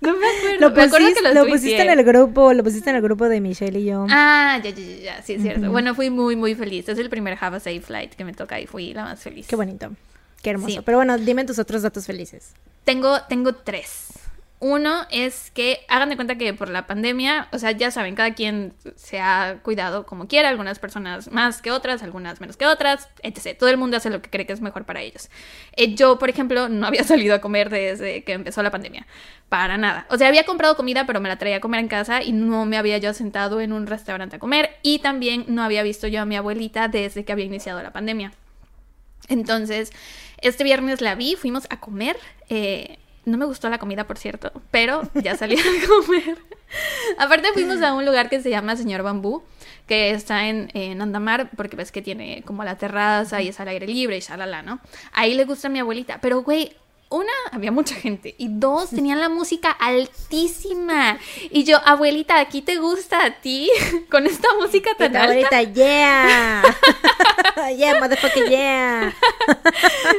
[0.00, 0.60] No me acuerdo.
[0.60, 3.02] Lo me acuerdo pusiste, que lo, lo pusiste en el grupo, lo pusiste en el
[3.02, 4.06] grupo de Michelle y yo.
[4.08, 5.70] Ah, ya, ya, ya, sí, es cierto.
[5.70, 6.88] Bueno, fui muy, muy feliz.
[6.88, 9.46] Es el primer Have a Safe Flight que me toca y fui la más feliz.
[9.46, 9.90] Qué bonito.
[10.42, 10.74] Qué hermoso.
[10.74, 10.80] Sí.
[10.84, 12.52] Pero bueno, dime tus otros datos felices.
[12.84, 14.06] Tengo, tengo tres.
[14.62, 18.34] Uno es que hagan de cuenta que por la pandemia, o sea, ya saben, cada
[18.34, 23.08] quien se ha cuidado como quiera, algunas personas más que otras, algunas menos que otras,
[23.22, 23.58] etc.
[23.58, 25.30] Todo el mundo hace lo que cree que es mejor para ellos.
[25.76, 29.06] Eh, yo, por ejemplo, no había salido a comer desde que empezó la pandemia,
[29.48, 30.06] para nada.
[30.10, 32.66] O sea, había comprado comida, pero me la traía a comer en casa y no
[32.66, 36.20] me había yo sentado en un restaurante a comer y también no había visto yo
[36.20, 38.32] a mi abuelita desde que había iniciado la pandemia.
[39.28, 39.90] Entonces,
[40.42, 42.18] este viernes la vi, fuimos a comer.
[42.50, 42.98] eh,
[43.30, 46.38] no me gustó la comida, por cierto, pero ya salí a comer.
[47.18, 49.42] Aparte fuimos a un lugar que se llama Señor Bambú,
[49.86, 53.68] que está en, en Andamar, porque ves que tiene como la terraza y es al
[53.68, 54.80] aire libre y shalala, ¿no?
[55.12, 56.76] Ahí le gusta a mi abuelita, pero güey,
[57.10, 61.18] una, había mucha gente, y dos, tenían la música altísima.
[61.50, 63.68] Y yo, abuelita, ¿aquí te gusta a ti?
[64.10, 65.24] Con esta música tan alta.
[65.24, 66.62] abuelita, yeah.
[67.76, 69.12] yeah, motherfucker, yeah.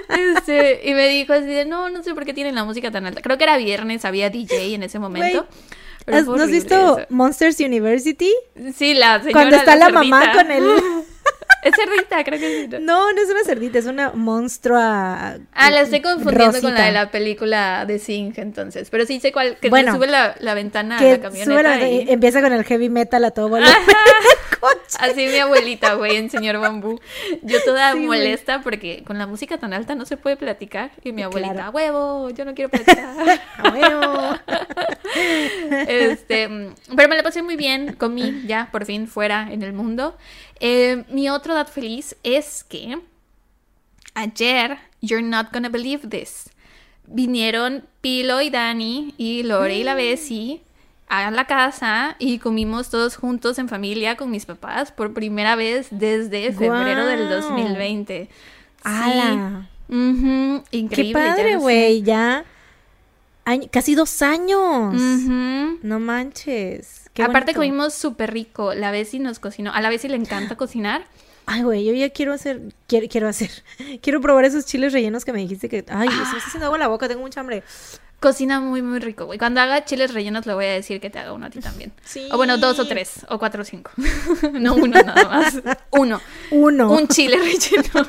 [0.09, 3.05] Este, y me dijo así de, no, no sé por qué tienen la música tan
[3.05, 3.21] alta.
[3.21, 5.47] Creo que era viernes, había DJ en ese momento.
[6.05, 6.99] pero ¿Has, ¿No has visto.
[7.09, 8.33] Monsters University?
[8.75, 9.31] Sí, la señora.
[9.31, 10.43] Cuando está la, mamá cerdita.
[10.43, 10.65] con el...
[11.63, 12.67] Es cerdita, creo que sí.
[12.69, 12.79] ¿no?
[12.79, 15.37] No, no es una cerdita, es una monstrua.
[15.53, 18.89] Ah, la estoy confundiendo con la de la película de Sing, entonces.
[18.89, 21.89] Pero sí sé cuál, que Bueno, sube la, la ventana a Que sube camioneta la-
[21.89, 22.09] y...
[22.09, 23.71] empieza con el heavy metal a todo volumen.
[24.99, 26.99] Así mi abuelita, güey, en Señor Bambú.
[27.41, 28.19] Yo toda Sí, güey.
[28.19, 30.91] molesta porque con la música tan alta no se puede platicar.
[31.03, 31.71] Y mi abuelita, Claro.
[31.71, 33.15] huevo, yo no quiero platicar.
[33.57, 34.37] A huevo.
[35.87, 36.47] Este,
[36.95, 40.15] pero me la pasé muy bien, comí ya por fin fuera en el mundo.
[40.63, 42.99] Eh, mi otro dato feliz es que
[44.13, 46.49] ayer, you're not gonna believe this,
[47.07, 50.61] vinieron Pilo y Dani y Lore y la Bessie
[51.09, 55.87] a la casa y comimos todos juntos en familia con mis papás por primera vez
[55.89, 57.41] desde febrero del Guau.
[57.41, 58.29] 2020.
[58.29, 58.29] Sí.
[58.83, 59.67] ¡Hala!
[59.89, 61.21] Ujú, ¡Qué Increíble.
[61.21, 61.55] ya padre, sé.
[61.57, 62.01] güey!
[62.03, 62.45] Ya.
[63.71, 64.93] casi dos años.
[64.95, 65.79] Ujú.
[65.83, 67.00] No manches.
[67.13, 67.59] Qué Aparte bonito.
[67.59, 68.73] comimos súper rico.
[68.73, 69.73] La Bessie nos cocinó.
[69.73, 71.03] A la Bessie le encanta cocinar.
[71.45, 72.61] Ay, güey, yo ya quiero hacer.
[72.87, 73.49] Quiero, quiero hacer.
[74.01, 75.83] Quiero probar esos chiles rellenos que me dijiste que.
[75.89, 77.63] Ay, se me está haciendo agua en la boca, tengo mucha hambre.
[78.19, 79.39] Cocina muy, muy rico, güey.
[79.39, 81.91] Cuando haga chiles rellenos le voy a decir que te haga uno a ti también.
[82.05, 82.29] Sí.
[82.31, 83.25] O bueno, dos o tres.
[83.29, 83.91] O cuatro o cinco.
[84.53, 85.59] no uno nada más.
[85.89, 86.21] Uno.
[86.51, 86.91] Uno.
[86.91, 88.07] Un chile relleno.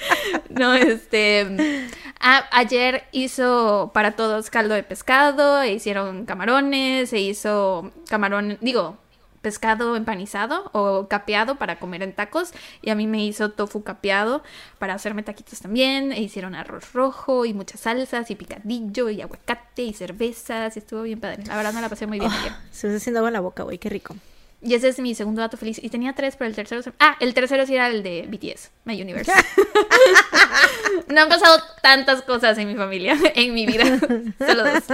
[0.50, 1.90] no, este...
[2.20, 8.96] a- ayer hizo para todos caldo de pescado, e hicieron camarones, se hizo camarón, digo,
[9.42, 12.50] pescado empanizado o capeado para comer en tacos
[12.82, 14.42] y a mí me hizo tofu capeado
[14.80, 19.82] para hacerme taquitos también e hicieron arroz rojo y muchas salsas y picadillo y aguacate
[19.84, 22.88] y cervezas y estuvo bien padre la verdad me la pasé muy bien ayer Se
[22.88, 24.16] está haciendo agua en la boca, güey, qué rico.
[24.60, 25.78] Y ese es mi segundo dato feliz.
[25.82, 26.82] Y tenía tres, pero el tercero...
[26.82, 29.30] se- Ah, el tercero sí era el de BTS, My Universe.
[31.08, 33.84] no han pasado tantas cosas en mi familia, en mi vida.
[34.38, 34.84] Solo dos.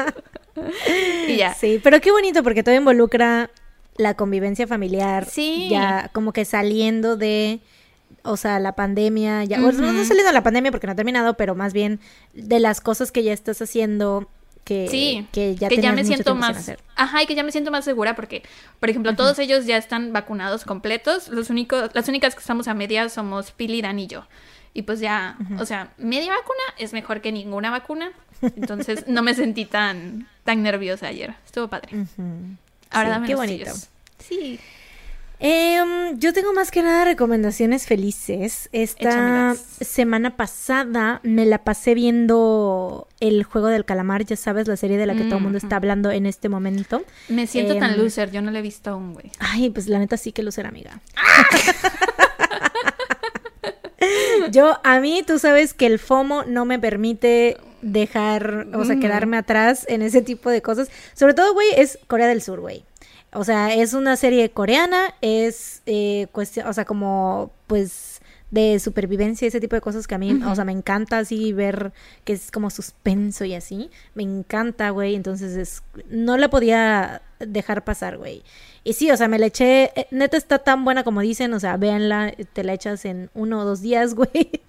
[1.28, 1.54] y ya.
[1.54, 3.50] Sí, pero qué bonito porque todo involucra
[3.96, 5.24] la convivencia familiar.
[5.26, 5.68] Sí.
[5.70, 7.60] Ya como que saliendo de,
[8.22, 10.04] o sea, la pandemia, ya, bueno, no Ujú.
[10.04, 12.00] saliendo de la pandemia porque no ha terminado, pero más bien
[12.32, 14.28] de las cosas que ya estás haciendo
[14.64, 16.72] que, Sí, que ya que ya me siento más...
[16.96, 18.42] Ajá, y que ya me siento más segura porque,
[18.80, 21.28] por ejemplo, todos ellos ya están vacunados completos.
[21.28, 24.26] Los únicos, las únicas que estamos a media somos Pili, Dan y yo.
[24.72, 28.10] Y pues ya, o sea, media vacuna es mejor que ninguna vacuna.
[28.42, 31.34] Entonces no me sentí tan, tan nerviosa ayer.
[31.46, 32.06] Estuvo padre.
[32.90, 33.70] Ahora Sí, dame qué los bonito.
[34.18, 34.60] Sí.
[35.46, 38.70] Em, yo tengo más que nada recomendaciones felices.
[38.72, 39.58] Esta Échamelas.
[39.82, 45.04] semana pasada me la pasé viendo El Juego del Calamar, ya sabes, la serie de
[45.04, 45.74] la que todo el mundo está Ujú.
[45.76, 47.02] hablando en este momento.
[47.28, 49.30] Me siento tan Em, loser, yo no le he visto aún, güey.
[49.38, 51.00] Ay, pues la neta sí que lo será, amiga.
[54.50, 59.00] Yo, a mí, tú sabes que el FOMO no me permite dejar, o sea, Mm.
[59.00, 60.90] quedarme atrás en ese tipo de cosas.
[61.14, 62.84] Sobre todo, güey, es Corea del Sur, güey.
[63.34, 69.48] O sea, es una serie coreana, es eh, cuestión, o sea, como, pues, de supervivencia,
[69.48, 72.52] ese tipo de cosas que a mí, o sea, me encanta así ver que es
[72.52, 73.90] como suspenso y así.
[74.14, 75.16] Me encanta, güey.
[75.16, 78.44] Entonces, es, no la podía dejar pasar, güey.
[78.84, 81.58] Y sí, o sea, me la eché, eh, neta está tan buena como dicen, o
[81.58, 84.60] sea, véanla, te la echas en uno o dos días, güey.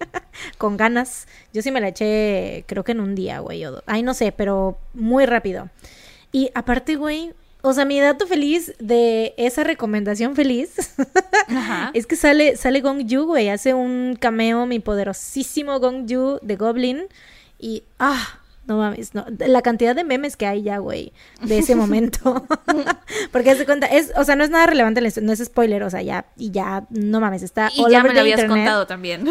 [0.58, 1.28] con ganas.
[1.52, 3.64] Yo sí me la eché, creo que en un día, güey.
[3.66, 5.70] o do- Ay, no sé, pero muy rápido.
[6.32, 7.32] Y aparte, güey,
[7.68, 10.94] o sea, mi dato feliz de esa recomendación feliz
[11.48, 11.90] Ajá.
[11.94, 13.48] es que sale, sale Gong Yu, güey.
[13.48, 17.02] Hace un cameo, mi poderosísimo Gong Yu de Goblin.
[17.58, 19.26] Y, ah, no mames, no.
[19.38, 21.12] La cantidad de memes que hay ya, güey,
[21.42, 22.46] de ese momento.
[23.32, 26.02] Porque se cuenta, es, o sea, no es nada relevante, no es spoiler, o sea,
[26.02, 28.64] ya, y ya, no mames, está Y all ya over me lo habías internet.
[28.64, 29.26] contado también.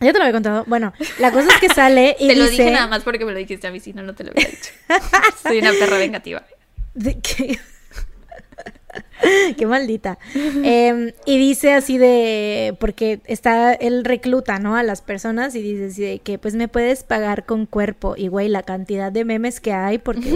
[0.00, 0.64] Ya te lo había contado.
[0.66, 2.62] Bueno, la cosa es que sale y te lo dice...
[2.62, 4.50] dije nada más porque me lo dijiste a mí, si no, no te lo hubiera
[4.50, 4.70] dicho.
[5.42, 6.42] Soy una perra vengativa.
[9.56, 10.18] Qué maldita.
[10.34, 14.76] Em, y dice así de, porque está, él recluta, ¿no?
[14.76, 18.14] A las personas y dice así de que pues me puedes pagar con cuerpo.
[18.16, 20.30] Y güey, la cantidad de memes que hay, porque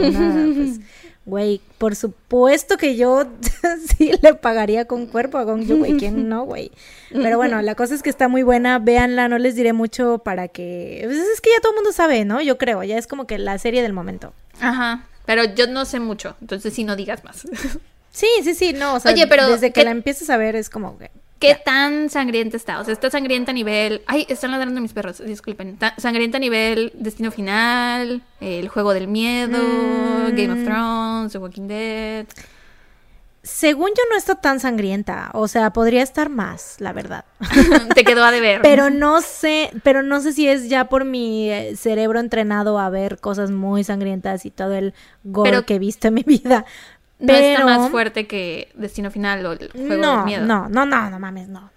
[0.55, 0.81] pues,
[1.27, 3.27] güey, por supuesto que yo
[3.99, 6.73] sí le pagaría con cuerpo a Gong Yu, güey, ¿quién no, güey?
[7.13, 10.49] Pero bueno, la cosa es que está muy buena, véanla, no les diré mucho para
[10.49, 12.41] que, pues, es que ya todo el mundo sabe, ¿no?
[12.41, 14.33] Yo creo, ya es como que la serie del momento.
[14.61, 15.07] Ajá.
[15.29, 17.47] Pero yo no sé mucho, entonces sí no digas más.
[18.11, 20.57] Sí, sí, sí, no, o sea, Oye, pero desde que ¿qué- la empiezas a ver
[20.57, 21.11] es como que...
[21.39, 22.81] ¿Qué tan sangrienta está?
[22.81, 24.03] O sea, está sangrienta a nivel.
[24.07, 25.77] Ay, están ladrando mis perros, disculpen.
[25.77, 30.35] Ta- Sangrienta a nivel Destino Final, El Juego del Miedo, Mm.
[30.37, 32.27] Game of Thrones, The Walking Dead.
[33.49, 37.25] Según yo no está tan sangrienta, o sea, podría estar más, la verdad.
[37.95, 38.61] Te quedó a deber.
[38.61, 42.91] Pero no sé, pero no sé si es ya por mi eh, cerebro entrenado a
[42.91, 44.93] ver cosas muy sangrientas y todo el
[45.25, 46.67] gore Pero- que he visto en mi vida.
[47.19, 50.45] no está más fuerte que Destino Final o El Juego no, del Miedo.
[50.45, 51.71] no, no, no, no mames, no.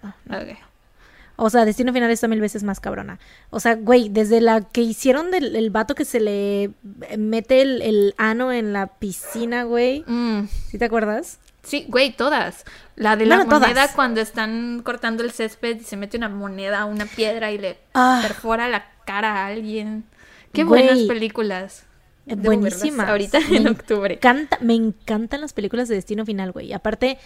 [1.36, 3.18] O sea, Destino Final está mil veces más cabrona.
[3.48, 6.70] O sea, güey, desde la que hicieron del el vato que se le
[7.16, 10.04] mete el, el ano en la piscina, güey.
[10.06, 11.38] Mm, ¿Sí te acuerdas?
[11.62, 12.64] Sí, güey, todas.
[12.96, 13.68] La de la Bueno, todas.
[13.68, 17.58] moneda cuando están cortando el césped y se mete una moneda a una piedra y
[17.58, 18.18] le Ah.
[18.22, 20.04] perfora la cara a alguien.
[20.52, 20.84] Qué Güey.
[20.86, 21.84] buenas películas.
[22.26, 23.08] Eh, Debo Buenísimas.
[23.08, 24.14] Ahorita Me en octubre.
[24.14, 26.72] encanta- me encantan las películas de Destino Final, güey.
[26.72, 27.18] Aparte,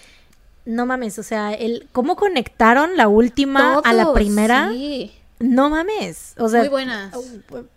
[0.64, 4.70] no mames, o sea, el cómo conectaron la última a la primera.
[4.72, 5.12] Sí.
[5.38, 6.34] No mames.
[6.38, 7.14] O sea, Muy buenas.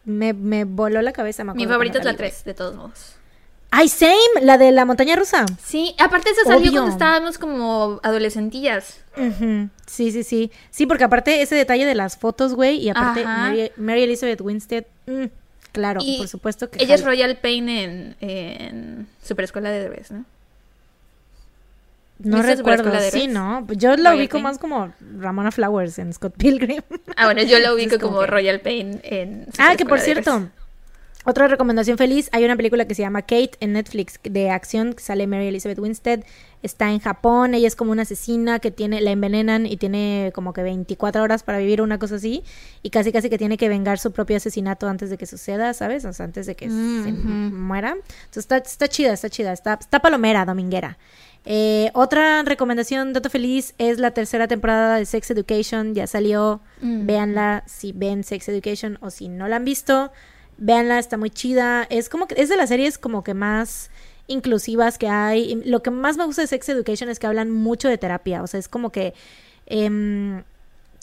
[0.05, 1.43] me, me voló la cabeza.
[1.43, 3.15] me Mi favorita es la vi, 3, de todos modos.
[3.72, 4.15] ¡Ay, same!
[4.41, 5.45] La de la montaña rusa.
[5.64, 6.72] Sí, aparte esa salió Obvio.
[6.72, 8.99] cuando estábamos como adolescentillas.
[9.85, 10.51] Sí, sí, sí.
[10.72, 13.23] Sí, porque aparte ese detalle de las fotos, güey, y aparte.
[13.25, 15.25] Mary, Mary Elizabeth Winstead, mm,
[15.72, 17.03] claro, Y por supuesto que Ella es.
[17.06, 20.25] Royal Pain en, en Super Escuela de Derbez, ¿no?
[22.22, 23.27] No ¿Viste recuerdo, Superescuela sí?
[23.27, 23.65] ¿no?
[23.73, 24.43] Yo la Royal ubico Pain.
[24.43, 26.81] más como Ramona Flowers en Scott Pilgrim.
[27.15, 29.99] Ah, bueno, yo la ubico como como que- Royal Pain en Super Ah, que por
[30.01, 30.49] cierto.
[31.25, 35.03] Otra recomendación feliz, hay una película que se llama Kate en Netflix de acción que
[35.03, 36.22] sale Mary Elizabeth Winstead,
[36.64, 40.53] está en Japón, ella es como una asesina que tiene la envenenan y tiene como
[40.53, 42.43] que 24 horas para vivir una cosa así
[42.83, 46.06] y casi casi que tiene que vengar su propio asesinato antes de que suceda, ¿sabes?
[46.06, 47.27] O sea, antes de que Mm, se ujú.
[47.27, 47.91] muera.
[47.91, 50.98] Entonces está, está chida, está chida, está, está palomera, dominguera.
[51.45, 55.95] Eh, otra recomendación, dato feliz, es la tercera temporada de Sex Education.
[55.95, 56.61] Ya salió.
[56.81, 57.06] Mm.
[57.06, 60.11] Véanla si ven Sex Education o si no la han visto.
[60.59, 61.88] Véanla, está muy chida.
[61.89, 63.89] Es como que es de las series como que más
[64.27, 65.55] inclusivas que hay.
[65.65, 68.43] Lo que más me gusta de Sex Education es que hablan mucho de terapia.
[68.43, 69.13] O sea, es como que.
[69.65, 70.43] em,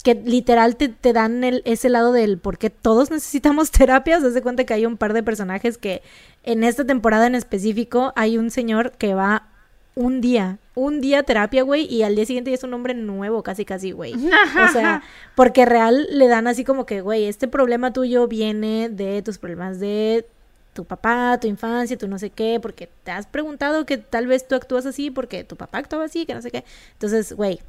[0.03, 4.17] que literal te, te dan el, ese lado del por qué todos necesitamos terapia.
[4.17, 6.01] O sea, se cuenta que hay un par de personajes que
[6.43, 9.49] en esta temporada en específico hay un señor que va
[9.97, 13.41] un día, un día terapia, güey, y al día siguiente ya es un hombre nuevo,
[13.43, 14.13] casi, casi, güey.
[14.13, 15.01] O sea,
[15.35, 19.79] porque real le dan así como que, güey, este problema tuyo viene de tus problemas
[19.79, 20.25] de
[20.73, 24.47] tu papá, tu infancia, tu no sé qué, porque te has preguntado que tal vez
[24.47, 26.63] tú actúas así porque tu papá actuaba así, que no sé qué.
[26.93, 27.59] Entonces, güey,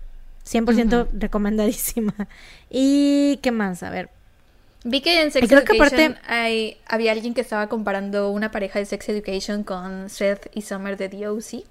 [0.47, 2.15] 100% recomendadísima.
[2.71, 3.83] ¿Y qué más?
[3.83, 4.11] A ver.
[4.85, 8.51] Vi que en Sex creo que Education aparte- hay- había alguien que estaba comparando una
[8.51, 11.65] pareja de Sex Education con Seth y Summer de The O.C.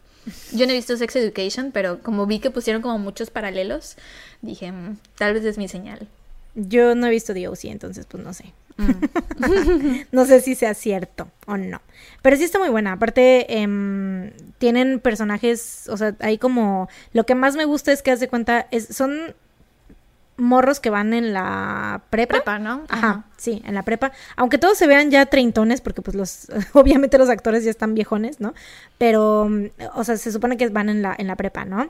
[0.51, 3.95] Yo no he visto Sex Education, pero como vi que pusieron como muchos paralelos,
[4.41, 6.07] dije, "Mm, tal vez es mi señal.
[6.55, 8.53] Yo no he visto DOC, entonces pues no sé.
[8.77, 10.01] Mm.
[10.11, 11.81] no sé si sea cierto o no.
[12.21, 12.93] Pero sí está muy buena.
[12.93, 16.89] Aparte, em, tienen personajes, o sea, hay como...
[17.13, 19.35] Lo que más me gusta es que, hace cuenta, es, son
[20.37, 22.35] morros que van en la prepa.
[22.35, 22.83] Prepa, ¿no?
[22.89, 24.11] Ajá, sí, en la prepa.
[24.35, 28.39] Aunque todos se vean ya treintones, porque pues los, obviamente los actores ya están viejones,
[28.39, 28.53] ¿no?
[28.97, 31.89] Pero, mm, o sea, se supone que van en la, en la prepa, ¿no?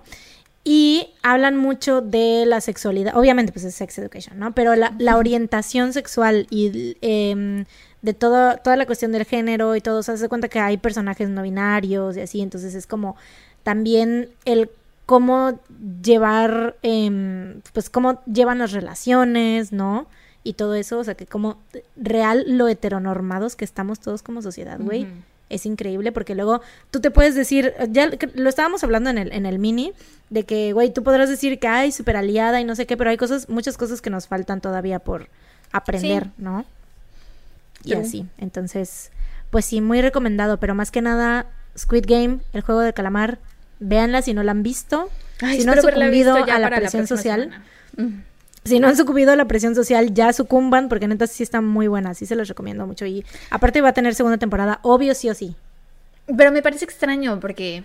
[0.63, 4.53] Y hablan mucho de la sexualidad, obviamente pues es sex education, ¿no?
[4.53, 7.63] Pero la, la orientación sexual y em,
[8.01, 10.59] de todo, toda la cuestión del género y todo, o sea, se da cuenta que
[10.59, 13.15] hay personajes no binarios y así, entonces es como
[13.63, 14.69] también el
[15.07, 15.59] cómo
[16.03, 20.07] llevar, em, pues cómo llevan las relaciones, ¿no?
[20.43, 21.57] y todo eso, o sea, que como
[21.97, 25.05] real lo heteronormados que estamos todos como sociedad, güey.
[25.49, 29.45] Es increíble porque luego tú te puedes decir, ya lo estábamos hablando en el, en
[29.45, 29.91] el mini,
[30.29, 33.09] de que, güey, tú podrás decir que hay súper aliada y no sé qué, pero
[33.09, 35.27] hay cosas, muchas cosas que nos faltan todavía por
[35.73, 36.31] aprender, Sí.
[36.37, 36.63] ¿no?
[37.83, 38.01] Y True.
[38.03, 38.25] así.
[38.37, 39.11] Entonces,
[39.49, 43.39] pues sí, muy recomendado, pero más que nada, Squid Game, el juego del calamar,
[43.79, 45.09] véanla si no la han visto.
[45.41, 47.63] Ay, si no han sucumbido a la presión social.
[47.95, 48.21] Mm.
[48.63, 51.87] si no han sucumbido a la presión social, ya sucumban, porque neta sí está muy
[51.87, 53.05] buena, sí se los recomiendo mucho.
[53.05, 55.55] Y aparte va a tener segunda temporada, obvio sí o sí.
[56.35, 57.83] Pero me parece extraño porque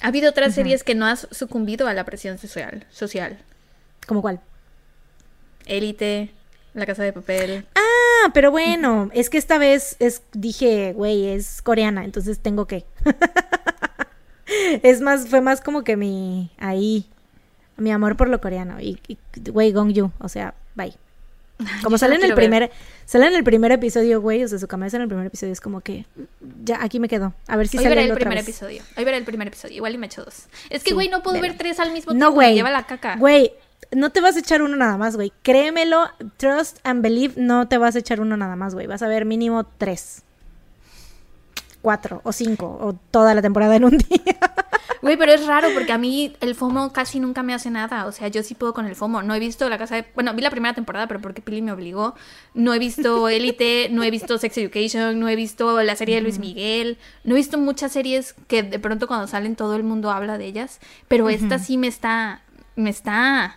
[0.00, 2.86] ha habido otras series que no has sucumbido a la presión social.
[2.90, 3.38] social.
[4.06, 4.40] ¿Como cuál?
[5.66, 6.30] Élite,
[6.74, 7.66] La Casa de Papel.
[7.74, 12.84] Ah, pero bueno, es que esta vez es, dije, güey, es coreana, entonces tengo que.
[14.82, 17.06] es más, fue más como que mi, ahí,
[17.76, 18.80] mi amor por lo coreano.
[18.80, 18.98] Y,
[19.50, 20.94] güey, Gong Yu, o sea, bye.
[21.84, 22.34] Como Yo sale en el ver.
[22.36, 22.70] primer,
[23.04, 25.60] sale en el primer episodio, güey, o sea, su cabeza en el primer episodio es
[25.60, 26.06] como que,
[26.64, 27.34] ya, aquí me quedo.
[27.46, 28.48] A ver si Hoy sale veré el otra primer vez.
[28.48, 28.82] episodio.
[28.96, 29.76] Hoy veré el primer episodio.
[29.76, 30.46] Igual y me echo dos.
[30.70, 32.30] Es que, Sí, güey, no puedo ver tres al mismo No, tiempo.
[32.30, 32.54] Me güey.
[32.54, 33.14] lleva la caca.
[33.16, 33.52] Güey,
[33.92, 35.32] no te vas a echar uno nada más, güey.
[35.42, 38.88] Créemelo, trust and believe, no te vas a echar uno nada más, güey.
[38.88, 40.22] Vas a ver mínimo tres.
[41.82, 44.38] Cuatro o cinco o toda la temporada en un día.
[45.02, 48.06] Güey, pero es raro porque a mí el FOMO casi nunca me hace nada.
[48.06, 49.22] O sea, yo sí puedo con el FOMO.
[49.22, 50.06] No he visto la casa de.
[50.14, 52.14] Bueno, vi la primera temporada, pero porque Pili me obligó.
[52.54, 56.20] No he visto Élite, no he visto Sex Education, no he visto la serie de
[56.20, 56.98] Luis Miguel.
[57.24, 60.46] No he visto muchas series que de pronto cuando salen todo el mundo habla de
[60.46, 60.78] ellas.
[61.08, 62.42] Pero esta sí me está.
[62.76, 63.56] Me está.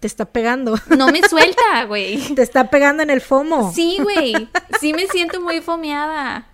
[0.00, 0.76] Te está pegando.
[0.96, 2.34] No me suelta, güey.
[2.34, 3.72] Te está pegando en el FOMO.
[3.72, 4.48] Sí, güey.
[4.80, 6.46] Sí me siento muy fomeada.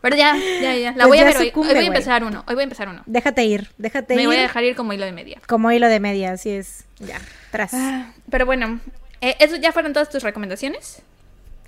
[0.00, 0.90] Pero ya, ya, ya.
[0.90, 1.46] La Pues voy a ver hoy.
[1.46, 2.44] sucumbe, Hoy voy a empezar uno.
[2.46, 3.02] Hoy voy a empezar uno.
[3.06, 4.28] Déjate ir, déjate Me ir.
[4.28, 5.40] voy a dejar ir como hilo de media.
[5.46, 6.84] Como hilo de media, así es.
[6.98, 7.18] Ya,
[7.50, 7.72] tras.
[7.72, 8.80] Ah, Pero bueno,
[9.22, 11.00] eh, ¿eso ya fueron todas tus recomendaciones?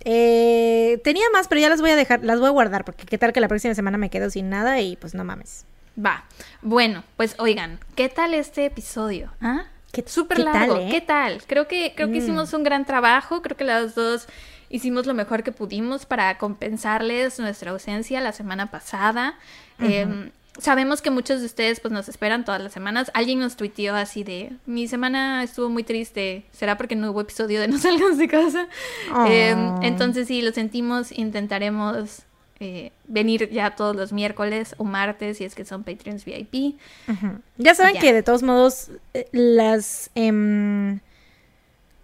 [0.05, 3.17] Eh, tenía más, pero ya las voy a dejar, las voy a guardar, porque qué
[3.17, 5.65] tal que la próxima semana me quedo sin nada y pues no mames.
[5.99, 6.25] Va.
[6.61, 9.33] Bueno, pues oigan, ¿qué tal este episodio?
[9.41, 9.65] ¿Ah?
[9.93, 10.77] ¿Qué- Súper qué tal, largo.
[10.77, 10.89] eh?
[10.91, 11.43] ¿Qué tal?
[11.47, 12.23] Creo que, creo que Mm.
[12.23, 13.41] hicimos un gran trabajo.
[13.41, 14.29] Creo que las dos
[14.71, 19.35] hicimos lo mejor que pudimos para compensarles nuestra ausencia la semana pasada.
[19.81, 23.11] Eh, sabemos que muchos de ustedes pues nos esperan todas las semanas.
[23.15, 26.45] Alguien nos tuiteó así de, mi semana estuvo muy triste.
[26.53, 28.69] ¿Será porque no hubo episodio de No salgas de casa?
[29.29, 29.81] Eh, Oh.
[29.83, 31.13] entonces sí, lo sentimos.
[31.13, 32.23] Intentaremos
[32.59, 36.77] eh, venir ya todos los miércoles o martes si es que son Patreons VIP.
[37.59, 38.01] Ya saben Ya.
[38.01, 41.01] que de todos modos eh, las em,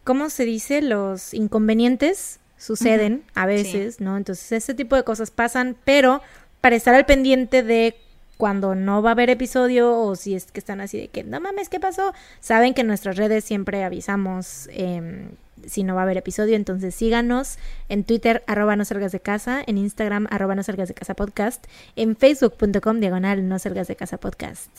[0.04, 0.82] ¿cómo se dice?
[0.82, 4.16] Los inconvenientes suceden a veces, ¿no?
[4.16, 6.22] Entonces ese tipo de cosas pasan, pero
[6.60, 7.96] para estar al pendiente de
[8.36, 11.40] cuando no va a haber episodio o si es que están así de que no
[11.40, 12.12] mames, ¿qué pasó?
[12.40, 15.30] Saben que en nuestras redes siempre avisamos em,
[15.66, 17.58] si no va a haber episodio, entonces síganos
[17.88, 21.66] en Twitter, arroba no salgas de casa, en Instagram, arroba no salgas de casa podcast,
[21.96, 24.70] en facebook.com, diagonal no salgas de casa podcast.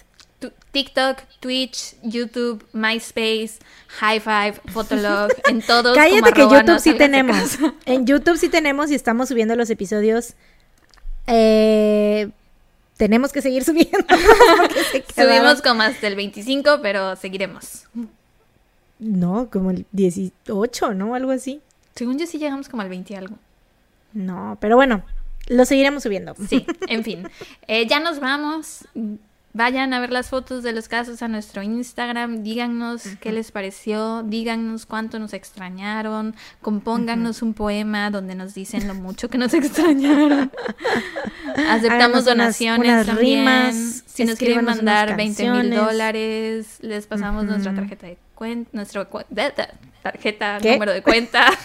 [0.72, 3.60] TikTok, Twitch, YouTube, MySpace,
[4.00, 5.96] High Five, Fotolog, en todos.
[5.96, 7.58] Cállate como que arroba YouTube no sí tenemos.
[7.86, 10.34] En YouTube sí tenemos y estamos subiendo los episodios.
[11.28, 12.30] Eh,
[12.98, 14.06] tenemos que seguir subiendo.
[14.92, 17.88] se Subimos como hasta el 25, pero seguiremos.
[19.00, 21.16] No, como el 18, ¿no?
[21.16, 21.62] Algo así.
[21.96, 23.36] Según yo sí llegamos como al 20 y algo.
[24.14, 25.04] No, pero bueno,
[25.48, 26.36] lo seguiremos subiendo.
[26.48, 27.30] Sí, en fin.
[27.68, 28.86] Eh, ya nos vamos.
[29.56, 32.42] Vayan a ver las fotos de los casos a nuestro Instagram.
[32.42, 34.24] Díganos qué les pareció.
[34.24, 36.36] Díganos cuánto nos extrañaron.
[36.62, 40.52] Compónganos un poema donde nos dicen lo mucho que nos extrañaron.
[41.70, 43.40] Aceptamos donaciones unas también.
[43.42, 48.70] rimas, si nos quieren mandar 20 mil dólares, les pasamos nuestra tarjeta de cuenta.
[48.74, 49.70] Nuestra cu- de- de-
[50.02, 50.74] tarjeta, ¿Qué?
[50.74, 51.46] número de cuenta.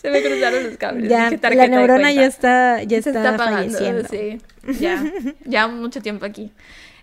[0.00, 1.10] Se me cruzaron los cables.
[1.10, 4.08] Ya, dije la neurona ya está, ya Se está, está apagando, falleciendo.
[4.08, 4.40] sí.
[4.80, 5.12] Ya,
[5.44, 6.50] ya mucho tiempo aquí.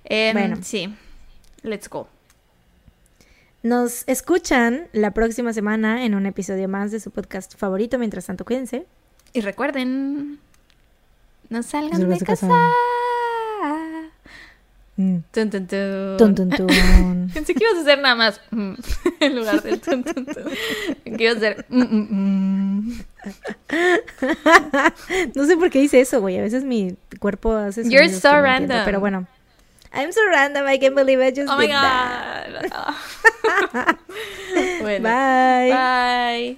[0.06, 0.58] Em, Bueno.
[0.64, 0.94] Sí,
[1.62, 2.08] let's go.
[3.64, 8.00] Nos escuchan la próxima semana en un episodio más de su podcast favorito.
[8.00, 8.86] Mientras tanto, cuídense.
[9.34, 10.40] Y recuerden,
[11.50, 12.48] no salgan de de casa.
[12.48, 12.60] casa.
[14.98, 15.24] Mm.
[15.32, 16.18] Tun, tun, tun.
[16.18, 17.32] Tun, tun, tun.
[17.34, 18.74] Pensé que ibas a hacer nada más mm,
[19.20, 21.16] en lugar del tun, tun, tun.
[21.18, 23.00] Que ibas a hacer mm.
[25.36, 26.38] No sé por qué hice eso, güey.
[26.38, 28.86] A veces mi cuerpo hace You're so entiendo, random.
[28.86, 29.28] Pero bueno.
[29.94, 30.68] I'm so random.
[30.68, 32.70] I can't believe I just Oh my that.
[32.70, 33.96] god.
[34.82, 35.72] bueno, Bye.
[35.72, 36.56] bye.